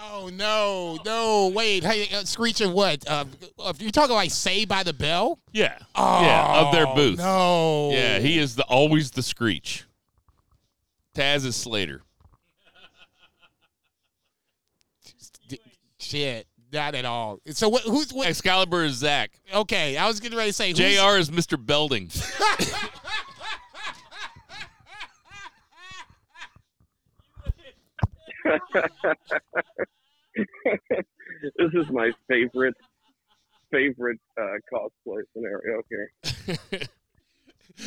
Oh 0.00 0.30
no, 0.32 0.98
no, 1.04 1.48
wait. 1.48 1.82
Hey, 1.82 2.08
uh, 2.14 2.22
screeching 2.24 2.72
what? 2.72 3.06
Uh, 3.08 3.24
if 3.60 3.82
you're 3.82 3.90
talking 3.90 4.14
like 4.14 4.30
Saved 4.30 4.68
by 4.68 4.82
the 4.84 4.92
Bell? 4.92 5.40
Yeah, 5.52 5.76
Oh, 5.96 6.22
yeah, 6.22 6.60
of 6.60 6.72
their 6.72 6.86
booth. 6.94 7.18
No. 7.18 7.90
Yeah, 7.92 8.18
he 8.20 8.38
is 8.38 8.54
the 8.54 8.62
always 8.64 9.10
the 9.10 9.22
Screech. 9.22 9.84
Taz 11.16 11.44
is 11.44 11.56
Slater. 11.56 12.02
shit. 15.98 16.46
Not 16.72 16.94
at 16.94 17.04
all. 17.06 17.40
So 17.46 17.68
what? 17.68 17.82
Who's 17.82 18.12
what? 18.12 18.28
Excalibur 18.28 18.84
is 18.84 18.96
Zach. 18.96 19.30
Okay, 19.52 19.96
I 19.96 20.06
was 20.06 20.20
getting 20.20 20.36
ready 20.36 20.50
to 20.50 20.52
say 20.52 20.68
who's, 20.68 20.78
Jr. 20.78 21.16
is 21.18 21.30
Mr. 21.30 21.58
Belding. 21.64 22.10
this 31.72 31.84
is 31.86 31.90
my 31.92 32.10
favorite 32.28 32.74
favorite 33.70 34.18
uh, 34.40 34.44
cosplay 34.72 35.22
scenario 35.34 35.82
here. 35.90 36.10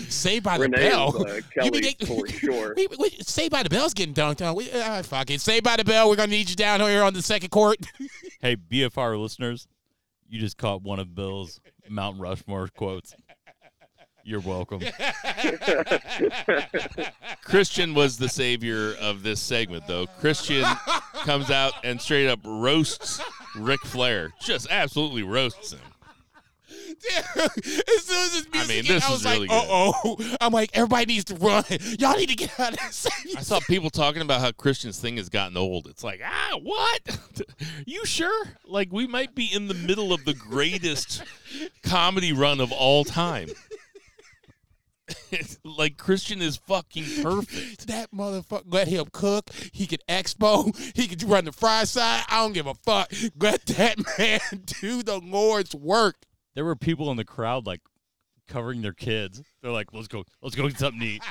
Saved 0.07 0.45
by 0.45 0.57
the 0.57 0.63
Renee 0.63 0.89
Bell. 0.89 1.09
is, 1.17 1.23
uh, 1.23 1.41
Kelly 1.53 1.71
mean 1.71 1.81
they- 1.99 2.05
for 2.05 2.25
sure. 2.27 2.73
Wait, 2.77 2.89
wait, 2.97 3.27
Saved 3.27 3.51
by 3.51 3.61
the 3.63 3.69
Bell's 3.69 3.93
getting 3.93 4.13
dunked 4.13 4.45
on. 4.47 4.55
We, 4.55 4.71
uh, 4.71 5.03
fuck 5.03 5.29
it. 5.31 5.41
Saved 5.41 5.65
by 5.65 5.75
the 5.75 5.83
Bell. 5.83 6.07
We're 6.09 6.15
gonna 6.15 6.31
need 6.31 6.49
you 6.49 6.55
down 6.55 6.79
here 6.79 7.03
on 7.03 7.13
the 7.13 7.21
second 7.21 7.49
court. 7.49 7.77
Hey, 8.41 8.55
BFR 8.55 9.21
listeners, 9.21 9.67
you 10.27 10.39
just 10.39 10.57
caught 10.57 10.81
one 10.81 10.97
of 10.99 11.13
Bill's 11.13 11.59
Mount 11.87 12.19
Rushmore 12.19 12.67
quotes. 12.69 13.13
You're 14.23 14.41
welcome. 14.41 14.81
Christian 17.43 17.93
was 17.93 18.17
the 18.17 18.29
savior 18.29 18.93
of 19.01 19.23
this 19.23 19.41
segment, 19.41 19.87
though. 19.87 20.07
Christian 20.19 20.63
comes 21.23 21.49
out 21.49 21.73
and 21.83 21.99
straight 21.99 22.27
up 22.27 22.39
roasts 22.45 23.21
Ric 23.55 23.81
Flair. 23.81 24.31
Just 24.41 24.67
absolutely 24.69 25.23
roasts 25.23 25.73
him. 25.73 25.79
as 27.13 28.03
soon 28.03 28.17
as 28.17 28.31
this 28.31 28.47
music 28.51 28.53
I 28.53 28.67
mean, 28.67 28.85
hit, 28.85 28.87
this 28.87 29.05
I 29.05 29.11
was 29.11 29.25
like, 29.25 29.35
really 29.35 29.47
good. 29.47 29.55
uh 29.55 29.91
oh. 30.03 30.37
I'm 30.39 30.53
like, 30.53 30.69
everybody 30.73 31.05
needs 31.05 31.25
to 31.25 31.35
run. 31.35 31.63
Y'all 31.99 32.15
need 32.15 32.29
to 32.29 32.35
get 32.35 32.57
out 32.59 32.73
of 32.73 32.79
this. 32.79 33.07
I 33.35 33.41
saw 33.41 33.59
people 33.61 33.89
talking 33.89 34.21
about 34.21 34.41
how 34.41 34.51
Christian's 34.51 34.99
thing 34.99 35.17
has 35.17 35.29
gotten 35.29 35.57
old. 35.57 35.87
It's 35.87 36.03
like, 36.03 36.21
ah, 36.23 36.59
what? 36.61 37.19
you 37.85 38.05
sure? 38.05 38.45
Like, 38.65 38.91
we 38.91 39.07
might 39.07 39.33
be 39.33 39.49
in 39.51 39.67
the 39.67 39.73
middle 39.73 40.13
of 40.13 40.25
the 40.25 40.33
greatest 40.33 41.23
comedy 41.83 42.33
run 42.33 42.59
of 42.59 42.71
all 42.71 43.03
time. 43.03 43.49
like, 45.63 45.97
Christian 45.97 46.41
is 46.41 46.57
fucking 46.57 47.23
perfect. 47.23 47.87
That 47.87 48.11
motherfucker, 48.11 48.63
let 48.67 48.87
him 48.87 49.05
cook. 49.11 49.49
He 49.71 49.87
can 49.87 49.99
expo. 50.07 50.75
He 50.95 51.07
can 51.07 51.27
run 51.27 51.45
the 51.45 51.51
fry 51.51 51.83
side. 51.83 52.23
I 52.27 52.41
don't 52.41 52.53
give 52.53 52.67
a 52.67 52.73
fuck. 52.73 53.11
Let 53.39 53.65
that 53.67 53.97
man 54.17 54.39
do 54.65 55.03
the 55.03 55.19
Lord's 55.19 55.75
work. 55.75 56.15
There 56.53 56.65
were 56.65 56.75
people 56.75 57.09
in 57.11 57.17
the 57.17 57.25
crowd 57.25 57.65
like 57.65 57.81
covering 58.51 58.81
their 58.81 58.93
kids. 58.93 59.41
They're 59.61 59.71
like, 59.71 59.93
"Let's 59.93 60.07
go, 60.07 60.23
let's 60.41 60.55
go 60.55 60.67
get 60.67 60.77
something 60.77 60.99
to 60.99 61.05
eat. 61.05 61.23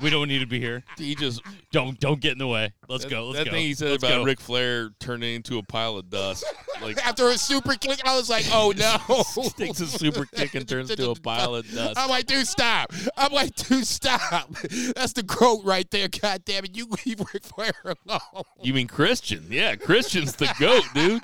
We 0.00 0.10
don't 0.10 0.28
need 0.28 0.40
to 0.40 0.46
be 0.46 0.58
here. 0.60 0.82
He 1.02 1.14
just 1.16 1.42
Don't 1.72 1.98
don't 1.98 2.20
get 2.20 2.32
in 2.32 2.38
the 2.38 2.46
way. 2.46 2.72
Let's 2.88 3.04
go. 3.04 3.26
Let's 3.26 3.38
that 3.38 3.44
go. 3.46 3.50
thing 3.50 3.64
he 3.64 3.74
said 3.74 3.90
Let's 3.90 4.04
about 4.04 4.18
go. 4.18 4.24
Ric 4.24 4.40
Flair 4.40 4.90
turning 5.00 5.34
into 5.34 5.58
a 5.58 5.62
pile 5.62 5.96
of 5.96 6.08
dust. 6.10 6.44
Like, 6.80 6.96
After 7.06 7.28
a 7.28 7.36
super 7.36 7.74
kick, 7.74 8.00
I 8.04 8.16
was 8.16 8.30
like, 8.30 8.44
oh 8.52 8.72
no. 8.76 9.50
takes 9.56 9.80
a 9.80 9.86
super 9.86 10.26
kick 10.26 10.54
and 10.54 10.68
turns 10.68 10.90
into 10.90 11.10
a 11.10 11.14
pile 11.16 11.56
of 11.56 11.68
dust. 11.72 11.98
I'm 11.98 12.08
like, 12.08 12.26
dude, 12.26 12.46
stop. 12.46 12.92
I'm 13.16 13.32
like, 13.32 13.54
dude, 13.56 13.86
stop. 13.86 14.50
That's 14.94 15.12
the 15.12 15.24
goat 15.24 15.62
right 15.64 15.90
there. 15.90 16.08
God 16.08 16.44
damn 16.44 16.64
it. 16.64 16.76
You 16.76 16.86
leave 17.04 17.20
Ric 17.32 17.42
Flair 17.42 17.72
alone. 17.84 18.44
You 18.62 18.74
mean 18.74 18.86
Christian? 18.86 19.46
Yeah, 19.50 19.74
Christian's 19.74 20.36
the 20.36 20.54
goat, 20.60 20.84
dude. 20.94 21.22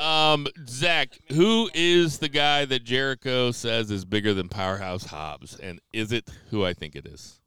Um, 0.00 0.46
Zach, 0.66 1.10
who 1.28 1.70
is 1.74 2.18
the 2.18 2.28
guy 2.28 2.64
that 2.64 2.84
Jericho 2.84 3.50
says 3.50 3.90
is 3.90 4.04
bigger 4.04 4.32
than 4.32 4.48
Powerhouse 4.48 5.04
Hobbs, 5.04 5.58
and 5.58 5.80
is 5.92 6.10
it 6.10 6.30
who 6.50 6.64
I 6.64 6.72
think 6.72 6.96
it 6.96 7.06
is? 7.06 7.40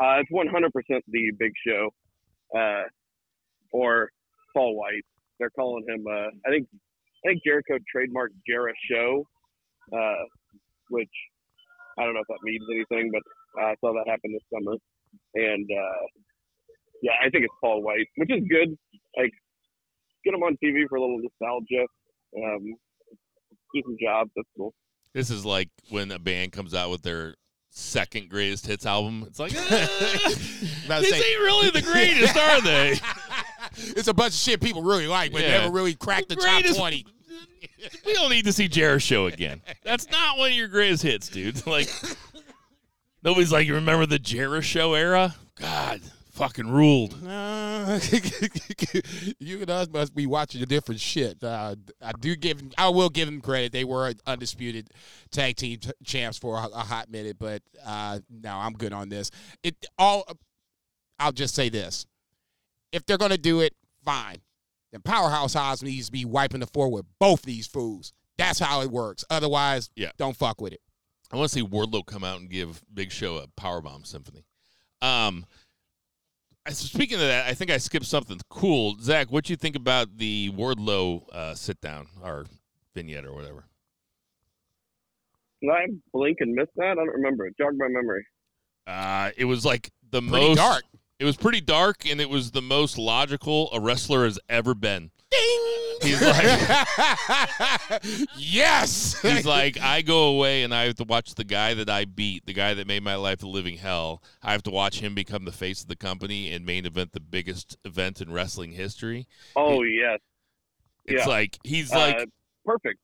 Uh, 0.00 0.16
it's 0.20 0.30
100% 0.32 1.00
the 1.08 1.30
Big 1.38 1.52
Show, 1.66 1.90
uh, 2.56 2.82
or 3.72 4.10
Paul 4.54 4.76
White. 4.76 5.04
They're 5.38 5.50
calling 5.50 5.84
him. 5.88 6.04
Uh, 6.06 6.28
I 6.46 6.50
think. 6.50 6.68
I 7.24 7.28
think 7.28 7.42
Jericho 7.44 7.74
trademarked 7.94 8.32
Jera 8.48 8.72
Show, 8.90 9.26
uh, 9.92 10.24
which 10.88 11.10
I 11.98 12.04
don't 12.04 12.14
know 12.14 12.20
if 12.20 12.26
that 12.28 12.38
means 12.42 12.64
anything, 12.72 13.10
but 13.12 13.22
I 13.62 13.74
saw 13.80 13.92
that 13.92 14.10
happen 14.10 14.32
this 14.32 14.42
summer, 14.52 14.76
and 15.34 15.68
uh, 15.70 16.06
yeah, 17.02 17.12
I 17.24 17.28
think 17.28 17.44
it's 17.44 17.54
Paul 17.60 17.82
White, 17.82 18.08
which 18.16 18.30
is 18.30 18.42
good. 18.48 18.76
Like, 19.18 19.32
get 20.24 20.32
them 20.32 20.42
on 20.42 20.56
TV 20.62 20.82
for 20.88 20.96
a 20.96 21.00
little 21.00 21.18
nostalgia. 21.18 21.86
Um, 22.36 22.74
do 23.74 23.82
some 23.84 23.96
jobs. 24.02 24.30
That's 24.36 24.48
cool. 24.56 24.72
This 25.14 25.30
is 25.30 25.44
like 25.44 25.68
when 25.88 26.10
a 26.12 26.18
band 26.18 26.52
comes 26.52 26.74
out 26.74 26.90
with 26.90 27.02
their 27.02 27.34
second 27.70 28.28
greatest 28.28 28.66
hits 28.66 28.84
album. 28.86 29.24
It's 29.26 29.38
like, 29.38 29.52
ah, 29.56 29.64
About 30.86 30.98
to 30.98 31.10
these 31.10 31.10
say- 31.10 31.32
ain't 31.32 31.40
really 31.40 31.70
the 31.70 31.82
greatest, 31.82 32.36
are 32.36 32.60
they? 32.62 32.96
it's 33.96 34.08
a 34.08 34.14
bunch 34.14 34.34
of 34.34 34.38
shit 34.40 34.60
people 34.60 34.82
really 34.82 35.06
like, 35.06 35.32
but 35.32 35.42
Yeah. 35.42 35.58
never 35.62 35.72
really 35.72 35.94
cracked 35.94 36.28
the, 36.28 36.34
The 36.36 36.40
top 36.42 36.64
20. 36.76 37.06
we 38.06 38.12
don't 38.14 38.30
need 38.30 38.44
to 38.44 38.52
see 38.52 38.68
Jericho 38.68 38.98
show 38.98 39.26
again. 39.26 39.62
That's 39.84 40.10
not 40.10 40.36
one 40.38 40.50
of 40.50 40.56
your 40.56 40.68
greatest 40.68 41.02
hits, 41.02 41.28
dude. 41.28 41.64
Like 41.66 41.88
nobody's 43.22 43.52
like, 43.52 43.66
you 43.66 43.74
remember 43.74 44.06
the 44.06 44.18
Jericho 44.18 44.60
show 44.60 44.94
era? 44.94 45.34
God, 45.58 46.00
fucking 46.40 46.70
ruled. 46.70 47.14
You 49.38 49.60
and 49.60 49.70
us 49.70 49.88
must 49.88 50.14
be 50.14 50.26
watching 50.26 50.62
a 50.62 50.66
different 50.66 51.00
shit. 51.00 51.42
Uh, 51.42 51.76
I 52.02 52.12
do 52.20 52.34
give, 52.36 52.60
I 52.76 52.88
will 52.88 53.08
give 53.08 53.26
them 53.26 53.40
credit. 53.40 53.72
They 53.72 53.84
were 53.84 54.12
undisputed 54.26 54.88
tag 55.30 55.56
team 55.56 55.78
t- 55.78 55.90
champs 56.04 56.38
for 56.38 56.56
a, 56.56 56.64
a 56.66 56.80
hot 56.80 57.10
minute, 57.10 57.36
but 57.38 57.62
uh, 57.84 58.20
no, 58.28 58.54
I'm 58.54 58.72
good 58.74 58.92
on 58.92 59.08
this. 59.08 59.30
It 59.62 59.76
all. 59.98 60.26
I'll 61.18 61.32
just 61.32 61.54
say 61.54 61.68
this: 61.68 62.06
if 62.92 63.04
they're 63.06 63.18
gonna 63.18 63.38
do 63.38 63.60
it, 63.60 63.74
fine. 64.04 64.36
Then 64.92 65.02
Powerhouse 65.02 65.54
Hobbs 65.54 65.82
needs 65.82 66.06
to 66.06 66.12
be 66.12 66.24
wiping 66.24 66.60
the 66.60 66.66
floor 66.66 66.90
with 66.90 67.06
both 67.18 67.42
these 67.42 67.66
fools. 67.66 68.12
That's 68.38 68.58
how 68.58 68.80
it 68.82 68.90
works. 68.90 69.24
Otherwise, 69.30 69.90
Yeah. 69.94 70.10
don't 70.18 70.36
fuck 70.36 70.60
with 70.60 70.72
it. 70.72 70.80
I 71.32 71.36
want 71.36 71.50
to 71.50 71.54
see 71.54 71.64
Wardlow 71.64 72.04
come 72.06 72.24
out 72.24 72.40
and 72.40 72.50
give 72.50 72.82
Big 72.92 73.12
Show 73.12 73.36
a 73.36 73.46
powerbomb 73.60 74.06
symphony. 74.06 74.44
Um, 75.02 75.46
speaking 76.70 77.16
of 77.16 77.20
that, 77.22 77.48
I 77.48 77.54
think 77.54 77.70
I 77.70 77.78
skipped 77.78 78.06
something 78.06 78.38
cool. 78.48 78.96
Zach, 79.00 79.30
what 79.30 79.44
do 79.44 79.52
you 79.52 79.56
think 79.56 79.76
about 79.76 80.16
the 80.16 80.50
Wardlow 80.50 81.28
uh, 81.32 81.54
sit 81.54 81.80
down 81.80 82.08
or 82.22 82.46
vignette 82.94 83.24
or 83.24 83.32
whatever? 83.32 83.64
Did 85.62 85.70
I 85.70 85.86
blink 86.12 86.38
and 86.40 86.54
miss 86.54 86.68
that? 86.76 86.92
I 86.92 86.94
don't 86.94 87.08
remember. 87.08 87.46
It 87.46 87.56
jogged 87.58 87.78
my 87.78 87.88
memory. 87.88 88.26
Uh, 88.86 89.30
it 89.36 89.44
was 89.44 89.64
like 89.64 89.90
the 90.10 90.20
Pretty 90.20 90.48
most 90.48 90.56
dark. 90.56 90.84
It 91.18 91.24
was 91.24 91.36
pretty 91.36 91.60
dark, 91.60 92.06
and 92.08 92.18
it 92.18 92.30
was 92.30 92.52
the 92.52 92.62
most 92.62 92.96
logical 92.96 93.68
a 93.74 93.80
wrestler 93.80 94.24
has 94.24 94.38
ever 94.48 94.74
been. 94.74 95.10
He's 96.02 96.20
like, 96.22 96.60
yes. 98.36 99.20
he's 99.22 99.44
like, 99.46 99.78
I 99.80 100.02
go 100.02 100.28
away 100.28 100.62
and 100.62 100.74
I 100.74 100.84
have 100.84 100.96
to 100.96 101.04
watch 101.04 101.34
the 101.34 101.44
guy 101.44 101.74
that 101.74 101.88
I 101.90 102.04
beat, 102.04 102.46
the 102.46 102.52
guy 102.52 102.74
that 102.74 102.86
made 102.86 103.02
my 103.02 103.14
life 103.16 103.42
a 103.42 103.46
living 103.46 103.76
hell. 103.78 104.22
I 104.42 104.52
have 104.52 104.62
to 104.64 104.70
watch 104.70 105.00
him 105.00 105.14
become 105.14 105.44
the 105.44 105.52
face 105.52 105.82
of 105.82 105.88
the 105.88 105.96
company 105.96 106.52
and 106.52 106.64
main 106.64 106.86
event 106.86 107.12
the 107.12 107.20
biggest 107.20 107.76
event 107.84 108.20
in 108.20 108.32
wrestling 108.32 108.72
history. 108.72 109.26
Oh 109.56 109.82
yes, 109.82 110.18
It's 111.06 111.24
Yeah. 111.26 111.28
like 111.28 111.58
he's 111.64 111.92
uh, 111.92 111.98
like, 111.98 112.28
perfect, 112.64 112.98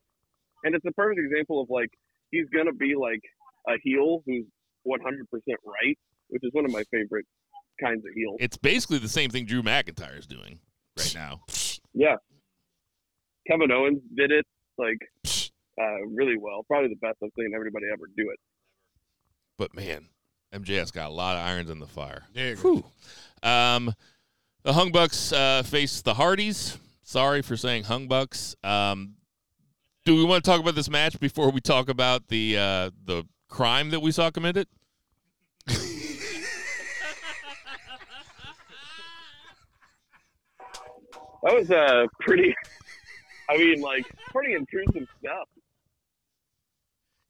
and 0.64 0.74
it's 0.74 0.85
a 0.86 0.93
perfect 0.93 1.20
example 1.20 1.60
of 1.60 1.68
like 1.70 1.90
he's 2.31 2.47
gonna 2.55 2.73
be 2.73 2.94
like 2.94 3.20
a 3.68 3.74
heel 3.82 4.23
who's 4.27 4.44
100 4.85 5.28
percent 5.31 5.59
right, 5.64 5.98
which 6.28 6.43
is 6.44 6.51
one 6.52 6.64
of 6.64 6.70
my 6.73 6.85
favorite 6.90 7.27
kinds 7.81 8.05
of 8.06 8.12
heels. 8.14 8.36
it's 8.40 8.56
basically 8.56 8.97
the 8.98 9.09
same 9.09 9.28
thing 9.28 9.44
Drew 9.44 9.62
McIntyre 9.62 10.18
is 10.18 10.27
doing 10.27 10.60
right 10.97 11.14
now. 11.14 11.43
Yeah, 11.93 12.16
Kevin 13.48 13.70
Owens 13.70 14.01
did 14.16 14.31
it 14.31 14.44
like 14.78 14.98
uh, 15.81 16.06
really 16.09 16.36
well. 16.39 16.64
Probably 16.68 16.89
the 16.89 16.97
best 16.97 17.16
I've 17.23 17.31
seen 17.39 17.52
everybody 17.55 17.86
ever 17.93 18.06
do 18.16 18.31
it. 18.31 18.39
But 19.59 19.74
man, 19.74 20.09
MJF's 20.55 20.90
got 20.90 21.09
a 21.09 21.12
lot 21.12 21.36
of 21.36 21.47
irons 21.47 21.70
in 21.70 21.78
the 21.78 21.86
fire. 21.86 22.24
There 22.35 22.51
you 22.51 22.56
go. 22.56 22.62
Whew. 22.62 22.85
Um, 23.48 23.94
the 24.62 24.73
Hung 24.73 24.93
Bucks 24.93 25.32
uh, 25.32 25.62
face 25.62 26.02
the 26.02 26.14
Hardys. 26.14 26.78
Sorry 27.02 27.43
for 27.43 27.56
saying 27.56 27.85
Hung 27.85 28.09
Bucks. 28.09 28.56
Um, 28.64 29.14
do 30.05 30.16
we 30.16 30.24
want 30.24 30.44
to 30.44 30.51
talk 30.51 30.60
about 30.60 30.74
this 30.74 30.90
match 30.90 31.18
before 31.20 31.51
we 31.51 31.60
talk 31.60 31.89
about 31.89 32.28
the 32.28 32.56
uh, 32.59 32.90
the 33.05 33.24
crime 33.48 33.90
that 33.90 34.01
we 34.01 34.12
saw 34.12 34.31
committed? 34.31 34.66
That 41.47 41.55
was 41.55 41.70
a 41.70 42.09
pretty. 42.20 42.52
I 43.48 43.56
mean, 43.56 43.81
like 43.81 44.05
pretty 44.31 44.55
intrusive 44.55 45.09
stuff. 45.20 45.48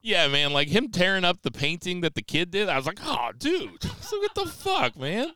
Yeah, 0.02 0.28
man, 0.28 0.52
like 0.52 0.68
him 0.68 0.88
tearing 0.88 1.24
up 1.24 1.42
the 1.42 1.50
painting 1.50 2.00
that 2.02 2.14
the 2.14 2.22
kid 2.22 2.50
did. 2.50 2.68
I 2.68 2.76
was 2.76 2.86
like, 2.86 3.00
oh, 3.02 3.30
dude, 3.36 3.82
so 4.00 4.18
what 4.18 4.34
the 4.34 4.46
fuck, 4.46 4.96
man? 4.96 5.32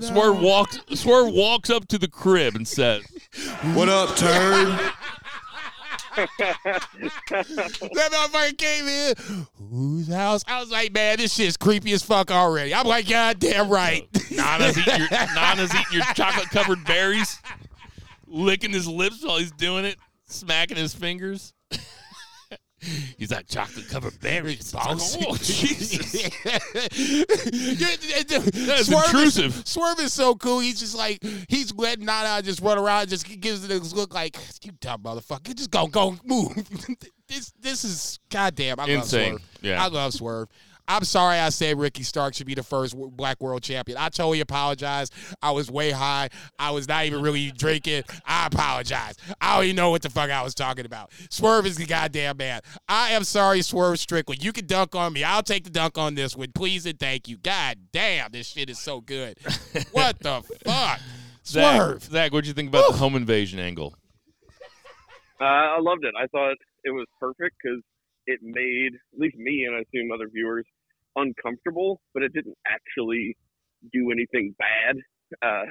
Swerve 0.00 0.40
walks. 0.40 0.80
Swerve 0.94 1.32
walks 1.32 1.70
up 1.70 1.88
to 1.88 1.98
the 1.98 2.08
crib 2.08 2.56
and 2.56 2.68
says, 2.68 3.02
What 3.72 3.88
up, 3.88 4.14
turd? 4.16 4.78
that 6.16 6.28
motherfucker 8.12 8.58
came 8.58 8.86
in. 8.86 9.46
Whose 9.70 10.08
house? 10.08 10.44
I 10.46 10.60
was 10.60 10.70
like, 10.70 10.92
man, 10.92 11.16
this 11.16 11.34
shit's 11.34 11.56
creepy 11.56 11.92
as 11.92 12.04
fuck 12.04 12.30
already. 12.30 12.72
I'm 12.72 12.86
like, 12.86 13.08
God 13.08 13.40
damn 13.40 13.68
right. 13.68 14.06
Nana's 14.30 14.78
eating 14.78 14.98
your 14.98 15.08
Nana's 15.10 15.74
eating 15.74 15.92
your 15.92 16.04
chocolate 16.14 16.50
covered 16.50 16.84
berries, 16.84 17.40
licking 18.34 18.72
his 18.72 18.86
lips 18.86 19.24
while 19.24 19.38
he's 19.38 19.52
doing 19.52 19.84
it, 19.84 19.96
smacking 20.26 20.76
his 20.76 20.94
fingers. 20.94 21.52
He's 23.16 23.30
like 23.30 23.48
chocolate 23.48 23.88
covered 23.88 24.20
berries. 24.20 24.74
Like, 24.74 24.86
oh 24.88 25.36
Jesus! 25.40 26.12
That's 28.66 28.88
intrusive. 28.88 29.58
Is, 29.58 29.62
Swerve 29.64 30.00
is 30.00 30.12
so 30.12 30.34
cool. 30.34 30.60
He's 30.60 30.80
just 30.80 30.94
like 30.94 31.22
he's 31.48 31.72
letting 31.74 32.04
Nana 32.04 32.42
just 32.42 32.60
run 32.60 32.76
around, 32.76 33.08
just 33.08 33.26
gives 33.40 33.64
it 33.64 33.68
this 33.68 33.94
look 33.94 34.12
like 34.12 34.36
you 34.62 34.72
dumb 34.80 35.02
motherfucker. 35.02 35.54
Just 35.54 35.70
go, 35.70 35.86
go, 35.86 36.16
move. 36.24 36.54
this 37.28 37.52
this 37.58 37.84
is 37.84 38.18
goddamn. 38.30 38.78
I 38.78 38.84
Insane. 38.86 39.32
love 39.32 39.40
Swerve. 39.40 39.60
Yeah. 39.62 39.82
I 39.82 39.88
love 39.88 40.12
Swerve. 40.12 40.48
I'm 40.86 41.04
sorry 41.04 41.38
I 41.38 41.48
said 41.48 41.78
Ricky 41.78 42.02
Stark 42.02 42.34
should 42.34 42.46
be 42.46 42.54
the 42.54 42.62
first 42.62 42.94
black 43.16 43.40
world 43.40 43.62
champion. 43.62 43.96
I 43.98 44.08
totally 44.08 44.40
apologize. 44.40 45.10
I 45.42 45.50
was 45.50 45.70
way 45.70 45.90
high. 45.90 46.28
I 46.58 46.70
was 46.72 46.86
not 46.88 47.06
even 47.06 47.22
really 47.22 47.50
drinking. 47.52 48.04
I 48.26 48.46
apologize. 48.46 49.14
I 49.40 49.56
don't 49.56 49.64
even 49.64 49.76
know 49.76 49.90
what 49.90 50.02
the 50.02 50.10
fuck 50.10 50.30
I 50.30 50.42
was 50.42 50.54
talking 50.54 50.84
about. 50.86 51.10
Swerve 51.30 51.66
is 51.66 51.76
the 51.76 51.86
goddamn 51.86 52.36
man. 52.36 52.60
I 52.88 53.10
am 53.12 53.24
sorry, 53.24 53.62
Swerve 53.62 53.98
Strickland. 53.98 54.44
You 54.44 54.52
can 54.52 54.66
dunk 54.66 54.94
on 54.94 55.12
me. 55.12 55.24
I'll 55.24 55.42
take 55.42 55.64
the 55.64 55.70
dunk 55.70 55.96
on 55.98 56.14
this 56.14 56.36
one. 56.36 56.52
Please 56.54 56.86
and 56.86 56.98
thank 56.98 57.28
you. 57.28 57.38
God 57.38 57.78
damn, 57.92 58.30
this 58.32 58.48
shit 58.48 58.68
is 58.68 58.78
so 58.78 59.00
good. 59.00 59.38
what 59.92 60.18
the 60.20 60.42
fuck? 60.64 61.00
Zach, 61.46 61.76
Swerve. 61.76 62.02
Zach, 62.04 62.32
what'd 62.32 62.46
you 62.46 62.54
think 62.54 62.68
about 62.68 62.90
the 62.90 62.96
home 62.98 63.16
invasion 63.16 63.58
angle? 63.58 63.94
Uh, 65.40 65.44
I 65.44 65.80
loved 65.80 66.04
it. 66.04 66.14
I 66.18 66.26
thought 66.28 66.56
it 66.84 66.90
was 66.90 67.06
perfect 67.18 67.56
because 67.62 67.80
it 68.26 68.40
made 68.42 68.94
at 68.94 69.20
least 69.20 69.36
me 69.36 69.64
and 69.66 69.74
I 69.76 69.80
assume 69.80 70.10
other 70.12 70.28
viewers 70.32 70.64
uncomfortable, 71.16 72.00
but 72.12 72.22
it 72.22 72.32
didn't 72.32 72.56
actually 72.66 73.36
do 73.92 74.10
anything 74.10 74.54
bad. 74.58 74.96
Uh, 75.42 75.64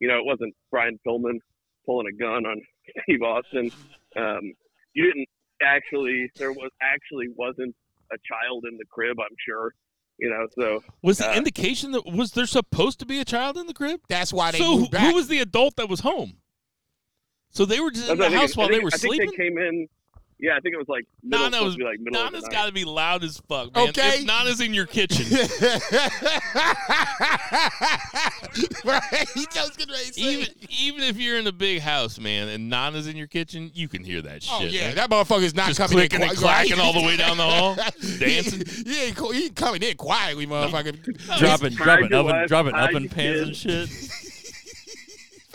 you 0.00 0.08
know, 0.08 0.18
it 0.18 0.24
wasn't 0.24 0.54
Brian 0.70 0.98
Pillman 1.06 1.38
pulling 1.86 2.06
a 2.06 2.12
gun 2.16 2.46
on 2.46 2.60
Steve 3.02 3.22
Austin. 3.22 3.70
Um, 4.16 4.52
you 4.94 5.04
didn't 5.04 5.28
actually. 5.62 6.30
There 6.36 6.52
was 6.52 6.70
actually 6.82 7.26
wasn't 7.36 7.74
a 8.12 8.16
child 8.26 8.64
in 8.70 8.76
the 8.78 8.84
crib. 8.90 9.16
I'm 9.20 9.36
sure. 9.46 9.72
You 10.20 10.30
know, 10.30 10.46
so 10.58 10.82
Was 11.02 11.18
the 11.18 11.30
Uh, 11.30 11.34
indication 11.36 11.92
that 11.92 12.04
was 12.04 12.32
there 12.32 12.46
supposed 12.46 12.98
to 13.00 13.06
be 13.06 13.20
a 13.20 13.24
child 13.24 13.56
in 13.56 13.66
the 13.68 13.74
crib? 13.74 14.00
That's 14.08 14.32
why 14.32 14.50
they 14.50 14.58
so 14.58 14.64
who, 14.72 14.78
moved 14.80 14.90
back. 14.90 15.02
who 15.10 15.14
was 15.14 15.28
the 15.28 15.38
adult 15.38 15.76
that 15.76 15.88
was 15.88 16.00
home? 16.00 16.38
So 17.50 17.64
they 17.64 17.78
were 17.80 17.90
just 17.92 18.08
in 18.10 18.18
the 18.18 18.28
house 18.30 18.48
think- 18.50 18.56
while 18.56 18.66
I 18.68 18.70
they 18.72 18.78
were 18.80 18.90
I 18.92 18.96
think 18.96 19.14
sleeping. 19.14 19.30
they 19.30 19.36
came 19.36 19.58
in. 19.58 19.88
Yeah, 20.40 20.56
I 20.56 20.60
think 20.60 20.74
it 20.74 20.78
was 20.78 20.86
like 20.88 21.04
middle, 21.24 21.46
Nana 21.46 21.56
supposed 21.56 21.64
was 21.64 21.74
to 21.74 21.78
be 21.78 21.84
like 21.84 21.98
middle 21.98 22.22
Nana's 22.22 22.44
of 22.44 22.50
the 22.50 22.54
got 22.54 22.66
to 22.66 22.72
be 22.72 22.84
loud 22.84 23.24
as 23.24 23.38
fuck, 23.48 23.74
man. 23.74 23.88
Okay. 23.88 24.20
If 24.20 24.26
Nana's 24.26 24.60
in 24.60 24.72
your 24.72 24.86
kitchen, 24.86 25.26
right? 28.84 29.28
He 29.34 29.46
just 29.52 29.76
getting 29.76 29.92
ready 29.92 30.06
to 30.06 30.12
say 30.12 30.20
even 30.20 30.46
even 30.68 31.02
if 31.02 31.16
you're 31.18 31.38
in 31.38 31.48
a 31.48 31.52
big 31.52 31.80
house, 31.80 32.20
man, 32.20 32.46
and 32.48 32.70
Nana's 32.70 33.08
in 33.08 33.16
your 33.16 33.26
kitchen, 33.26 33.72
you 33.74 33.88
can 33.88 34.04
hear 34.04 34.22
that 34.22 34.46
oh, 34.48 34.60
shit. 34.60 34.68
Oh 34.68 34.74
yeah, 34.74 34.86
man. 34.86 34.94
that 34.94 35.10
motherfucker's 35.10 35.56
not 35.56 35.66
Just 35.66 35.80
coming 35.80 35.98
in 35.98 36.04
and 36.04 36.10
quiet, 36.22 36.36
clacking 36.36 36.78
all 36.78 36.92
the 36.92 37.02
way 37.02 37.16
down 37.16 37.36
the 37.36 37.42
hall, 37.42 37.74
dancing. 38.20 38.62
He, 38.64 38.92
he 38.92 39.06
ain't 39.06 39.18
he 39.18 39.44
ain't 39.46 39.56
coming 39.56 39.82
in 39.82 39.96
quietly, 39.96 40.46
motherfucker. 40.46 41.02
dropping 41.38 41.72
Hide 41.72 41.84
dropping 41.84 42.14
oven 42.14 42.26
wife, 42.26 42.48
dropping 42.48 42.74
hide 42.74 42.90
oven 42.90 43.08
pans 43.08 43.40
and 43.40 43.56
shit. 43.56 43.88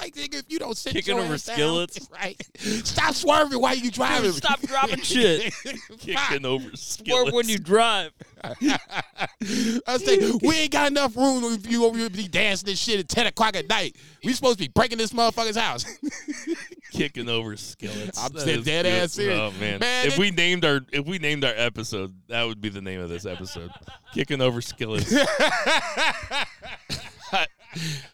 Like 0.04 0.16
nigga, 0.16 0.36
if 0.40 0.46
you 0.50 0.60
don't 0.60 0.76
sit 0.78 0.94
Kicking 0.94 1.16
your 1.16 1.24
over 1.26 1.34
ass 1.36 1.46
down, 1.46 1.56
skillets. 1.56 2.10
right? 2.14 2.42
Stop 2.58 3.14
swerving 3.16 3.60
while 3.62 3.76
you 3.76 3.90
driving. 3.92 4.32
Stop 4.32 4.62
dropping 4.62 5.02
shit. 5.02 5.54
kicking 6.00 6.46
over 6.46 6.68
Or 6.70 6.76
skillets. 6.76 7.32
when 7.34 7.48
you 7.50 7.58
drive. 7.58 8.12
I 8.44 9.98
say 9.98 10.32
we 10.42 10.56
ain't 10.56 10.72
got 10.72 10.92
enough 10.92 11.16
room 11.16 11.44
if 11.54 11.70
you 11.72 11.86
over 11.86 11.98
here 11.98 12.10
be 12.10 12.28
dancing 12.28 12.66
this 12.68 12.80
shit 12.80 13.00
at 13.00 13.08
ten 13.08 13.26
o'clock 13.28 13.56
at 13.56 13.68
night. 13.70 13.96
We 14.24 14.34
supposed 14.34 14.58
to 14.58 14.64
be 14.66 14.68
breaking 14.68 14.98
this 14.98 15.14
motherfucker's 15.14 15.56
house. 15.58 15.86
kicking 16.92 17.30
over 17.30 17.56
skillets. 17.56 18.20
I'm 18.22 18.34
That 18.34 18.46
dead 18.46 18.60
is 18.60 18.66
dead 18.66 18.84
good. 18.86 18.94
ass 19.04 19.12
serious. 19.14 19.40
Oh 19.40 19.52
man. 19.60 19.80
Man, 19.80 20.08
if 20.08 20.14
it- 20.14 20.20
we 20.20 20.32
named 20.32 20.66
our 20.66 20.82
if 20.92 21.06
we 21.06 21.20
named 21.20 21.46
our 21.46 21.54
episode, 21.56 22.14
that 22.28 22.44
would 22.44 22.60
be 22.60 22.70
the 22.70 22.82
name 22.82 23.00
of 23.00 23.10
this 23.10 23.26
episode. 23.26 23.72
kicking 24.14 24.42
over 24.42 24.62
skillets. 24.62 25.14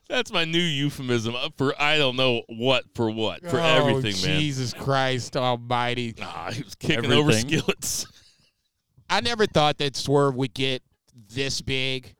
That's 0.09 0.31
my 0.31 0.45
new 0.45 0.59
euphemism 0.59 1.35
for 1.57 1.79
I 1.79 1.97
don't 1.97 2.15
know 2.15 2.43
what 2.47 2.85
for 2.95 3.11
what 3.11 3.41
for 3.41 3.59
oh, 3.59 3.63
everything, 3.63 4.13
man. 4.27 4.39
Jesus 4.39 4.73
Christ 4.73 5.37
Almighty! 5.37 6.15
Ah, 6.21 6.49
he 6.51 6.63
was 6.63 6.75
kicking 6.75 7.11
over 7.11 7.31
skillets. 7.31 8.05
I 9.09 9.21
never 9.21 9.45
thought 9.45 9.77
that 9.79 9.95
Swerve 9.95 10.35
would 10.35 10.53
get 10.53 10.83
this 11.33 11.61
big. 11.61 12.15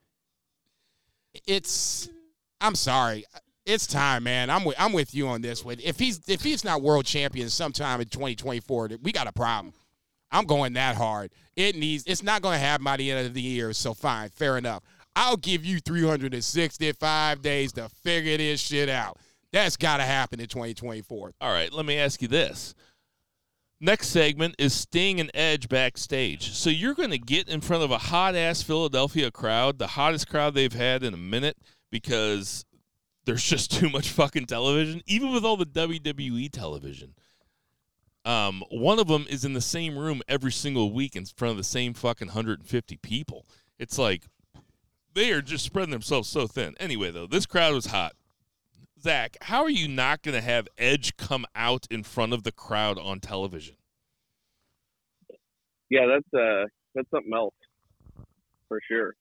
It's 1.46 2.10
I'm 2.62 2.76
sorry. 2.76 3.26
It's 3.66 3.86
time, 3.86 4.24
man. 4.24 4.50
I'm 4.50 4.64
with 4.64 4.76
I'm 4.80 4.94
with 4.94 5.14
you 5.14 5.28
on 5.28 5.42
this 5.42 5.64
one. 5.64 5.78
If 5.84 6.00
he's 6.00 6.28
if 6.28 6.42
he's 6.42 6.64
not 6.64 6.82
world 6.82 7.06
champion 7.06 7.50
sometime 7.50 8.02
in 8.02 8.08
2024, 8.08 8.92
we 9.02 9.12
got 9.12 9.28
a 9.28 9.32
problem. 9.32 9.74
I'm 10.32 10.46
going 10.46 10.74
that 10.74 10.96
hard. 10.96 11.32
It 11.56 11.76
needs 11.76 12.04
it's 12.06 12.24
not 12.24 12.42
going 12.42 12.56
to 12.56 12.66
happen 12.66 12.84
by 12.84 12.98
the 12.98 13.12
end 13.12 13.28
of 13.28 13.34
the 13.34 13.42
year, 13.42 13.74
so 13.74 13.94
fine, 13.94 14.30
fair 14.30 14.58
enough. 14.58 14.84
I'll 15.20 15.36
give 15.36 15.66
you 15.66 15.82
365 15.82 17.42
days 17.42 17.74
to 17.74 17.90
figure 17.90 18.38
this 18.38 18.62
shit 18.62 18.88
out. 18.88 19.18
That's 19.52 19.76
got 19.76 19.98
to 19.98 20.04
happen 20.04 20.40
in 20.40 20.48
2024. 20.48 21.34
All 21.42 21.52
right, 21.52 21.74
let 21.74 21.86
me 21.86 21.98
ask 21.98 22.22
you 22.22 22.30
this. 22.30 22.74
Next 23.82 24.08
segment 24.08 24.56
is 24.58 24.74
Sting 24.74 25.20
and 25.20 25.30
Edge 25.34 25.68
backstage. 25.68 26.54
So 26.54 26.70
you're 26.70 26.94
going 26.94 27.10
to 27.12 27.18
get 27.18 27.50
in 27.50 27.60
front 27.60 27.84
of 27.84 27.92
a 27.92 27.98
hot 27.98 28.34
ass 28.34 28.62
Philadelphia 28.62 29.30
crowd, 29.30 29.78
the 29.78 29.88
hottest 29.88 30.30
crowd 30.30 30.54
they've 30.54 30.72
had 30.72 31.04
in 31.04 31.14
a 31.14 31.18
minute, 31.18 31.58
because 31.92 32.64
there's 33.26 33.44
just 33.44 33.74
too 33.78 33.90
much 33.90 34.12
fucking 34.12 34.46
television, 34.46 35.02
even 35.06 35.34
with 35.34 35.44
all 35.44 35.58
the 35.58 35.66
WWE 35.66 36.50
television. 36.50 37.14
Um, 38.24 38.64
one 38.72 39.00
of 39.00 39.10
them 39.10 39.26
is 39.30 39.44
in 39.44 39.52
the 39.52 39.60
same 39.60 39.98
room 39.98 40.22
every 40.30 40.54
single 40.54 40.94
week 40.94 41.18
in 41.18 41.26
front 41.26 41.52
of 41.52 41.58
the 41.58 41.64
same 41.66 41.94
fucking 41.94 42.30
150 42.30 42.96
people. 42.98 43.46
It's 43.78 43.98
like 43.98 44.24
they 45.14 45.32
are 45.32 45.42
just 45.42 45.66
spreading 45.66 45.92
themselves 45.92 46.30
so 46.30 46.48
thin. 46.48 46.76
Anyway, 46.80 47.12
though, 47.12 47.28
this 47.28 47.46
crowd 47.46 47.74
was 47.74 47.88
hot. 47.88 48.14
Zach, 49.02 49.38
how 49.42 49.64
are 49.64 49.70
you 49.70 49.88
not 49.88 50.22
going 50.22 50.36
to 50.36 50.42
have 50.42 50.68
Edge 50.78 51.16
come 51.16 51.46
out 51.56 51.88
in 51.90 52.04
front 52.04 52.34
of 52.34 52.44
the 52.44 52.52
crowd 52.52 52.98
on 53.00 53.20
television? 53.20 53.76
Yeah, 55.90 56.06
that's 56.06 56.34
uh, 56.34 56.66
that's 56.94 57.10
something 57.10 57.34
else 57.34 57.54
for 58.68 58.80
sure. 58.88 59.16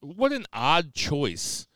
What 0.00 0.32
an 0.32 0.46
odd 0.52 0.94
choice. 0.94 1.68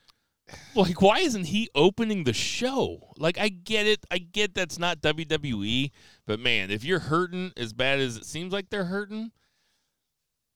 Like, 0.74 1.02
why 1.02 1.18
isn't 1.18 1.46
he 1.46 1.68
opening 1.74 2.24
the 2.24 2.32
show? 2.32 3.12
Like, 3.16 3.38
I 3.38 3.48
get 3.48 3.86
it. 3.86 4.06
I 4.10 4.18
get 4.18 4.54
that's 4.54 4.78
not 4.78 5.00
WWE, 5.00 5.90
but 6.24 6.38
man, 6.38 6.70
if 6.70 6.84
you're 6.84 7.00
hurting 7.00 7.52
as 7.56 7.72
bad 7.72 7.98
as 7.98 8.16
it 8.16 8.24
seems 8.24 8.52
like 8.52 8.70
they're 8.70 8.84
hurting, 8.84 9.32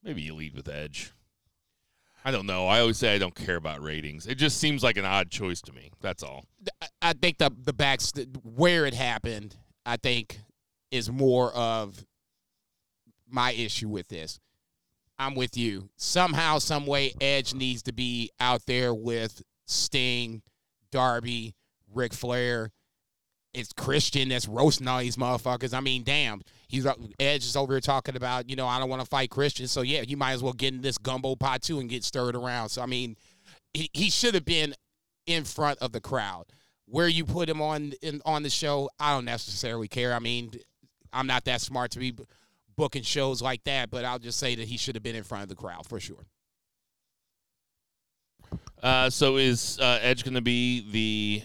maybe 0.02 0.22
you 0.22 0.34
lead 0.34 0.54
with 0.54 0.68
Edge. 0.68 1.12
I 2.24 2.30
don't 2.30 2.46
know. 2.46 2.66
I 2.66 2.80
always 2.80 2.98
say 2.98 3.14
I 3.14 3.18
don't 3.18 3.34
care 3.34 3.56
about 3.56 3.82
ratings. 3.82 4.26
It 4.26 4.34
just 4.36 4.58
seems 4.58 4.82
like 4.82 4.96
an 4.96 5.04
odd 5.04 5.30
choice 5.30 5.60
to 5.62 5.72
me. 5.72 5.90
That's 6.00 6.22
all. 6.22 6.44
I- 7.00 7.14
think 7.14 7.38
the 7.38 7.50
the 7.62 7.72
backs 7.72 8.12
where 8.42 8.86
it 8.86 8.94
happened, 8.94 9.56
I 9.86 9.96
think, 9.96 10.40
is 10.90 11.10
more 11.10 11.52
of 11.54 12.04
my 13.28 13.52
issue 13.52 13.88
with 13.88 14.08
this. 14.08 14.38
I'm 15.18 15.34
with 15.34 15.56
you. 15.56 15.90
Somehow, 15.96 16.58
some 16.58 16.86
way, 16.86 17.12
Edge 17.20 17.54
needs 17.54 17.82
to 17.84 17.92
be 17.92 18.30
out 18.40 18.62
there 18.66 18.94
with 18.94 19.42
Sting, 19.66 20.42
Darby, 20.90 21.54
Ric 21.92 22.14
Flair. 22.14 22.70
It's 23.52 23.72
Christian 23.72 24.28
that's 24.30 24.48
roasting 24.48 24.88
all 24.88 25.00
these 25.00 25.16
motherfuckers. 25.16 25.74
I 25.74 25.80
mean, 25.80 26.04
damn. 26.04 26.40
He's 26.70 26.86
Edge 27.18 27.44
is 27.44 27.56
over 27.56 27.72
here 27.72 27.80
talking 27.80 28.16
about, 28.16 28.48
you 28.48 28.56
know, 28.56 28.66
I 28.66 28.78
don't 28.78 28.88
want 28.88 29.02
to 29.02 29.08
fight 29.08 29.30
Christian. 29.30 29.66
So 29.66 29.82
yeah, 29.82 30.02
you 30.02 30.16
might 30.16 30.32
as 30.32 30.42
well 30.42 30.52
get 30.52 30.72
in 30.72 30.82
this 30.82 30.98
gumbo 30.98 31.34
pot 31.34 31.62
too 31.62 31.80
and 31.80 31.88
get 31.88 32.04
stirred 32.04 32.36
around. 32.36 32.68
So 32.68 32.80
I 32.80 32.86
mean, 32.86 33.16
he, 33.74 33.90
he 33.92 34.10
should 34.10 34.34
have 34.34 34.44
been 34.44 34.74
in 35.26 35.44
front 35.44 35.78
of 35.80 35.92
the 35.92 36.00
crowd. 36.00 36.46
Where 36.86 37.08
you 37.08 37.24
put 37.24 37.48
him 37.48 37.62
on 37.62 37.92
in, 38.02 38.20
on 38.24 38.42
the 38.42 38.50
show, 38.50 38.90
I 38.98 39.14
don't 39.14 39.24
necessarily 39.24 39.86
care. 39.86 40.12
I 40.12 40.18
mean, 40.18 40.52
I'm 41.12 41.26
not 41.26 41.44
that 41.44 41.60
smart 41.60 41.92
to 41.92 41.98
be 41.98 42.14
booking 42.76 43.02
shows 43.02 43.40
like 43.40 43.62
that, 43.64 43.90
but 43.90 44.04
I'll 44.04 44.18
just 44.18 44.38
say 44.38 44.54
that 44.56 44.66
he 44.66 44.76
should 44.76 44.96
have 44.96 45.02
been 45.02 45.14
in 45.14 45.22
front 45.22 45.42
of 45.42 45.48
the 45.48 45.54
crowd 45.54 45.86
for 45.86 46.00
sure. 46.00 46.26
Uh, 48.82 49.10
so 49.10 49.36
is 49.36 49.78
uh, 49.80 49.98
Edge 50.02 50.24
going 50.24 50.34
to 50.34 50.40
be 50.40 50.84
the 50.90 51.42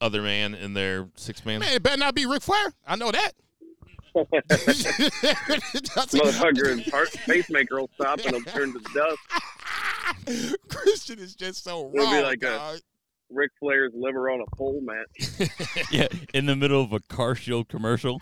other 0.00 0.20
man 0.20 0.54
in 0.54 0.74
their 0.74 1.08
six 1.14 1.44
man? 1.46 1.60
Man, 1.60 1.72
it 1.72 1.82
better 1.82 1.96
not 1.96 2.14
be 2.14 2.26
Ric 2.26 2.42
Flair. 2.42 2.72
I 2.86 2.96
know 2.96 3.10
that. 3.12 3.32
Motherfucker, 6.14 6.78
his 6.78 6.92
heart 6.92 7.12
pacemaker 7.26 7.80
will 7.80 7.90
stop 7.94 8.20
and 8.20 8.36
he'll 8.36 8.44
turn 8.44 8.72
to 8.72 8.80
dust. 8.94 10.56
Christian 10.68 11.18
is 11.18 11.34
just 11.34 11.64
so 11.64 11.90
It'll 11.94 12.06
be 12.10 12.14
wrong. 12.16 12.22
like 12.22 12.42
a- 12.42 12.78
Ric 13.30 13.50
Flair's 13.58 13.92
liver 13.94 14.30
on 14.30 14.40
a 14.42 14.56
pole 14.56 14.80
match. 14.82 15.50
yeah, 15.90 16.06
in 16.32 16.46
the 16.46 16.54
middle 16.54 16.82
of 16.82 16.92
a 16.92 17.00
CarShield 17.00 17.68
commercial. 17.68 18.20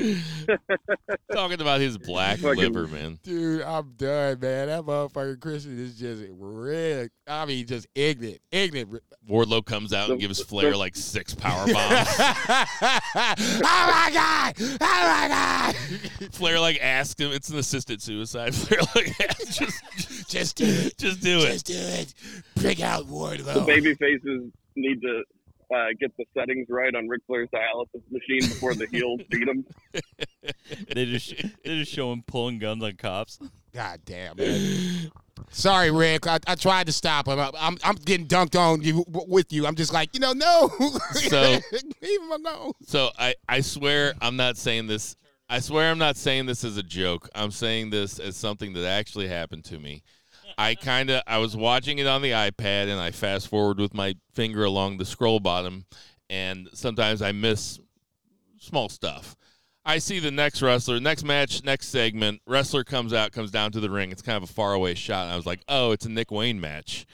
Talking 1.32 1.60
about 1.60 1.80
his 1.80 1.98
black 1.98 2.38
Fucking- 2.38 2.58
liver, 2.58 2.86
man. 2.86 3.18
Dude, 3.22 3.62
I'm 3.62 3.92
done, 3.96 4.40
man. 4.40 4.68
That 4.68 4.82
motherfucking 4.82 5.40
Christian 5.40 5.78
is 5.78 5.98
just 5.98 6.24
rigged. 6.30 7.10
I 7.26 7.44
mean, 7.46 7.66
just 7.66 7.86
ignorant, 7.94 8.38
ignorant. 8.50 9.02
Wardlow 9.28 9.64
comes 9.64 9.92
out 9.92 10.10
and 10.10 10.18
The- 10.18 10.26
gives 10.26 10.38
the- 10.38 10.44
Flair 10.46 10.76
like 10.76 10.96
six 10.96 11.34
power 11.34 11.66
bombs. 11.72 12.08
oh 12.18 13.34
my 13.64 14.10
god! 14.12 14.54
Oh 14.58 14.76
my 14.80 15.28
god! 15.28 15.76
Flair 16.32 16.58
like 16.60 16.78
asked 16.80 17.20
him. 17.20 17.30
It's 17.32 17.48
an 17.50 17.58
assisted 17.58 18.02
suicide. 18.02 18.54
Flair 18.54 18.80
like 18.94 19.20
asked, 19.20 19.58
just, 19.58 19.82
just, 19.96 20.30
Just 20.30 20.56
do 20.56 20.64
it. 20.64 20.98
just 20.98 21.20
do 21.20 21.38
it. 21.40 21.52
Just 21.52 21.66
do 21.66 21.74
it. 21.76 22.14
Bring 22.56 22.82
out 22.82 23.04
Wardlow. 23.06 23.44
The 23.44 23.60
Wardlow. 23.60 23.66
baby 23.66 23.94
faces 23.94 24.50
need 24.76 25.00
to 25.02 25.22
uh, 25.74 25.86
get 25.98 26.16
the 26.16 26.24
settings 26.36 26.66
right 26.68 26.94
on 26.94 27.08
Ric 27.08 27.22
Flair's 27.26 27.48
dialysis 27.54 28.02
machine 28.10 28.48
before 28.48 28.74
the 28.74 28.86
heels 28.86 29.20
beat 29.30 29.48
him. 29.48 29.64
they 30.94 31.06
just 31.06 31.34
they 31.64 31.78
just 31.78 31.92
show 31.92 32.12
him 32.12 32.22
pulling 32.26 32.58
guns 32.58 32.82
on 32.82 32.92
cops. 32.96 33.38
God 33.72 34.00
damn, 34.04 34.36
man. 34.36 35.10
Sorry, 35.50 35.90
Ric. 35.90 36.26
I, 36.26 36.38
I 36.46 36.54
tried 36.54 36.86
to 36.86 36.92
stop 36.92 37.28
him. 37.28 37.38
I, 37.38 37.50
I'm 37.58 37.78
I'm 37.84 37.94
getting 37.96 38.26
dunked 38.26 38.58
on 38.58 38.82
you 38.82 39.04
with 39.08 39.52
you. 39.52 39.66
I'm 39.66 39.74
just 39.74 39.92
like, 39.92 40.10
you 40.12 40.20
know, 40.20 40.32
no. 40.32 40.68
So- 41.12 41.58
leave 42.02 42.20
him 42.20 42.32
alone. 42.32 42.72
So 42.86 43.10
I, 43.18 43.34
I 43.48 43.60
swear 43.60 44.14
I'm 44.20 44.36
not 44.36 44.56
saying 44.56 44.86
this. 44.86 45.16
I 45.48 45.58
swear 45.58 45.90
I'm 45.90 45.98
not 45.98 46.16
saying 46.16 46.46
this 46.46 46.62
as 46.62 46.76
a 46.76 46.82
joke. 46.82 47.28
I'm 47.34 47.50
saying 47.50 47.90
this 47.90 48.20
as 48.20 48.36
something 48.36 48.72
that 48.74 48.86
actually 48.86 49.26
happened 49.26 49.64
to 49.64 49.78
me. 49.80 50.02
I 50.60 50.74
kind 50.74 51.08
of 51.08 51.22
I 51.26 51.38
was 51.38 51.56
watching 51.56 52.00
it 52.00 52.06
on 52.06 52.20
the 52.20 52.32
iPad 52.32 52.90
and 52.90 53.00
I 53.00 53.12
fast 53.12 53.48
forward 53.48 53.78
with 53.78 53.94
my 53.94 54.14
finger 54.34 54.62
along 54.62 54.98
the 54.98 55.06
scroll 55.06 55.40
bottom 55.40 55.86
and 56.28 56.68
sometimes 56.74 57.22
I 57.22 57.32
miss 57.32 57.80
small 58.58 58.90
stuff. 58.90 59.36
I 59.86 59.96
see 59.96 60.18
the 60.18 60.30
next 60.30 60.60
wrestler, 60.60 61.00
next 61.00 61.24
match, 61.24 61.64
next 61.64 61.86
segment, 61.88 62.42
wrestler 62.46 62.84
comes 62.84 63.14
out, 63.14 63.32
comes 63.32 63.50
down 63.50 63.72
to 63.72 63.80
the 63.80 63.88
ring. 63.88 64.12
It's 64.12 64.20
kind 64.20 64.36
of 64.36 64.42
a 64.42 64.52
faraway 64.52 64.94
shot. 64.94 65.24
And 65.24 65.32
I 65.32 65.36
was 65.36 65.46
like, 65.46 65.60
"Oh, 65.66 65.92
it's 65.92 66.04
a 66.04 66.10
Nick 66.10 66.30
Wayne 66.30 66.60
match." 66.60 67.06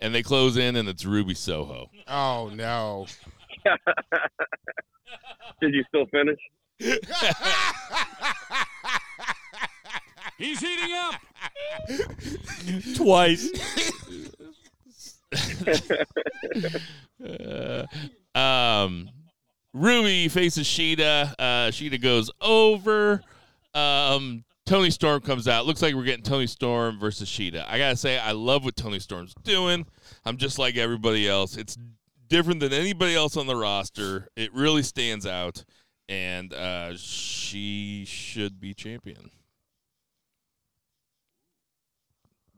And 0.00 0.14
they 0.14 0.22
close 0.22 0.56
in 0.56 0.74
and 0.74 0.88
it's 0.88 1.04
Ruby 1.04 1.34
Soho. 1.34 1.90
Oh 2.08 2.50
no. 2.54 3.06
Did 5.60 5.74
you 5.74 5.84
still 5.88 6.06
finish? 6.06 6.40
He's 10.38 10.60
heating 10.60 10.94
up. 10.94 11.14
Twice. 12.96 13.50
Uh, 17.24 17.86
um, 18.38 19.10
Ruby 19.72 20.28
faces 20.28 20.66
Shida. 20.66 21.32
Uh, 21.38 21.70
Shida 21.70 22.00
goes 22.00 22.30
over. 22.40 23.22
Um, 23.74 24.44
Toni 24.66 24.90
Storm 24.90 25.20
comes 25.20 25.46
out. 25.46 25.66
Looks 25.66 25.82
like 25.82 25.94
we're 25.94 26.04
getting 26.04 26.24
Toni 26.24 26.46
Storm 26.46 26.98
versus 26.98 27.28
Shida. 27.28 27.64
I 27.68 27.78
gotta 27.78 27.96
say, 27.96 28.18
I 28.18 28.32
love 28.32 28.64
what 28.64 28.76
Toni 28.76 28.98
Storm's 28.98 29.34
doing. 29.42 29.86
I'm 30.24 30.36
just 30.36 30.58
like 30.58 30.76
everybody 30.76 31.28
else. 31.28 31.56
It's 31.56 31.76
different 32.28 32.60
than 32.60 32.72
anybody 32.72 33.14
else 33.14 33.36
on 33.36 33.46
the 33.46 33.56
roster. 33.56 34.28
It 34.36 34.54
really 34.54 34.82
stands 34.82 35.26
out, 35.26 35.64
and 36.08 36.52
uh, 36.54 36.96
she 36.96 38.04
should 38.06 38.58
be 38.58 38.72
champion. 38.74 39.30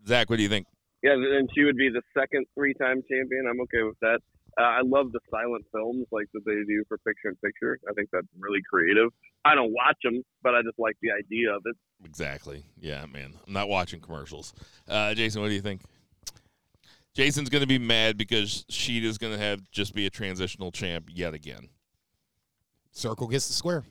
Zach, 0.06 0.30
what 0.30 0.36
do 0.36 0.42
you 0.42 0.48
think? 0.48 0.66
Yeah, 1.02 1.12
and 1.12 1.48
she 1.54 1.64
would 1.64 1.76
be 1.76 1.88
the 1.88 2.02
second 2.18 2.46
three-time 2.54 3.02
champion. 3.10 3.46
I'm 3.48 3.60
okay 3.62 3.82
with 3.82 3.98
that. 4.00 4.20
Uh, 4.58 4.62
I 4.62 4.80
love 4.82 5.12
the 5.12 5.20
silent 5.30 5.66
films 5.70 6.06
like 6.10 6.26
that 6.32 6.40
they 6.46 6.54
do 6.66 6.82
for 6.88 6.96
picture 6.98 7.28
in 7.28 7.36
picture. 7.36 7.78
I 7.88 7.92
think 7.92 8.08
that's 8.10 8.26
really 8.38 8.60
creative. 8.68 9.10
I 9.44 9.54
don't 9.54 9.72
watch 9.72 9.98
them, 10.02 10.22
but 10.42 10.54
I 10.54 10.62
just 10.62 10.78
like 10.78 10.96
the 11.02 11.10
idea 11.12 11.54
of 11.54 11.62
it. 11.66 11.76
Exactly. 12.04 12.64
Yeah, 12.78 13.04
man. 13.06 13.34
I'm 13.46 13.52
not 13.52 13.68
watching 13.68 14.00
commercials. 14.00 14.54
Uh, 14.88 15.12
Jason, 15.14 15.42
what 15.42 15.48
do 15.48 15.54
you 15.54 15.60
think? 15.60 15.82
Jason's 17.14 17.50
going 17.50 17.60
to 17.60 17.68
be 17.68 17.78
mad 17.78 18.16
because 18.16 18.64
Shida's 18.68 19.18
going 19.18 19.32
to 19.32 19.38
have 19.38 19.70
just 19.70 19.94
be 19.94 20.06
a 20.06 20.10
transitional 20.10 20.72
champ 20.72 21.08
yet 21.12 21.34
again. 21.34 21.68
Circle 22.92 23.28
gets 23.28 23.46
the 23.48 23.54
square. 23.54 23.84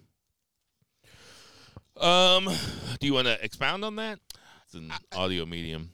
Um, 1.98 2.50
do 3.00 3.08
you 3.08 3.14
want 3.14 3.28
to 3.28 3.44
expound 3.44 3.86
on 3.86 3.96
that? 3.98 4.20
It's 4.66 4.74
an 4.74 4.92
audio 5.16 5.46
medium. 5.46 5.92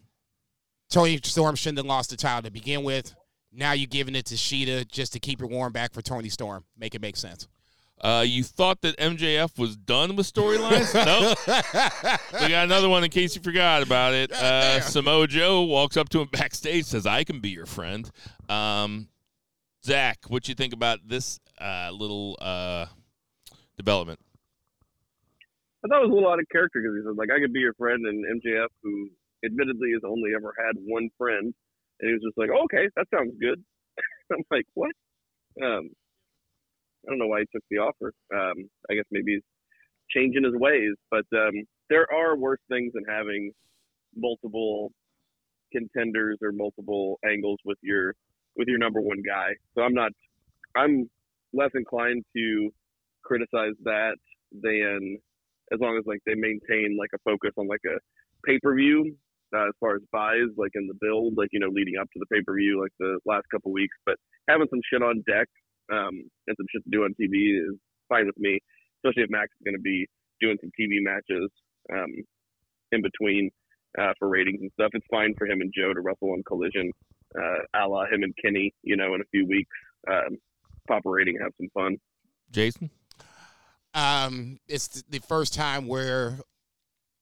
Toni 0.92 1.20
Storm 1.24 1.56
shouldn't 1.56 1.80
have 1.80 1.86
lost 1.86 2.10
the 2.10 2.18
title 2.18 2.44
to 2.44 2.52
begin 2.52 2.84
with. 2.84 3.16
Now 3.52 3.72
you're 3.72 3.88
giving 3.88 4.16
it 4.16 4.26
to 4.28 4.36
Shida 4.36 4.88
just 4.88 5.14
to 5.14 5.20
keep 5.20 5.42
it 5.42 5.50
warm 5.50 5.72
back 5.72 5.94
for 5.94 6.02
Toni 6.02 6.30
Storm. 6.30 6.66
Make 6.78 6.96
it 6.96 7.02
make 7.02 7.16
sense. 7.16 7.48
Uh, 8.00 8.24
you 8.28 8.44
thought 8.44 8.82
that 8.82 8.98
MJF 8.98 9.58
was 9.60 9.78
done 9.78 10.16
with 10.16 10.32
storylines? 10.32 10.94
nope. 11.06 11.38
We 12.42 12.50
got 12.50 12.66
another 12.66 12.90
one 12.90 13.04
in 13.04 13.12
case 13.12 13.36
you 13.36 13.42
forgot 13.42 13.84
about 13.84 14.14
it. 14.14 14.32
Uh, 14.32 14.82
Samoa 14.82 15.28
Joe 15.28 15.62
walks 15.62 15.98
up 15.98 16.10
to 16.10 16.22
him 16.22 16.28
backstage, 16.32 16.86
says, 16.86 17.06
"I 17.06 17.24
can 17.24 17.40
be 17.40 17.50
your 17.50 17.68
friend." 17.68 18.10
Um, 18.50 19.08
Zach, 19.86 20.18
what 20.28 20.48
you 20.50 20.56
think 20.56 20.74
about 20.74 21.00
this 21.06 21.40
uh, 21.60 21.92
little 21.94 22.38
uh, 22.42 22.88
development? 23.78 24.20
I 25.86 25.88
thought 25.88 26.00
it 26.00 26.08
was 26.08 26.12
a 26.12 26.14
little 26.14 26.30
out 26.30 26.40
of 26.40 26.46
character 26.52 26.82
because 26.82 26.98
he 26.98 27.04
said 27.06 27.18
like 27.18 27.30
I 27.30 27.40
could 27.40 27.54
be 27.54 27.60
your 27.60 27.76
friend, 27.76 28.04
and 28.06 28.42
MJF, 28.42 28.68
who 28.82 29.10
admittedly 29.46 29.92
has 29.94 30.02
only 30.06 30.32
ever 30.36 30.54
had 30.58 30.76
one 30.86 31.10
friend, 31.18 31.54
and 32.00 32.08
he 32.08 32.14
was 32.14 32.24
just 32.24 32.38
like, 32.38 32.50
okay, 32.50 32.88
that 32.96 33.08
sounds 33.14 33.34
good. 33.40 33.62
I'm 34.32 34.44
like, 34.52 34.66
what? 34.74 34.92
Um, 35.62 35.90
I 37.06 37.10
don't 37.10 37.20
know 37.20 37.28
why 37.28 37.42
he 37.42 37.46
took 37.54 37.64
the 37.70 37.78
offer. 37.78 38.14
Um, 38.34 38.70
I 38.90 38.96
guess 38.96 39.06
maybe 39.12 39.34
he's 39.34 39.48
changing 40.10 40.44
his 40.44 40.54
ways, 40.56 40.94
but 41.10 41.26
um, 41.36 41.64
there 41.90 42.08
are 42.14 42.38
worse 42.38 42.60
things 42.70 42.94
than 42.94 43.04
having 43.08 43.52
multiple 44.16 44.92
contenders 45.72 46.38
or 46.42 46.52
multiple 46.52 47.20
angles 47.26 47.60
with 47.66 47.78
your 47.82 48.14
with 48.56 48.68
your 48.68 48.78
number 48.78 49.02
one 49.02 49.22
guy. 49.26 49.52
So 49.76 49.82
I'm 49.82 49.94
not. 49.94 50.12
I'm 50.76 51.10
less 51.54 51.72
inclined 51.76 52.24
to 52.36 52.70
criticize 53.24 53.74
that 53.84 54.16
than 54.52 55.18
as 55.72 55.80
long 55.80 55.98
as 55.98 56.04
like 56.06 56.20
they 56.26 56.36
maintain 56.36 56.98
like 57.00 57.10
a 57.14 57.20
focus 57.24 57.52
on 57.58 57.68
like 57.68 57.82
a 57.86 57.98
pay 58.46 58.60
per 58.62 58.76
view 58.76 59.16
uh, 59.56 59.68
as 59.68 59.76
far 59.80 59.96
as 59.96 60.02
buys, 60.12 60.50
like 60.58 60.72
in 60.76 60.88
the 60.88 60.98
build, 61.02 61.34
like 61.38 61.50
you 61.52 61.60
know, 61.60 61.70
leading 61.72 61.96
up 62.00 62.08
to 62.14 62.20
the 62.20 62.26
pay 62.32 62.42
per 62.42 62.56
view, 62.56 62.82
like 62.82 62.92
the 63.00 63.20
last 63.26 63.46
couple 63.52 63.72
weeks. 63.72 63.96
But 64.06 64.16
having 64.50 64.68
some 64.70 64.82
shit 64.92 65.02
on 65.02 65.24
deck 65.28 65.48
um, 65.92 66.24
and 66.48 66.56
some 66.58 66.68
shit 66.72 66.84
to 66.84 66.92
do 66.92 67.04
on 67.04 67.16
TV 67.20 67.60
is 67.60 67.78
fine 68.10 68.26
with 68.26 68.38
me, 68.38 68.60
especially 69.00 69.24
if 69.24 69.30
Max 69.30 69.52
is 69.60 69.66
going 69.66 69.78
to 69.78 69.82
be 69.82 70.08
doing 70.40 70.58
some 70.62 70.72
TV 70.80 71.00
matches 71.02 71.50
um, 71.94 72.12
in 72.92 73.02
between 73.02 73.50
uh, 74.00 74.14
for 74.20 74.30
ratings 74.30 74.62
and 74.62 74.72
stuff. 74.74 74.92
It's 74.94 75.06
fine 75.12 75.34
for 75.38 75.48
him 75.48 75.62
and 75.62 75.72
Joe 75.76 75.94
to 75.94 76.02
wrestle 76.02 76.32
on 76.32 76.44
Collision, 76.48 76.92
uh, 77.36 77.64
a 77.76 77.88
la 77.88 78.06
him 78.06 78.24
and 78.24 78.34
Kenny, 78.44 78.74
you 78.84 78.96
know, 78.96 79.14
in 79.16 79.22
a 79.22 79.30
few 79.32 79.48
weeks. 79.48 79.72
Um, 80.10 80.38
pop 80.88 81.06
a 81.06 81.10
rating, 81.10 81.38
have 81.42 81.52
some 81.58 81.70
fun. 81.74 81.98
Jason? 82.52 82.90
Um, 83.94 84.60
it's 84.68 84.88
the 84.88 85.20
first 85.20 85.54
time 85.54 85.88
where 85.88 86.40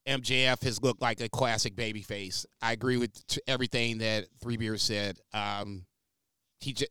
MJF 0.06 0.62
has 0.62 0.82
looked 0.82 1.02
like 1.02 1.20
a 1.20 1.28
classic 1.28 1.74
babyface. 1.76 2.46
I 2.62 2.72
agree 2.72 2.96
with 2.96 3.26
t- 3.26 3.40
everything 3.46 3.98
that 3.98 4.26
Three 4.40 4.56
Beers 4.56 4.82
said. 4.82 5.18
Um, 5.32 5.84
he 6.58 6.72
just, 6.72 6.90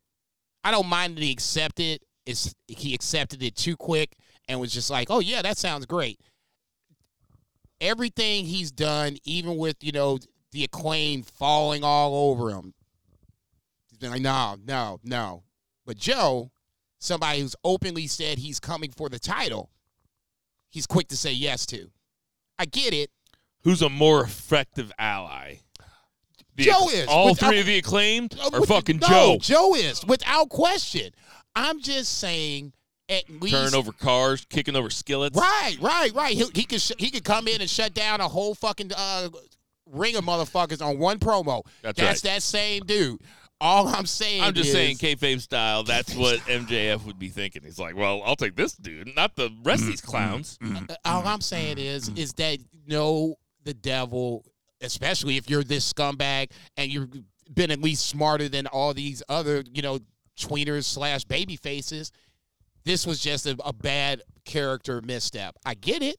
I 0.62 0.70
don't 0.70 0.88
mind 0.88 1.16
that 1.16 1.22
he 1.22 1.32
accepted. 1.32 2.00
It's 2.26 2.54
he 2.68 2.94
accepted 2.94 3.42
it 3.42 3.56
too 3.56 3.76
quick 3.76 4.16
and 4.48 4.60
was 4.60 4.72
just 4.72 4.90
like, 4.90 5.08
"Oh 5.10 5.20
yeah, 5.20 5.42
that 5.42 5.58
sounds 5.58 5.86
great." 5.86 6.20
Everything 7.80 8.44
he's 8.44 8.70
done, 8.70 9.16
even 9.24 9.56
with 9.56 9.76
you 9.80 9.92
know 9.92 10.18
the 10.52 10.64
acclaim 10.64 11.22
falling 11.22 11.82
all 11.82 12.30
over 12.30 12.50
him, 12.50 12.74
he's 13.88 13.98
been 13.98 14.10
like, 14.10 14.22
"No, 14.22 14.56
no, 14.64 15.00
no." 15.02 15.44
But 15.86 15.96
Joe, 15.96 16.52
somebody 16.98 17.40
who's 17.40 17.56
openly 17.64 18.06
said 18.06 18.38
he's 18.38 18.60
coming 18.60 18.90
for 18.90 19.08
the 19.08 19.18
title, 19.18 19.70
he's 20.68 20.86
quick 20.86 21.08
to 21.08 21.16
say 21.16 21.32
yes 21.32 21.66
to. 21.66 21.90
I 22.60 22.66
get 22.66 22.92
it. 22.92 23.10
Who's 23.64 23.80
a 23.80 23.88
more 23.88 24.22
effective 24.22 24.92
ally? 24.98 25.56
The 26.56 26.64
Joe 26.64 26.88
is, 26.90 27.06
All 27.08 27.30
without- 27.30 27.48
three 27.48 27.60
of 27.60 27.66
the 27.66 27.78
acclaimed 27.78 28.36
Uh, 28.38 28.50
or 28.52 28.66
fucking 28.66 28.98
no, 28.98 29.08
Joe? 29.08 29.38
Joe 29.40 29.74
is 29.74 30.04
without 30.04 30.50
question. 30.50 31.10
I'm 31.56 31.80
just 31.80 32.18
saying, 32.18 32.74
at 33.08 33.28
least 33.30 33.54
Turning 33.54 33.74
over 33.74 33.92
cars, 33.92 34.44
kicking 34.50 34.76
over 34.76 34.90
skillets. 34.90 35.36
Right, 35.38 35.76
right, 35.80 36.12
right. 36.14 36.36
He, 36.36 36.44
he 36.54 36.64
could 36.64 36.80
sh- 36.82 36.92
he 36.98 37.10
could 37.10 37.24
come 37.24 37.48
in 37.48 37.60
and 37.62 37.68
shut 37.70 37.94
down 37.94 38.20
a 38.20 38.28
whole 38.28 38.54
fucking 38.54 38.92
uh, 38.94 39.30
ring 39.86 40.16
of 40.16 40.24
motherfuckers 40.24 40.84
on 40.84 40.98
one 40.98 41.18
promo. 41.18 41.62
That's 41.82 41.98
That's 41.98 42.24
right. 42.24 42.34
that 42.34 42.42
same 42.42 42.82
dude. 42.84 43.20
All 43.60 43.88
I'm 43.88 44.06
saying, 44.06 44.42
I'm 44.42 44.54
just 44.54 44.68
is, 44.68 44.72
saying, 44.72 44.96
kayfabe 44.96 45.40
style. 45.40 45.84
That's 45.84 46.14
what 46.14 46.38
MJF 46.40 47.04
would 47.04 47.18
be 47.18 47.28
thinking. 47.28 47.62
He's 47.62 47.78
like, 47.78 47.94
"Well, 47.94 48.22
I'll 48.24 48.36
take 48.36 48.56
this 48.56 48.72
dude, 48.72 49.14
not 49.14 49.36
the 49.36 49.50
rest 49.62 49.82
of 49.82 49.88
these 49.88 50.00
mm-hmm. 50.00 50.10
clowns." 50.10 50.58
Mm-hmm. 50.58 50.84
Uh, 50.88 50.94
all 51.04 51.26
I'm 51.26 51.42
saying 51.42 51.76
mm-hmm. 51.76 51.86
is 51.86 52.08
is 52.16 52.32
that 52.34 52.58
know 52.86 53.36
the 53.64 53.74
devil, 53.74 54.44
especially 54.80 55.36
if 55.36 55.48
you're 55.48 55.62
this 55.62 55.90
scumbag 55.92 56.50
and 56.76 56.90
you've 56.90 57.10
been 57.52 57.70
at 57.70 57.80
least 57.80 58.06
smarter 58.06 58.48
than 58.48 58.66
all 58.66 58.94
these 58.94 59.22
other, 59.28 59.64
you 59.72 59.82
know, 59.82 59.98
tweeners 60.38 60.84
slash 60.84 61.24
baby 61.24 61.56
faces. 61.56 62.12
this 62.84 63.06
was 63.06 63.20
just 63.20 63.46
a, 63.46 63.56
a 63.64 63.72
bad 63.72 64.22
character 64.44 65.00
misstep. 65.02 65.54
I 65.64 65.74
get 65.74 66.02
it. 66.02 66.16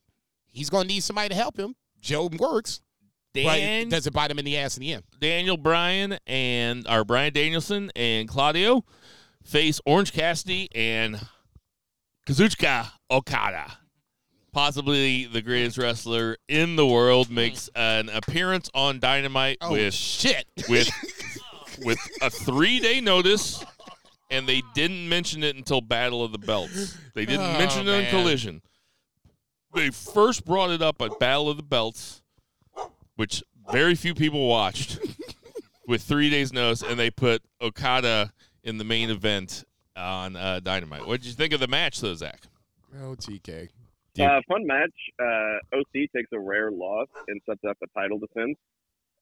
He's 0.51 0.69
going 0.69 0.83
to 0.83 0.93
need 0.93 1.03
somebody 1.03 1.29
to 1.29 1.35
help 1.35 1.57
him. 1.57 1.75
Joe 2.01 2.29
works, 2.37 2.81
Dan, 3.33 3.87
it 3.87 3.89
doesn't 3.89 4.13
bite 4.13 4.29
him 4.31 4.39
in 4.39 4.45
the 4.45 4.57
ass 4.57 4.75
in 4.77 4.81
the 4.81 4.93
end. 4.93 5.03
Daniel 5.19 5.57
Bryan 5.57 6.17
and 6.27 6.85
our 6.87 7.03
Bryan 7.05 7.31
Danielson 7.33 7.91
and 7.95 8.27
Claudio 8.27 8.83
face 9.43 9.79
Orange 9.85 10.11
Cassidy 10.13 10.67
and 10.75 11.19
Kazuchika 12.27 12.91
Okada. 13.09 13.77
Possibly 14.53 15.25
the 15.25 15.41
greatest 15.41 15.77
wrestler 15.77 16.35
in 16.49 16.75
the 16.75 16.85
world 16.85 17.29
makes 17.31 17.69
an 17.73 18.09
appearance 18.09 18.69
on 18.73 18.99
Dynamite 18.99 19.57
Oh 19.61 19.71
with 19.71 19.93
shit! 19.93 20.45
with 20.67 20.89
with 21.85 21.97
a 22.21 22.29
three 22.29 22.81
day 22.81 22.99
notice, 22.99 23.63
and 24.29 24.47
they 24.49 24.61
didn't 24.75 25.07
mention 25.07 25.41
it 25.41 25.55
until 25.55 25.79
Battle 25.79 26.21
of 26.21 26.33
the 26.33 26.37
Belts. 26.37 26.97
They 27.15 27.25
didn't 27.25 27.45
Oh, 27.55 27.57
mention 27.59 27.87
it 27.87 27.91
in 27.91 28.01
man. 28.03 28.09
Collision. 28.11 28.61
They 29.73 29.89
first 29.89 30.43
brought 30.43 30.69
it 30.69 30.81
up 30.81 31.01
at 31.01 31.17
Battle 31.17 31.49
of 31.49 31.55
the 31.55 31.63
Belts, 31.63 32.20
which 33.15 33.43
very 33.71 33.95
few 33.95 34.13
people 34.13 34.47
watched, 34.47 34.99
with 35.87 36.01
three 36.01 36.29
days 36.29 36.53
notice, 36.53 36.81
and 36.81 36.99
they 36.99 37.09
put 37.09 37.41
Okada 37.61 38.31
in 38.63 38.77
the 38.77 38.83
main 38.83 39.09
event 39.09 39.63
on 39.95 40.35
uh, 40.35 40.59
Dynamite. 40.59 41.05
What 41.05 41.21
did 41.21 41.27
you 41.27 41.33
think 41.33 41.53
of 41.53 41.59
the 41.59 41.67
match, 41.67 41.99
though, 41.99 42.15
Zach? 42.15 42.41
oh 43.01 43.15
TK. 43.15 43.69
Uh, 44.19 44.41
fun 44.47 44.65
match. 44.67 44.91
Uh, 45.19 45.77
OC 45.77 46.07
takes 46.15 46.29
a 46.33 46.39
rare 46.39 46.71
loss 46.71 47.07
and 47.27 47.39
sets 47.47 47.61
up 47.67 47.77
a 47.81 47.99
title 47.99 48.19
defense, 48.19 48.57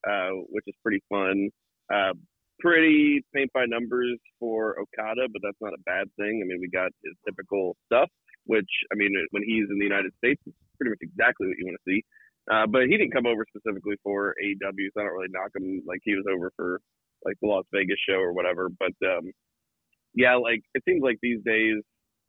uh, 0.06 0.30
which 0.50 0.64
is 0.66 0.74
pretty 0.82 1.02
fun. 1.08 1.50
Uh, 1.92 2.12
pretty 2.58 3.22
paint 3.34 3.50
by 3.52 3.64
numbers 3.66 4.18
for 4.38 4.76
Okada, 4.78 5.28
but 5.32 5.42
that's 5.42 5.60
not 5.60 5.72
a 5.72 5.82
bad 5.86 6.08
thing. 6.16 6.42
I 6.42 6.46
mean, 6.46 6.58
we 6.60 6.68
got 6.68 6.90
his 7.04 7.14
typical 7.24 7.76
stuff, 7.86 8.08
which 8.44 8.68
I 8.92 8.96
mean, 8.96 9.14
when 9.30 9.42
he's 9.44 9.66
in 9.70 9.78
the 9.78 9.84
United 9.84 10.12
States, 10.18 10.40
it's 10.46 10.56
pretty 10.76 10.90
much 10.90 11.00
exactly 11.02 11.46
what 11.48 11.56
you 11.58 11.66
want 11.66 11.78
to 11.78 11.90
see. 11.90 12.02
Uh, 12.50 12.66
but 12.66 12.82
he 12.88 12.96
didn't 12.96 13.12
come 13.12 13.26
over 13.26 13.46
specifically 13.48 13.94
for 14.02 14.34
AEW, 14.42 14.88
so 14.92 15.00
I 15.00 15.04
don't 15.04 15.12
really 15.12 15.28
knock 15.30 15.50
him 15.54 15.82
like 15.86 16.00
he 16.02 16.14
was 16.14 16.24
over 16.30 16.50
for 16.56 16.80
like 17.24 17.36
the 17.40 17.48
Las 17.48 17.64
Vegas 17.72 17.98
show 18.08 18.16
or 18.16 18.32
whatever. 18.32 18.68
But 18.68 18.94
um, 19.06 19.30
yeah, 20.14 20.34
like 20.34 20.60
it 20.74 20.82
seems 20.86 21.02
like 21.02 21.18
these 21.22 21.40
days 21.44 21.76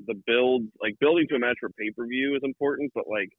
the 0.07 0.15
build, 0.27 0.63
like 0.81 0.97
building 0.99 1.25
to 1.29 1.35
a 1.35 1.39
match 1.39 1.57
for 1.59 1.69
pay 1.69 1.91
per 1.91 2.05
view 2.05 2.35
is 2.35 2.41
important, 2.43 2.91
but 2.93 3.05
like 3.09 3.29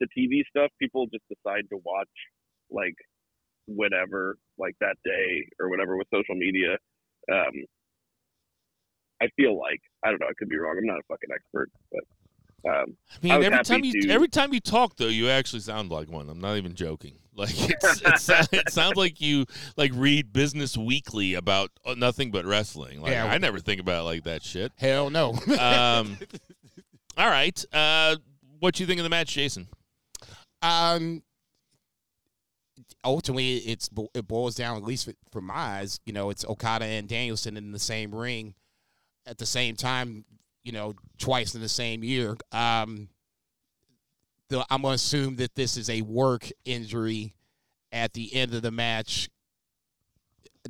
the 0.00 0.06
TV 0.16 0.42
stuff, 0.48 0.70
people 0.80 1.06
just 1.06 1.24
decide 1.28 1.62
to 1.70 1.78
watch 1.84 2.10
like 2.70 2.94
whatever, 3.66 4.36
like 4.58 4.74
that 4.80 4.96
day 5.04 5.46
or 5.60 5.70
whatever 5.70 5.96
with 5.96 6.08
social 6.12 6.34
media. 6.34 6.72
Um, 7.30 7.54
I 9.22 9.28
feel 9.36 9.56
like 9.56 9.80
I 10.04 10.10
don't 10.10 10.20
know. 10.20 10.26
I 10.26 10.34
could 10.36 10.48
be 10.48 10.58
wrong. 10.58 10.76
I'm 10.76 10.86
not 10.86 10.98
a 10.98 11.06
fucking 11.08 11.30
expert, 11.32 11.70
but 11.92 12.02
um, 12.64 12.96
I 13.22 13.22
mean, 13.22 13.32
I 13.32 13.40
every 13.44 13.64
time 13.64 13.84
you 13.84 14.02
to- 14.02 14.10
every 14.10 14.28
time 14.28 14.52
you 14.54 14.60
talk, 14.60 14.96
though, 14.96 15.06
you 15.08 15.28
actually 15.28 15.60
sound 15.60 15.90
like 15.90 16.08
one. 16.08 16.28
I'm 16.28 16.40
not 16.40 16.56
even 16.56 16.74
joking. 16.74 17.14
Like 17.34 17.48
it's, 17.56 18.02
it, 18.02 18.18
sounds, 18.18 18.48
it 18.52 18.70
sounds 18.70 18.96
like 18.96 19.18
you 19.22 19.46
like 19.78 19.90
read 19.94 20.34
Business 20.34 20.76
Weekly 20.76 21.32
about 21.32 21.70
uh, 21.82 21.94
nothing 21.94 22.30
but 22.30 22.44
wrestling. 22.44 23.00
Like 23.00 23.12
Yeah. 23.12 23.24
I 23.24 23.38
never 23.38 23.58
think 23.58 23.80
about 23.80 24.00
it 24.00 24.04
like 24.04 24.24
that 24.24 24.42
shit. 24.42 24.70
Hell 24.76 25.08
no. 25.08 25.30
Um, 25.58 26.18
all 27.16 27.30
right, 27.30 27.64
uh, 27.72 28.16
what 28.58 28.78
you 28.78 28.84
think 28.84 28.98
of 29.00 29.04
the 29.04 29.08
match, 29.08 29.32
Jason? 29.32 29.66
um, 30.60 31.22
ultimately, 33.02 33.56
it's 33.56 33.88
it 34.14 34.28
boils 34.28 34.54
down 34.54 34.76
at 34.76 34.82
least 34.82 35.06
for, 35.06 35.14
for 35.30 35.40
my 35.40 35.54
eyes. 35.54 36.00
You 36.04 36.12
know, 36.12 36.28
it's 36.28 36.44
Okada 36.44 36.84
and 36.84 37.08
Danielson 37.08 37.56
in 37.56 37.72
the 37.72 37.78
same 37.78 38.14
ring 38.14 38.54
at 39.26 39.38
the 39.38 39.46
same 39.46 39.74
time. 39.74 40.26
You 40.64 40.72
know, 40.72 40.94
twice 41.18 41.54
in 41.54 41.60
the 41.60 41.68
same 41.68 42.04
year. 42.04 42.36
Um, 42.52 43.08
the, 44.48 44.64
I'm 44.70 44.82
gonna 44.82 44.94
assume 44.94 45.36
that 45.36 45.54
this 45.54 45.76
is 45.76 45.90
a 45.90 46.02
work 46.02 46.48
injury 46.64 47.34
at 47.90 48.12
the 48.12 48.34
end 48.34 48.54
of 48.54 48.62
the 48.62 48.70
match. 48.70 49.28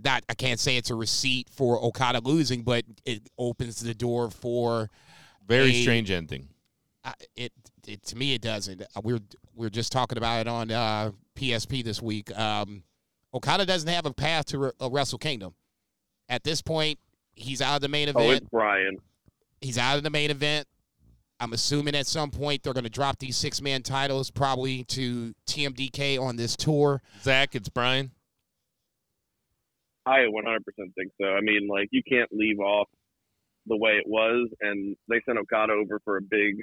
Not, 0.02 0.24
I 0.28 0.34
can't 0.34 0.58
say 0.58 0.78
it's 0.78 0.88
a 0.90 0.94
receipt 0.94 1.50
for 1.50 1.78
Okada 1.84 2.20
losing, 2.24 2.62
but 2.62 2.84
it 3.04 3.28
opens 3.36 3.80
the 3.80 3.92
door 3.92 4.30
for 4.30 4.88
Very 5.46 5.70
A- 5.70 5.82
strange 5.82 6.10
ending. 6.10 6.48
I, 7.04 7.12
it, 7.36 7.52
it 7.86 8.02
to 8.04 8.16
me 8.16 8.32
it 8.34 8.40
doesn't. 8.40 8.80
Uh, 8.80 9.00
We're 9.02 9.20
we're 9.54 9.68
just 9.68 9.92
talking 9.92 10.16
about 10.16 10.40
it 10.40 10.48
on 10.48 10.70
uh, 10.70 11.10
PSP 11.36 11.84
this 11.84 12.00
week. 12.00 12.36
Um, 12.38 12.84
Okada 13.34 13.66
doesn't 13.66 13.88
have 13.88 14.06
a 14.06 14.12
path 14.14 14.46
to 14.46 14.72
a 14.80 14.88
Wrestle 14.88 15.18
Kingdom. 15.18 15.54
At 16.28 16.44
this 16.44 16.62
point, 16.62 16.98
he's 17.34 17.60
out 17.60 17.76
of 17.76 17.80
the 17.82 17.88
main 17.88 18.08
event. 18.08 18.24
oh, 18.24 18.28
event. 18.28 18.42
it's 18.42 18.50
Bryan. 18.50 18.98
He's 19.62 19.78
out 19.78 19.96
of 19.96 20.02
the 20.02 20.10
main 20.10 20.30
event. 20.30 20.66
I'm 21.40 21.52
assuming 21.52 21.94
at 21.96 22.06
some 22.06 22.30
point 22.30 22.62
they're 22.62 22.72
going 22.72 22.84
to 22.84 22.90
drop 22.90 23.18
these 23.18 23.36
six 23.36 23.60
man 23.60 23.82
titles 23.82 24.30
probably 24.30 24.84
to 24.84 25.34
TMDK 25.46 26.20
on 26.20 26.36
this 26.36 26.56
tour. 26.56 27.02
Zach, 27.22 27.54
it's 27.54 27.68
Bryan. 27.68 28.12
I 30.06 30.18
100% 30.18 30.58
think 30.76 31.12
so. 31.20 31.28
I 31.28 31.40
mean, 31.40 31.68
like 31.68 31.88
you 31.90 32.02
can't 32.08 32.28
leave 32.32 32.60
off 32.60 32.88
the 33.66 33.76
way 33.76 33.92
it 33.92 34.04
was, 34.06 34.48
and 34.60 34.96
they 35.08 35.20
sent 35.26 35.38
Okada 35.38 35.72
over 35.72 36.00
for 36.04 36.16
a 36.16 36.22
big 36.22 36.62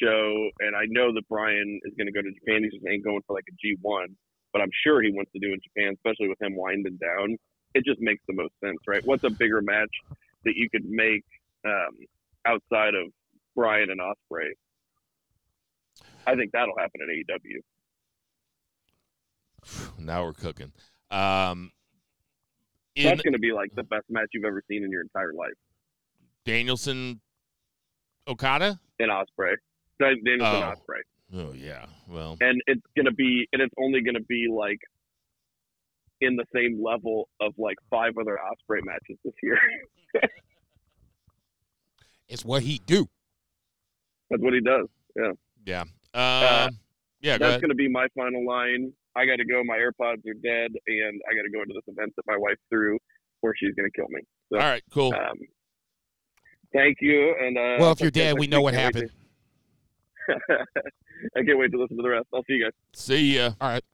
show, 0.00 0.48
and 0.60 0.74
I 0.74 0.84
know 0.88 1.12
that 1.14 1.28
Bryan 1.28 1.80
is 1.84 1.92
going 1.96 2.06
to 2.06 2.12
go 2.12 2.22
to 2.22 2.32
Japan. 2.32 2.64
He 2.64 2.70
just 2.70 2.86
ain't 2.86 3.04
going 3.04 3.20
for 3.26 3.34
like 3.34 3.44
a 3.48 3.56
G1, 3.66 4.06
but 4.52 4.62
I'm 4.62 4.70
sure 4.84 5.02
he 5.02 5.12
wants 5.12 5.32
to 5.32 5.38
do 5.38 5.50
it 5.50 5.54
in 5.54 5.60
Japan, 5.60 5.94
especially 5.94 6.28
with 6.28 6.40
him 6.40 6.56
winding 6.56 6.98
down. 6.98 7.36
It 7.74 7.84
just 7.84 8.00
makes 8.00 8.22
the 8.26 8.34
most 8.34 8.52
sense, 8.64 8.78
right? 8.86 9.04
What's 9.04 9.24
a 9.24 9.30
bigger 9.30 9.60
match 9.62 9.92
that 10.44 10.54
you 10.56 10.68
could 10.70 10.84
make 10.84 11.24
um, 11.64 11.96
outside 12.46 12.94
of 12.94 13.08
Bryan 13.56 13.90
and 13.90 14.00
Ospreay? 14.00 14.50
I 16.26 16.34
think 16.36 16.52
that'll 16.52 16.76
happen 16.78 17.00
at 17.02 17.38
AEW. 17.38 17.62
Now 19.98 20.24
we're 20.24 20.32
cooking. 20.32 20.72
Um, 21.10 21.70
in 22.96 23.04
That's 23.04 23.22
going 23.22 23.32
to 23.34 23.38
be 23.38 23.52
like 23.52 23.70
the 23.74 23.84
best 23.84 24.04
match 24.10 24.26
you've 24.32 24.44
ever 24.44 24.62
seen 24.68 24.84
in 24.84 24.90
your 24.90 25.02
entire 25.02 25.32
life. 25.32 25.52
Danielson, 26.44 27.20
Okada. 28.26 28.78
and 28.98 29.10
Ospreay, 29.10 29.54
Danielson 30.00 30.40
Oh. 30.40 30.74
Ospreay. 30.74 31.02
Oh 31.34 31.52
yeah. 31.54 31.86
Well, 32.08 32.36
and 32.42 32.60
it's 32.66 32.82
gonna 32.96 33.12
be 33.12 33.48
and 33.54 33.62
it's 33.62 33.72
only 33.80 34.02
gonna 34.02 34.20
be 34.28 34.48
like 34.54 34.78
in 36.20 36.36
the 36.36 36.44
same 36.54 36.82
level 36.84 37.28
of 37.40 37.54
like 37.56 37.76
five 37.88 38.12
other 38.20 38.36
Ospreay 38.38 38.80
matches 38.84 39.16
this 39.24 39.32
year. 39.42 39.58
It's 42.32 42.44
what 42.44 42.62
he 42.62 42.80
do. 42.86 43.06
That's 44.30 44.42
what 44.42 44.54
he 44.54 44.60
does. 44.60 44.86
Yeah, 45.14 45.32
yeah. 45.66 45.80
Um, 45.82 45.88
Uh, 46.14 46.68
yeah. 47.20 47.36
That's 47.38 47.42
ahead. 47.50 47.60
gonna 47.60 47.74
be 47.74 47.88
my 47.88 48.06
final 48.16 48.44
line. 48.46 48.92
I 49.14 49.26
got 49.26 49.36
to 49.36 49.44
go. 49.44 49.62
My 49.62 49.76
AirPods 49.76 50.26
are 50.26 50.34
dead, 50.42 50.70
and 50.86 51.20
I 51.30 51.34
got 51.36 51.42
to 51.42 51.50
go 51.52 51.60
into 51.60 51.74
this 51.74 51.84
event 51.94 52.14
that 52.16 52.22
my 52.26 52.36
wife 52.38 52.56
threw, 52.70 52.98
where 53.42 53.52
she's 53.56 53.74
gonna 53.74 53.90
kill 53.94 54.06
me. 54.08 54.22
So, 54.50 54.58
All 54.58 54.64
right. 54.64 54.82
Cool. 54.90 55.12
um, 55.14 55.36
thank 56.72 56.96
you. 57.02 57.34
And 57.38 57.58
uh, 57.58 57.76
Well, 57.78 57.92
if 57.92 58.00
you're 58.00 58.10
dead, 58.10 58.38
we 58.38 58.46
know 58.46 58.62
what 58.62 58.72
happened. 58.72 59.10
I 60.30 61.42
can't 61.44 61.58
wait 61.58 61.70
to 61.72 61.78
listen 61.78 61.96
to 61.98 62.02
the 62.02 62.08
rest. 62.08 62.26
I'll 62.32 62.42
see 62.44 62.54
you 62.54 62.64
guys. 62.64 62.72
See 62.94 63.36
ya. 63.36 63.50
All 63.60 63.68
right. 63.68 63.84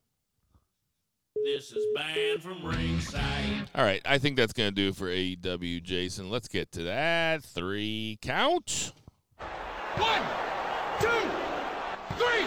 This 1.44 1.72
is 1.72 1.86
banned 1.94 2.42
from 2.42 2.64
ringside. 2.64 3.68
All 3.74 3.84
right, 3.84 4.02
I 4.04 4.18
think 4.18 4.36
that's 4.36 4.52
going 4.52 4.70
to 4.70 4.74
do 4.74 4.88
it 4.88 4.96
for 4.96 5.06
AEW, 5.06 5.82
Jason. 5.82 6.30
Let's 6.30 6.48
get 6.48 6.72
to 6.72 6.82
that. 6.84 7.42
Three 7.42 8.18
count. 8.20 8.92
One, 9.96 10.22
two, 11.00 11.08
three. 12.16 12.46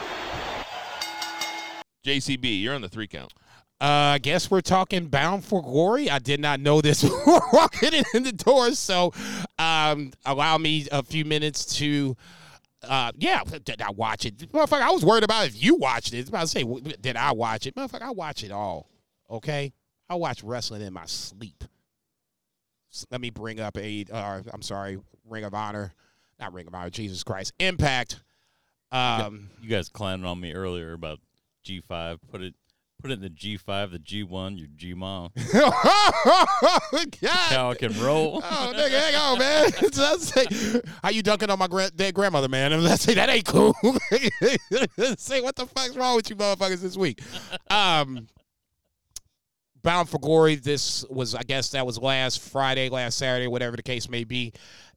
JCB, 2.05 2.61
you're 2.61 2.76
on 2.76 2.81
the 2.81 2.89
three 2.89 3.07
count. 3.07 3.34
Uh, 3.80 4.13
I 4.13 4.18
guess 4.19 4.51
we're 4.51 4.61
talking 4.61 5.07
Bound 5.07 5.43
for 5.43 5.63
Glory. 5.63 6.09
I 6.09 6.19
did 6.19 6.39
not 6.39 6.59
know 6.59 6.81
this 6.81 7.01
before 7.01 7.41
walking 7.51 8.03
in 8.13 8.23
the 8.23 8.31
door, 8.31 8.73
so 8.73 9.13
um, 9.57 10.11
allow 10.26 10.57
me 10.57 10.88
a 10.91 11.01
few 11.01 11.26
minutes 11.26 11.77
to. 11.77 12.15
Uh, 12.83 13.11
yeah, 13.17 13.43
did 13.63 13.81
I 13.81 13.91
watch 13.91 14.25
it? 14.25 14.37
Motherfucker, 14.37 14.81
I 14.81 14.89
was 14.91 15.05
worried 15.05 15.23
about 15.23 15.45
if 15.47 15.61
you 15.61 15.75
watched 15.75 16.13
it. 16.13 16.17
I 16.17 16.19
was 16.21 16.29
about 16.29 16.41
to 16.41 16.47
say, 16.47 16.95
did 16.99 17.15
I 17.15 17.31
watch 17.31 17.67
it? 17.67 17.75
Motherfucker, 17.75 18.01
I 18.01 18.11
watch 18.11 18.43
it 18.43 18.51
all. 18.51 18.89
Okay, 19.29 19.71
I 20.09 20.15
watch 20.15 20.43
wrestling 20.43 20.81
in 20.81 20.91
my 20.93 21.05
sleep. 21.05 21.63
Let 23.09 23.21
me 23.21 23.29
bring 23.29 23.59
up 23.59 23.77
a. 23.77 24.05
Uh, 24.11 24.41
I'm 24.51 24.61
sorry, 24.61 24.97
Ring 25.29 25.43
of 25.45 25.53
Honor, 25.53 25.93
not 26.39 26.53
Ring 26.53 26.67
of 26.67 26.73
Honor. 26.75 26.89
Jesus 26.89 27.23
Christ, 27.23 27.53
Impact. 27.59 28.21
Um, 28.91 29.49
You 29.61 29.69
guys 29.69 29.87
clowning 29.87 30.25
on 30.25 30.39
me 30.41 30.51
earlier 30.53 30.91
about 30.91 31.19
G5. 31.65 32.17
Put 32.29 32.41
it 32.41 32.55
put 33.02 33.11
it 33.11 33.15
in 33.15 33.22
the 33.22 33.30
G5, 33.30 33.91
the 33.91 33.99
G1, 33.99 34.57
your 34.57 34.68
G 34.76 34.94
mom. 34.94 35.32
I 35.38 37.76
can 37.78 37.99
roll. 38.02 38.41
Oh, 38.44 38.73
nigga, 38.76 38.99
hang 38.99 39.15
on, 39.15 39.40
man. 39.40 39.69
Let's 39.98 40.28
say, 40.28 40.45
how 41.03 41.10
you 41.10 41.23
dunking 41.23 41.49
on 41.49 41.60
my 41.60 41.90
dead 41.95 42.14
grandmother, 42.14 42.48
man? 42.48 42.73
And 42.73 42.84
let's 42.84 43.03
say 43.03 43.14
that 43.15 43.30
ain't 43.30 43.45
cool. 43.45 43.76
say 45.18 45.41
what 45.41 45.56
the 45.56 45.65
fuck's 45.65 45.95
wrong 45.95 46.15
with 46.15 46.30
you, 46.30 46.36
motherfuckers, 46.36 46.82
this 46.82 46.95
week? 46.95 47.22
Um, 47.69 48.28
Bound 49.82 50.10
for 50.10 50.19
Glory. 50.19 50.56
This 50.56 51.06
was, 51.10 51.36
I 51.36 51.44
guess, 51.44 51.69
that 51.72 51.86
was 51.86 51.98
last 51.98 52.41
Friday, 52.41 52.90
last 52.90 53.18
Saturday, 53.18 53.48
whatever 53.48 53.76
the 53.76 53.84
case 53.84 54.10
may 54.10 54.23
be. 54.23 54.53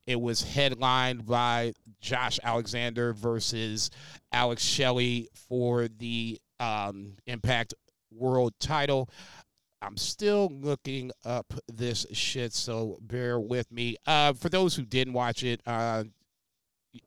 It 0.06 0.20
was 0.20 0.42
headlined 0.42 1.24
by 1.24 1.72
Josh 2.00 2.38
Alexander 2.42 3.14
versus 3.14 3.90
Alex 4.32 4.62
Shelley 4.62 5.28
for 5.48 5.88
the 5.88 6.38
um, 6.60 7.14
Impact 7.26 7.74
World 8.14 8.54
title. 8.60 9.10
I'm 9.82 9.96
still 9.96 10.48
looking 10.50 11.10
up 11.24 11.52
this 11.68 12.06
shit, 12.12 12.54
so 12.54 12.98
bear 13.02 13.38
with 13.38 13.70
me. 13.70 13.96
Uh, 14.06 14.32
for 14.32 14.48
those 14.48 14.74
who 14.74 14.84
didn't 14.84 15.12
watch 15.12 15.44
it, 15.44 15.60
uh, 15.66 16.04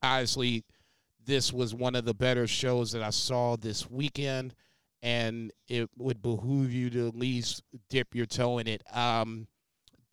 honestly, 0.03 0.63
this 1.25 1.51
was 1.51 1.73
one 1.73 1.95
of 1.95 2.05
the 2.05 2.13
better 2.13 2.45
shows 2.45 2.91
that 2.91 3.01
I 3.01 3.09
saw 3.09 3.57
this 3.57 3.89
weekend, 3.89 4.53
and 5.01 5.51
it 5.67 5.89
would 5.97 6.21
behoove 6.21 6.71
you 6.71 6.89
to 6.91 7.07
at 7.07 7.15
least 7.15 7.63
dip 7.89 8.13
your 8.13 8.25
toe 8.25 8.59
in 8.59 8.67
it. 8.67 8.83
Um, 8.95 9.47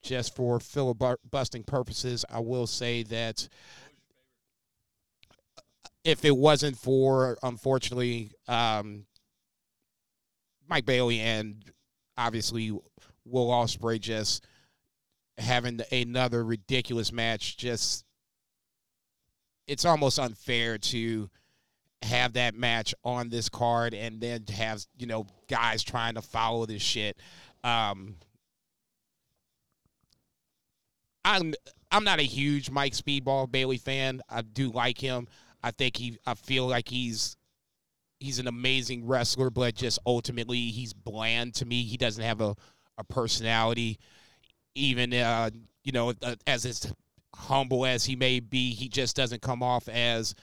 just 0.02 0.34
for 0.34 0.60
filibustering 0.60 1.64
purposes, 1.64 2.24
I 2.30 2.40
will 2.40 2.66
say 2.66 3.02
that 3.04 3.48
if 6.04 6.24
it 6.24 6.36
wasn't 6.36 6.76
for, 6.76 7.38
unfortunately, 7.42 8.32
um, 8.46 9.06
Mike 10.68 10.86
Bailey 10.86 11.20
and 11.20 11.64
obviously 12.16 12.70
Will 13.24 13.48
Ospreay 13.48 14.00
just 14.00 14.46
having 15.38 15.80
another 15.90 16.44
ridiculous 16.44 17.12
match, 17.12 17.56
just 17.56 18.04
it's 19.66 19.84
almost 19.84 20.18
unfair 20.18 20.78
to 20.78 21.28
have 22.02 22.34
that 22.34 22.54
match 22.54 22.94
on 23.02 23.30
this 23.30 23.48
card 23.48 23.94
and 23.94 24.20
then 24.20 24.44
have 24.52 24.84
you 24.98 25.06
know 25.06 25.26
guys 25.48 25.82
trying 25.82 26.14
to 26.14 26.22
follow 26.22 26.66
this 26.66 26.82
shit. 26.82 27.16
Um, 27.62 28.16
I'm 31.24 31.54
I'm 31.90 32.04
not 32.04 32.18
a 32.18 32.24
huge 32.24 32.70
Mike 32.70 32.92
Speedball 32.92 33.50
Bailey 33.50 33.78
fan. 33.78 34.20
I 34.28 34.42
do 34.42 34.70
like 34.70 34.98
him. 34.98 35.28
I 35.62 35.70
think 35.70 35.96
he 35.96 36.18
I 36.26 36.34
feel 36.34 36.66
like 36.66 36.88
he's 36.88 37.36
he's 38.24 38.38
an 38.38 38.48
amazing 38.48 39.06
wrestler, 39.06 39.50
but 39.50 39.74
just 39.74 39.98
ultimately 40.06 40.70
he's 40.70 40.92
bland 40.92 41.54
to 41.54 41.66
me. 41.66 41.82
He 41.82 41.96
doesn't 41.96 42.24
have 42.24 42.40
a, 42.40 42.56
a 42.96 43.04
personality. 43.04 43.98
Even 44.74 45.12
uh, 45.12 45.50
you 45.84 45.92
know, 45.92 46.14
uh, 46.22 46.34
as 46.46 46.64
as 46.64 46.92
humble 47.34 47.84
as 47.84 48.04
he 48.04 48.16
may 48.16 48.40
be, 48.40 48.72
he 48.72 48.88
just 48.88 49.14
doesn't 49.14 49.42
come 49.42 49.62
off 49.62 49.88
as 49.88 50.34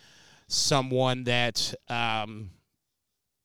someone 0.47 1.23
that 1.23 1.73
um, 1.89 2.51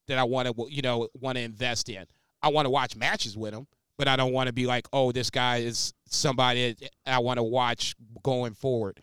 that 0.06 0.18
I 0.18 0.24
want 0.24 0.48
to 0.48 0.66
you 0.68 0.82
know 0.82 1.08
want 1.18 1.38
to 1.38 1.42
invest 1.42 1.88
in. 1.88 2.04
I 2.42 2.48
want 2.48 2.66
to 2.66 2.70
watch 2.70 2.94
matches 2.94 3.36
with 3.36 3.54
him, 3.54 3.66
but 3.96 4.06
I 4.06 4.16
don't 4.16 4.32
want 4.32 4.48
to 4.48 4.52
be 4.52 4.66
like, 4.66 4.86
oh, 4.92 5.10
this 5.10 5.30
guy 5.30 5.58
is 5.58 5.94
somebody 6.08 6.76
I 7.06 7.18
want 7.18 7.38
to 7.38 7.42
watch 7.42 7.96
going 8.22 8.54
forward. 8.54 9.00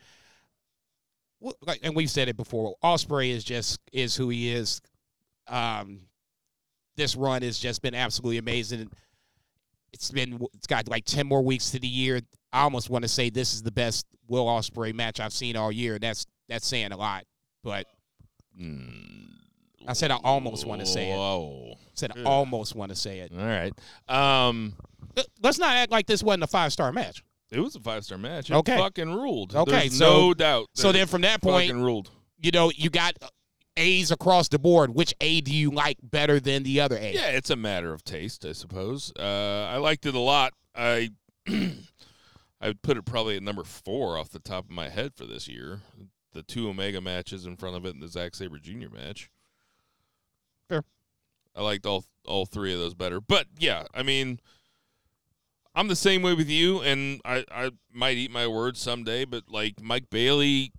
Like, 1.62 1.80
And 1.84 1.94
we've 1.94 2.10
said 2.10 2.30
it 2.30 2.38
before. 2.38 2.76
Ospreay 2.82 3.32
is 3.32 3.44
just 3.44 3.80
is 3.92 4.16
who 4.16 4.30
he 4.30 4.52
is. 4.52 4.82
Um, 5.48 6.02
this 6.96 7.16
run 7.16 7.42
has 7.42 7.58
just 7.60 7.82
been 7.82 7.96
absolutely 7.96 8.38
amazing. 8.38 8.90
It's 9.92 10.10
been 10.12 10.40
it's 10.54 10.68
got 10.68 10.88
like 10.88 11.06
ten 11.06 11.28
more 11.28 11.42
weeks 11.44 11.72
to 11.72 11.80
the 11.80 11.88
year. 11.88 12.22
I 12.52 12.62
almost 12.64 12.90
want 12.90 13.04
to 13.04 13.08
say 13.10 13.30
this 13.30 13.54
is 13.54 13.64
the 13.64 13.72
best 13.72 14.06
Will 14.28 14.46
Ospreay 14.46 14.94
match 14.94 15.20
I've 15.20 15.34
seen 15.34 15.56
all 15.56 15.72
year. 15.72 16.00
That's 16.00 16.26
that's 16.50 16.68
saying 16.68 16.92
a 16.92 16.98
lot, 16.98 17.26
but 17.64 17.86
Mm, 18.60 19.30
I 19.88 19.94
said 19.94 20.12
I 20.12 20.18
almost 20.24 20.66
want 20.68 20.82
to 20.82 20.86
say 20.86 21.10
it. 21.12 21.16
Whoa. 21.16 21.74
said 21.96 22.12
I 22.16 22.22
almost 22.24 22.76
want 22.76 22.92
to 22.92 22.96
say 22.96 23.20
it. 23.20 23.32
All 23.36 23.44
right. 23.44 23.74
Um, 24.08 24.74
Let's 25.42 25.58
not 25.60 25.76
act 25.76 25.92
like 25.92 26.06
this 26.08 26.22
wasn't 26.24 26.44
a 26.44 26.48
five 26.48 26.72
star 26.72 26.92
match. 26.92 27.24
it 27.52 27.60
was 27.60 27.76
a 27.76 27.80
five 27.80 28.04
star 28.06 28.18
match. 28.20 28.50
It 28.52 28.54
Okay. 28.56 28.78
fucking 28.78 29.12
ruled. 29.12 29.56
Okay, 29.56 29.72
There's 29.72 29.98
so- 29.98 30.06
no 30.28 30.34
doubt. 30.36 30.68
So 30.76 30.92
then 30.92 31.08
from 31.08 31.22
that 31.22 31.42
point, 31.42 31.70
fucking 31.70 31.84
ruled. 31.84 32.12
you 32.40 32.52
know, 32.52 32.72
you 32.76 32.90
got 32.92 33.14
A's 33.78 34.12
across 34.12 34.48
the 34.50 34.60
board. 34.60 34.94
Which 34.94 35.14
A 35.22 35.42
do 35.42 35.54
you 35.54 35.72
like 35.72 35.98
better 36.02 36.40
than 36.40 36.64
the 36.64 36.80
other 36.80 36.98
A? 36.98 37.14
Yeah, 37.14 37.30
it's 37.30 37.50
a 37.50 37.56
matter 37.56 37.94
of 37.94 38.04
taste, 38.04 38.46
I 38.46 38.52
suppose. 38.54 39.12
Uh, 39.18 39.68
I 39.72 39.78
liked 39.78 40.06
it 40.06 40.16
a 40.16 40.20
lot. 40.20 40.54
I 40.76 41.12
I 41.48 42.68
would 42.68 42.82
put 42.82 42.98
it 42.98 43.06
probably 43.06 43.36
at 43.36 43.44
number 43.44 43.64
four 43.64 44.18
off 44.18 44.30
the 44.30 44.40
top 44.40 44.66
of 44.66 44.72
my 44.72 44.90
head 44.90 45.14
for 45.16 45.26
this 45.26 45.48
year. 45.48 45.82
The 46.34 46.44
two 46.44 46.70
Omega 46.70 47.02
matches 47.02 47.46
in 47.46 47.58
front 47.58 47.76
of 47.76 47.86
it 47.86 47.94
and 47.94 48.02
the 48.02 48.08
Zack 48.08 48.36
Sabre 48.36 48.60
Jr. 48.60 48.90
match. 48.92 49.30
Fair. 50.70 50.84
I 51.56 51.62
liked 51.62 51.86
all 51.86 52.06
all 52.26 52.46
three 52.46 52.74
of 52.74 52.80
those 52.80 52.94
better. 52.94 53.20
But 53.20 53.48
yeah, 53.58 53.84
I 53.94 54.04
mean, 54.04 54.40
I'm 55.76 55.88
the 55.88 55.96
same 55.96 56.22
way 56.22 56.34
with 56.34 56.50
you, 56.50 56.82
and 56.82 57.22
I 57.26 57.46
I 57.52 57.72
might 57.92 58.18
eat 58.18 58.32
my 58.32 58.48
words 58.48 58.80
someday. 58.80 59.26
But 59.26 59.44
like 59.50 59.82
Mike 59.82 60.10
Bailey, 60.10 60.72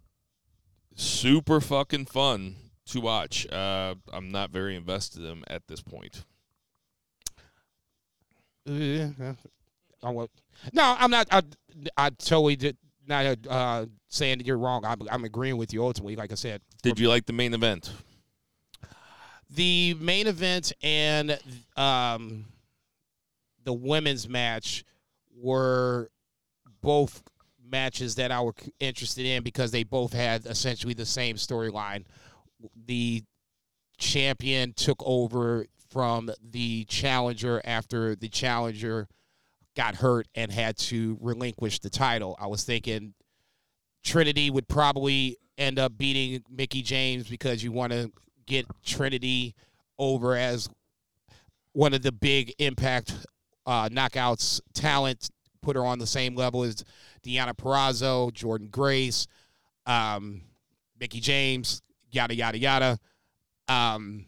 super 0.97 1.61
fucking 1.61 2.07
fun 2.07 2.57
to 2.87 3.01
watch. 3.01 3.51
Uh, 3.51 3.95
I'm 4.13 4.31
not 4.31 4.51
very 4.51 4.77
invested 4.77 5.23
in 5.23 5.29
him 5.29 5.45
at 5.49 5.67
this 5.67 5.81
point. 5.81 6.25
Uh, 8.69 9.33
I 10.03 10.13
no, 10.73 10.97
I'm 10.99 11.11
not. 11.11 11.29
I, 11.31 11.43
I 11.97 12.11
totally 12.11 12.57
did 12.57 12.77
not 13.07 13.37
uh, 13.49 13.87
saying 14.09 14.39
that 14.39 14.47
you're 14.47 14.59
wrong. 14.59 14.85
I'm, 14.85 15.01
I'm 15.11 15.25
agreeing 15.25 15.57
with 15.57 15.73
you 15.73 15.83
ultimately. 15.83 16.17
Like 16.17 16.33
I 16.33 16.37
said, 16.37 16.61
Did 16.83 16.99
you 16.99 17.09
like 17.09 17.27
the 17.27 17.33
main 17.33 17.55
event? 17.55 17.93
the 19.51 19.95
main 19.95 20.27
event 20.27 20.73
and 20.83 21.39
um, 21.77 22.47
the 23.65 23.73
women's 23.73 24.29
match 24.29 24.85
were 25.37 26.11
both 26.81 27.23
matches 27.71 28.15
that 28.17 28.31
I 28.31 28.41
were 28.41 28.55
interested 28.81 29.27
in 29.27 29.43
because 29.43 29.71
they 29.71 29.85
both 29.85 30.13
had 30.13 30.47
essentially 30.47 30.95
the 30.95 31.07
same 31.07 31.37
storyline. 31.37 32.05
The 32.87 33.23
champion 33.99 34.73
took 34.75 35.03
over 35.05 35.67
from 35.91 36.31
the 36.43 36.85
challenger 36.85 37.63
after 37.65 38.17
the 38.17 38.29
challenger 38.29 39.09
got 39.77 39.97
hurt 39.97 40.27
and 40.35 40.53
had 40.53 40.77
to 40.77 41.19
relinquish 41.21 41.81
the 41.81 41.91
title. 41.91 42.37
I 42.41 42.47
was 42.47 42.65
thinking 42.65 43.15
Trinity 44.05 44.51
would 44.51 44.69
probably 44.69 45.39
end 45.59 45.79
up 45.79 45.97
beating 45.97 46.43
Mickie 46.51 46.83
James 46.83 47.29
because 47.29 47.63
you 47.63 47.73
want 47.73 47.93
to 47.93 48.13
get 48.47 48.67
Trinity 48.85 49.55
over 49.99 50.37
as 50.37 50.69
one 51.73 51.95
of 51.95 52.03
the 52.03 52.13
big 52.13 52.53
impact 52.59 53.15
uh, 53.67 53.89
knockouts 53.89 54.61
talent, 54.75 55.31
put 55.63 55.77
her 55.77 55.85
on 55.85 55.99
the 55.99 56.07
same 56.07 56.35
level 56.35 56.63
as 56.63 56.85
Deonna 57.25 57.55
Purrazzo, 57.57 58.31
Jordynne 58.33 58.71
Grace, 58.71 59.27
um, 59.87 60.43
Mickie 61.01 61.21
James, 61.21 61.83
yada 62.15 62.35
yada 62.35 62.59
yada. 62.59 62.99
Um, 63.69 64.27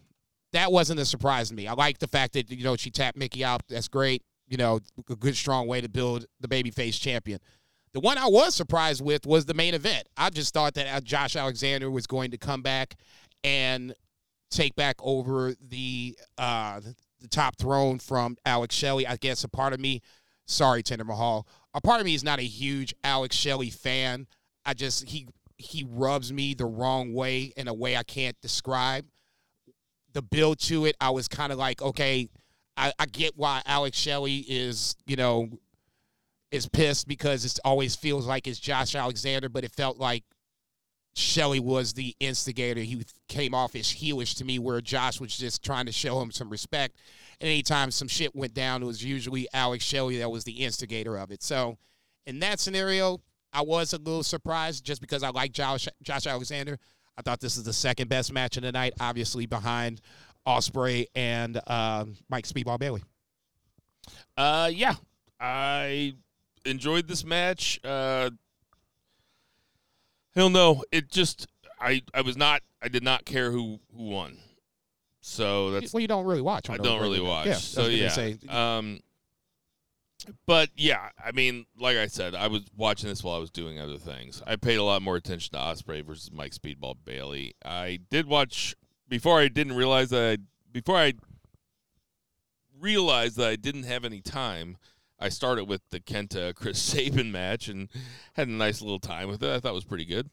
that 0.53 0.73
wasn't 0.73 1.01
a 1.01 1.05
surprise 1.05 1.51
to 1.51 1.55
me. 1.55 1.67
I 1.67 1.75
like 1.75 1.99
the 1.99 2.09
fact 2.09 2.33
that 2.35 2.51
you 2.51 2.65
know 2.65 2.77
she 2.77 2.91
tapped 2.91 3.17
Mickie 3.17 3.45
out. 3.45 3.63
That's 3.69 3.89
great. 3.89 4.23
You 4.49 4.57
know, 4.57 4.81
a 5.11 5.17
good 5.17 5.37
strong 5.37 5.67
way 5.67 5.81
to 5.81 5.89
build 5.89 6.27
the 6.41 6.49
babyface 6.49 7.01
champion. 7.01 7.41
The 7.93 8.01
one 8.01 8.19
I 8.19 8.27
was 8.27 8.55
surprised 8.55 9.05
with 9.05 9.27
was 9.27 9.47
the 9.47 9.55
main 9.55 9.75
event. 9.75 10.07
I 10.17 10.31
just 10.31 10.53
thought 10.55 10.75
that 10.75 10.87
uh, 10.87 11.01
Josh 11.01 11.35
Alexander 11.35 11.91
was 11.91 12.07
going 12.07 12.31
to 12.33 12.39
come 12.39 12.63
back 12.63 12.95
and 13.43 13.95
take 14.51 14.77
back 14.77 14.97
over 15.01 15.55
the 15.61 16.17
uh, 16.39 16.81
the 17.21 17.29
top 17.29 17.57
throne 17.57 17.99
from 17.99 18.37
Alex 18.45 18.75
Shelley. 18.75 19.07
I 19.07 19.17
guess 19.17 19.45
a 19.45 19.49
part 19.49 19.73
of 19.73 19.81
me, 19.81 20.03
sorry, 20.47 20.83
Tender 20.83 21.05
Mahal, 21.05 21.47
a 21.75 21.81
part 21.81 22.01
of 22.01 22.07
me 22.07 22.15
is 22.15 22.25
not 22.25 22.39
a 22.39 22.45
huge 22.45 22.95
Alex 23.03 23.35
Shelley 23.35 23.71
fan. 23.71 24.27
I 24.65 24.75
just 24.75 25.09
he 25.09 25.27
he 25.59 25.87
rubs 25.89 26.33
me 26.33 26.55
the 26.55 26.67
wrong 26.67 27.13
way 27.13 27.53
in 27.57 27.69
a 27.69 27.75
way 27.75 27.97
I 27.97 28.03
can't 28.03 28.39
describe. 28.41 29.07
The 30.13 30.23
build 30.23 30.59
to 30.61 30.87
it, 30.87 30.97
I 31.01 31.11
was 31.11 31.29
kind 31.29 31.53
of 31.53 31.59
like, 31.59 31.83
okay, 31.83 32.29
I, 32.77 32.93
I 32.99 33.07
get 33.07 33.37
why 33.37 33.63
Alex 33.67 33.99
Shelley 33.99 34.45
is, 34.49 34.97
you 35.07 35.17
know, 35.17 35.49
is 36.51 36.69
pissed 36.69 37.09
because 37.09 37.45
it 37.45 37.59
always 37.65 37.97
feels 37.97 38.27
like 38.27 38.47
it's 38.47 38.59
Josh 38.59 38.95
Alexander, 38.95 39.49
but 39.49 39.65
it 39.65 39.73
felt 39.73 39.99
like 39.99 40.25
Shelley 41.15 41.61
was 41.61 41.95
the 41.95 42.15
instigator. 42.21 42.81
He 42.81 43.03
came 43.29 43.55
off 43.55 43.75
as 43.75 43.87
heelish 43.87 44.37
to 44.37 44.45
me, 44.45 44.59
where 44.59 44.81
Josh 44.83 45.19
was 45.21 45.37
just 45.37 45.65
trying 45.65 45.87
to 45.87 45.93
show 45.93 46.21
him 46.21 46.31
some 46.31 46.51
respect. 46.51 46.99
And 47.41 47.49
anytime 47.49 47.91
some 47.91 48.09
shit 48.09 48.37
went 48.37 48.55
down, 48.55 48.83
it 48.83 48.87
was 48.87 49.03
usually 49.03 49.49
Alex 49.53 49.85
Shelley 49.85 50.19
that 50.19 50.31
was 50.31 50.45
the 50.45 50.65
instigator 50.65 51.17
of 51.17 51.31
it. 51.31 51.43
So, 51.43 51.79
in 52.27 52.41
that 52.41 52.61
scenario, 52.61 53.21
I 53.57 53.63
was 53.63 53.95
a 53.95 53.97
little 53.97 54.23
surprised 54.23 54.85
just 54.85 55.01
because 55.01 55.23
I 55.23 55.31
like 55.31 55.51
Josh, 55.51 55.89
Josh 56.03 56.27
Alexander. 56.27 56.79
I 57.17 57.23
thought 57.23 57.41
this 57.41 57.57
is 57.57 57.65
the 57.65 57.73
second 57.73 58.11
best 58.11 58.31
match 58.31 58.59
of 58.59 58.63
the 58.65 58.71
night, 58.71 58.93
obviously 59.01 59.47
behind 59.47 60.03
Ospreay 60.47 61.07
and 61.15 61.59
uh, 61.67 62.05
Mike 62.29 62.47
Speedball 62.47 62.79
Bailey. 62.79 63.03
Uh, 64.37 64.71
yeah, 64.71 64.97
I 65.41 66.17
enjoyed 66.67 67.09
this 67.09 67.25
match. 67.25 67.81
Uh, 67.83 68.29
hell 70.35 70.51
no, 70.51 70.85
it 70.93 71.11
just 71.11 71.47
I 71.81 72.03
I 72.13 72.21
was 72.21 72.37
not 72.37 72.61
I 72.83 72.89
did 72.89 73.03
not 73.03 73.25
care 73.25 73.51
who 73.51 73.81
who 73.97 74.11
won. 74.11 74.37
So 75.23 75.71
that's 75.71 75.95
well, 75.95 76.03
you 76.03 76.09
don't 76.09 76.27
really 76.27 76.43
watch. 76.43 76.69
I 76.69 76.77
don't 76.77 77.01
really 77.01 77.21
regular- 77.21 77.31
watch. 77.31 77.47
Yeah, 77.47 77.55
so 77.55 77.87
yeah, 77.87 78.09
say, 78.11 78.37
um, 78.51 79.01
But 80.47 80.71
yeah, 80.77 81.11
I 81.23 81.33
mean, 81.33 81.67
like 81.79 81.97
I 81.97 82.07
said, 82.07 82.35
I 82.35 82.49
was 82.49 82.63
watching 82.77 83.09
this 83.09 83.23
while 83.23 83.37
I 83.37 83.41
was 83.41 83.51
doing 83.51 83.79
other 83.79 83.99
things. 83.99 84.43
I 84.47 84.57
paid 84.57 84.77
a 84.77 84.83
lot 84.83 85.03
more 85.03 85.17
attention 85.17 85.53
to 85.53 85.59
Ospreay 85.59 86.05
versus 86.05 86.33
Mike 86.33 86.53
Speedball 86.53 86.97
Bailey. 87.05 87.55
I 87.65 88.01
did 88.11 88.27
watch 88.27 88.75
before 89.09 89.41
I 89.41 89.49
didn't 89.49 89.77
realize 89.77 90.11
that 90.11 90.39
I 90.39 90.43
before 90.73 90.97
I 90.97 91.15
realized 92.81 93.37
that 93.37 93.49
I 93.49 93.57
didn't 93.57 93.85
have 93.85 94.05
any 94.05 94.21
time. 94.21 94.77
I 95.19 95.31
started 95.31 95.65
with 95.65 95.81
the 95.91 96.01
Kenta 96.01 96.55
Chris 96.55 96.81
Sabin 96.83 97.33
match 97.33 97.69
and 97.69 97.89
had 98.35 98.49
a 98.49 98.53
nice 98.53 98.83
little 98.83 99.01
time 99.01 99.29
with 99.29 99.43
it. 99.43 99.51
I 99.51 99.61
thought 99.61 99.71
it 99.71 99.75
was 99.75 99.85
pretty 99.85 100.05
good. 100.05 100.31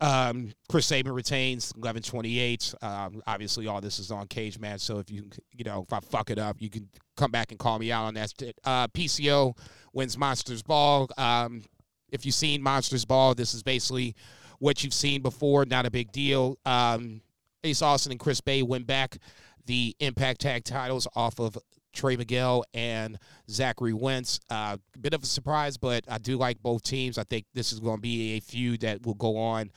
Um, 0.00 0.52
Chris 0.68 0.86
Sabin 0.86 1.12
retains 1.12 1.72
1128. 1.76 2.74
Um, 2.82 3.22
obviously, 3.26 3.66
all 3.66 3.80
this 3.80 3.98
is 3.98 4.10
on 4.10 4.26
Cage 4.26 4.58
Match, 4.58 4.80
so 4.80 4.98
if 4.98 5.10
you 5.10 5.30
you 5.52 5.64
know 5.64 5.84
if 5.86 5.92
I 5.92 6.00
fuck 6.00 6.30
it 6.30 6.38
up, 6.38 6.56
you 6.60 6.68
can 6.68 6.88
come 7.16 7.30
back 7.30 7.50
and 7.50 7.58
call 7.58 7.78
me 7.78 7.90
out 7.92 8.04
on 8.04 8.14
that. 8.14 8.32
Uh, 8.64 8.88
PCO 8.88 9.56
wins 9.92 10.18
Monsters 10.18 10.62
Ball. 10.62 11.08
Um, 11.16 11.62
if 12.10 12.26
you've 12.26 12.34
seen 12.34 12.62
Monsters 12.62 13.04
Ball, 13.04 13.34
this 13.34 13.54
is 13.54 13.62
basically 13.62 14.14
what 14.58 14.84
you've 14.84 14.94
seen 14.94 15.22
before. 15.22 15.64
Not 15.64 15.86
a 15.86 15.90
big 15.90 16.12
deal. 16.12 16.58
Um, 16.66 17.22
Ace 17.64 17.82
Austin 17.82 18.12
and 18.12 18.20
Chris 18.20 18.40
Bey 18.40 18.62
win 18.62 18.84
back 18.84 19.18
the 19.66 19.96
Impact 20.00 20.40
Tag 20.40 20.64
titles 20.64 21.08
off 21.16 21.40
of 21.40 21.58
Trey 21.96 22.16
Miguel 22.16 22.64
and 22.74 23.18
Zachary 23.50 23.92
Wentz. 23.92 24.38
Uh, 24.50 24.76
bit 25.00 25.14
of 25.14 25.22
a 25.22 25.26
surprise, 25.26 25.76
but 25.76 26.04
I 26.08 26.18
do 26.18 26.36
like 26.36 26.62
both 26.62 26.82
teams. 26.82 27.18
I 27.18 27.24
think 27.24 27.46
this 27.54 27.72
is 27.72 27.80
going 27.80 27.96
to 27.96 28.02
be 28.02 28.36
a 28.36 28.40
feud 28.40 28.80
that 28.82 29.04
will 29.04 29.14
go 29.14 29.36
on 29.36 29.70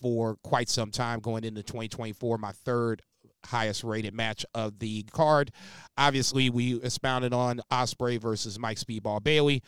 for 0.00 0.36
quite 0.42 0.68
some 0.68 0.90
time 0.90 1.20
going 1.20 1.44
into 1.44 1.62
2024. 1.62 2.38
My 2.38 2.52
third 2.52 3.02
highest 3.44 3.84
rated 3.84 4.14
match 4.14 4.46
of 4.54 4.78
the 4.78 5.02
card. 5.12 5.50
Obviously, 5.98 6.48
we 6.48 6.80
expounded 6.80 7.34
on 7.34 7.60
Ospreay 7.70 8.20
versus 8.20 8.58
Mike 8.58 8.78
Speedball 8.78 9.22
Bailey. 9.22 9.62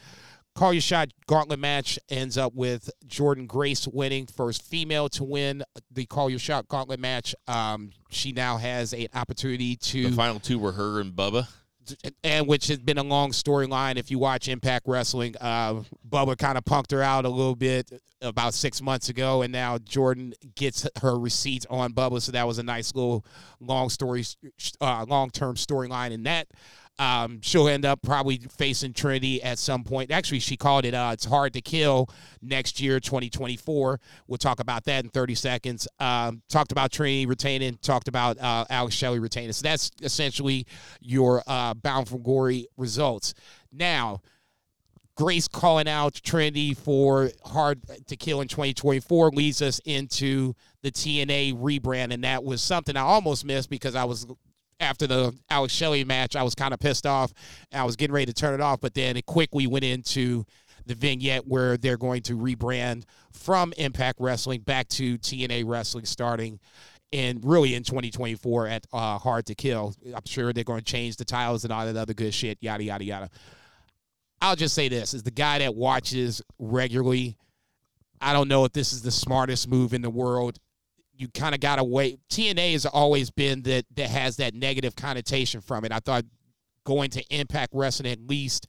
Call 0.54 0.72
your 0.72 0.80
shot 0.80 1.10
gauntlet 1.26 1.58
match 1.58 1.98
ends 2.08 2.38
up 2.38 2.54
with 2.54 2.88
Jordynne 3.06 3.46
Grace 3.46 3.86
winning, 3.86 4.26
first 4.26 4.62
female 4.62 5.10
to 5.10 5.22
win 5.22 5.62
the 5.90 6.06
Call 6.06 6.30
Your 6.30 6.38
Shot 6.38 6.66
gauntlet 6.66 6.98
match. 6.98 7.34
Um, 7.46 7.90
she 8.08 8.32
now 8.32 8.56
has 8.56 8.94
an 8.94 9.08
opportunity 9.14 9.76
to 9.76 10.08
The 10.08 10.16
final 10.16 10.40
two 10.40 10.58
were 10.58 10.72
her 10.72 10.98
and 10.98 11.12
Bubba. 11.12 11.46
And 12.24 12.46
which 12.46 12.68
has 12.68 12.78
been 12.78 12.98
a 12.98 13.02
long 13.02 13.30
storyline. 13.30 13.96
If 13.96 14.10
you 14.10 14.18
watch 14.18 14.48
Impact 14.48 14.86
Wrestling, 14.86 15.34
uh, 15.40 15.82
Bubba 16.08 16.36
kind 16.38 16.58
of 16.58 16.64
punked 16.64 16.92
her 16.92 17.02
out 17.02 17.24
a 17.24 17.28
little 17.28 17.56
bit 17.56 17.90
about 18.22 18.54
six 18.54 18.80
months 18.80 19.08
ago, 19.08 19.42
and 19.42 19.52
now 19.52 19.78
Jordynne 19.78 20.32
gets 20.54 20.88
her 21.00 21.18
receipts 21.18 21.66
on 21.68 21.92
Bubba. 21.92 22.20
So 22.22 22.32
that 22.32 22.46
was 22.46 22.58
a 22.58 22.62
nice 22.62 22.94
little 22.94 23.24
long 23.60 23.88
story, 23.88 24.24
uh, 24.80 25.04
long 25.08 25.30
term 25.30 25.56
storyline 25.56 26.10
in 26.10 26.22
that. 26.24 26.48
Um, 26.98 27.40
she'll 27.42 27.68
end 27.68 27.84
up 27.84 28.00
probably 28.02 28.38
facing 28.56 28.92
Trinity 28.92 29.42
at 29.42 29.58
some 29.58 29.84
point. 29.84 30.10
Actually, 30.10 30.40
she 30.40 30.56
called 30.56 30.84
it 30.84 30.94
uh, 30.94 31.10
"It's 31.12 31.26
Hard 31.26 31.52
to 31.54 31.60
Kill" 31.60 32.08
next 32.40 32.80
year, 32.80 33.00
2024. 33.00 34.00
We'll 34.26 34.38
talk 34.38 34.60
about 34.60 34.84
that 34.84 35.04
in 35.04 35.10
30 35.10 35.34
seconds. 35.34 35.88
Um, 36.00 36.42
talked 36.48 36.72
about 36.72 36.92
Trinity 36.92 37.26
retaining. 37.26 37.78
Talked 37.82 38.08
about 38.08 38.38
uh, 38.38 38.64
Alex 38.70 38.94
Shelley 38.94 39.18
retaining. 39.18 39.52
So 39.52 39.62
that's 39.62 39.90
essentially 40.00 40.66
your 41.00 41.42
uh, 41.46 41.74
Bound 41.74 42.08
for 42.08 42.18
Glory 42.18 42.66
results. 42.76 43.34
Now, 43.72 44.22
Grace 45.16 45.48
calling 45.48 45.88
out 45.88 46.20
Trinity 46.22 46.74
for 46.74 47.30
Hard 47.44 47.80
to 48.06 48.16
Kill 48.16 48.42
in 48.42 48.48
2024 48.48 49.30
leads 49.30 49.62
us 49.62 49.80
into 49.86 50.54
the 50.82 50.90
TNA 50.90 51.54
rebrand, 51.54 52.12
and 52.12 52.22
that 52.24 52.44
was 52.44 52.60
something 52.60 52.96
I 52.96 53.00
almost 53.00 53.44
missed 53.44 53.70
because 53.70 53.94
I 53.94 54.04
was 54.04 54.26
after 54.80 55.06
the 55.06 55.34
Alex 55.50 55.72
Shelley 55.72 56.04
match, 56.04 56.36
I 56.36 56.42
was 56.42 56.54
kind 56.54 56.74
of 56.74 56.80
pissed 56.80 57.06
off. 57.06 57.32
I 57.72 57.84
was 57.84 57.96
getting 57.96 58.14
ready 58.14 58.26
to 58.26 58.34
turn 58.34 58.54
it 58.54 58.60
off, 58.60 58.80
but 58.80 58.94
then 58.94 59.16
it 59.16 59.26
quickly 59.26 59.66
went 59.66 59.84
into 59.84 60.44
the 60.86 60.94
vignette 60.94 61.46
where 61.46 61.76
they're 61.76 61.96
going 61.96 62.22
to 62.22 62.36
rebrand 62.36 63.04
from 63.32 63.72
Impact 63.76 64.20
Wrestling 64.20 64.60
back 64.60 64.88
to 64.88 65.18
TNA 65.18 65.64
Wrestling 65.66 66.04
starting 66.04 66.60
and 67.12 67.44
really 67.44 67.74
in 67.74 67.82
2024 67.82 68.66
at 68.68 68.86
uh, 68.92 69.18
Hard 69.18 69.46
to 69.46 69.54
Kill. 69.54 69.94
I'm 70.14 70.22
sure 70.26 70.52
they're 70.52 70.64
going 70.64 70.80
to 70.80 70.84
change 70.84 71.16
the 71.16 71.24
titles 71.24 71.64
and 71.64 71.72
all 71.72 71.86
that 71.86 71.96
other 71.96 72.14
good 72.14 72.34
shit, 72.34 72.58
yada, 72.60 72.84
yada, 72.84 73.04
yada. 73.04 73.30
I'll 74.40 74.56
just 74.56 74.74
say 74.74 74.88
this 74.88 75.14
as 75.14 75.22
the 75.22 75.30
guy 75.30 75.58
that 75.60 75.74
watches 75.74 76.42
regularly, 76.58 77.36
I 78.20 78.32
don't 78.32 78.48
know 78.48 78.64
if 78.64 78.72
this 78.72 78.92
is 78.92 79.02
the 79.02 79.10
smartest 79.10 79.68
move 79.68 79.94
in 79.94 80.02
the 80.02 80.10
world 80.10 80.58
you 81.16 81.28
kind 81.28 81.54
of 81.54 81.60
got 81.60 81.84
wait. 81.86 82.18
TNA 82.30 82.72
has 82.72 82.86
always 82.86 83.30
been 83.30 83.62
that 83.62 83.86
that 83.94 84.10
has 84.10 84.36
that 84.36 84.54
negative 84.54 84.96
connotation 84.96 85.60
from 85.60 85.84
it. 85.84 85.92
I 85.92 85.98
thought 85.98 86.24
going 86.84 87.10
to 87.10 87.24
Impact 87.34 87.72
Wrestling 87.74 88.10
at 88.10 88.20
least 88.20 88.66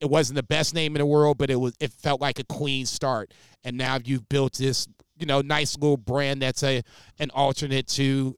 it 0.00 0.10
wasn't 0.10 0.36
the 0.36 0.42
best 0.42 0.74
name 0.74 0.94
in 0.94 1.00
the 1.00 1.06
world, 1.06 1.38
but 1.38 1.50
it 1.50 1.56
was 1.56 1.74
it 1.80 1.92
felt 1.92 2.20
like 2.20 2.38
a 2.38 2.44
clean 2.44 2.86
start. 2.86 3.32
And 3.64 3.76
now 3.76 3.98
you've 4.04 4.28
built 4.28 4.54
this, 4.54 4.86
you 5.18 5.26
know, 5.26 5.40
nice 5.40 5.76
little 5.78 5.96
brand 5.96 6.42
that's 6.42 6.62
a 6.62 6.82
an 7.18 7.30
alternate 7.30 7.86
to 7.88 8.36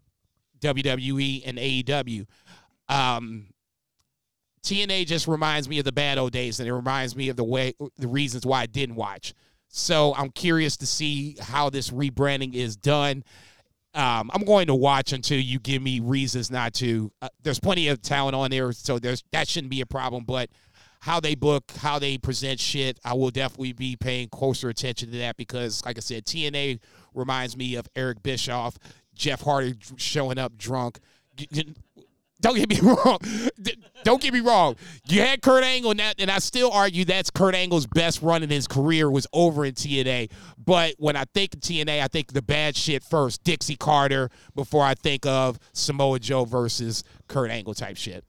WWE 0.60 1.43
and 1.44 1.59
AEW. 1.59 2.26
Um, 2.88 3.48
TNA 4.62 5.06
just 5.06 5.28
reminds 5.28 5.68
me 5.68 5.78
of 5.78 5.84
the 5.84 5.93
bad 5.93 6.18
old 6.18 6.32
days, 6.32 6.60
and 6.60 6.68
it 6.68 6.72
reminds 6.72 7.16
me 7.16 7.28
of 7.28 7.36
the 7.36 7.44
way 7.44 7.74
the 7.98 8.09
reasons 8.09 8.47
why 8.47 8.62
I 8.62 8.66
didn't 8.66 8.97
watch. 8.97 9.34
So 9.68 10.14
I'm 10.16 10.30
curious 10.30 10.76
to 10.78 10.86
see 10.86 11.36
how 11.40 11.70
this 11.70 11.90
rebranding 11.90 12.55
is 12.55 12.76
done. 12.76 13.24
Um, 13.94 14.30
I'm 14.32 14.44
going 14.44 14.66
to 14.66 14.74
watch 14.74 15.12
until 15.12 15.38
you 15.38 15.59
give 15.59 15.80
me 15.80 16.01
reasons 16.01 16.51
not 16.51 16.74
to. 16.74 17.10
Uh, 17.22 17.28
there's 17.43 17.59
plenty 17.59 17.88
of 17.88 18.02
talent 18.02 18.36
on 18.36 18.51
there, 18.51 18.72
so 18.72 18.98
there's 18.98 19.24
that 19.32 19.48
shouldn't 19.48 19.70
be 19.70 19.80
a 19.80 19.86
problem. 19.86 20.24
But 20.24 20.51
how 21.01 21.20
they 21.20 21.34
book, 21.34 21.72
how 21.78 21.98
they 21.98 22.18
present 22.18 22.60
shit, 22.60 22.98
I 23.05 23.14
will 23.14 23.30
definitely 23.30 23.72
be 23.72 23.97
paying 23.97 24.28
closer 24.28 24.68
attention 24.68 25.10
to 25.12 25.18
that 25.18 25.36
because, 25.36 25.84
like 25.84 25.97
I 25.97 26.01
said, 26.01 26.26
TNA 26.26 26.80
reminds 27.14 27.56
me 27.56 27.76
of 27.76 27.88
Eric 27.97 28.22
Bischoff, 28.22 28.76
Jeff 29.14 29.40
Hardy 29.43 29.76
showing 29.97 30.38
up 30.38 30.59
drunk. 30.59 30.98
Don't 32.40 32.56
get 32.56 32.68
me 32.68 32.80
wrong. 32.82 33.18
Don't 34.04 34.20
get 34.20 34.32
me 34.32 34.40
wrong. 34.40 34.76
You 35.08 35.20
had 35.20 35.42
Kurt 35.42 35.64
Angle, 35.64 35.92
and, 35.92 36.00
that, 36.00 36.16
and 36.18 36.30
I 36.30 36.38
still 36.38 36.70
argue 36.70 37.04
that's 37.04 37.30
Kurt 37.30 37.54
Angle's 37.54 37.86
best 37.86 38.22
run 38.22 38.42
in 38.42 38.50
his 38.50 38.66
career 38.66 39.10
was 39.10 39.26
over 39.32 39.64
in 39.64 39.74
TNA. 39.74 40.30
But 40.58 40.94
when 40.98 41.16
I 41.16 41.24
think 41.32 41.54
of 41.54 41.60
TNA, 41.60 42.02
I 42.02 42.08
think 42.08 42.32
the 42.32 42.42
bad 42.42 42.76
shit 42.76 43.02
first. 43.02 43.42
Dixie 43.44 43.76
Carter 43.76 44.30
before 44.54 44.84
I 44.84 44.94
think 44.94 45.24
of 45.26 45.58
Samoa 45.72 46.18
Joe 46.18 46.44
versus 46.44 47.04
Kurt 47.28 47.50
Angle 47.50 47.74
type 47.74 47.96
shit. 47.96 48.24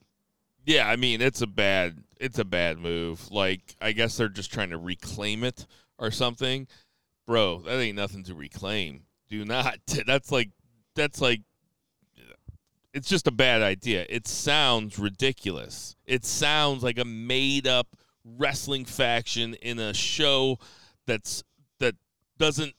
Yeah, 0.65 0.87
I 0.87 0.97
mean 0.97 1.21
it's 1.21 1.41
a 1.41 1.47
bad 1.47 1.97
it's 2.19 2.39
a 2.39 2.45
bad 2.45 2.77
move. 2.77 3.31
Like 3.31 3.75
I 3.81 3.93
guess 3.93 4.17
they're 4.17 4.27
just 4.27 4.51
trying 4.51 4.71
to 4.71 4.77
reclaim 4.77 5.43
it 5.45 5.65
or 5.97 6.11
something. 6.11 6.67
Bro, 7.25 7.63
that 7.65 7.79
ain't 7.79 7.95
nothing 7.95 8.23
to 8.25 8.35
reclaim. 8.35 9.03
Do 9.29 9.45
not. 9.45 9.79
That's 10.05 10.31
like 10.31 10.49
that's 10.95 11.21
like 11.21 11.41
it's 12.93 13.09
just 13.09 13.27
a 13.27 13.31
bad 13.31 13.61
idea. 13.61 14.05
It 14.09 14.27
sounds 14.27 14.97
ridiculous. 14.97 15.95
It 16.05 16.25
sounds 16.25 16.83
like 16.83 16.97
a 16.97 17.05
made 17.05 17.67
up 17.67 17.95
wrestling 18.23 18.85
faction 18.85 19.53
in 19.55 19.79
a 19.79 19.93
show 19.93 20.57
that's 21.05 21.43
that 21.79 21.95
doesn't 22.37 22.73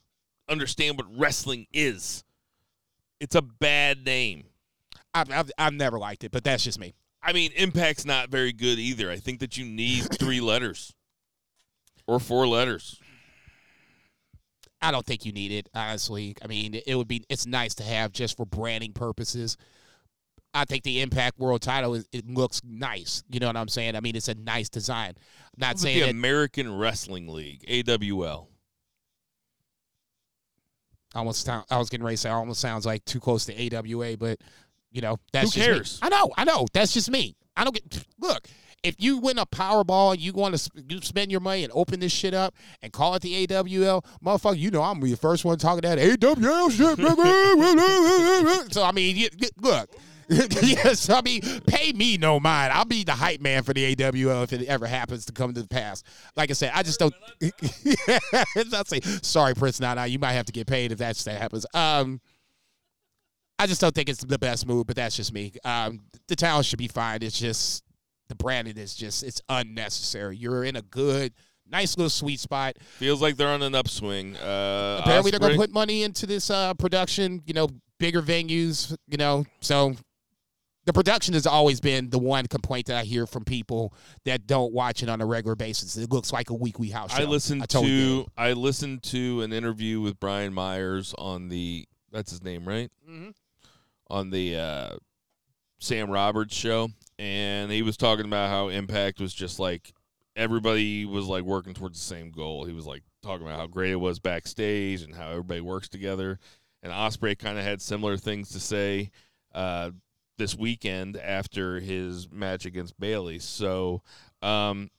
understand 0.48 0.97
what 0.97 1.06
wrestling 1.16 1.66
is. 1.72 2.24
It's 3.20 3.35
a 3.35 3.43
bad 3.43 4.05
name. 4.05 4.44
I've, 5.14 5.30
I've, 5.30 5.51
I've 5.59 5.72
never 5.72 5.98
liked 5.98 6.24
it, 6.24 6.30
but 6.30 6.44
that's 6.44 6.64
just 6.64 6.78
me. 6.78 6.94
I 7.22 7.32
mean, 7.32 7.51
Impact's 7.56 8.05
not 8.05 8.30
very 8.30 8.52
good 8.52 8.78
either. 8.78 9.10
I 9.10 9.16
think 9.16 9.40
that 9.40 9.56
you 9.56 9.64
need 9.64 10.05
three 10.18 10.40
letters 10.40 10.94
or 12.06 12.20
four 12.20 12.47
letters. 12.47 13.01
I 14.80 14.93
don't 14.93 15.05
think 15.05 15.24
you 15.24 15.32
need 15.32 15.51
it, 15.51 15.68
honestly. 15.74 16.36
I 16.43 16.47
mean, 16.47 16.80
it 16.86 16.94
would 16.94 17.09
be 17.09 17.24
it's 17.28 17.47
nice 17.47 17.74
to 17.76 17.82
have 17.82 18.12
just 18.12 18.36
for 18.36 18.47
branding 18.47 18.93
purposes. 18.93 19.56
I 20.55 20.65
think 20.65 20.83
the 20.83 21.01
Impact 21.03 21.39
World 21.39 21.61
Title 21.62 21.95
is, 21.95 22.09
it 22.12 22.29
looks 22.29 22.62
nice. 22.65 23.23
You 23.31 23.39
know 23.41 23.47
what 23.49 23.57
I'm 23.57 23.69
saying? 23.69 23.97
I 23.97 24.01
mean, 24.01 24.16
it's 24.16 24.29
a 24.29 24.35
nice 24.35 24.69
design. 24.69 25.11
I'm 25.11 25.15
Not 25.59 25.79
saying 25.79 25.99
the 26.01 26.05
that, 26.07 26.11
American 26.11 26.75
Wrestling 26.77 27.29
League, 27.29 27.65
AWL. 27.69 28.49
almost. 31.15 31.45
Sound, 31.45 31.65
I 31.70 31.79
was 31.79 31.91
getting 31.91 32.05
ready 32.05 32.16
to 32.16 32.20
say 32.20 32.31
almost 32.31 32.61
sounds 32.61 32.87
like 32.87 33.05
too 33.05 33.20
close 33.20 33.45
to 33.47 33.77
AWA, 33.77 34.16
but 34.16 34.39
you 34.91 35.01
know 35.01 35.19
that's 35.33 35.55
Who 35.55 35.61
cares? 35.61 35.99
I 36.03 36.09
know, 36.09 36.31
I 36.37 36.45
know. 36.45 36.66
That's 36.73 36.93
just 36.93 37.11
me. 37.11 37.37
I 37.57 37.65
don't 37.65 37.75
get. 37.75 38.05
Look, 38.19 38.49
if 38.83 38.95
you 38.99 39.19
win 39.19 39.39
a 39.39 39.47
Powerball 39.47 40.12
and 40.12 40.20
you 40.20 40.33
want 40.33 40.57
to 40.57 40.70
you 40.89 41.01
spend 41.03 41.31
your 41.31 41.41
money 41.41 41.65
and 41.65 41.73
open 41.75 42.01
this 42.01 42.12
shit 42.12 42.35
up 42.35 42.55
and 42.83 42.93
call 42.93 43.15
it 43.15 43.23
the 43.23 43.47
AWL, 43.47 44.05
motherfucker, 44.25 44.59
you 44.59 44.70
know 44.70 44.83
I'm 44.83 45.01
the 45.01 45.15
first 45.16 45.45
one 45.45 45.59
talking 45.59 45.83
that 45.83 45.99
AWL 45.99 46.70
shit. 46.70 46.99
so 48.73 48.83
I 48.85 48.93
mean, 48.93 49.16
you, 49.16 49.29
you- 49.37 49.49
look. 49.61 49.91
yes, 50.62 51.09
I 51.09 51.22
mean, 51.22 51.40
pay 51.66 51.92
me 51.92 52.18
no 52.18 52.38
mind. 52.38 52.72
I'll 52.72 52.84
be 52.84 53.02
the 53.02 53.12
hype 53.12 53.40
man 53.40 53.62
for 53.62 53.72
the 53.72 53.94
AWL 53.94 54.42
if 54.42 54.52
it 54.52 54.66
ever 54.66 54.86
happens 54.86 55.24
to 55.26 55.32
come 55.32 55.55
to 55.55 55.62
the 55.62 55.68
pass. 55.68 56.02
Like 56.36 56.50
I 56.50 56.52
said, 56.52 56.72
I 56.74 56.82
just 56.82 56.98
don't. 56.98 57.14
I 57.42 58.82
say, 58.86 59.00
sorry, 59.22 59.55
Prince 59.55 59.80
Nana, 59.80 60.06
you 60.06 60.18
might 60.18 60.32
have 60.32 60.44
to 60.46 60.52
get 60.52 60.66
paid 60.66 60.92
if 60.92 60.98
that's 60.98 61.24
that 61.24 61.40
happens. 61.40 61.64
Um, 61.72 62.20
I 63.59 63.66
just 63.66 63.80
don't 63.80 63.94
think 63.94 64.10
it's 64.10 64.22
the 64.22 64.38
best 64.38 64.66
move, 64.66 64.86
but 64.86 64.96
that's 64.96 65.16
just 65.16 65.32
me. 65.32 65.52
Um, 65.64 66.00
the 66.28 66.36
talent 66.36 66.66
should 66.66 66.78
be 66.78 66.88
fine. 66.88 67.22
It's 67.22 67.38
just 67.38 67.82
the 68.28 68.34
branding 68.34 68.76
is 68.76 68.94
just 68.94 69.22
it's 69.22 69.40
unnecessary. 69.48 70.36
You're 70.36 70.64
in 70.64 70.76
a 70.76 70.82
good, 70.82 71.32
nice 71.66 71.96
little 71.96 72.10
sweet 72.10 72.38
spot. 72.38 72.76
Feels 72.98 73.22
like 73.22 73.36
they're 73.36 73.48
on 73.48 73.62
an 73.62 73.74
upswing. 73.74 74.36
Uh, 74.36 74.98
Apparently, 75.00 75.30
they're 75.30 75.40
going 75.40 75.52
to 75.52 75.59
put 75.59 75.72
money 75.72 76.02
into 76.02 76.26
this 76.26 76.50
uh, 76.50 76.74
production. 76.74 77.42
You 77.46 77.55
know, 77.55 77.68
bigger 77.98 78.20
venues. 78.20 78.94
You 79.09 79.16
know, 79.16 79.44
so 79.60 79.96
the 80.89 80.93
production 80.94 81.35
has 81.35 81.47
always 81.47 81.81
been 81.82 82.09
the 82.09 82.19
one 82.19 82.47
complaint 82.47 82.86
that 82.86 82.97
I 82.97 83.05
hear 83.05 83.27
from 83.27 83.44
people 83.44 83.93
that 84.24 84.47
don't 84.47 84.73
watch 84.73 85.02
it 85.02 85.10
on 85.10 85.20
a 85.20 85.27
regular 85.27 85.55
basis. 85.55 85.98
It 85.98 86.10
looks 86.10 86.32
like 86.32 86.48
a 86.48 86.55
weekly 86.55 86.89
house 86.89 87.15
show. 87.15 87.23
I 87.23 87.27
listened 87.27 87.69
totally 87.69 87.90
to 87.90 88.20
it. 88.20 88.27
I 88.39 88.52
listened 88.55 89.02
to 89.02 89.43
an 89.43 89.52
interview 89.52 90.01
with 90.01 90.19
Brian 90.19 90.55
Myers 90.55 91.15
on 91.19 91.51
the 91.51 91.86
that's 92.10 92.31
his 92.31 92.43
name, 92.43 92.66
right? 92.66 92.90
Mhm. 93.06 93.35
On 94.09 94.31
the 94.31 94.56
uh, 94.56 94.97
Sam 95.78 96.10
Roberts 96.10 96.56
show, 96.56 96.89
and 97.19 97.70
he 97.70 97.82
was 97.82 97.98
talking 97.98 98.24
about 98.24 98.48
how 98.48 98.69
Impact 98.69 99.20
was 99.20 99.35
just 99.35 99.59
like 99.59 99.93
everybody 100.36 101.05
was 101.05 101.27
like 101.27 101.43
working 101.43 101.74
towards 101.74 101.98
the 101.98 102.15
same 102.15 102.31
goal. 102.31 102.65
He 102.65 102.73
was 102.73 102.86
like 102.86 103.02
talking 103.23 103.47
about 103.47 103.60
how 103.60 103.66
great 103.66 103.90
it 103.90 103.97
was 103.97 104.20
backstage 104.20 105.02
and 105.02 105.15
how 105.15 105.32
everybody 105.32 105.60
works 105.60 105.90
together. 105.90 106.39
And 106.82 106.90
Ospreay 106.90 107.39
kind 107.39 107.59
of 107.59 107.65
had 107.65 107.82
similar 107.82 108.16
things 108.16 108.48
to 108.52 108.60
say 108.60 109.10
uh, 109.55 109.90
this 110.39 110.56
weekend 110.56 111.16
after 111.16 111.81
his 111.81 112.31
match 112.31 112.65
against 112.65 112.98
Bailey. 112.98 113.39
So. 113.39 114.02
Um, 114.43 114.90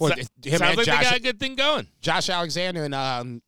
Well, 0.00 0.10
so- 0.16 0.48
him 0.50 0.58
sounds 0.58 0.76
like 0.78 0.86
Josh- 0.86 0.98
they 1.04 1.10
got 1.10 1.16
a 1.16 1.22
good 1.22 1.38
thing 1.40 1.56
going. 1.56 1.88
Josh 2.00 2.28
Alexander 2.30 2.84
and 2.84 2.94
um, 2.94 3.42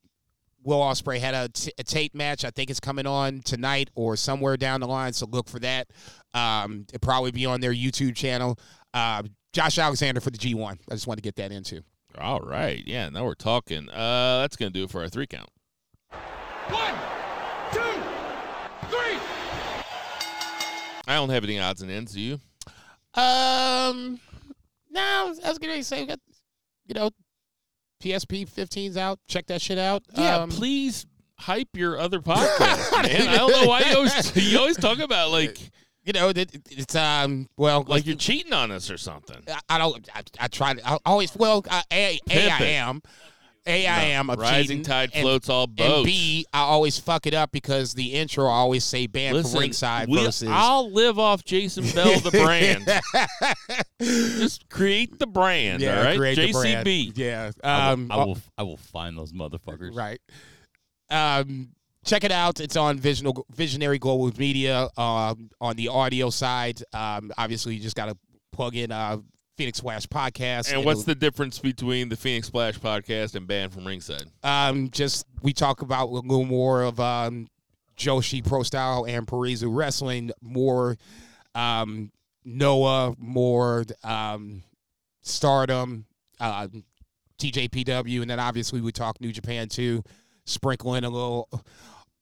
Will 0.64 0.80
Ospreay 0.80 1.18
had 1.20 1.34
a, 1.34 1.48
t- 1.48 1.72
a 1.78 1.84
tape 1.84 2.14
match. 2.14 2.44
I 2.44 2.50
think 2.50 2.68
it's 2.70 2.80
coming 2.80 3.06
on 3.06 3.40
tonight 3.40 3.88
or 3.94 4.16
somewhere 4.16 4.56
down 4.56 4.80
the 4.80 4.88
line. 4.88 5.12
So 5.12 5.26
look 5.26 5.48
for 5.48 5.58
that. 5.60 5.88
Um, 6.34 6.84
it'll 6.92 6.98
probably 7.00 7.30
be 7.30 7.46
on 7.46 7.60
their 7.60 7.72
YouTube 7.72 8.16
channel. 8.16 8.58
Uh, 8.92 9.22
Josh 9.52 9.78
Alexander 9.78 10.20
for 10.20 10.30
the 10.30 10.38
G1. 10.38 10.78
I 10.90 10.94
just 10.94 11.06
wanted 11.06 11.22
to 11.22 11.26
get 11.26 11.36
that 11.36 11.52
into. 11.52 11.82
All 12.18 12.40
right. 12.40 12.82
Yeah, 12.86 13.08
now 13.10 13.24
we're 13.24 13.34
talking. 13.34 13.88
Uh 13.90 14.40
that's 14.40 14.56
gonna 14.56 14.70
do 14.70 14.84
it 14.84 14.90
for 14.90 15.02
our 15.02 15.08
three 15.08 15.26
count. 15.26 15.48
One, 16.68 16.94
two, 17.72 18.02
three. 18.88 19.18
I 21.08 21.14
don't 21.14 21.30
have 21.30 21.42
any 21.44 21.58
odds 21.58 21.82
and 21.82 21.90
ends, 21.90 22.12
do 22.12 22.20
you? 22.20 22.34
Um, 23.14 24.20
no, 24.90 25.00
I 25.44 25.48
was 25.48 25.58
going 25.58 25.76
to 25.76 25.82
say, 25.84 26.00
we 26.02 26.06
got, 26.06 26.20
you 26.86 26.94
know, 26.94 27.10
PSP 28.02 28.48
15's 28.48 28.96
out. 28.96 29.18
Check 29.28 29.46
that 29.46 29.60
shit 29.60 29.78
out. 29.78 30.02
Yeah, 30.16 30.36
Um, 30.36 30.50
please 30.50 31.06
hype 31.38 31.68
your 31.74 31.98
other 31.98 32.20
podcast, 32.20 32.92
man. 33.02 33.28
I 33.28 33.36
don't 33.38 33.50
know 33.50 33.66
why 33.66 33.80
you 33.80 33.96
always 33.96 34.36
you 34.52 34.58
always 34.58 34.76
talk 34.76 34.98
about 34.98 35.30
like 35.30 35.58
You 36.04 36.12
know, 36.12 36.28
it, 36.28 36.50
it's 36.70 36.94
um, 36.94 37.48
well, 37.56 37.84
like 37.88 38.06
you're 38.06 38.16
cheating 38.16 38.52
on 38.52 38.70
us 38.70 38.90
or 38.90 38.96
something. 38.98 39.36
I- 39.48 39.60
I 39.68 39.78
don't. 39.78 40.08
I, 40.14 40.22
I 40.40 40.48
try 40.48 40.74
to. 40.74 40.88
I 40.88 40.98
always. 41.04 41.34
Well, 41.36 41.64
uh, 41.70 41.82
a, 41.92 42.18
a 42.30 42.48
I 42.50 42.62
am. 42.64 43.02
A 43.68 43.86
I 43.86 44.02
am. 44.04 44.30
of 44.30 44.38
Rising 44.38 44.62
cheating, 44.78 44.82
tide 44.82 45.10
and- 45.14 45.22
floats 45.22 45.48
all 45.48 45.64
And 45.64 45.76
boats. 45.76 46.06
B, 46.06 46.46
I 46.52 46.60
always 46.60 46.98
fuck 46.98 47.26
it 47.26 47.34
up 47.34 47.52
because 47.52 47.94
the 47.94 48.14
intro 48.14 48.46
I 48.46 48.52
always 48.54 48.84
say 48.84 49.06
banned 49.06 49.36
from 49.36 49.42
Listen, 49.44 49.60
ringside 49.60 50.08
we- 50.08 50.24
versus. 50.24 50.48
I'll 50.50 50.90
live 50.90 51.18
off 51.18 51.44
Jason 51.44 51.84
Bell, 51.94 52.18
the 52.20 52.30
brand. 52.30 52.88
Just 54.00 54.68
create 54.68 55.18
the 55.18 55.26
brand, 55.26 55.82
yeah, 55.82 55.98
all 55.98 56.04
right? 56.04 56.18
create 56.18 56.36
the 56.36 56.52
brand. 56.52 56.86
JCB. 56.86 57.12
Yeah. 57.16 57.50
I 57.64 57.90
Um. 57.90 58.08
will, 58.08 58.12
I 58.12 58.24
will 58.24 58.38
I 58.58 58.62
will 58.62 58.76
find 58.76 59.16
those 59.18 59.32
motherfuckers. 59.32 59.94
Right. 59.96 60.20
Um, 61.10 61.70
check 62.04 62.24
it 62.24 62.32
out. 62.32 62.60
It's 62.60 62.76
on 62.76 62.98
Visional, 62.98 63.42
Visionary 63.50 63.98
Global 63.98 64.30
Media 64.38 64.88
um, 64.96 65.50
on 65.60 65.76
the 65.76 65.88
audio 65.88 66.30
side. 66.30 66.82
Um, 66.92 67.32
obviously, 67.38 67.74
you 67.74 67.80
just 67.80 67.96
got 67.96 68.06
to 68.06 68.16
plug 68.52 68.76
in 68.76 68.92
uh, 68.92 69.18
Phoenix 69.58 69.78
Splash 69.78 70.06
Podcast. 70.06 70.72
And 70.72 70.84
what's 70.84 71.02
the 71.02 71.16
difference 71.16 71.58
between 71.58 72.08
the 72.08 72.16
Phoenix 72.16 72.46
Splash 72.46 72.78
podcast 72.78 73.34
and 73.34 73.46
Banned 73.48 73.72
from 73.72 73.84
Ringside? 73.84 74.22
um, 74.44 74.88
just 74.90 75.26
we 75.42 75.52
talk 75.52 75.82
about 75.82 76.08
a 76.08 76.12
little 76.12 76.44
more 76.44 76.84
of 76.84 77.00
um, 77.00 77.48
Joshi 77.98 78.46
Pro 78.46 78.62
Style 78.62 79.04
and 79.06 79.26
Puroresu 79.26 79.66
Wrestling, 79.68 80.30
more 80.40 80.96
um, 81.56 82.12
Noah, 82.44 83.16
more 83.18 83.84
um, 84.04 84.62
Stardom, 85.22 86.06
uh, 86.38 86.68
TJPW, 87.40 88.22
and 88.22 88.30
then 88.30 88.38
obviously 88.38 88.80
we 88.80 88.92
talk 88.92 89.20
New 89.20 89.32
Japan 89.32 89.68
too, 89.68 90.04
sprinkling 90.46 91.02
a 91.02 91.10
little 91.10 91.48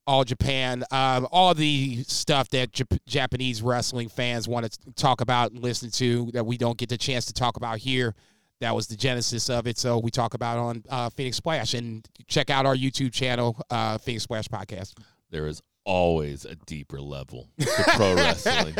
All 0.06 0.24
Japan, 0.24 0.84
um, 0.90 1.26
all 1.32 1.52
the 1.54 2.04
stuff 2.04 2.48
that 2.50 2.72
Jap- 2.72 2.98
Japanese 3.06 3.60
wrestling 3.60 4.08
fans 4.08 4.46
want 4.46 4.70
to 4.70 4.92
talk 4.92 5.20
about 5.20 5.50
and 5.50 5.62
listen 5.62 5.90
to 5.92 6.30
that 6.32 6.46
we 6.46 6.56
don't 6.56 6.78
get 6.78 6.88
the 6.88 6.96
chance 6.96 7.26
to 7.26 7.32
talk 7.32 7.56
about 7.56 7.78
here. 7.78 8.14
That 8.60 8.74
was 8.74 8.86
the 8.86 8.96
genesis 8.96 9.50
of 9.50 9.66
it. 9.66 9.78
So 9.78 9.98
we 9.98 10.10
talk 10.10 10.34
about 10.34 10.58
on 10.58 10.84
uh, 10.88 11.10
Phoenix 11.10 11.36
Splash 11.36 11.74
and 11.74 12.08
check 12.26 12.50
out 12.50 12.64
our 12.66 12.76
YouTube 12.76 13.12
channel, 13.12 13.60
uh, 13.70 13.98
Phoenix 13.98 14.24
Splash 14.24 14.48
Podcast. 14.48 14.94
There 15.30 15.46
is 15.46 15.60
always 15.86 16.44
a 16.44 16.56
deeper 16.66 17.00
level 17.00 17.48
to 17.58 17.84
pro 17.94 18.14
wrestling. 18.14 18.74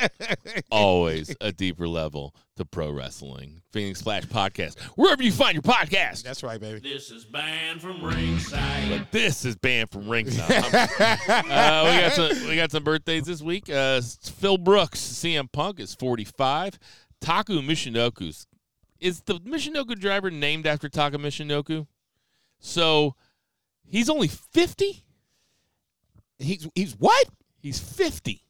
always 0.70 1.34
a 1.40 1.52
deeper 1.52 1.88
level 1.88 2.34
to 2.56 2.64
pro 2.66 2.90
wrestling. 2.90 3.62
Phoenix 3.70 4.00
Splash 4.00 4.24
Podcast. 4.24 4.78
Wherever 4.96 5.22
you 5.22 5.32
find 5.32 5.54
your 5.54 5.62
podcast. 5.62 6.24
That's 6.24 6.42
right, 6.42 6.60
baby. 6.60 6.80
This 6.80 7.10
is 7.10 7.24
banned 7.24 7.80
from 7.80 8.04
ringside. 8.04 8.90
But 8.90 9.12
this 9.12 9.44
is 9.44 9.56
banned 9.56 9.90
from 9.90 10.08
ringside. 10.08 10.50
uh, 10.74 11.84
we 11.86 12.00
got 12.00 12.12
some 12.12 12.48
we 12.48 12.56
got 12.56 12.70
some 12.70 12.84
birthdays 12.84 13.24
this 13.24 13.40
week. 13.40 13.70
Uh, 13.70 14.02
Phil 14.02 14.58
Brooks, 14.58 15.00
CM 15.00 15.50
Punk 15.50 15.80
is 15.80 15.94
45. 15.94 16.78
Taka 17.20 17.52
Michinoku's 17.52 18.46
is 19.00 19.20
the 19.22 19.34
Michinoku 19.40 19.98
driver 19.98 20.30
named 20.30 20.66
after 20.66 20.88
Taka 20.88 21.18
Michinoku? 21.18 21.86
So 22.60 23.16
he's 23.84 24.08
only 24.08 24.28
50? 24.28 25.04
He's 26.42 26.68
he's 26.74 26.92
what? 26.98 27.28
He's 27.60 27.78
50. 27.78 28.42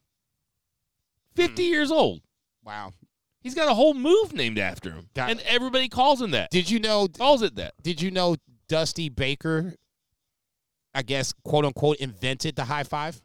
50 1.36 1.54
hmm. 1.54 1.70
years 1.70 1.90
old. 1.90 2.20
Wow. 2.64 2.92
He's 3.40 3.54
got 3.54 3.68
a 3.68 3.74
whole 3.74 3.94
move 3.94 4.32
named 4.32 4.58
after 4.58 4.90
him. 4.90 5.08
Got- 5.14 5.30
and 5.30 5.40
everybody 5.40 5.88
calls 5.88 6.20
him 6.22 6.30
that. 6.30 6.50
Did 6.50 6.70
you 6.70 6.78
know? 6.78 7.08
calls 7.08 7.42
it 7.42 7.56
that. 7.56 7.74
Did 7.82 8.00
you 8.00 8.10
know 8.10 8.36
Dusty 8.68 9.08
Baker? 9.08 9.74
I 10.94 11.02
guess 11.02 11.32
quote 11.44 11.64
unquote 11.64 11.96
invented 11.98 12.56
the 12.56 12.64
high 12.64 12.84
five. 12.84 13.20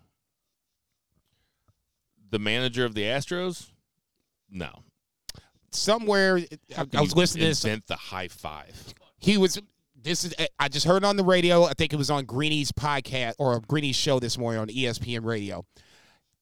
The 2.29 2.39
manager 2.39 2.85
of 2.85 2.93
the 2.93 3.03
Astros? 3.03 3.67
No. 4.49 4.69
Somewhere 5.71 6.39
I, 6.77 6.85
I 6.93 7.01
was 7.01 7.15
listening 7.15 7.43
to 7.43 7.49
this. 7.49 7.65
invent 7.65 7.87
the 7.87 7.95
high 7.95 8.29
five. 8.29 8.93
He 9.19 9.37
was. 9.37 9.59
This 10.07 10.23
is. 10.23 10.33
Eh, 10.37 10.47
I 10.57 10.69
just 10.69 10.85
heard 10.85 11.03
on 11.03 11.17
the 11.17 11.23
radio. 11.23 11.65
I 11.65 11.73
think 11.73 11.91
it 11.91 11.97
was 11.97 12.09
on 12.09 12.23
Greeny's 12.23 12.71
podcast 12.71 13.33
or 13.39 13.59
Greeny's 13.59 13.97
show 13.97 14.19
this 14.19 14.37
morning 14.37 14.61
on 14.61 14.67
ESPN 14.69 15.25
Radio. 15.25 15.65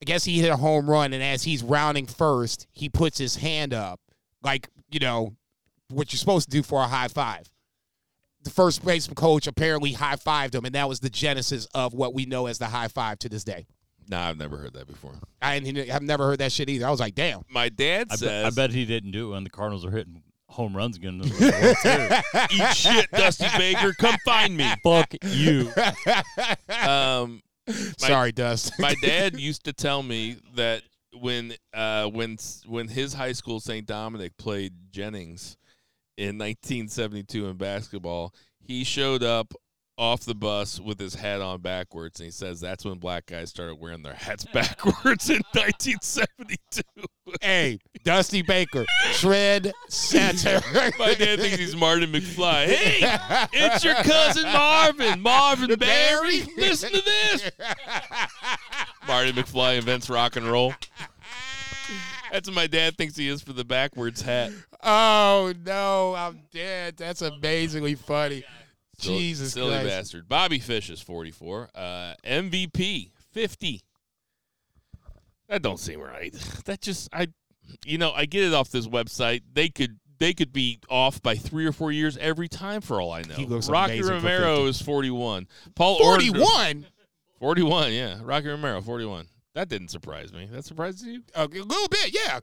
I 0.02 0.06
guess 0.06 0.24
he 0.24 0.40
hit 0.40 0.52
a 0.52 0.58
home 0.58 0.88
run, 0.88 1.14
and 1.14 1.24
as 1.24 1.44
he's 1.44 1.64
rounding 1.64 2.06
first, 2.06 2.68
he 2.74 2.90
puts 2.90 3.18
his 3.18 3.38
hand 3.38 3.74
up, 3.74 4.00
like 4.44 4.70
you 4.92 5.00
know, 5.00 5.36
what 5.90 6.14
you're 6.14 6.20
supposed 6.20 6.52
to 6.52 6.56
do 6.56 6.62
for 6.62 6.80
a 6.80 6.88
high 6.88 7.08
five. 7.08 7.50
The 8.44 8.52
first 8.52 8.86
baseman 8.86 9.16
coach 9.16 9.48
apparently 9.48 9.94
high 9.94 10.18
fived 10.18 10.54
him, 10.54 10.66
and 10.66 10.76
that 10.76 10.88
was 10.88 11.00
the 11.00 11.10
genesis 11.10 11.68
of 11.74 11.96
what 11.96 12.14
we 12.14 12.28
know 12.28 12.46
as 12.46 12.60
the 12.60 12.68
high 12.68 12.90
five 12.90 13.18
to 13.20 13.30
this 13.30 13.44
day. 13.44 13.66
No, 14.08 14.20
I've 14.20 14.38
never 14.38 14.58
heard 14.58 14.74
that 14.74 14.86
before. 14.86 15.14
I 15.42 15.56
I've 15.92 16.04
never 16.04 16.28
heard 16.28 16.38
that 16.38 16.52
shit 16.52 16.70
either. 16.70 16.86
I 16.86 16.92
was 16.92 17.00
like, 17.00 17.16
damn. 17.16 17.42
My 17.50 17.70
dad 17.70 18.10
I, 18.12 18.16
says, 18.16 18.28
bet, 18.28 18.46
I 18.46 18.50
bet 18.52 18.72
he 18.72 18.86
didn't 18.86 19.10
do 19.10 19.30
it 19.30 19.32
when 19.34 19.44
the 19.44 19.50
Cardinals 19.50 19.84
are 19.84 19.90
hitting 19.92 20.22
home 20.49 20.76
runs 20.76 20.97
again. 20.97 21.22
in 21.22 21.30
the 21.30 21.51
World 21.51 21.77
Series. 21.77 22.51
eat 22.69 22.76
shit, 22.76 23.11
Dusty 23.11 23.47
Baker. 23.57 23.93
Come 23.93 24.15
find 24.26 24.55
me. 24.55 24.72
Fuck 24.84 25.13
you. 25.23 25.72
Um, 26.88 27.41
Sorry, 27.97 28.31
Dust. 28.31 28.73
my 28.80 28.95
dad 29.01 29.39
used 29.39 29.65
to 29.65 29.73
tell 29.73 30.03
me 30.03 30.38
that 30.55 30.84
when 31.19 31.53
uh, 31.73 32.07
when 32.07 32.38
when 32.65 32.88
his 32.88 33.13
high 33.13 33.31
school 33.31 33.59
St. 33.59 33.85
Dominic 33.85 34.38
played 34.38 34.73
Jennings 34.91 35.57
in 36.17 36.38
1972 36.38 37.47
in 37.47 37.57
basketball, 37.57 38.34
he 38.59 38.84
showed 38.84 39.23
up 39.23 39.53
off 39.97 40.26
the 40.26 40.35
bus 40.35 40.80
with 40.80 40.99
his 40.99 41.15
hat 41.15 41.41
on 41.41 41.61
backwards, 41.61 42.19
and 42.19 42.26
he 42.26 42.31
says 42.31 42.59
that's 42.59 42.84
when 42.84 42.97
black 42.99 43.27
guys 43.27 43.49
started 43.49 43.76
wearing 43.76 44.03
their 44.03 44.13
hats 44.13 44.45
backwards 44.53 45.30
in 45.30 45.41
1972. 45.53 46.81
hey, 47.41 47.80
Dusty 48.03 48.41
Baker, 48.41 48.85
shred 49.11 49.72
center. 49.88 50.61
My 50.99 51.13
dad 51.13 51.39
thinks 51.39 51.57
he's 51.57 51.76
Martin 51.76 52.11
McFly. 52.11 52.65
Hey, 52.76 52.99
it's 53.53 53.84
your 53.84 53.95
cousin 53.95 54.43
Marvin. 54.43 55.22
Marvin 55.22 55.76
Berry. 55.77 56.43
Listen 56.57 56.91
to 56.91 57.01
this. 57.01 57.51
Marty 59.07 59.31
McFly 59.31 59.77
invents 59.77 60.09
rock 60.09 60.35
and 60.35 60.45
roll. 60.47 60.73
That's 62.31 62.49
what 62.49 62.55
my 62.55 62.67
dad 62.67 62.97
thinks 62.97 63.15
he 63.15 63.30
is 63.30 63.41
for 63.41 63.53
the 63.53 63.63
backwards 63.63 64.22
hat. 64.22 64.51
Oh 64.84 65.53
no, 65.65 66.15
I'm 66.15 66.41
dead. 66.51 66.97
That's 66.97 67.22
amazingly 67.22 67.95
funny. 67.95 68.43
Silly- 68.99 69.19
Jesus 69.19 69.53
silly 69.53 69.72
Christ. 69.72 69.88
bastard. 69.88 70.27
Bobby 70.30 70.59
Fish 70.59 70.89
is 70.89 71.01
44. 71.01 71.69
Uh, 71.76 72.13
MVP 72.26 73.11
50. 73.31 73.81
That 75.49 75.61
don't 75.61 75.80
seem 75.80 75.99
right. 75.99 76.34
That 76.65 76.81
just 76.81 77.09
I 77.13 77.27
you 77.84 77.97
know, 77.97 78.11
I 78.11 78.26
get 78.26 78.43
it 78.43 78.53
off 78.53 78.69
this 78.69 78.88
website. 78.88 79.41
They 79.53 79.69
could 79.69 79.99
they 80.19 80.34
could 80.34 80.53
be 80.53 80.80
off 80.89 81.22
by 81.22 81.35
three 81.35 81.65
or 81.65 81.72
four 81.72 81.91
years 81.91 82.17
every 82.17 82.47
time 82.47 82.81
for 82.81 83.01
all 83.01 83.11
I 83.11 83.22
know. 83.23 83.35
He 83.35 83.45
looks 83.45 83.69
Rocky 83.69 83.93
amazing 83.99 84.19
for 84.22 84.27
Romero 84.27 84.65
is 84.65 84.81
41. 84.81 85.47
Paul 85.76 85.99
Orndorff- 85.99 86.38
41? 86.38 86.85
41, 87.39 87.93
yeah. 87.93 88.17
Rocky 88.23 88.47
Romero, 88.47 88.81
41. 88.81 89.27
That 89.55 89.67
didn't 89.67 89.89
surprise 89.89 90.31
me. 90.31 90.47
That 90.51 90.63
surprises 90.65 91.03
you? 91.03 91.23
A 91.35 91.47
little 91.47 91.88
bit, 91.89 92.13
yeah. 92.13 92.39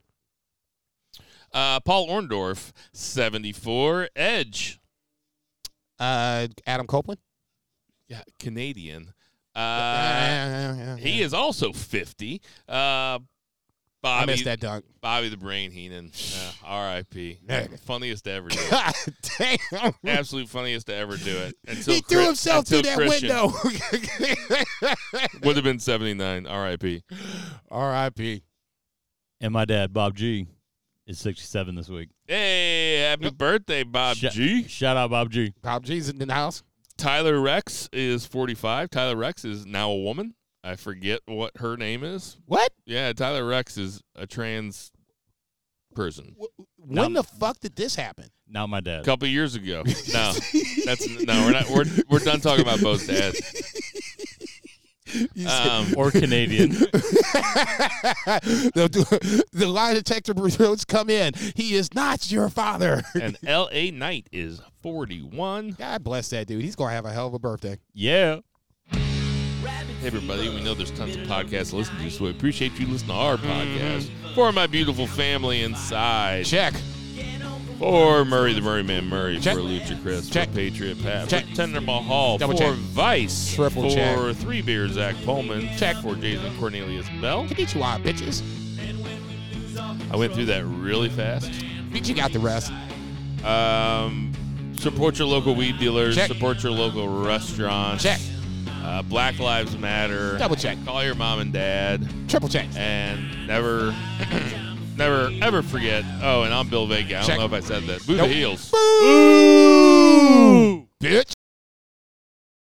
Uh, 1.52 1.80
Paul 1.80 2.08
Orndorff, 2.08 2.72
74. 2.92 4.08
Edge, 4.16 4.78
Uh, 6.02 6.48
Adam 6.66 6.86
Copeland? 6.86 7.20
yeah, 8.08 8.22
Canadian. 8.38 9.12
Uh, 9.54 9.58
Yeah, 9.60 10.46
yeah, 10.46 10.76
yeah, 10.76 10.96
he 10.96 11.18
yeah. 11.20 11.24
is 11.26 11.32
also 11.34 11.72
50. 11.72 12.40
Uh, 12.68 12.72
I 12.72 13.18
Bobby, 14.02 14.32
missed 14.32 14.44
that 14.46 14.58
dunk. 14.58 14.84
Bobby 15.00 15.28
the 15.28 15.36
Brain 15.36 15.70
Heenan, 15.70 16.10
uh, 16.36 16.52
R.I.P. 16.64 17.38
Funniest 17.84 18.24
to 18.24 18.32
ever 18.32 18.48
do 18.48 18.58
it. 18.58 18.70
God 18.70 18.94
damn. 19.70 19.94
Absolute 20.04 20.48
funniest 20.48 20.88
to 20.88 20.94
ever 20.94 21.16
do 21.16 21.36
it. 21.36 21.54
Until 21.68 21.94
He 21.94 22.00
threw 22.00 22.18
Chri- 22.22 22.26
himself 22.26 22.66
through 22.66 22.82
that 22.82 22.96
Christian 22.96 23.28
window. 23.28 23.52
Would 25.44 25.54
have 25.56 25.64
been 25.64 25.78
79. 25.78 26.46
R.I.P. 26.48 27.02
R.I.P. 27.70 28.42
And 29.40 29.52
my 29.52 29.64
dad, 29.64 29.92
Bob 29.92 30.16
G, 30.16 30.46
is 31.12 31.18
67 31.20 31.74
this 31.74 31.88
week. 31.88 32.08
Hey, 32.26 32.98
happy 33.00 33.30
birthday, 33.30 33.82
Bob 33.84 34.16
Sh- 34.16 34.30
G. 34.32 34.66
Shout 34.68 34.96
out, 34.96 35.10
Bob 35.10 35.30
G. 35.30 35.52
Bob 35.62 35.84
G's 35.84 36.08
in 36.08 36.18
the 36.18 36.32
house. 36.32 36.62
Tyler 36.96 37.40
Reks 37.40 37.88
is 37.92 38.26
45. 38.26 38.90
Tyler 38.90 39.16
Reks 39.16 39.44
is 39.44 39.64
now 39.66 39.90
a 39.90 39.98
woman. 39.98 40.34
I 40.64 40.76
forget 40.76 41.20
what 41.26 41.52
her 41.58 41.76
name 41.76 42.02
is. 42.04 42.38
What? 42.46 42.72
Yeah, 42.86 43.12
Tyler 43.12 43.44
Reks 43.46 43.76
is 43.76 44.00
a 44.14 44.26
trans 44.26 44.90
person. 45.94 46.34
When 46.78 47.12
Now- 47.12 47.22
the 47.22 47.28
fuck 47.28 47.60
did 47.60 47.76
this 47.76 47.94
happen? 47.94 48.28
Not 48.48 48.68
my 48.68 48.80
dad. 48.80 48.92
A 48.92 48.96
dad. 48.98 49.04
couple 49.06 49.28
years 49.28 49.54
ago. 49.54 49.82
No, 50.12 50.32
that's 50.84 51.08
no. 51.08 51.46
We're 51.46 51.52
not. 51.52 51.68
We're 51.70 51.84
we're 52.10 52.18
done 52.18 52.40
talking 52.40 52.62
about 52.62 52.80
both 52.82 53.06
dads. 53.06 53.40
Um, 55.48 55.94
or 55.96 56.10
Canadian. 56.12 56.70
the, 58.74 59.44
the 59.52 59.66
lie 59.66 59.94
detector 59.94 60.32
results 60.32 60.84
come 60.84 61.10
in. 61.10 61.34
He 61.56 61.74
is 61.74 61.92
not 61.94 62.30
your 62.30 62.48
father. 62.48 63.02
and 63.20 63.36
L.A. 63.46 63.90
Knight 63.90 64.28
is 64.32 64.60
41. 64.82 65.72
God 65.72 66.04
bless 66.04 66.30
that 66.30 66.46
dude. 66.46 66.62
He's 66.62 66.76
gonna 66.76 66.92
have 66.94 67.04
a 67.04 67.12
hell 67.12 67.26
of 67.26 67.34
a 67.34 67.38
birthday. 67.38 67.78
yeah. 67.92 68.38
Hey, 68.90 70.06
everybody. 70.08 70.48
We 70.48 70.62
know 70.62 70.74
there's 70.74 70.90
tons 70.92 71.14
of 71.16 71.22
podcasts 71.22 71.70
to 71.70 71.76
listen 71.76 71.96
to, 71.98 72.10
so 72.10 72.24
we 72.24 72.30
appreciate 72.30 72.78
you 72.78 72.86
listening 72.86 73.10
to 73.10 73.14
our 73.14 73.36
podcast. 73.36 74.08
For 74.34 74.50
my 74.52 74.66
beautiful 74.66 75.06
family 75.06 75.62
inside. 75.62 76.44
Check. 76.46 76.74
For 77.82 78.24
Murray 78.24 78.54
the 78.54 78.60
Murray 78.60 78.84
Man 78.84 79.06
Murray. 79.06 79.40
Check. 79.40 79.56
For 79.56 79.60
Lucha 79.60 80.00
Chris. 80.02 80.30
Check. 80.30 80.50
For 80.50 80.54
Patriot 80.54 81.02
Pat. 81.02 81.28
Check. 81.28 81.46
For 81.46 81.56
Tender 81.56 81.80
Mahal. 81.80 82.38
Double 82.38 82.54
for 82.54 82.60
check. 82.60 82.74
Vice. 82.74 83.54
Triple 83.56 83.90
for 83.90 83.96
check. 83.96 84.36
Three 84.36 84.62
Beer 84.62 84.86
Zach 84.86 85.16
Pullman. 85.24 85.68
Check. 85.76 85.96
For 85.96 86.14
Jason 86.14 86.56
Cornelius 86.60 87.08
Bell. 87.20 87.44
Konnichiwa, 87.46 88.00
bitches. 88.04 88.40
I 90.12 90.16
went 90.16 90.32
through 90.32 90.44
that 90.44 90.64
really 90.64 91.08
fast. 91.08 91.50
Bitch, 91.90 92.06
you 92.06 92.14
got 92.14 92.32
the 92.32 92.38
rest. 92.38 92.70
Um, 93.44 94.32
support 94.78 95.18
your 95.18 95.26
local 95.26 95.56
weed 95.56 95.80
dealers. 95.80 96.14
Check. 96.14 96.28
Support 96.28 96.62
your 96.62 96.70
local 96.70 97.24
restaurants. 97.24 98.04
Check. 98.04 98.20
Uh, 98.84 99.02
Black 99.02 99.40
Lives 99.40 99.76
Matter. 99.76 100.38
Double 100.38 100.54
check. 100.54 100.78
Call 100.84 101.02
your 101.02 101.16
mom 101.16 101.40
and 101.40 101.52
dad. 101.52 102.08
Triple 102.28 102.48
check. 102.48 102.68
And 102.76 103.46
never, 103.48 103.92
never, 104.96 105.30
ever 105.40 105.62
forget. 105.62 106.04
Oh, 106.22 106.42
and 106.42 106.52
I'm 106.54 106.68
Bill 106.68 106.86
Vega. 106.86 107.20
I 107.20 107.26
don't 107.26 107.38
know 107.38 107.44
if 107.46 107.52
I 107.52 107.60
said 107.60 107.84
that. 107.84 108.06
Boo 108.06 108.16
Nope. 108.16 108.28
the 108.28 108.34
heels. 108.34 108.70
Boo! 108.70 110.86
Bitch. 111.00 111.32